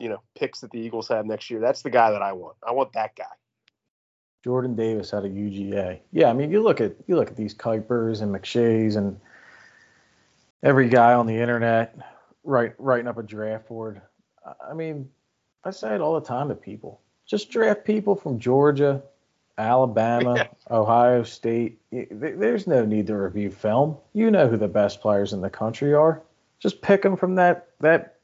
you 0.01 0.09
know 0.09 0.21
picks 0.35 0.61
that 0.61 0.71
the 0.71 0.79
Eagles 0.79 1.07
have 1.07 1.25
next 1.25 1.49
year. 1.49 1.59
That's 1.59 1.81
the 1.83 1.89
guy 1.89 2.11
that 2.11 2.21
I 2.21 2.33
want. 2.33 2.57
I 2.67 2.71
want 2.71 2.93
that 2.93 3.15
guy. 3.15 3.25
Jordan 4.43 4.75
Davis 4.75 5.13
out 5.13 5.23
of 5.23 5.31
UGA. 5.31 5.99
Yeah, 6.11 6.29
I 6.29 6.33
mean, 6.33 6.49
you 6.51 6.61
look 6.63 6.81
at 6.81 6.95
you 7.07 7.15
look 7.15 7.29
at 7.29 7.37
these 7.37 7.53
Kipers 7.53 8.21
and 8.21 8.33
McShays 8.33 8.97
and 8.97 9.19
every 10.63 10.89
guy 10.89 11.13
on 11.13 11.27
the 11.27 11.35
internet 11.37 11.95
write, 12.43 12.73
writing 12.79 13.07
up 13.07 13.17
a 13.17 13.23
draft 13.23 13.67
board. 13.67 14.01
I- 14.69 14.73
mean, 14.73 15.09
I 15.63 15.69
say 15.69 15.93
it 15.93 16.01
all 16.01 16.19
the 16.19 16.25
time 16.25 16.49
to 16.49 16.55
people. 16.55 17.01
Just 17.27 17.51
draft 17.51 17.85
people 17.85 18.15
from 18.15 18.39
Georgia, 18.39 19.03
Alabama, 19.59 20.33
Yeah. 20.37 20.47
Ohio 20.71 21.21
State. 21.23 21.79
There's 21.91 22.65
no 22.65 22.83
need 22.83 23.07
to 23.07 23.15
review 23.15 23.51
film. 23.51 23.97
You 24.13 24.31
know 24.31 24.47
who 24.47 24.57
the 24.57 24.67
best 24.67 25.01
players 25.01 25.33
in 25.33 25.41
the 25.41 25.49
country 25.51 25.93
are. 25.93 26.23
Just 26.59 26.81
pick 26.81 27.03
them 27.03 27.15
from 27.15 27.35
that 27.35 27.69
that 27.79 28.15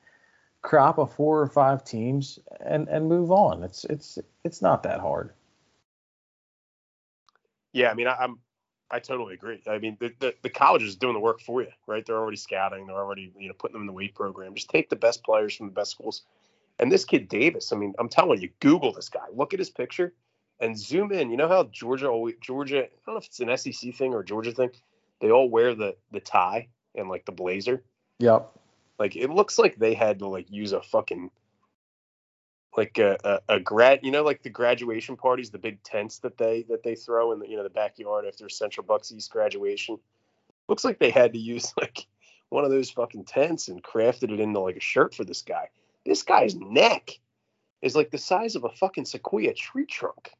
crop 0.62 0.98
of 0.98 1.14
four 1.14 1.42
or 1.42 1.48
five 1.48 1.84
teams 1.84 2.40
and 2.60 2.88
and 2.88 3.08
move 3.08 3.32
on. 3.32 3.64
It's 3.64 3.84
it's 3.86 4.20
it's 4.44 4.62
not 4.62 4.84
that 4.84 5.00
hard. 5.00 5.34
Yeah, 7.74 7.92
I 7.92 7.94
mean, 7.94 8.08
I, 8.08 8.16
I'm 8.16 8.40
I 8.90 9.00
totally 9.00 9.34
agree. 9.34 9.62
I 9.68 9.78
mean, 9.80 9.98
the, 10.00 10.14
the 10.20 10.34
the 10.42 10.50
college 10.50 10.84
is 10.84 10.96
doing 10.96 11.14
the 11.14 11.20
work 11.20 11.42
for 11.42 11.62
you, 11.62 11.70
right? 11.88 12.06
They're 12.06 12.18
already 12.18 12.38
scouting. 12.38 12.88
They're 12.88 12.96
already 12.96 13.32
you 13.38 13.48
know 13.48 13.54
putting 13.54 13.74
them 13.74 13.84
in 13.84 13.88
the 13.88 13.94
weight 13.94 14.16
program. 14.16 14.56
Just 14.56 14.70
take 14.70 14.90
the 14.90 14.96
best 14.96 15.24
players 15.24 15.56
from 15.56 15.68
the 15.68 15.74
best 15.74 15.92
schools. 15.92 16.24
And 16.80 16.92
this 16.92 17.06
kid 17.06 17.28
Davis, 17.28 17.74
I 17.74 17.76
mean, 17.76 17.94
I'm 17.98 18.10
telling 18.10 18.40
you, 18.42 18.50
Google 18.60 18.94
this 18.94 19.10
guy. 19.10 19.26
Look 19.34 19.54
at 19.54 19.60
his 19.60 19.70
picture 19.70 20.14
and 20.60 20.78
zoom 20.78 21.12
in. 21.12 21.32
You 21.32 21.38
know 21.38 21.48
how 21.48 21.64
Georgia 21.66 22.08
always 22.08 22.36
Georgia. 22.42 22.84
I 22.86 22.90
don't 23.06 23.16
know 23.16 23.20
if 23.20 23.26
it's 23.26 23.40
an 23.40 23.58
SEC 23.58 23.96
thing 23.96 24.14
or 24.14 24.22
a 24.22 24.26
Georgia 24.26 24.52
thing. 24.52 24.70
They 25.20 25.32
all 25.32 25.50
wear 25.50 25.76
the 25.76 25.96
the 26.12 26.20
tie 26.20 26.68
and 26.96 27.10
like 27.10 27.26
the 27.26 27.32
blazer. 27.32 27.84
Yep. 28.20 28.52
Like 29.00 29.16
it 29.16 29.30
looks 29.30 29.60
like 29.60 29.78
they 29.78 29.94
had 29.94 30.20
to 30.20 30.28
like 30.28 30.50
use 30.50 30.74
a 30.74 30.82
fucking 30.82 31.30
like 32.76 32.98
a, 33.00 33.18
a, 33.24 33.56
a 33.56 33.60
grad 33.60 34.00
you 34.04 34.12
know 34.12 34.24
like 34.24 34.44
the 34.44 34.50
graduation 34.50 35.18
parties 35.18 35.50
the 35.50 35.58
big 35.58 35.82
tents 35.84 36.20
that 36.20 36.38
they 36.38 36.64
that 36.70 36.84
they 36.84 36.96
throw 36.96 37.32
in 37.32 37.40
the 37.40 37.48
you 37.50 37.58
know 37.58 37.64
the 37.64 37.70
backyard 37.70 38.26
after 38.26 38.50
Central 38.50 38.86
Bucks 38.86 39.12
East 39.12 39.32
graduation? 39.32 39.98
Looks 40.68 40.84
like 40.84 41.00
they 41.00 41.12
had 41.12 41.34
to 41.34 41.40
use 41.40 41.74
like 41.82 42.06
one 42.50 42.66
of 42.66 42.72
those 42.72 42.90
fucking 42.90 43.26
tents 43.26 43.68
and 43.68 43.84
crafted 43.84 44.32
it 44.32 44.40
into 44.40 44.60
like 44.60 44.78
a 44.78 44.82
shirt 44.82 45.14
for 45.14 45.24
this 45.26 45.42
guy. 45.42 45.70
This 46.06 46.24
guy's 46.24 46.56
neck 46.56 47.12
is 47.82 47.96
like 47.96 48.10
the 48.10 48.18
size 48.18 48.56
of 48.56 48.64
a 48.64 48.70
fucking 48.70 49.06
sequoia 49.06 49.54
tree 49.54 49.86
trunk. 49.86 50.32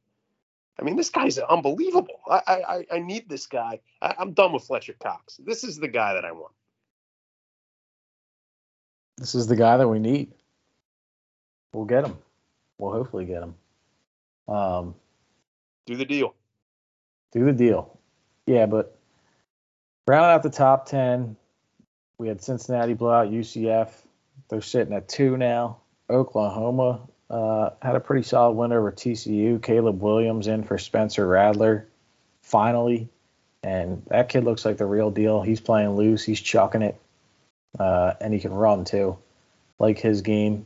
I 0.80 0.84
mean 0.84 0.96
this 0.96 1.10
guy's 1.10 1.38
unbelievable. 1.38 2.22
I 2.30 2.42
I 2.48 2.86
I- 2.96 3.00
need 3.00 3.30
this 3.30 3.46
guy. 3.46 3.82
I, 4.02 4.16
I'm 4.18 4.34
done 4.34 4.54
with 4.54 4.64
Fletcher 4.64 4.96
Cox. 5.00 5.40
This 5.44 5.64
is 5.64 5.78
the 5.78 5.88
guy 5.88 6.16
that 6.16 6.26
I 6.26 6.32
want 6.32 6.54
This 9.18 9.36
is 9.36 9.48
the 9.48 9.56
guy 9.56 9.78
that 9.78 9.88
we 9.88 10.00
need. 10.00 10.32
We'll 11.74 11.86
get 11.86 12.06
him. 12.06 12.18
We'll 12.78 12.92
hopefully 12.92 13.26
get 13.26 13.44
him. 13.44 13.56
Um, 14.48 14.96
do 15.86 15.96
the 15.96 16.06
deal 16.06 16.34
do 17.32 17.46
the 17.46 17.54
deal. 17.54 17.98
Yeah, 18.46 18.66
but 18.66 18.98
rounding 20.08 20.32
out 20.32 20.44
the 20.44 20.50
top 20.50 20.88
10, 20.88 21.36
we 22.18 22.28
had 22.28 22.42
Cincinnati 22.42 22.94
blow 22.94 23.12
out 23.12 23.32
UCF. 23.32 23.90
They're 24.50 24.62
sitting 24.62 24.94
at 24.94 25.08
two 25.08 25.38
now. 25.38 25.78
Oklahoma 26.10 27.02
uh, 27.30 27.72
had 27.82 27.96
a 27.96 28.00
pretty 28.00 28.24
solid 28.24 28.54
win 28.54 28.72
over 28.72 28.92
TCU. 28.92 29.62
Caleb 29.62 30.02
Williams 30.02 30.48
in 30.48 30.64
for 30.64 30.78
Spencer 30.78 31.28
Rattler, 31.28 31.88
finally. 32.42 33.10
And 33.64 34.04
that 34.08 34.30
kid 34.30 34.46
looks 34.46 34.64
like 34.64 34.78
the 34.78 34.86
real 34.86 35.12
deal. 35.12 35.42
He's 35.42 35.60
playing 35.60 35.96
loose. 35.96 36.24
He's 36.24 36.40
chucking 36.40 36.82
it. 36.82 37.00
Uh, 37.80 38.14
and 38.22 38.34
he 38.34 38.40
can 38.40 38.54
run 38.54 38.86
too. 38.86 39.18
Like 39.80 40.00
his 40.00 40.22
game. 40.22 40.66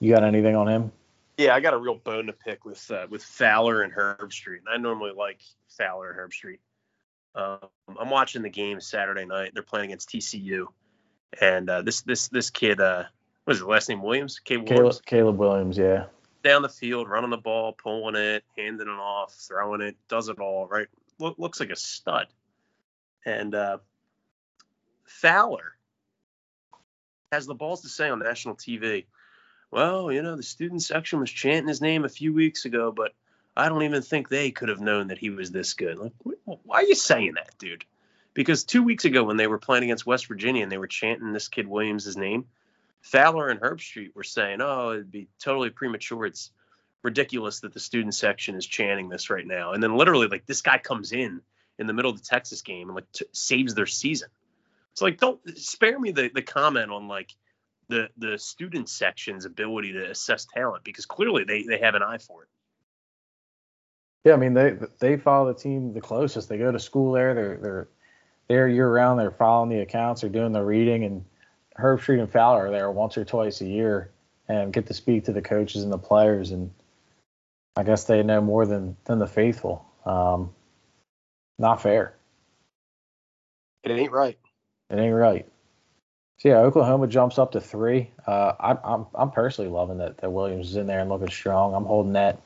You 0.00 0.12
got 0.12 0.24
anything 0.24 0.56
on 0.56 0.68
him? 0.68 0.92
Yeah, 1.38 1.54
I 1.54 1.60
got 1.60 1.74
a 1.74 1.78
real 1.78 1.94
bone 1.94 2.26
to 2.26 2.32
pick 2.32 2.64
with 2.64 2.90
uh, 2.90 3.06
with 3.08 3.22
Fowler 3.22 3.82
and 3.82 3.92
Herbstreit. 3.92 4.58
And 4.58 4.68
I 4.68 4.76
normally 4.76 5.12
like 5.16 5.40
Fowler 5.78 6.10
and 6.10 6.18
Herbstreit. 6.18 6.58
Um, 7.34 7.68
I'm 7.98 8.10
watching 8.10 8.42
the 8.42 8.50
game 8.50 8.80
Saturday 8.80 9.24
night. 9.24 9.52
They're 9.54 9.62
playing 9.62 9.86
against 9.86 10.10
TCU, 10.10 10.66
and 11.40 11.68
uh, 11.68 11.82
this 11.82 12.02
this 12.02 12.28
this 12.28 12.50
kid, 12.50 12.80
uh, 12.80 13.04
what 13.44 13.52
is 13.52 13.58
his 13.60 13.66
last 13.66 13.88
name? 13.88 14.02
Williams. 14.02 14.38
Caleb 14.38 14.66
Caleb, 14.66 14.78
Williams. 14.78 15.00
Caleb 15.06 15.38
Williams, 15.38 15.78
yeah. 15.78 16.04
Down 16.44 16.62
the 16.62 16.68
field, 16.68 17.08
running 17.08 17.30
the 17.30 17.38
ball, 17.38 17.72
pulling 17.72 18.16
it, 18.16 18.44
handing 18.56 18.88
it 18.88 18.90
off, 18.90 19.32
throwing 19.32 19.80
it, 19.80 19.96
does 20.08 20.28
it 20.28 20.40
all 20.40 20.66
right. 20.66 20.88
Look, 21.18 21.38
looks 21.38 21.60
like 21.60 21.70
a 21.70 21.76
stud. 21.76 22.26
And 23.24 23.54
uh, 23.54 23.78
Fowler 25.20 25.76
has 27.30 27.46
the 27.46 27.54
balls 27.54 27.82
to 27.82 27.88
say 27.88 28.08
on 28.08 28.18
national 28.18 28.56
TV, 28.56 29.04
well, 29.70 30.12
you 30.12 30.22
know, 30.22 30.36
the 30.36 30.42
student 30.42 30.82
section 30.82 31.20
was 31.20 31.30
chanting 31.30 31.68
his 31.68 31.80
name 31.80 32.04
a 32.04 32.08
few 32.08 32.32
weeks 32.34 32.64
ago, 32.64 32.92
but 32.92 33.12
I 33.56 33.68
don't 33.68 33.84
even 33.84 34.02
think 34.02 34.28
they 34.28 34.50
could 34.50 34.68
have 34.68 34.80
known 34.80 35.08
that 35.08 35.18
he 35.18 35.30
was 35.30 35.50
this 35.50 35.74
good. 35.74 35.98
Like, 35.98 36.12
why 36.44 36.76
are 36.76 36.82
you 36.84 36.94
saying 36.94 37.34
that, 37.34 37.56
dude? 37.58 37.84
Because 38.34 38.64
two 38.64 38.82
weeks 38.82 39.04
ago, 39.04 39.24
when 39.24 39.36
they 39.36 39.46
were 39.46 39.58
playing 39.58 39.84
against 39.84 40.06
West 40.06 40.26
Virginia 40.26 40.62
and 40.62 40.72
they 40.72 40.78
were 40.78 40.86
chanting 40.86 41.32
this 41.32 41.48
kid 41.48 41.66
Williams' 41.66 42.16
name, 42.16 42.46
Fowler 43.02 43.48
and 43.48 43.60
Herbstreit 43.60 44.14
were 44.14 44.24
saying, 44.24 44.60
"Oh, 44.60 44.92
it'd 44.92 45.10
be 45.10 45.28
totally 45.38 45.70
premature. 45.70 46.24
It's 46.24 46.50
ridiculous 47.02 47.60
that 47.60 47.74
the 47.74 47.80
student 47.80 48.14
section 48.14 48.54
is 48.54 48.66
chanting 48.66 49.08
this 49.08 49.28
right 49.28 49.46
now." 49.46 49.72
And 49.72 49.82
then 49.82 49.96
literally, 49.96 50.28
like 50.28 50.46
this 50.46 50.62
guy 50.62 50.78
comes 50.78 51.12
in 51.12 51.42
in 51.78 51.86
the 51.86 51.92
middle 51.92 52.10
of 52.10 52.18
the 52.18 52.24
Texas 52.24 52.62
game 52.62 52.88
and 52.88 52.94
like 52.94 53.12
t- 53.12 53.26
saves 53.32 53.74
their 53.74 53.86
season. 53.86 54.28
So 54.94 55.04
like, 55.04 55.18
don't 55.18 55.40
spare 55.56 55.98
me 55.98 56.12
the 56.12 56.30
the 56.34 56.42
comment 56.42 56.90
on 56.90 57.08
like 57.08 57.30
the 57.88 58.08
the 58.16 58.38
student 58.38 58.88
section's 58.88 59.44
ability 59.44 59.92
to 59.92 60.10
assess 60.10 60.46
talent 60.46 60.84
because 60.84 61.06
clearly 61.06 61.44
they 61.44 61.62
they 61.64 61.78
have 61.78 61.94
an 61.94 62.02
eye 62.02 62.18
for 62.18 62.42
it. 62.42 62.48
Yeah, 64.24 64.34
I 64.34 64.36
mean 64.36 64.54
they 64.54 64.76
they 65.00 65.16
follow 65.16 65.52
the 65.52 65.58
team 65.58 65.92
the 65.92 66.00
closest. 66.00 66.48
They 66.48 66.58
go 66.58 66.70
to 66.70 66.78
school 66.78 67.12
there. 67.12 67.34
They're 67.34 67.56
they're 67.56 67.88
there 68.48 68.68
year 68.68 68.90
round. 68.90 69.18
They're 69.18 69.30
following 69.30 69.70
the 69.70 69.80
accounts. 69.80 70.20
They're 70.20 70.30
doing 70.30 70.52
the 70.52 70.62
reading. 70.62 71.04
And 71.04 71.24
Herbstreit 71.78 72.20
and 72.20 72.30
Fowler 72.30 72.66
are 72.66 72.70
there 72.70 72.90
once 72.90 73.16
or 73.16 73.24
twice 73.24 73.60
a 73.60 73.66
year 73.66 74.10
and 74.48 74.72
get 74.72 74.86
to 74.86 74.94
speak 74.94 75.24
to 75.24 75.32
the 75.32 75.42
coaches 75.42 75.82
and 75.82 75.92
the 75.92 75.98
players. 75.98 76.50
And 76.50 76.70
I 77.76 77.82
guess 77.82 78.04
they 78.04 78.22
know 78.22 78.40
more 78.40 78.66
than 78.66 78.96
than 79.04 79.18
the 79.18 79.26
faithful. 79.26 79.84
Um, 80.04 80.50
not 81.58 81.82
fair. 81.82 82.14
It 83.84 83.90
ain't 83.90 84.12
right. 84.12 84.38
It 84.92 84.98
ain't 84.98 85.14
right. 85.14 85.46
So 86.38 86.50
yeah, 86.50 86.58
Oklahoma 86.58 87.06
jumps 87.06 87.38
up 87.38 87.52
to 87.52 87.60
three. 87.60 88.10
Uh, 88.26 88.52
I'm 88.60 88.78
I'm 88.84 89.06
I'm 89.14 89.30
personally 89.30 89.70
loving 89.70 89.98
that 89.98 90.18
that 90.18 90.30
Williams 90.30 90.70
is 90.70 90.76
in 90.76 90.86
there 90.86 91.00
and 91.00 91.08
looking 91.08 91.30
strong. 91.30 91.74
I'm 91.74 91.84
holding 91.86 92.12
that 92.12 92.42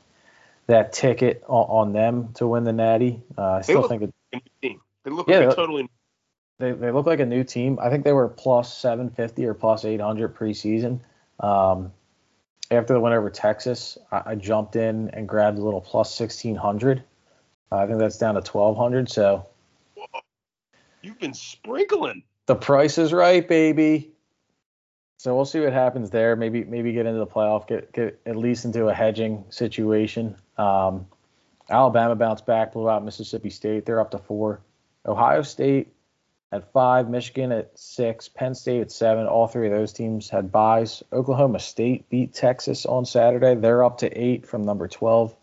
that 0.67 0.93
ticket 0.93 1.43
on, 1.47 1.87
on 1.87 1.93
them 1.93 2.33
to 2.35 2.47
win 2.47 2.63
the 2.63 2.71
Natty. 2.73 3.21
Uh, 3.37 3.53
I 3.53 3.61
still 3.61 3.87
think 3.87 4.03
it, 4.03 4.13
A 4.31 4.37
new 4.37 4.41
team. 4.61 4.81
They 5.03 5.11
look 5.11 5.27
Yeah, 5.27 5.39
like 5.39 5.51
a 5.51 5.55
totally. 5.55 5.89
they 6.59 6.71
they 6.71 6.91
look 6.91 7.05
like 7.05 7.19
a 7.19 7.25
new 7.25 7.43
team. 7.43 7.79
I 7.81 7.89
think 7.89 8.05
they 8.05 8.13
were 8.13 8.29
plus 8.29 8.77
750 8.77 9.45
or 9.45 9.53
plus 9.53 9.83
800 9.83 10.35
preseason. 10.35 11.01
Um, 11.41 11.91
after 12.71 12.93
the 12.93 12.99
win 12.99 13.13
over 13.13 13.29
Texas, 13.29 13.97
I, 14.11 14.21
I 14.27 14.35
jumped 14.35 14.75
in 14.77 15.09
and 15.09 15.27
grabbed 15.27 15.57
a 15.57 15.61
little 15.63 15.81
plus 15.81 16.17
1600. 16.17 17.03
I 17.71 17.85
think 17.87 17.99
that's 17.99 18.17
down 18.17 18.35
to 18.35 18.41
1200. 18.41 19.09
So 19.09 19.47
You've 21.01 21.19
been 21.19 21.33
sprinkling. 21.33 22.23
The 22.47 22.55
price 22.55 22.97
is 22.97 23.13
right, 23.13 23.47
baby. 23.47 24.11
So 25.17 25.35
we'll 25.35 25.45
see 25.45 25.59
what 25.59 25.73
happens 25.73 26.09
there. 26.09 26.35
Maybe 26.35 26.63
maybe 26.63 26.93
get 26.93 27.05
into 27.05 27.19
the 27.19 27.27
playoff, 27.27 27.67
get 27.67 27.91
get 27.91 28.19
at 28.25 28.35
least 28.35 28.65
into 28.65 28.87
a 28.87 28.93
hedging 28.93 29.45
situation. 29.49 30.35
Um, 30.57 31.07
Alabama 31.69 32.15
bounced 32.15 32.45
back, 32.45 32.73
blew 32.73 32.89
out 32.89 33.03
Mississippi 33.03 33.49
State. 33.49 33.85
They're 33.85 33.99
up 33.99 34.11
to 34.11 34.17
four. 34.17 34.61
Ohio 35.05 35.41
State 35.41 35.93
at 36.51 36.71
five, 36.71 37.09
Michigan 37.09 37.51
at 37.51 37.77
six, 37.77 38.29
Penn 38.29 38.55
State 38.55 38.81
at 38.81 38.91
seven. 38.91 39.27
All 39.27 39.47
three 39.47 39.67
of 39.67 39.73
those 39.73 39.91
teams 39.91 40.29
had 40.29 40.51
byes. 40.51 41.03
Oklahoma 41.11 41.59
State 41.59 42.09
beat 42.09 42.33
Texas 42.33 42.85
on 42.85 43.05
Saturday. 43.05 43.55
They're 43.55 43.83
up 43.83 43.97
to 43.99 44.09
eight 44.17 44.45
from 44.47 44.63
number 44.63 44.87
12. 44.87 45.35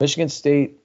Michigan 0.00 0.30
State 0.30 0.78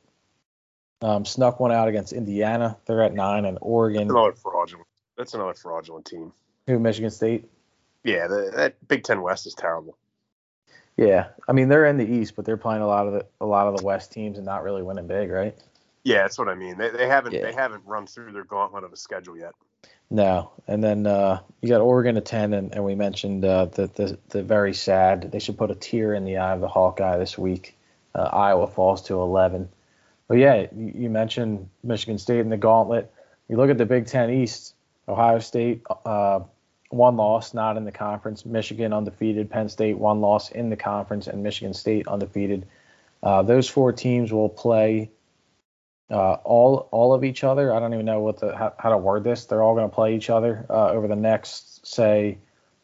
um, 1.02 1.24
snuck 1.24 1.60
one 1.60 1.72
out 1.72 1.88
against 1.88 2.12
Indiana. 2.12 2.78
They're 2.86 3.04
at 3.04 3.14
nine, 3.14 3.46
and 3.46 3.58
Oregon. 3.62 4.10
Another 4.10 4.34
fraudulent. 4.34 4.87
That's 5.18 5.34
another 5.34 5.54
fraudulent 5.54 6.06
team. 6.06 6.32
Who 6.68 6.80
Michigan 6.80 7.10
State? 7.12 7.50
Yeah, 8.04 8.28
the, 8.28 8.52
that 8.56 8.88
Big 8.88 9.04
Ten 9.04 9.22
West 9.22 9.48
is 9.48 9.54
terrible. 9.54 9.98
Yeah, 10.96 11.28
I 11.48 11.54
mean 11.54 11.70
they're 11.70 11.86
in 11.86 11.98
the 11.98 12.06
East, 12.06 12.36
but 12.36 12.46
they're 12.46 12.58
playing 12.58 12.82
a 12.82 12.88
lot 12.88 13.08
of 13.08 13.14
the 13.14 13.26
a 13.42 13.46
lot 13.46 13.68
of 13.68 13.78
the 13.78 13.86
West 13.86 14.12
teams 14.12 14.38
and 14.38 14.46
not 14.46 14.64
really 14.64 14.82
winning 14.82 15.08
big, 15.08 15.30
right? 15.30 15.56
Yeah, 16.04 16.22
that's 16.22 16.40
what 16.40 16.48
I 16.48 16.56
mean. 16.56 16.78
They, 16.78 16.90
they 16.90 17.08
haven't 17.08 17.34
Yeah. 17.34 17.42
they 17.44 17.54
haven't 17.54 17.84
run 17.86 18.08
through 18.08 18.32
their 18.32 18.46
gauntlet 18.46 18.84
of 18.84 18.94
a 18.94 18.98
schedule 18.98 19.38
yet. 19.38 19.54
No, 20.10 20.52
and 20.68 20.82
then 20.82 21.06
uh, 21.06 21.42
you 21.62 21.68
got 21.68 21.82
Oregon 21.82 22.16
at 22.16 22.26
ten, 22.26 22.54
and, 22.54 22.74
and 22.74 22.84
we 22.86 22.96
mentioned 22.96 23.44
uh, 23.44 23.66
the, 23.66 23.88
the 23.88 24.18
the 24.30 24.44
very 24.44 24.74
sad. 24.74 25.32
They 25.32 25.40
should 25.40 25.58
put 25.58 25.70
a 25.70 25.76
tear 25.76 26.14
in 26.14 26.24
the 26.24 26.38
eye 26.38 26.54
of 26.54 26.62
the 26.62 26.68
Hawkeye 26.68 27.18
this 27.18 27.38
week. 27.38 27.78
Uh, 28.16 28.22
Iowa 28.24 28.68
falls 28.68 29.02
to 29.04 29.16
eleven. 29.22 29.70
But 30.28 30.38
yeah, 30.38 30.68
you, 30.76 30.92
you 30.96 31.10
mentioned 31.10 31.70
Michigan 31.84 32.18
State 32.18 32.40
in 32.40 32.50
the 32.50 32.58
gauntlet. 32.58 33.12
You 33.50 33.58
look 33.58 33.70
at 33.70 33.78
the 33.78 33.86
Big 33.86 34.08
Ten 34.08 34.30
East. 34.30 34.74
Ohio 35.08 35.40
State, 35.40 35.84
uh, 36.06 36.42
one 36.90 37.18
loss, 37.18 37.54
not 37.54 37.78
in 37.78 37.86
the 37.86 37.92
conference. 37.92 38.46
Michigan 38.46 38.94
undefeated. 38.94 39.50
Penn 39.50 39.70
State 39.70 39.98
one 39.98 40.22
loss 40.22 40.52
in 40.52 40.70
the 40.70 40.78
conference, 40.78 41.28
and 41.28 41.44
Michigan 41.44 41.74
State 41.74 42.08
undefeated. 42.08 42.66
Uh, 43.24 43.42
those 43.44 43.68
four 43.68 43.92
teams 43.92 44.32
will 44.32 44.50
play 44.50 45.10
uh, 46.10 46.34
all 46.44 46.88
all 46.92 47.14
of 47.14 47.24
each 47.24 47.44
other. 47.44 47.74
I 47.74 47.80
don't 47.80 47.94
even 47.94 48.06
know 48.06 48.22
what 48.22 48.40
the 48.40 48.56
how, 48.56 48.74
how 48.78 48.90
to 48.90 48.98
word 48.98 49.24
this. 49.24 49.46
They're 49.46 49.64
all 49.64 49.76
going 49.76 49.90
to 49.90 49.94
play 49.94 50.16
each 50.16 50.30
other 50.30 50.66
uh, 50.70 50.90
over 50.90 51.08
the 51.08 51.16
next, 51.16 51.86
say, 51.86 52.38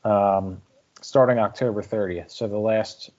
um, 0.04 0.62
starting 1.02 1.40
October 1.40 1.82
30th. 1.82 2.32
So 2.32 2.48
the 2.48 2.58
last 2.58 3.12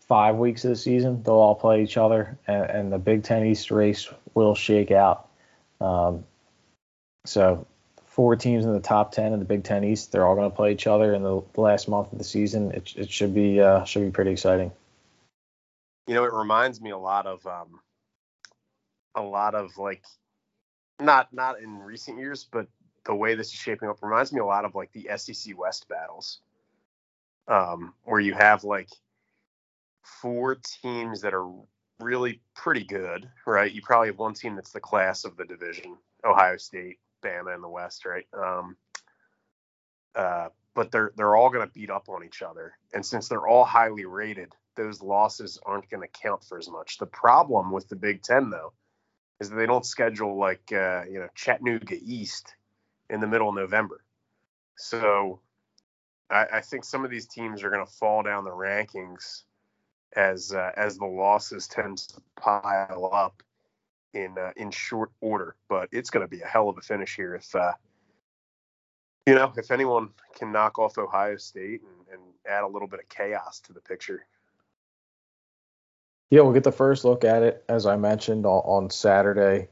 five 0.00 0.36
weeks 0.36 0.64
of 0.64 0.70
the 0.70 0.76
season, 0.76 1.22
they'll 1.22 1.34
all 1.34 1.54
play 1.54 1.82
each 1.82 1.96
other, 1.96 2.38
and, 2.46 2.64
and 2.64 2.92
the 2.92 2.98
Big 2.98 3.22
Ten 3.22 3.44
East 3.46 3.70
race 3.70 4.08
will 4.34 4.54
shake 4.54 4.90
out. 4.90 5.28
Um, 5.80 6.24
so 7.24 7.66
four 8.16 8.34
teams 8.34 8.64
in 8.64 8.72
the 8.72 8.80
top 8.80 9.12
ten 9.12 9.34
in 9.34 9.38
the 9.38 9.44
Big 9.44 9.62
Ten 9.62 9.84
East, 9.84 10.10
they're 10.10 10.26
all 10.26 10.34
going 10.34 10.50
to 10.50 10.56
play 10.56 10.72
each 10.72 10.86
other 10.86 11.12
in 11.12 11.22
the 11.22 11.42
last 11.54 11.86
month 11.86 12.10
of 12.12 12.18
the 12.18 12.24
season. 12.24 12.70
It, 12.72 12.94
it 12.96 13.10
should 13.10 13.34
be 13.34 13.60
uh, 13.60 13.84
should 13.84 14.04
be 14.04 14.10
pretty 14.10 14.30
exciting. 14.30 14.72
You 16.06 16.14
know, 16.14 16.24
it 16.24 16.32
reminds 16.32 16.80
me 16.80 16.90
a 16.90 16.98
lot 16.98 17.26
of 17.26 17.46
um, 17.46 17.78
a 19.14 19.20
lot 19.20 19.54
of 19.54 19.76
like 19.76 20.02
not 20.98 21.30
not 21.34 21.60
in 21.60 21.78
recent 21.78 22.18
years, 22.18 22.48
but 22.50 22.66
the 23.04 23.14
way 23.14 23.34
this 23.34 23.48
is 23.48 23.52
shaping 23.52 23.90
up 23.90 23.98
reminds 24.00 24.32
me 24.32 24.40
a 24.40 24.46
lot 24.46 24.64
of 24.64 24.74
like 24.74 24.90
the 24.92 25.08
SEC 25.18 25.56
West 25.56 25.86
battles, 25.86 26.40
um, 27.48 27.92
where 28.04 28.18
you 28.18 28.32
have 28.32 28.64
like 28.64 28.88
four 30.22 30.56
teams 30.82 31.20
that 31.20 31.34
are 31.34 31.52
really 32.00 32.40
pretty 32.54 32.84
good, 32.84 33.28
right? 33.46 33.70
You 33.70 33.82
probably 33.82 34.08
have 34.08 34.18
one 34.18 34.32
team 34.32 34.54
that's 34.54 34.72
the 34.72 34.80
class 34.80 35.24
of 35.24 35.36
the 35.36 35.44
division, 35.44 35.98
Ohio 36.24 36.56
State, 36.56 36.96
Bama 37.22 37.54
in 37.54 37.62
the 37.62 37.68
West, 37.68 38.04
right? 38.04 38.26
Um, 38.32 38.76
uh, 40.14 40.48
but 40.74 40.90
they're 40.90 41.12
they're 41.16 41.36
all 41.36 41.50
going 41.50 41.66
to 41.66 41.72
beat 41.72 41.90
up 41.90 42.08
on 42.08 42.24
each 42.24 42.42
other, 42.42 42.76
and 42.92 43.04
since 43.04 43.28
they're 43.28 43.46
all 43.46 43.64
highly 43.64 44.04
rated, 44.04 44.54
those 44.76 45.02
losses 45.02 45.58
aren't 45.64 45.88
going 45.90 46.02
to 46.02 46.20
count 46.22 46.44
for 46.44 46.58
as 46.58 46.68
much. 46.70 46.98
The 46.98 47.06
problem 47.06 47.70
with 47.70 47.88
the 47.88 47.96
Big 47.96 48.22
Ten, 48.22 48.50
though, 48.50 48.72
is 49.40 49.50
that 49.50 49.56
they 49.56 49.66
don't 49.66 49.86
schedule 49.86 50.38
like 50.38 50.72
uh, 50.72 51.04
you 51.10 51.18
know 51.18 51.28
Chattanooga 51.34 51.96
East 52.00 52.54
in 53.08 53.20
the 53.20 53.26
middle 53.26 53.48
of 53.48 53.54
November, 53.54 54.04
so 54.76 55.40
I, 56.30 56.46
I 56.54 56.60
think 56.60 56.84
some 56.84 57.04
of 57.04 57.10
these 57.10 57.26
teams 57.26 57.62
are 57.62 57.70
going 57.70 57.84
to 57.84 57.92
fall 57.92 58.22
down 58.22 58.44
the 58.44 58.50
rankings 58.50 59.42
as 60.14 60.52
uh, 60.52 60.72
as 60.76 60.96
the 60.98 61.06
losses 61.06 61.68
tend 61.68 61.98
to 61.98 62.20
pile 62.36 63.10
up 63.12 63.42
in 64.16 64.38
uh, 64.38 64.52
in 64.56 64.70
short 64.70 65.10
order. 65.20 65.54
But 65.68 65.88
it's 65.92 66.10
going 66.10 66.24
to 66.24 66.30
be 66.30 66.40
a 66.40 66.46
hell 66.46 66.68
of 66.68 66.78
a 66.78 66.80
finish 66.80 67.14
here 67.14 67.34
if 67.34 67.54
uh, 67.54 67.72
you 69.26 69.34
know 69.34 69.52
if 69.56 69.70
anyone 69.70 70.10
can 70.34 70.52
knock 70.52 70.78
off 70.78 70.98
Ohio 70.98 71.36
State 71.36 71.82
and, 71.82 72.14
and 72.14 72.22
add 72.48 72.64
a 72.64 72.66
little 72.66 72.88
bit 72.88 73.00
of 73.00 73.08
chaos 73.08 73.60
to 73.60 73.72
the 73.72 73.80
picture. 73.80 74.26
Yeah, 76.30 76.40
we'll 76.40 76.54
get 76.54 76.64
the 76.64 76.72
first 76.72 77.04
look 77.04 77.24
at 77.24 77.42
it 77.42 77.64
as 77.68 77.86
I 77.86 77.96
mentioned 77.96 78.46
on, 78.46 78.90
Saturday, 78.90 79.68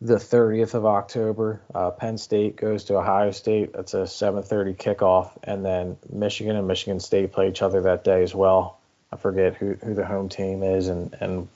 the 0.00 0.16
30th 0.16 0.74
of 0.74 0.84
October. 0.84 1.60
Uh, 1.72 1.92
Penn 1.92 2.18
State 2.18 2.56
goes 2.56 2.84
to 2.84 2.96
Ohio 2.96 3.30
State. 3.30 3.72
That's 3.72 3.94
a 3.94 3.98
7:30 4.06 4.76
kickoff, 4.76 5.30
and 5.44 5.64
then 5.64 5.96
Michigan 6.10 6.56
and 6.56 6.66
Michigan 6.66 6.98
State 6.98 7.32
play 7.32 7.48
each 7.50 7.62
other 7.62 7.82
that 7.82 8.02
day 8.02 8.22
as 8.22 8.34
well. 8.34 8.78
I 9.12 9.16
forget 9.16 9.54
who, 9.54 9.74
who 9.74 9.94
the 9.94 10.04
home 10.04 10.28
team 10.28 10.64
is 10.64 10.88
and, 10.88 11.14
and 11.20 11.48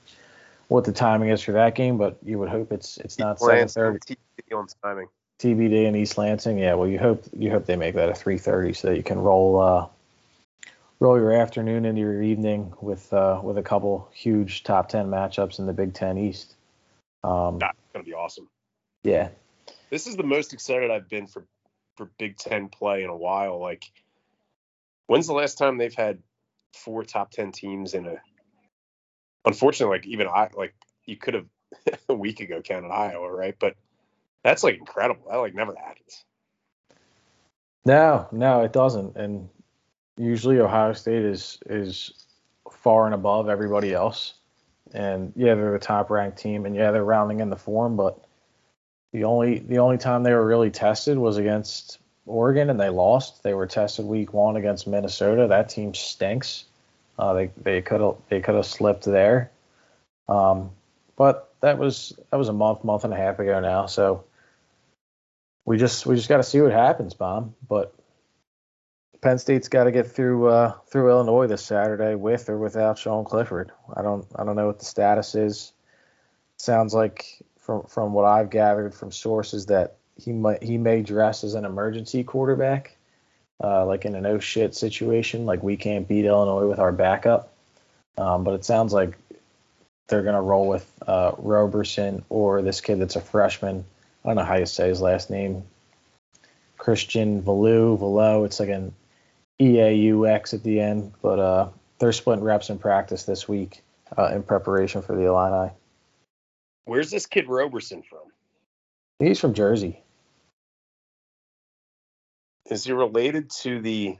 what 0.71 0.85
the 0.85 0.93
timing 0.93 1.27
is 1.27 1.41
for 1.41 1.51
that 1.51 1.75
game, 1.75 1.97
but 1.97 2.17
you 2.23 2.39
would 2.39 2.47
hope 2.47 2.71
it's 2.71 2.97
it's 2.97 3.19
not 3.19 3.41
seven 3.41 3.67
thirty. 3.67 3.99
TBD 3.99 4.57
on 4.57 4.67
timing. 4.81 5.07
TBD 5.37 5.85
in 5.85 5.97
East 5.97 6.17
Lansing. 6.17 6.57
Yeah, 6.57 6.75
well, 6.75 6.87
you 6.87 6.97
hope 6.97 7.25
you 7.37 7.51
hope 7.51 7.65
they 7.65 7.75
make 7.75 7.95
that 7.95 8.07
a 8.07 8.15
three 8.15 8.37
thirty 8.37 8.71
so 8.71 8.87
that 8.87 8.95
you 8.95 9.03
can 9.03 9.19
roll 9.19 9.59
uh, 9.59 9.87
roll 11.01 11.17
your 11.17 11.33
afternoon 11.33 11.83
into 11.83 11.99
your 11.99 12.23
evening 12.23 12.73
with 12.79 13.11
uh, 13.11 13.41
with 13.43 13.57
a 13.57 13.61
couple 13.61 14.09
huge 14.13 14.63
top 14.63 14.87
ten 14.87 15.07
matchups 15.07 15.59
in 15.59 15.65
the 15.65 15.73
Big 15.73 15.93
Ten 15.93 16.17
East. 16.17 16.55
Um, 17.21 17.59
That's 17.59 17.77
gonna 17.91 18.05
be 18.05 18.13
awesome. 18.13 18.47
yeah, 19.03 19.27
This 19.89 20.07
is 20.07 20.15
the 20.15 20.23
most 20.23 20.53
excited 20.53 20.89
I've 20.89 21.09
been 21.09 21.27
for 21.27 21.43
for 21.97 22.09
Big 22.17 22.37
Ten 22.37 22.69
play 22.69 23.03
in 23.03 23.09
a 23.09 23.17
while. 23.17 23.59
Like, 23.59 23.91
when's 25.07 25.27
the 25.27 25.33
last 25.33 25.57
time 25.57 25.77
they've 25.77 25.93
had 25.93 26.19
four 26.73 27.03
top 27.03 27.31
ten 27.31 27.51
teams 27.51 27.93
in 27.93 28.07
a? 28.07 28.21
Unfortunately, 29.45 29.97
like 29.97 30.07
even 30.07 30.27
I 30.27 30.49
like 30.55 30.75
you 31.05 31.17
could 31.17 31.33
have 31.33 31.45
a 32.09 32.13
week 32.13 32.39
ago 32.39 32.61
counted 32.61 32.89
Iowa, 32.89 33.31
right? 33.31 33.55
But 33.59 33.75
that's 34.43 34.63
like 34.63 34.77
incredible. 34.77 35.27
That 35.29 35.37
like 35.37 35.55
never 35.55 35.75
happens. 35.75 36.23
no, 37.85 38.27
no, 38.31 38.61
it 38.61 38.73
doesn't. 38.73 39.15
And 39.15 39.49
usually 40.17 40.59
Ohio 40.59 40.93
State 40.93 41.23
is 41.23 41.59
is 41.65 42.13
far 42.71 43.05
and 43.05 43.15
above 43.15 43.49
everybody 43.49 43.93
else. 43.93 44.35
And 44.93 45.31
yeah, 45.35 45.55
they're 45.55 45.71
the 45.71 45.79
top 45.79 46.09
ranked 46.09 46.37
team, 46.37 46.65
and 46.65 46.75
yeah, 46.75 46.91
they're 46.91 47.03
rounding 47.03 47.39
in 47.39 47.49
the 47.49 47.55
form, 47.55 47.95
but 47.95 48.25
the 49.13 49.23
only 49.23 49.59
the 49.59 49.79
only 49.79 49.97
time 49.97 50.23
they 50.23 50.33
were 50.33 50.45
really 50.45 50.71
tested 50.71 51.17
was 51.17 51.37
against 51.37 51.99
Oregon, 52.25 52.69
and 52.69 52.79
they 52.79 52.89
lost. 52.89 53.43
They 53.43 53.53
were 53.53 53.67
tested 53.67 54.05
week 54.05 54.33
one 54.33 54.57
against 54.57 54.87
Minnesota. 54.87 55.47
That 55.47 55.69
team 55.69 55.93
stinks. 55.93 56.65
Uh, 57.17 57.33
they 57.33 57.51
they 57.57 57.81
could 57.81 58.01
have 58.01 58.15
they 58.29 58.41
could 58.41 58.55
have 58.55 58.65
slipped 58.65 59.05
there, 59.05 59.51
um, 60.27 60.71
but 61.15 61.53
that 61.61 61.77
was 61.77 62.17
that 62.29 62.37
was 62.37 62.49
a 62.49 62.53
month 62.53 62.83
month 62.83 63.03
and 63.03 63.13
a 63.13 63.17
half 63.17 63.39
ago 63.39 63.59
now. 63.59 63.85
So 63.85 64.23
we 65.65 65.77
just 65.77 66.05
we 66.05 66.15
just 66.15 66.29
got 66.29 66.37
to 66.37 66.43
see 66.43 66.61
what 66.61 66.71
happens, 66.71 67.13
Bob. 67.13 67.53
But 67.67 67.93
Penn 69.21 69.37
State's 69.37 69.67
got 69.67 69.83
to 69.83 69.91
get 69.91 70.07
through 70.07 70.47
uh, 70.47 70.73
through 70.87 71.09
Illinois 71.09 71.47
this 71.47 71.63
Saturday 71.63 72.15
with 72.15 72.49
or 72.49 72.57
without 72.57 72.97
Sean 72.97 73.23
Clifford. 73.23 73.71
I 73.95 74.01
don't 74.01 74.25
I 74.35 74.43
don't 74.43 74.55
know 74.55 74.67
what 74.67 74.79
the 74.79 74.85
status 74.85 75.35
is. 75.35 75.73
Sounds 76.57 76.93
like 76.93 77.43
from 77.59 77.83
from 77.83 78.13
what 78.13 78.25
I've 78.25 78.49
gathered 78.49 78.95
from 78.95 79.11
sources 79.11 79.67
that 79.67 79.97
he 80.17 80.33
might 80.33 80.63
he 80.63 80.77
may 80.77 81.01
dress 81.03 81.43
as 81.43 81.53
an 81.53 81.65
emergency 81.65 82.23
quarterback, 82.23 82.97
uh, 83.63 83.85
like 83.85 84.05
in 84.05 84.15
an 84.15 84.25
oh 84.25 84.39
shit 84.39 84.75
situation, 84.75 85.45
like 85.45 85.63
we 85.63 85.77
can't 85.77 86.07
beat 86.07 86.25
Illinois 86.25 86.67
with 86.67 86.79
our 86.79 86.91
backup. 86.91 87.53
Um, 88.17 88.43
but 88.43 88.53
it 88.53 88.65
sounds 88.65 88.93
like 88.93 89.17
they're 90.07 90.23
gonna 90.23 90.41
roll 90.41 90.67
with 90.67 90.91
uh, 91.07 91.33
Roberson 91.37 92.23
or 92.29 92.61
this 92.61 92.81
kid 92.81 92.99
that's 92.99 93.15
a 93.15 93.21
freshman. 93.21 93.85
I 94.23 94.29
don't 94.29 94.35
know 94.35 94.43
how 94.43 94.57
you 94.57 94.65
say 94.65 94.87
his 94.87 95.01
last 95.01 95.29
name. 95.29 95.63
Christian 96.77 97.41
Valou, 97.43 97.97
Valo. 97.99 98.45
It's 98.45 98.59
like 98.59 98.69
an 98.69 98.93
E 99.59 99.79
A 99.79 99.93
U 99.93 100.27
X 100.27 100.53
at 100.53 100.63
the 100.63 100.79
end, 100.79 101.13
but 101.21 101.39
uh, 101.39 101.69
they're 101.99 102.11
splitting 102.11 102.43
reps 102.43 102.69
in 102.69 102.79
practice 102.79 103.23
this 103.23 103.47
week 103.47 103.83
uh, 104.17 104.31
in 104.33 104.43
preparation 104.43 105.03
for 105.03 105.15
the 105.15 105.25
Illini. 105.25 105.71
Where's 106.85 107.11
this 107.11 107.27
kid 107.27 107.47
Roberson 107.47 108.01
from? 108.01 108.19
He's 109.19 109.39
from 109.39 109.53
Jersey. 109.53 110.01
Is 112.71 112.85
he 112.85 112.93
related 112.93 113.49
to 113.63 113.81
the 113.81 114.17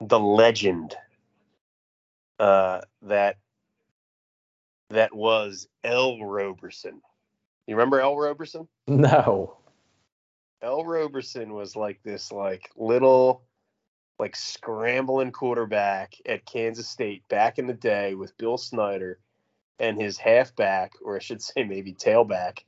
the 0.00 0.20
legend 0.20 0.94
uh, 2.38 2.82
that 3.02 3.38
that 4.90 5.12
was 5.12 5.66
Ell 5.82 6.22
Roberson? 6.22 7.02
You 7.66 7.74
remember 7.74 8.00
Ell 8.00 8.16
Roberson? 8.16 8.68
No. 8.86 9.56
Ell 10.62 10.84
Roberson 10.84 11.54
was 11.54 11.74
like 11.74 12.00
this 12.04 12.30
like 12.30 12.70
little 12.76 13.42
like 14.20 14.36
scrambling 14.36 15.32
quarterback 15.32 16.14
at 16.24 16.46
Kansas 16.46 16.88
State 16.88 17.26
back 17.28 17.58
in 17.58 17.66
the 17.66 17.74
day 17.74 18.14
with 18.14 18.38
Bill 18.38 18.58
Snyder 18.58 19.18
and 19.80 20.00
his 20.00 20.18
halfback, 20.18 20.92
or 21.02 21.16
I 21.16 21.18
should 21.18 21.42
say 21.42 21.64
maybe 21.64 21.94
tailback, 21.94 22.60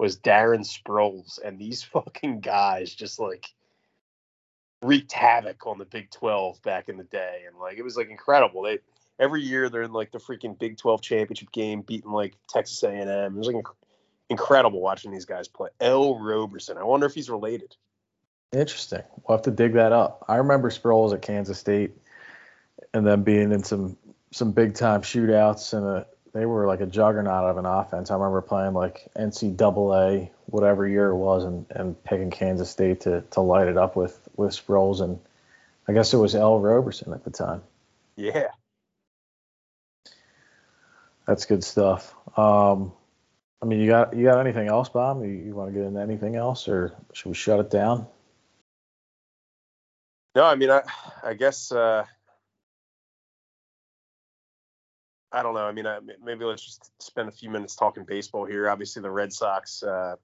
was 0.00 0.16
Darren 0.16 0.60
Sproles. 0.66 1.38
And 1.44 1.58
these 1.58 1.82
fucking 1.92 2.40
guys 2.40 2.94
just 2.94 3.20
like 3.20 3.46
wreaked 4.82 5.12
havoc 5.12 5.66
on 5.66 5.78
the 5.78 5.84
Big 5.84 6.10
12 6.10 6.62
back 6.62 6.88
in 6.88 6.96
the 6.96 7.04
day. 7.04 7.42
And 7.46 7.58
like 7.58 7.76
it 7.76 7.82
was 7.82 7.96
like 7.96 8.08
incredible. 8.08 8.62
They 8.62 8.78
every 9.18 9.42
year 9.42 9.68
they're 9.68 9.82
in 9.82 9.92
like 9.92 10.10
the 10.10 10.18
freaking 10.18 10.58
Big 10.58 10.78
12 10.78 11.02
championship 11.02 11.52
game, 11.52 11.82
beating 11.82 12.10
like 12.12 12.34
Texas 12.48 12.82
A&M. 12.82 13.08
It 13.08 13.32
was 13.34 13.46
like 13.46 13.56
inc- 13.56 13.74
incredible 14.30 14.80
watching 14.80 15.12
these 15.12 15.26
guys 15.26 15.48
play. 15.48 15.68
Ell 15.80 16.18
Roberson. 16.18 16.78
I 16.78 16.84
wonder 16.84 17.06
if 17.06 17.14
he's 17.14 17.28
related. 17.28 17.76
Interesting. 18.52 19.02
We'll 19.28 19.36
have 19.36 19.44
to 19.44 19.50
dig 19.50 19.74
that 19.74 19.92
up. 19.92 20.24
I 20.28 20.36
remember 20.36 20.70
Sproles 20.70 21.12
at 21.12 21.22
Kansas 21.22 21.58
State 21.58 21.92
and 22.94 23.06
then 23.06 23.22
being 23.22 23.52
in 23.52 23.62
some 23.62 23.96
some 24.32 24.52
big 24.52 24.74
time 24.74 25.02
shootouts 25.02 25.74
and 25.74 25.84
a, 25.84 26.06
they 26.32 26.46
were 26.46 26.66
like 26.66 26.80
a 26.80 26.86
juggernaut 26.86 27.50
of 27.50 27.56
an 27.58 27.66
offense. 27.66 28.10
I 28.10 28.14
remember 28.14 28.40
playing 28.40 28.74
like 28.74 29.08
NCAA 29.16 30.30
whatever 30.46 30.86
year 30.86 31.10
it 31.10 31.16
was 31.16 31.44
and, 31.44 31.66
and 31.70 32.02
picking 32.04 32.30
Kansas 32.30 32.70
State 32.70 33.02
to, 33.02 33.22
to 33.32 33.40
light 33.40 33.68
it 33.68 33.76
up 33.76 33.96
with 33.96 34.28
with 34.36 34.52
Sproles 34.52 35.00
and 35.00 35.18
I 35.88 35.92
guess 35.92 36.12
it 36.14 36.18
was 36.18 36.34
Ell 36.34 36.60
Roberson 36.60 37.12
at 37.12 37.24
the 37.24 37.30
time. 37.30 37.62
Yeah. 38.16 38.48
That's 41.26 41.46
good 41.46 41.64
stuff. 41.64 42.14
Um, 42.36 42.92
I 43.62 43.66
mean, 43.66 43.80
you 43.80 43.88
got 43.88 44.16
you 44.16 44.24
got 44.24 44.40
anything 44.40 44.68
else, 44.68 44.88
Bob? 44.88 45.22
You, 45.22 45.28
you 45.30 45.54
want 45.54 45.72
to 45.72 45.78
get 45.78 45.86
into 45.86 46.00
anything 46.00 46.34
else, 46.34 46.66
or 46.66 46.94
should 47.12 47.28
we 47.28 47.34
shut 47.34 47.60
it 47.60 47.70
down? 47.70 48.06
No, 50.34 50.44
I 50.44 50.54
mean, 50.54 50.70
I, 50.70 50.82
I 51.22 51.34
guess, 51.34 51.72
uh, 51.72 52.04
I 55.32 55.42
don't 55.42 55.54
know. 55.54 55.64
I 55.64 55.72
mean, 55.72 55.86
I, 55.86 55.98
maybe 56.22 56.44
let's 56.44 56.64
just 56.64 56.90
spend 57.00 57.28
a 57.28 57.32
few 57.32 57.50
minutes 57.50 57.76
talking 57.76 58.04
baseball 58.04 58.44
here. 58.44 58.68
Obviously, 58.68 59.02
the 59.02 59.10
Red 59.10 59.32
Sox, 59.32 59.82
uh, 59.82 60.16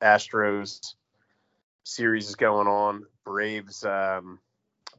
Astros 0.00 0.94
series 1.84 2.28
is 2.28 2.36
going 2.36 2.68
on. 2.68 3.04
Braves, 3.24 3.84
um, 3.84 4.38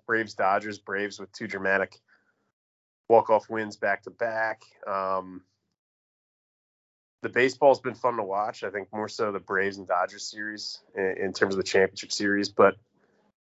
Braves, 0.06 0.34
Dodgers, 0.34 0.80
Braves 0.80 1.19
with 1.19 1.31
two 1.31 1.48
dramatic 1.48 1.99
walk 3.07 3.30
off 3.30 3.49
wins 3.49 3.77
back 3.77 4.03
to 4.03 4.10
back. 4.10 4.64
Um, 4.88 5.41
the 7.22 7.30
baseball's 7.30 7.80
been 7.80 7.95
fun 7.95 8.18
to 8.18 8.23
watch. 8.23 8.64
I 8.64 8.69
think 8.69 8.90
more 8.91 9.07
so 9.07 9.31
the 9.31 9.40
Braves 9.40 9.77
and 9.77 9.88
Dodgers 9.88 10.30
series 10.30 10.80
in, 10.95 11.15
in 11.22 11.34
terms 11.34 11.53
of 11.53 11.57
the 11.57 11.64
championship 11.64 12.11
series. 12.11 12.49
But 12.49 12.76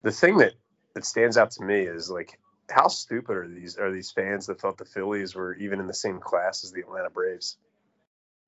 the 0.03 0.11
thing 0.11 0.39
that 0.39 0.55
that 0.95 1.05
stands 1.05 1.37
out 1.37 1.53
to 1.53 1.65
me 1.65 1.83
is 1.83 2.11
like 2.11 2.39
how 2.71 2.89
stupid 2.89 3.37
are 3.37 3.49
these 3.49 3.77
are 3.79 3.93
these 3.93 4.11
fans 4.11 4.47
that 4.47 4.61
thought 4.61 4.79
the 4.79 4.85
Phillies 4.85 5.35
were 5.35 5.55
even 5.55 5.81
in 5.81 5.87
the 5.87 5.95
same 5.95 6.21
class 6.21 6.65
as 6.65 6.73
the 6.73 6.81
Atlanta 6.81 7.11
Braves? 7.11 7.57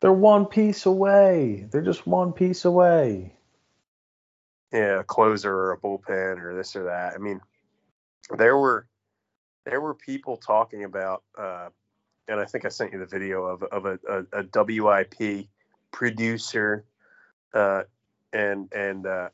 They're 0.00 0.12
one 0.12 0.46
piece 0.46 0.86
away. 0.86 1.66
They're 1.70 1.82
just 1.82 2.06
one 2.06 2.32
piece 2.32 2.64
away. 2.64 3.36
Yeah, 4.72 5.00
a 5.00 5.04
closer 5.04 5.52
or 5.52 5.72
a 5.72 5.78
bullpen 5.78 6.40
or 6.40 6.56
this 6.56 6.74
or 6.74 6.84
that. 6.84 7.14
I 7.14 7.18
mean, 7.18 7.40
there 8.36 8.56
were 8.56 8.86
there 9.64 9.80
were 9.80 9.94
people 9.94 10.36
talking 10.36 10.84
about, 10.84 11.22
uh, 11.38 11.68
and 12.26 12.40
I 12.40 12.46
think 12.46 12.64
I 12.64 12.68
sent 12.68 12.92
you 12.92 12.98
the 12.98 13.06
video 13.06 13.44
of 13.44 13.62
of 13.64 13.86
a, 13.86 13.98
a, 14.08 14.40
a 14.40 14.82
WIP 14.82 15.46
producer, 15.92 16.84
uh, 17.54 17.82
and 18.32 18.72
and 18.72 19.06
uh, 19.06 19.28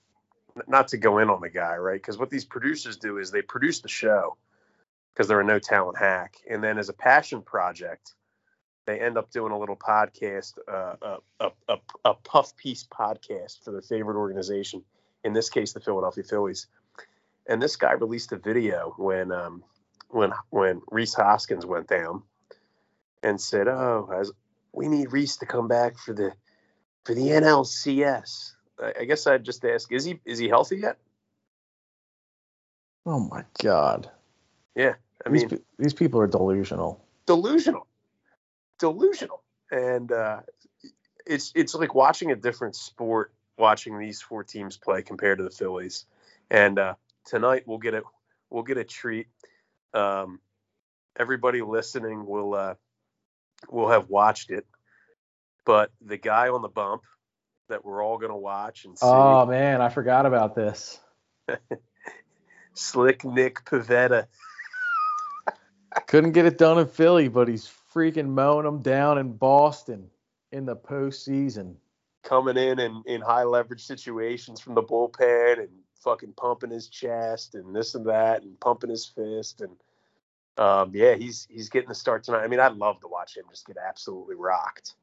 not 0.66 0.88
to 0.88 0.98
go 0.98 1.18
in 1.18 1.30
on 1.30 1.40
the 1.40 1.48
guy, 1.50 1.76
right? 1.76 2.00
Because 2.00 2.18
what 2.18 2.30
these 2.30 2.44
producers 2.44 2.96
do 2.96 3.18
is 3.18 3.30
they 3.30 3.42
produce 3.42 3.80
the 3.80 3.88
show 3.88 4.36
because 5.18 5.26
they're 5.26 5.40
a 5.40 5.44
no 5.44 5.58
talent 5.58 5.98
hack, 5.98 6.36
and 6.48 6.62
then 6.62 6.78
as 6.78 6.88
a 6.88 6.92
passion 6.92 7.42
project, 7.42 8.14
they 8.86 9.00
end 9.00 9.18
up 9.18 9.32
doing 9.32 9.50
a 9.50 9.58
little 9.58 9.76
podcast, 9.76 10.52
uh, 10.72 10.94
a, 11.02 11.16
a, 11.40 11.50
a, 11.68 11.76
a 12.04 12.14
puff 12.14 12.56
piece 12.56 12.86
podcast 12.86 13.64
for 13.64 13.72
their 13.72 13.82
favorite 13.82 14.16
organization. 14.16 14.84
In 15.24 15.32
this 15.32 15.50
case, 15.50 15.72
the 15.72 15.80
Philadelphia 15.80 16.22
Phillies. 16.22 16.68
And 17.48 17.60
this 17.60 17.74
guy 17.74 17.94
released 17.94 18.30
a 18.30 18.36
video 18.36 18.94
when 18.96 19.32
um, 19.32 19.64
when 20.08 20.30
when 20.50 20.82
Rhys 20.88 21.14
Hoskins 21.14 21.66
went 21.66 21.88
down 21.88 22.22
and 23.20 23.40
said, 23.40 23.66
"Oh, 23.66 24.08
as 24.14 24.30
we 24.72 24.86
need 24.86 25.12
Rhys 25.12 25.38
to 25.38 25.46
come 25.46 25.66
back 25.66 25.98
for 25.98 26.12
the 26.14 26.32
for 27.04 27.14
the 27.14 27.22
NLCS." 27.22 28.52
I 28.96 29.04
guess 29.04 29.26
I'd 29.26 29.44
just 29.44 29.64
ask: 29.64 29.90
Is 29.90 30.04
he 30.04 30.20
is 30.24 30.38
he 30.38 30.46
healthy 30.46 30.76
yet? 30.76 30.98
Oh 33.04 33.18
my 33.18 33.44
god! 33.60 34.10
Yeah, 34.76 34.94
I 35.26 35.30
these, 35.30 35.50
mean, 35.50 35.60
these 35.78 35.94
people 35.94 36.20
are 36.20 36.26
delusional. 36.26 37.04
Delusional, 37.26 37.86
delusional, 38.78 39.42
and 39.70 40.10
uh, 40.10 40.40
it's 41.26 41.52
it's 41.54 41.74
like 41.74 41.94
watching 41.94 42.30
a 42.30 42.36
different 42.36 42.76
sport, 42.76 43.32
watching 43.58 43.98
these 43.98 44.22
four 44.22 44.44
teams 44.44 44.76
play 44.76 45.02
compared 45.02 45.38
to 45.38 45.44
the 45.44 45.50
Phillies. 45.50 46.06
And 46.50 46.78
uh, 46.78 46.94
tonight 47.26 47.64
we'll 47.66 47.78
get 47.78 47.94
a 47.94 48.02
we'll 48.50 48.62
get 48.62 48.78
a 48.78 48.84
treat. 48.84 49.26
Um, 49.92 50.40
everybody 51.18 51.60
listening 51.62 52.26
will 52.26 52.54
uh, 52.54 52.74
will 53.68 53.90
have 53.90 54.08
watched 54.08 54.50
it, 54.50 54.66
but 55.66 55.90
the 56.00 56.16
guy 56.16 56.48
on 56.48 56.62
the 56.62 56.68
bump 56.68 57.02
that 57.68 57.84
we're 57.84 58.02
all 58.02 58.18
going 58.18 58.30
to 58.30 58.36
watch 58.36 58.84
and 58.84 58.98
see. 58.98 59.06
Oh 59.06 59.44
man, 59.46 59.80
I 59.80 59.88
forgot 59.88 60.26
about 60.26 60.54
this. 60.54 60.98
Slick 62.74 63.24
Nick 63.24 63.64
Pivetta. 63.64 64.26
Couldn't 66.06 66.32
get 66.32 66.46
it 66.46 66.58
done 66.58 66.78
in 66.78 66.86
Philly, 66.86 67.28
but 67.28 67.48
he's 67.48 67.70
freaking 67.92 68.28
mowing 68.28 68.64
them 68.64 68.80
down 68.80 69.18
in 69.18 69.32
Boston 69.32 70.08
in 70.52 70.64
the 70.64 70.76
postseason. 70.76 71.74
Coming 72.22 72.56
in 72.56 72.78
and 72.78 73.04
in 73.06 73.20
high 73.20 73.44
leverage 73.44 73.84
situations 73.84 74.60
from 74.60 74.74
the 74.74 74.82
bullpen 74.82 75.58
and 75.60 75.68
fucking 75.94 76.34
pumping 76.36 76.70
his 76.70 76.88
chest 76.88 77.54
and 77.54 77.74
this 77.74 77.94
and 77.94 78.06
that 78.06 78.42
and 78.42 78.58
pumping 78.60 78.90
his 78.90 79.06
fist 79.06 79.60
and 79.60 79.72
um, 80.58 80.90
yeah, 80.92 81.14
he's 81.14 81.46
he's 81.48 81.68
getting 81.68 81.88
the 81.88 81.94
start 81.94 82.24
tonight. 82.24 82.42
I 82.42 82.48
mean, 82.48 82.58
I'd 82.58 82.74
love 82.74 83.00
to 83.00 83.08
watch 83.08 83.36
him 83.36 83.44
just 83.48 83.66
get 83.66 83.76
absolutely 83.76 84.34
rocked. 84.34 84.94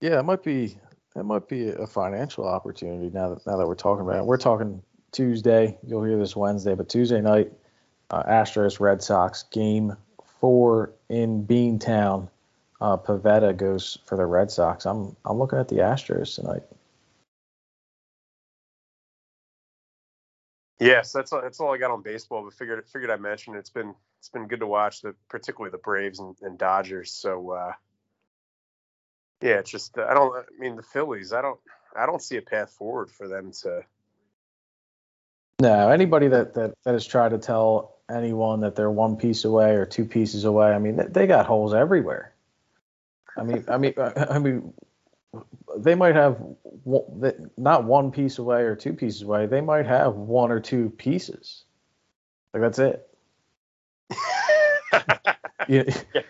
Yeah, 0.00 0.20
it 0.20 0.22
might 0.22 0.44
be 0.44 0.78
that 1.14 1.24
might 1.24 1.48
be 1.48 1.68
a 1.68 1.86
financial 1.86 2.46
opportunity 2.46 3.10
now 3.10 3.34
that 3.34 3.44
now 3.46 3.56
that 3.56 3.66
we're 3.66 3.74
talking 3.74 4.04
about 4.04 4.18
it. 4.18 4.24
We're 4.24 4.36
talking 4.36 4.80
Tuesday. 5.10 5.76
You'll 5.84 6.04
hear 6.04 6.16
this 6.16 6.36
Wednesday, 6.36 6.76
but 6.76 6.88
Tuesday 6.88 7.20
night, 7.20 7.52
uh, 8.10 8.22
Astros 8.24 8.80
Red 8.80 9.02
Sox 9.02 9.44
game 9.44 9.96
four 10.40 10.92
in 11.08 11.46
Beantown. 11.46 12.28
Uh, 12.80 12.96
Pivetta 12.96 13.56
goes 13.56 13.98
for 14.06 14.16
the 14.16 14.26
Red 14.26 14.50
Sox. 14.50 14.86
I'm 14.86 15.14
I'm 15.24 15.38
looking 15.38 15.58
at 15.58 15.68
the 15.68 15.76
Astros 15.76 16.34
tonight. 16.34 16.62
Yes, 20.78 21.12
that's 21.12 21.30
all, 21.30 21.42
that's 21.42 21.60
all 21.60 21.74
I 21.74 21.76
got 21.76 21.90
on 21.90 22.02
baseball. 22.02 22.42
But 22.42 22.54
figured 22.54 22.82
figured 22.88 23.10
I 23.10 23.16
mentioned 23.16 23.56
it's 23.56 23.70
been 23.70 23.94
it's 24.18 24.30
been 24.30 24.48
good 24.48 24.60
to 24.60 24.66
watch 24.66 25.02
the 25.02 25.14
particularly 25.28 25.70
the 25.70 25.78
Braves 25.78 26.20
and, 26.20 26.34
and 26.40 26.58
Dodgers. 26.58 27.12
So 27.12 27.50
uh, 27.50 27.72
yeah, 29.42 29.58
it's 29.58 29.70
just 29.70 29.98
I 29.98 30.14
don't 30.14 30.34
I 30.34 30.42
mean 30.58 30.76
the 30.76 30.82
Phillies. 30.82 31.34
I 31.34 31.42
don't 31.42 31.60
I 31.94 32.06
don't 32.06 32.22
see 32.22 32.38
a 32.38 32.42
path 32.42 32.70
forward 32.72 33.10
for 33.10 33.28
them 33.28 33.52
to. 33.62 33.84
No, 35.60 35.90
anybody 35.90 36.28
that 36.28 36.54
that 36.54 36.74
that 36.84 36.94
has 36.94 37.06
tried 37.06 37.30
to 37.30 37.38
tell 37.38 37.98
anyone 38.10 38.60
that 38.60 38.76
they're 38.76 38.90
one 38.90 39.16
piece 39.16 39.44
away 39.44 39.72
or 39.74 39.84
two 39.84 40.06
pieces 40.06 40.44
away, 40.44 40.72
I 40.72 40.78
mean 40.78 40.98
they, 41.10 41.26
got 41.26 41.46
holes 41.46 41.74
everywhere. 41.74 42.32
I 43.36 43.42
mean, 43.42 43.64
I 43.68 43.76
mean, 43.76 43.94
uh, 43.96 44.26
I 44.30 44.38
mean, 44.38 44.72
they 45.76 45.94
might 45.94 46.14
have 46.14 46.38
not 47.56 47.84
one 47.84 48.10
piece 48.10 48.38
away 48.38 48.62
or 48.62 48.74
two 48.74 48.94
pieces 48.94 49.22
away. 49.22 49.46
They 49.46 49.60
might 49.60 49.86
have 49.86 50.14
one 50.14 50.50
or 50.50 50.60
two 50.60 50.90
pieces. 50.90 51.64
Like 52.54 52.62
that's 52.62 52.78
it. 52.78 53.06
yeah. 55.68 55.82
yeah. 56.14 56.22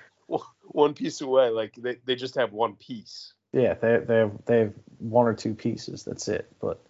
one 0.63 0.95
piece 0.95 1.21
away. 1.21 1.51
Like 1.51 1.75
they, 1.77 1.97
they 2.05 2.17
just 2.17 2.35
have 2.35 2.53
one 2.53 2.75
piece. 2.75 3.33
Yeah, 3.53 3.75
they 3.75 3.99
they 3.99 4.17
have 4.17 4.33
they 4.47 4.59
have 4.59 4.75
one 4.99 5.27
or 5.27 5.35
two 5.35 5.55
pieces. 5.55 6.05
That's 6.05 6.27
it. 6.29 6.49
But 6.61 6.81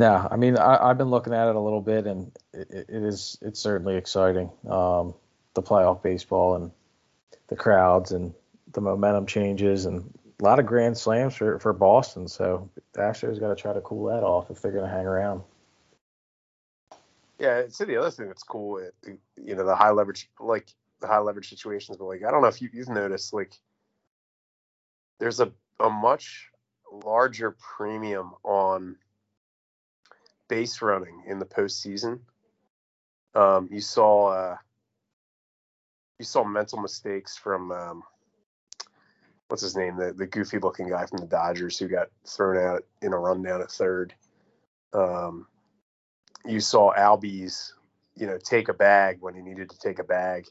yeah, 0.00 0.26
I 0.30 0.36
mean, 0.36 0.56
I, 0.56 0.88
have 0.88 0.98
been 0.98 1.10
looking 1.10 1.34
at 1.34 1.48
it 1.48 1.56
a 1.56 1.60
little 1.60 1.82
bit, 1.82 2.06
and 2.06 2.32
it, 2.52 2.68
it 2.70 2.88
is 2.88 3.36
it's 3.42 3.60
certainly 3.60 3.96
exciting. 3.96 4.50
Um, 4.68 5.14
the 5.54 5.62
playoff 5.62 6.02
baseball 6.02 6.56
and 6.56 6.70
the 7.48 7.56
crowds 7.56 8.12
and 8.12 8.32
the 8.72 8.80
momentum 8.80 9.26
changes 9.26 9.84
and 9.84 10.10
a 10.40 10.44
lot 10.44 10.58
of 10.58 10.64
grand 10.64 10.96
slams 10.96 11.34
for, 11.34 11.58
for 11.58 11.72
Boston. 11.72 12.28
So 12.28 12.70
the 12.92 13.00
Astros 13.00 13.38
got 13.40 13.48
to 13.48 13.56
try 13.56 13.74
to 13.74 13.80
cool 13.82 14.06
that 14.06 14.22
off 14.22 14.50
if 14.50 14.62
they're 14.62 14.72
going 14.72 14.88
to 14.88 14.90
hang 14.90 15.06
around. 15.06 15.42
Yeah, 17.38 17.58
it's 17.58 17.78
the 17.78 17.96
other 17.96 18.10
thing 18.10 18.28
that's 18.28 18.42
cool. 18.42 18.80
You 19.36 19.54
know, 19.54 19.66
the 19.66 19.76
high 19.76 19.90
leverage, 19.90 20.30
like 20.38 20.72
the 21.00 21.08
high 21.08 21.18
leverage 21.18 21.50
situations, 21.50 21.98
but 21.98 22.04
like 22.04 22.24
I 22.24 22.30
don't 22.30 22.42
know 22.42 22.48
if 22.48 22.62
you, 22.62 22.70
you've 22.72 22.88
noticed, 22.88 23.32
like 23.32 23.52
there's 25.18 25.40
a 25.40 25.52
a 25.78 25.90
much 25.90 26.50
larger 27.04 27.50
premium 27.50 28.32
on 28.44 28.96
base 30.50 30.82
running 30.82 31.22
in 31.26 31.38
the 31.38 31.46
postseason. 31.46 32.18
Um, 33.34 33.68
you 33.70 33.80
saw 33.80 34.26
uh, 34.26 34.56
you 36.18 36.24
saw 36.24 36.44
mental 36.44 36.80
mistakes 36.80 37.38
from 37.38 37.70
um, 37.70 38.02
what's 39.48 39.62
his 39.62 39.76
name, 39.76 39.96
the 39.96 40.12
the 40.12 40.26
goofy 40.26 40.58
looking 40.58 40.90
guy 40.90 41.06
from 41.06 41.18
the 41.18 41.26
Dodgers 41.26 41.78
who 41.78 41.88
got 41.88 42.08
thrown 42.26 42.58
out 42.58 42.82
in 43.00 43.12
a 43.12 43.18
rundown 43.18 43.62
at 43.62 43.70
third. 43.70 44.12
Um, 44.92 45.46
you 46.44 46.58
saw 46.58 46.92
Albies, 46.94 47.72
you 48.16 48.26
know, 48.26 48.36
take 48.36 48.68
a 48.68 48.74
bag 48.74 49.18
when 49.20 49.34
he 49.34 49.42
needed 49.42 49.70
to 49.70 49.78
take 49.78 50.00
a 50.00 50.04
bag. 50.04 50.46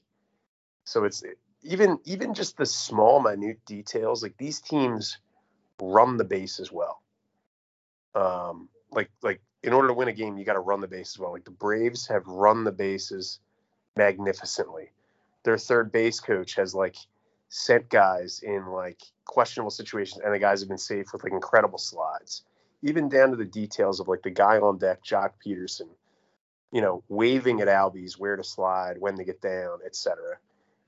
So 0.86 1.04
it's 1.04 1.24
even 1.62 2.00
even 2.06 2.34
just 2.34 2.56
the 2.56 2.66
small 2.66 3.22
minute 3.22 3.60
details. 3.66 4.24
Like 4.24 4.38
these 4.38 4.62
teams 4.62 5.18
run 5.82 6.16
the 6.16 6.24
base 6.24 6.62
as 6.62 6.72
well. 6.72 7.02
Um, 8.16 8.70
like 8.92 9.12
like 9.22 9.42
in 9.64 9.74
order 9.74 9.90
to 9.90 9.94
win 9.94 10.08
a 10.08 10.14
game, 10.14 10.38
you 10.38 10.46
got 10.46 10.54
to 10.54 10.60
run 10.60 10.80
the 10.80 10.88
base 10.88 11.16
as 11.16 11.20
well. 11.20 11.32
Like 11.32 11.46
the 11.46 11.52
Braves 11.52 12.08
have 12.08 12.26
run 12.28 12.64
the 12.64 12.72
bases 12.72 13.40
magnificently. 13.98 14.92
Their 15.44 15.58
third 15.58 15.92
base 15.92 16.20
coach 16.20 16.56
has 16.56 16.74
like 16.74 16.96
sent 17.50 17.90
guys 17.90 18.42
in 18.44 18.68
like 18.68 19.02
questionable 19.26 19.72
situations, 19.72 20.22
and 20.24 20.34
the 20.34 20.40
guys 20.40 20.62
have 20.62 20.70
been 20.70 20.78
safe 20.78 21.12
with 21.12 21.24
like 21.24 21.34
incredible 21.34 21.78
slides, 21.78 22.44
even 22.82 23.10
down 23.10 23.32
to 23.32 23.36
the 23.36 23.46
details 23.46 24.00
of 24.00 24.08
like 24.08 24.22
the 24.22 24.30
guy 24.30 24.58
on 24.60 24.78
deck, 24.78 25.04
Joc 25.04 25.32
Pederson, 25.46 25.90
you 26.72 26.82
know, 26.82 27.04
waving 27.10 27.62
at 27.62 27.68
Albies 27.68 28.14
where 28.14 28.36
to 28.36 28.44
slide, 28.44 28.98
when 29.00 29.18
to 29.18 29.24
get 29.24 29.42
down, 29.42 29.80
etc. 29.86 30.38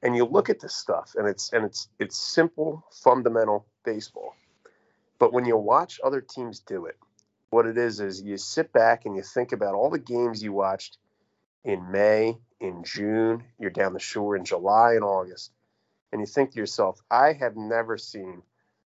And 0.03 0.15
you 0.15 0.26
look 0.26 0.49
at 0.49 0.60
this 0.60 0.76
stuff, 0.76 1.14
and 1.18 1.27
it's 1.27 1.52
and 1.52 1.65
it's 1.65 1.89
it's 1.99 2.18
simple, 2.18 2.85
fundamental 2.91 3.65
baseball. 3.84 4.35
But 5.19 5.34
when 5.34 5.45
you 5.45 5.57
watch 5.57 5.99
other 6.03 6.22
teams 6.22 6.60
do 6.60 6.85
it, 6.85 6.98
what 7.52 7.68
it 7.68 7.78
is 7.78 7.99
is 7.99 8.22
you 8.22 8.38
sit 8.38 8.73
back 8.73 9.06
and 9.06 9.15
you 9.15 9.22
think 9.22 9.52
about 9.52 9.76
all 9.76 9.90
the 9.90 9.99
games 9.99 10.41
you 10.44 10.52
watched 10.52 10.98
in 11.64 11.91
May, 11.91 12.38
in 12.60 12.84
June, 12.84 13.44
you're 13.60 13.69
down 13.69 13.94
the 13.94 13.99
shore 13.99 14.36
in 14.36 14.44
July 14.44 14.94
and 14.94 15.03
August 15.03 15.52
and 16.11 16.19
you 16.19 16.28
think 16.28 16.52
to 16.52 16.60
yourself, 16.60 16.99
I 17.10 17.34
have 17.34 17.56
never 17.56 17.98
seen 17.98 18.41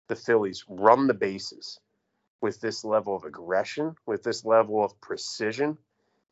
the 0.09 0.17
Phillies 0.17 0.65
run 0.69 1.07
the 1.07 1.15
bases 1.15 1.79
with 2.41 2.61
this 2.61 2.85
level 2.85 3.15
of 3.15 3.25
aggression, 3.25 3.95
with 4.07 4.23
this 4.25 4.45
level 4.45 4.85
of 4.85 5.01
precision. 5.01 5.79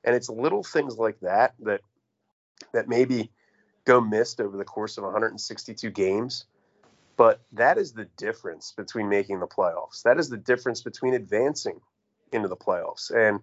And 0.03 0.17
it's 0.17 0.29
little 0.29 0.65
things 0.65 0.99
like 0.99 1.21
that 1.21 1.55
that 1.61 1.83
that 2.73 2.89
maybe 2.89 3.31
go 3.85 4.01
missed 4.01 4.41
over 4.41 4.57
the 4.57 4.65
course 4.65 4.99
of 4.99 5.05
162 5.05 5.91
games. 5.91 6.47
But 7.17 7.41
that 7.53 7.79
is 7.79 7.93
the 7.93 8.07
difference 8.17 8.73
between 8.73 9.09
making 9.09 9.41
the 9.41 9.47
playoffs. 9.47 10.03
That 10.03 10.19
is 10.19 10.29
the 10.29 10.37
difference 10.37 10.83
between 10.83 11.15
advancing 11.15 11.81
into 12.33 12.49
the 12.49 12.57
playoffs. 12.57 13.11
And 13.11 13.41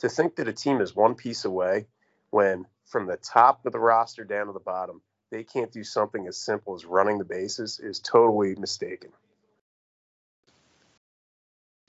to 0.00 0.08
think 0.08 0.36
that 0.36 0.48
a 0.48 0.52
team 0.52 0.80
is 0.80 0.94
one 0.94 1.14
piece 1.14 1.44
away 1.44 1.86
when 2.30 2.66
from 2.86 3.06
the 3.06 3.16
top 3.16 3.64
of 3.66 3.72
the 3.72 3.78
roster 3.78 4.24
down 4.24 4.46
to 4.46 4.52
the 4.52 4.60
bottom, 4.60 5.00
they 5.30 5.44
can't 5.44 5.70
do 5.70 5.84
something 5.84 6.26
as 6.26 6.36
simple 6.36 6.74
as 6.74 6.84
running 6.84 7.18
the 7.18 7.24
bases 7.24 7.78
is 7.78 8.00
totally 8.00 8.54
mistaken. 8.56 9.10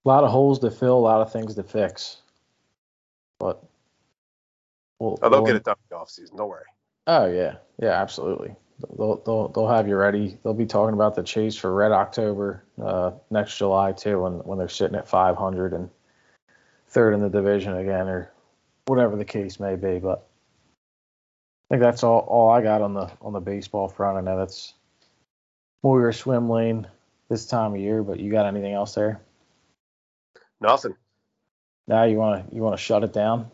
A 0.05 0.09
lot 0.09 0.23
of 0.23 0.31
holes 0.31 0.59
to 0.59 0.71
fill, 0.71 0.97
a 0.97 0.99
lot 0.99 1.21
of 1.21 1.31
things 1.31 1.55
to 1.55 1.63
fix. 1.63 2.17
But 3.39 3.63
we'll, 4.99 5.17
oh, 5.21 5.29
they'll 5.29 5.41
we'll, 5.41 5.47
get 5.47 5.55
it 5.55 5.63
done 5.63 5.75
in 5.89 5.97
the 5.97 6.03
offseason. 6.03 6.37
Don't 6.37 6.49
worry. 6.49 6.65
Oh 7.07 7.25
yeah, 7.25 7.55
yeah, 7.79 8.01
absolutely. 8.01 8.55
They'll, 8.97 9.17
they'll 9.23 9.47
they'll 9.49 9.67
have 9.67 9.87
you 9.87 9.95
ready. 9.95 10.37
They'll 10.43 10.53
be 10.53 10.65
talking 10.65 10.93
about 10.93 11.15
the 11.15 11.23
chase 11.23 11.55
for 11.55 11.73
Red 11.73 11.91
October 11.91 12.63
uh, 12.83 13.11
next 13.29 13.57
July 13.57 13.91
too, 13.91 14.21
when 14.21 14.33
when 14.39 14.57
they're 14.57 14.69
sitting 14.69 14.95
at 14.95 15.07
500 15.07 15.73
and 15.73 15.89
third 16.91 17.13
in 17.13 17.21
the 17.21 17.29
division 17.29 17.75
again, 17.75 18.07
or 18.07 18.31
whatever 18.85 19.15
the 19.15 19.25
case 19.25 19.59
may 19.59 19.75
be. 19.75 19.99
But 19.99 20.27
I 21.69 21.75
think 21.75 21.81
that's 21.81 22.03
all 22.03 22.19
all 22.19 22.49
I 22.49 22.61
got 22.61 22.81
on 22.81 22.93
the 22.93 23.11
on 23.21 23.33
the 23.33 23.39
baseball 23.39 23.87
front. 23.87 24.17
I 24.17 24.21
know 24.21 24.37
that's 24.37 24.73
more 25.83 25.99
your 25.99 26.13
swim 26.13 26.49
lane 26.49 26.87
this 27.29 27.45
time 27.45 27.73
of 27.73 27.79
year, 27.79 28.03
but 28.03 28.19
you 28.19 28.31
got 28.31 28.45
anything 28.45 28.73
else 28.73 28.93
there? 28.93 29.21
Nothing. 30.59 30.95
Now 31.87 32.03
you 32.03 32.17
want 32.17 32.49
to 32.49 32.55
you 32.55 32.61
want 32.61 32.77
to 32.77 32.81
shut 32.81 33.03
it 33.03 33.13
down? 33.13 33.49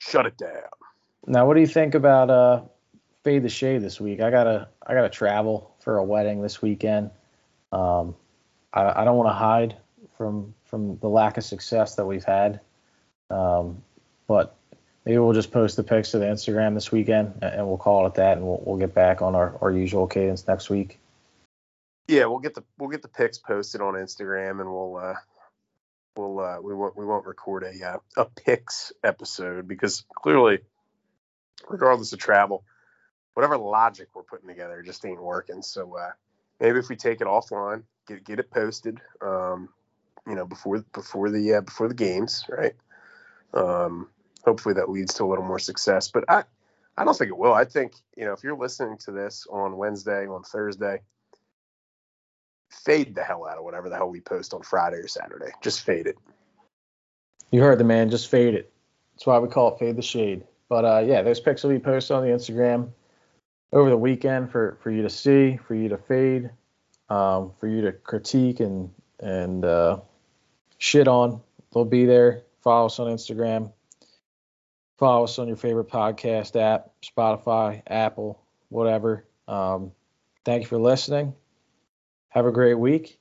Shut 0.00 0.26
it 0.26 0.36
down. 0.36 0.68
Now, 1.26 1.46
what 1.46 1.54
do 1.54 1.60
you 1.60 1.66
think 1.66 1.94
about 1.94 2.30
uh, 2.30 2.62
fade 3.24 3.42
the 3.42 3.48
shade 3.48 3.82
this 3.82 4.00
week? 4.00 4.20
I 4.20 4.30
gotta 4.30 4.68
I 4.86 4.94
gotta 4.94 5.08
travel 5.08 5.74
for 5.80 5.98
a 5.98 6.04
wedding 6.04 6.40
this 6.40 6.62
weekend. 6.62 7.10
Um, 7.72 8.14
I, 8.72 9.02
I 9.02 9.04
don't 9.04 9.16
want 9.16 9.28
to 9.28 9.34
hide 9.34 9.76
from 10.16 10.54
from 10.68 10.98
the 10.98 11.08
lack 11.08 11.36
of 11.36 11.44
success 11.44 11.96
that 11.96 12.06
we've 12.06 12.24
had, 12.24 12.60
um, 13.30 13.82
but 14.26 14.54
maybe 15.04 15.18
we'll 15.18 15.32
just 15.32 15.50
post 15.50 15.76
the 15.76 15.82
picks 15.82 16.10
to 16.12 16.18
the 16.18 16.26
Instagram 16.26 16.74
this 16.74 16.92
weekend 16.92 17.32
and 17.42 17.66
we'll 17.66 17.78
call 17.78 18.06
it 18.06 18.14
that, 18.14 18.36
and 18.36 18.46
we'll, 18.46 18.62
we'll 18.64 18.76
get 18.76 18.94
back 18.94 19.22
on 19.22 19.34
our, 19.34 19.56
our 19.60 19.72
usual 19.72 20.06
cadence 20.06 20.46
next 20.46 20.70
week. 20.70 20.98
Yeah, 22.08 22.24
we'll 22.24 22.38
get 22.38 22.54
the 22.54 22.64
we'll 22.78 22.88
get 22.88 23.02
the 23.02 23.08
picks 23.08 23.36
posted 23.38 23.82
on 23.82 23.92
Instagram, 23.94 24.60
and 24.60 24.70
we'll 24.70 24.96
uh, 24.96 25.14
we'll 26.16 26.40
uh, 26.40 26.60
we 26.60 26.74
won't 26.74 26.96
we 26.96 27.04
won't 27.04 27.26
record 27.26 27.64
a 27.64 27.86
uh, 27.86 27.98
a 28.16 28.24
picks 28.24 28.92
episode 29.04 29.68
because 29.68 30.04
clearly, 30.14 30.60
regardless 31.68 32.14
of 32.14 32.18
travel, 32.18 32.64
whatever 33.34 33.58
logic 33.58 34.08
we're 34.14 34.22
putting 34.22 34.48
together 34.48 34.82
just 34.82 35.04
ain't 35.04 35.22
working. 35.22 35.60
So 35.60 35.96
uh, 35.98 36.12
maybe 36.60 36.78
if 36.78 36.88
we 36.88 36.96
take 36.96 37.20
it 37.20 37.26
offline, 37.26 37.82
get 38.06 38.24
get 38.24 38.38
it 38.38 38.50
posted, 38.50 38.98
um, 39.20 39.68
you 40.28 40.34
know, 40.34 40.46
before 40.46 40.84
before 40.92 41.30
the 41.30 41.54
uh, 41.54 41.60
before 41.62 41.88
the 41.88 41.94
games, 41.94 42.44
right? 42.48 42.74
Um, 43.54 44.08
hopefully 44.44 44.74
that 44.74 44.90
leads 44.90 45.14
to 45.14 45.24
a 45.24 45.26
little 45.26 45.44
more 45.44 45.58
success. 45.58 46.10
But 46.10 46.24
I 46.28 46.44
I 46.96 47.04
don't 47.04 47.16
think 47.16 47.30
it 47.30 47.38
will. 47.38 47.54
I 47.54 47.64
think 47.64 47.94
you 48.16 48.24
know 48.24 48.32
if 48.32 48.42
you're 48.42 48.56
listening 48.56 48.98
to 48.98 49.12
this 49.12 49.46
on 49.50 49.76
Wednesday, 49.76 50.26
on 50.26 50.42
Thursday 50.42 51.00
fade 52.70 53.14
the 53.14 53.22
hell 53.22 53.46
out 53.46 53.58
of 53.58 53.64
whatever 53.64 53.88
the 53.88 53.96
hell 53.96 54.10
we 54.10 54.20
post 54.20 54.54
on 54.54 54.62
Friday 54.62 54.96
or 54.96 55.08
Saturday. 55.08 55.50
Just 55.62 55.82
fade 55.82 56.06
it. 56.06 56.18
You 57.50 57.62
heard 57.62 57.78
the 57.78 57.84
man. 57.84 58.10
Just 58.10 58.30
fade 58.30 58.54
it. 58.54 58.72
That's 59.14 59.26
why 59.26 59.38
we 59.38 59.48
call 59.48 59.74
it 59.74 59.78
fade 59.78 59.96
the 59.96 60.02
shade. 60.02 60.44
But 60.68 60.84
uh, 60.84 61.04
yeah, 61.06 61.22
those 61.22 61.40
picks 61.40 61.62
will 61.62 61.70
be 61.70 61.78
posted 61.78 62.16
on 62.16 62.22
the 62.22 62.28
Instagram 62.28 62.90
over 63.72 63.90
the 63.90 63.96
weekend 63.96 64.50
for 64.50 64.78
for 64.82 64.90
you 64.90 65.02
to 65.02 65.10
see, 65.10 65.58
for 65.66 65.74
you 65.74 65.88
to 65.88 65.96
fade, 65.96 66.50
um, 67.08 67.52
for 67.58 67.68
you 67.68 67.82
to 67.82 67.92
critique 67.92 68.60
and 68.60 68.90
and 69.20 69.64
uh, 69.64 69.98
shit 70.78 71.08
on. 71.08 71.40
They'll 71.72 71.84
be 71.84 72.06
there. 72.06 72.42
Follow 72.62 72.86
us 72.86 72.98
on 72.98 73.08
Instagram. 73.08 73.72
Follow 74.96 75.24
us 75.24 75.38
on 75.38 75.46
your 75.46 75.56
favorite 75.56 75.88
podcast 75.88 76.60
app, 76.60 76.90
Spotify, 77.02 77.82
Apple, 77.86 78.40
whatever. 78.68 79.24
Um, 79.46 79.92
thank 80.44 80.62
you 80.62 80.68
for 80.68 80.78
listening 80.78 81.34
have 82.28 82.46
a 82.46 82.52
great 82.52 82.74
week 82.74 83.18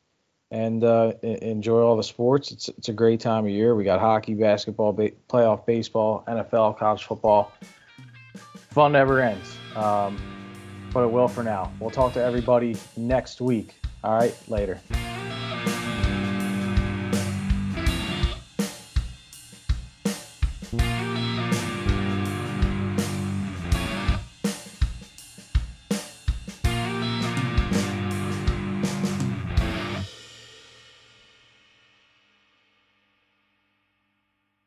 and 0.52 0.84
uh, 0.84 1.14
enjoy 1.22 1.82
all 1.82 1.98
the 1.98 2.04
sports. 2.04 2.52
It's, 2.52 2.70
it's 2.70 2.90
a 2.90 2.94
great 2.94 3.20
time 3.20 3.46
of 3.46 3.52
year. 3.52 3.76
We 3.76 3.84
got 3.84 4.00
hockey, 4.00 4.34
basketball, 4.34 4.94
ba- 4.94 5.12
playoff 5.30 5.66
baseball, 5.66 6.24
NFL, 6.28 6.78
college 6.78 7.04
football. 7.04 7.52
Fun 8.70 8.94
never 8.94 9.20
ends. 9.20 9.58
Um, 9.76 10.18
but 10.94 11.04
it 11.04 11.12
will 11.12 11.28
for 11.28 11.44
now. 11.44 11.72
We'll 11.80 11.90
talk 11.90 12.14
to 12.14 12.24
everybody 12.24 12.78
next 12.96 13.42
week. 13.42 13.76
All 14.04 14.16
right, 14.16 14.36
later. 14.48 14.80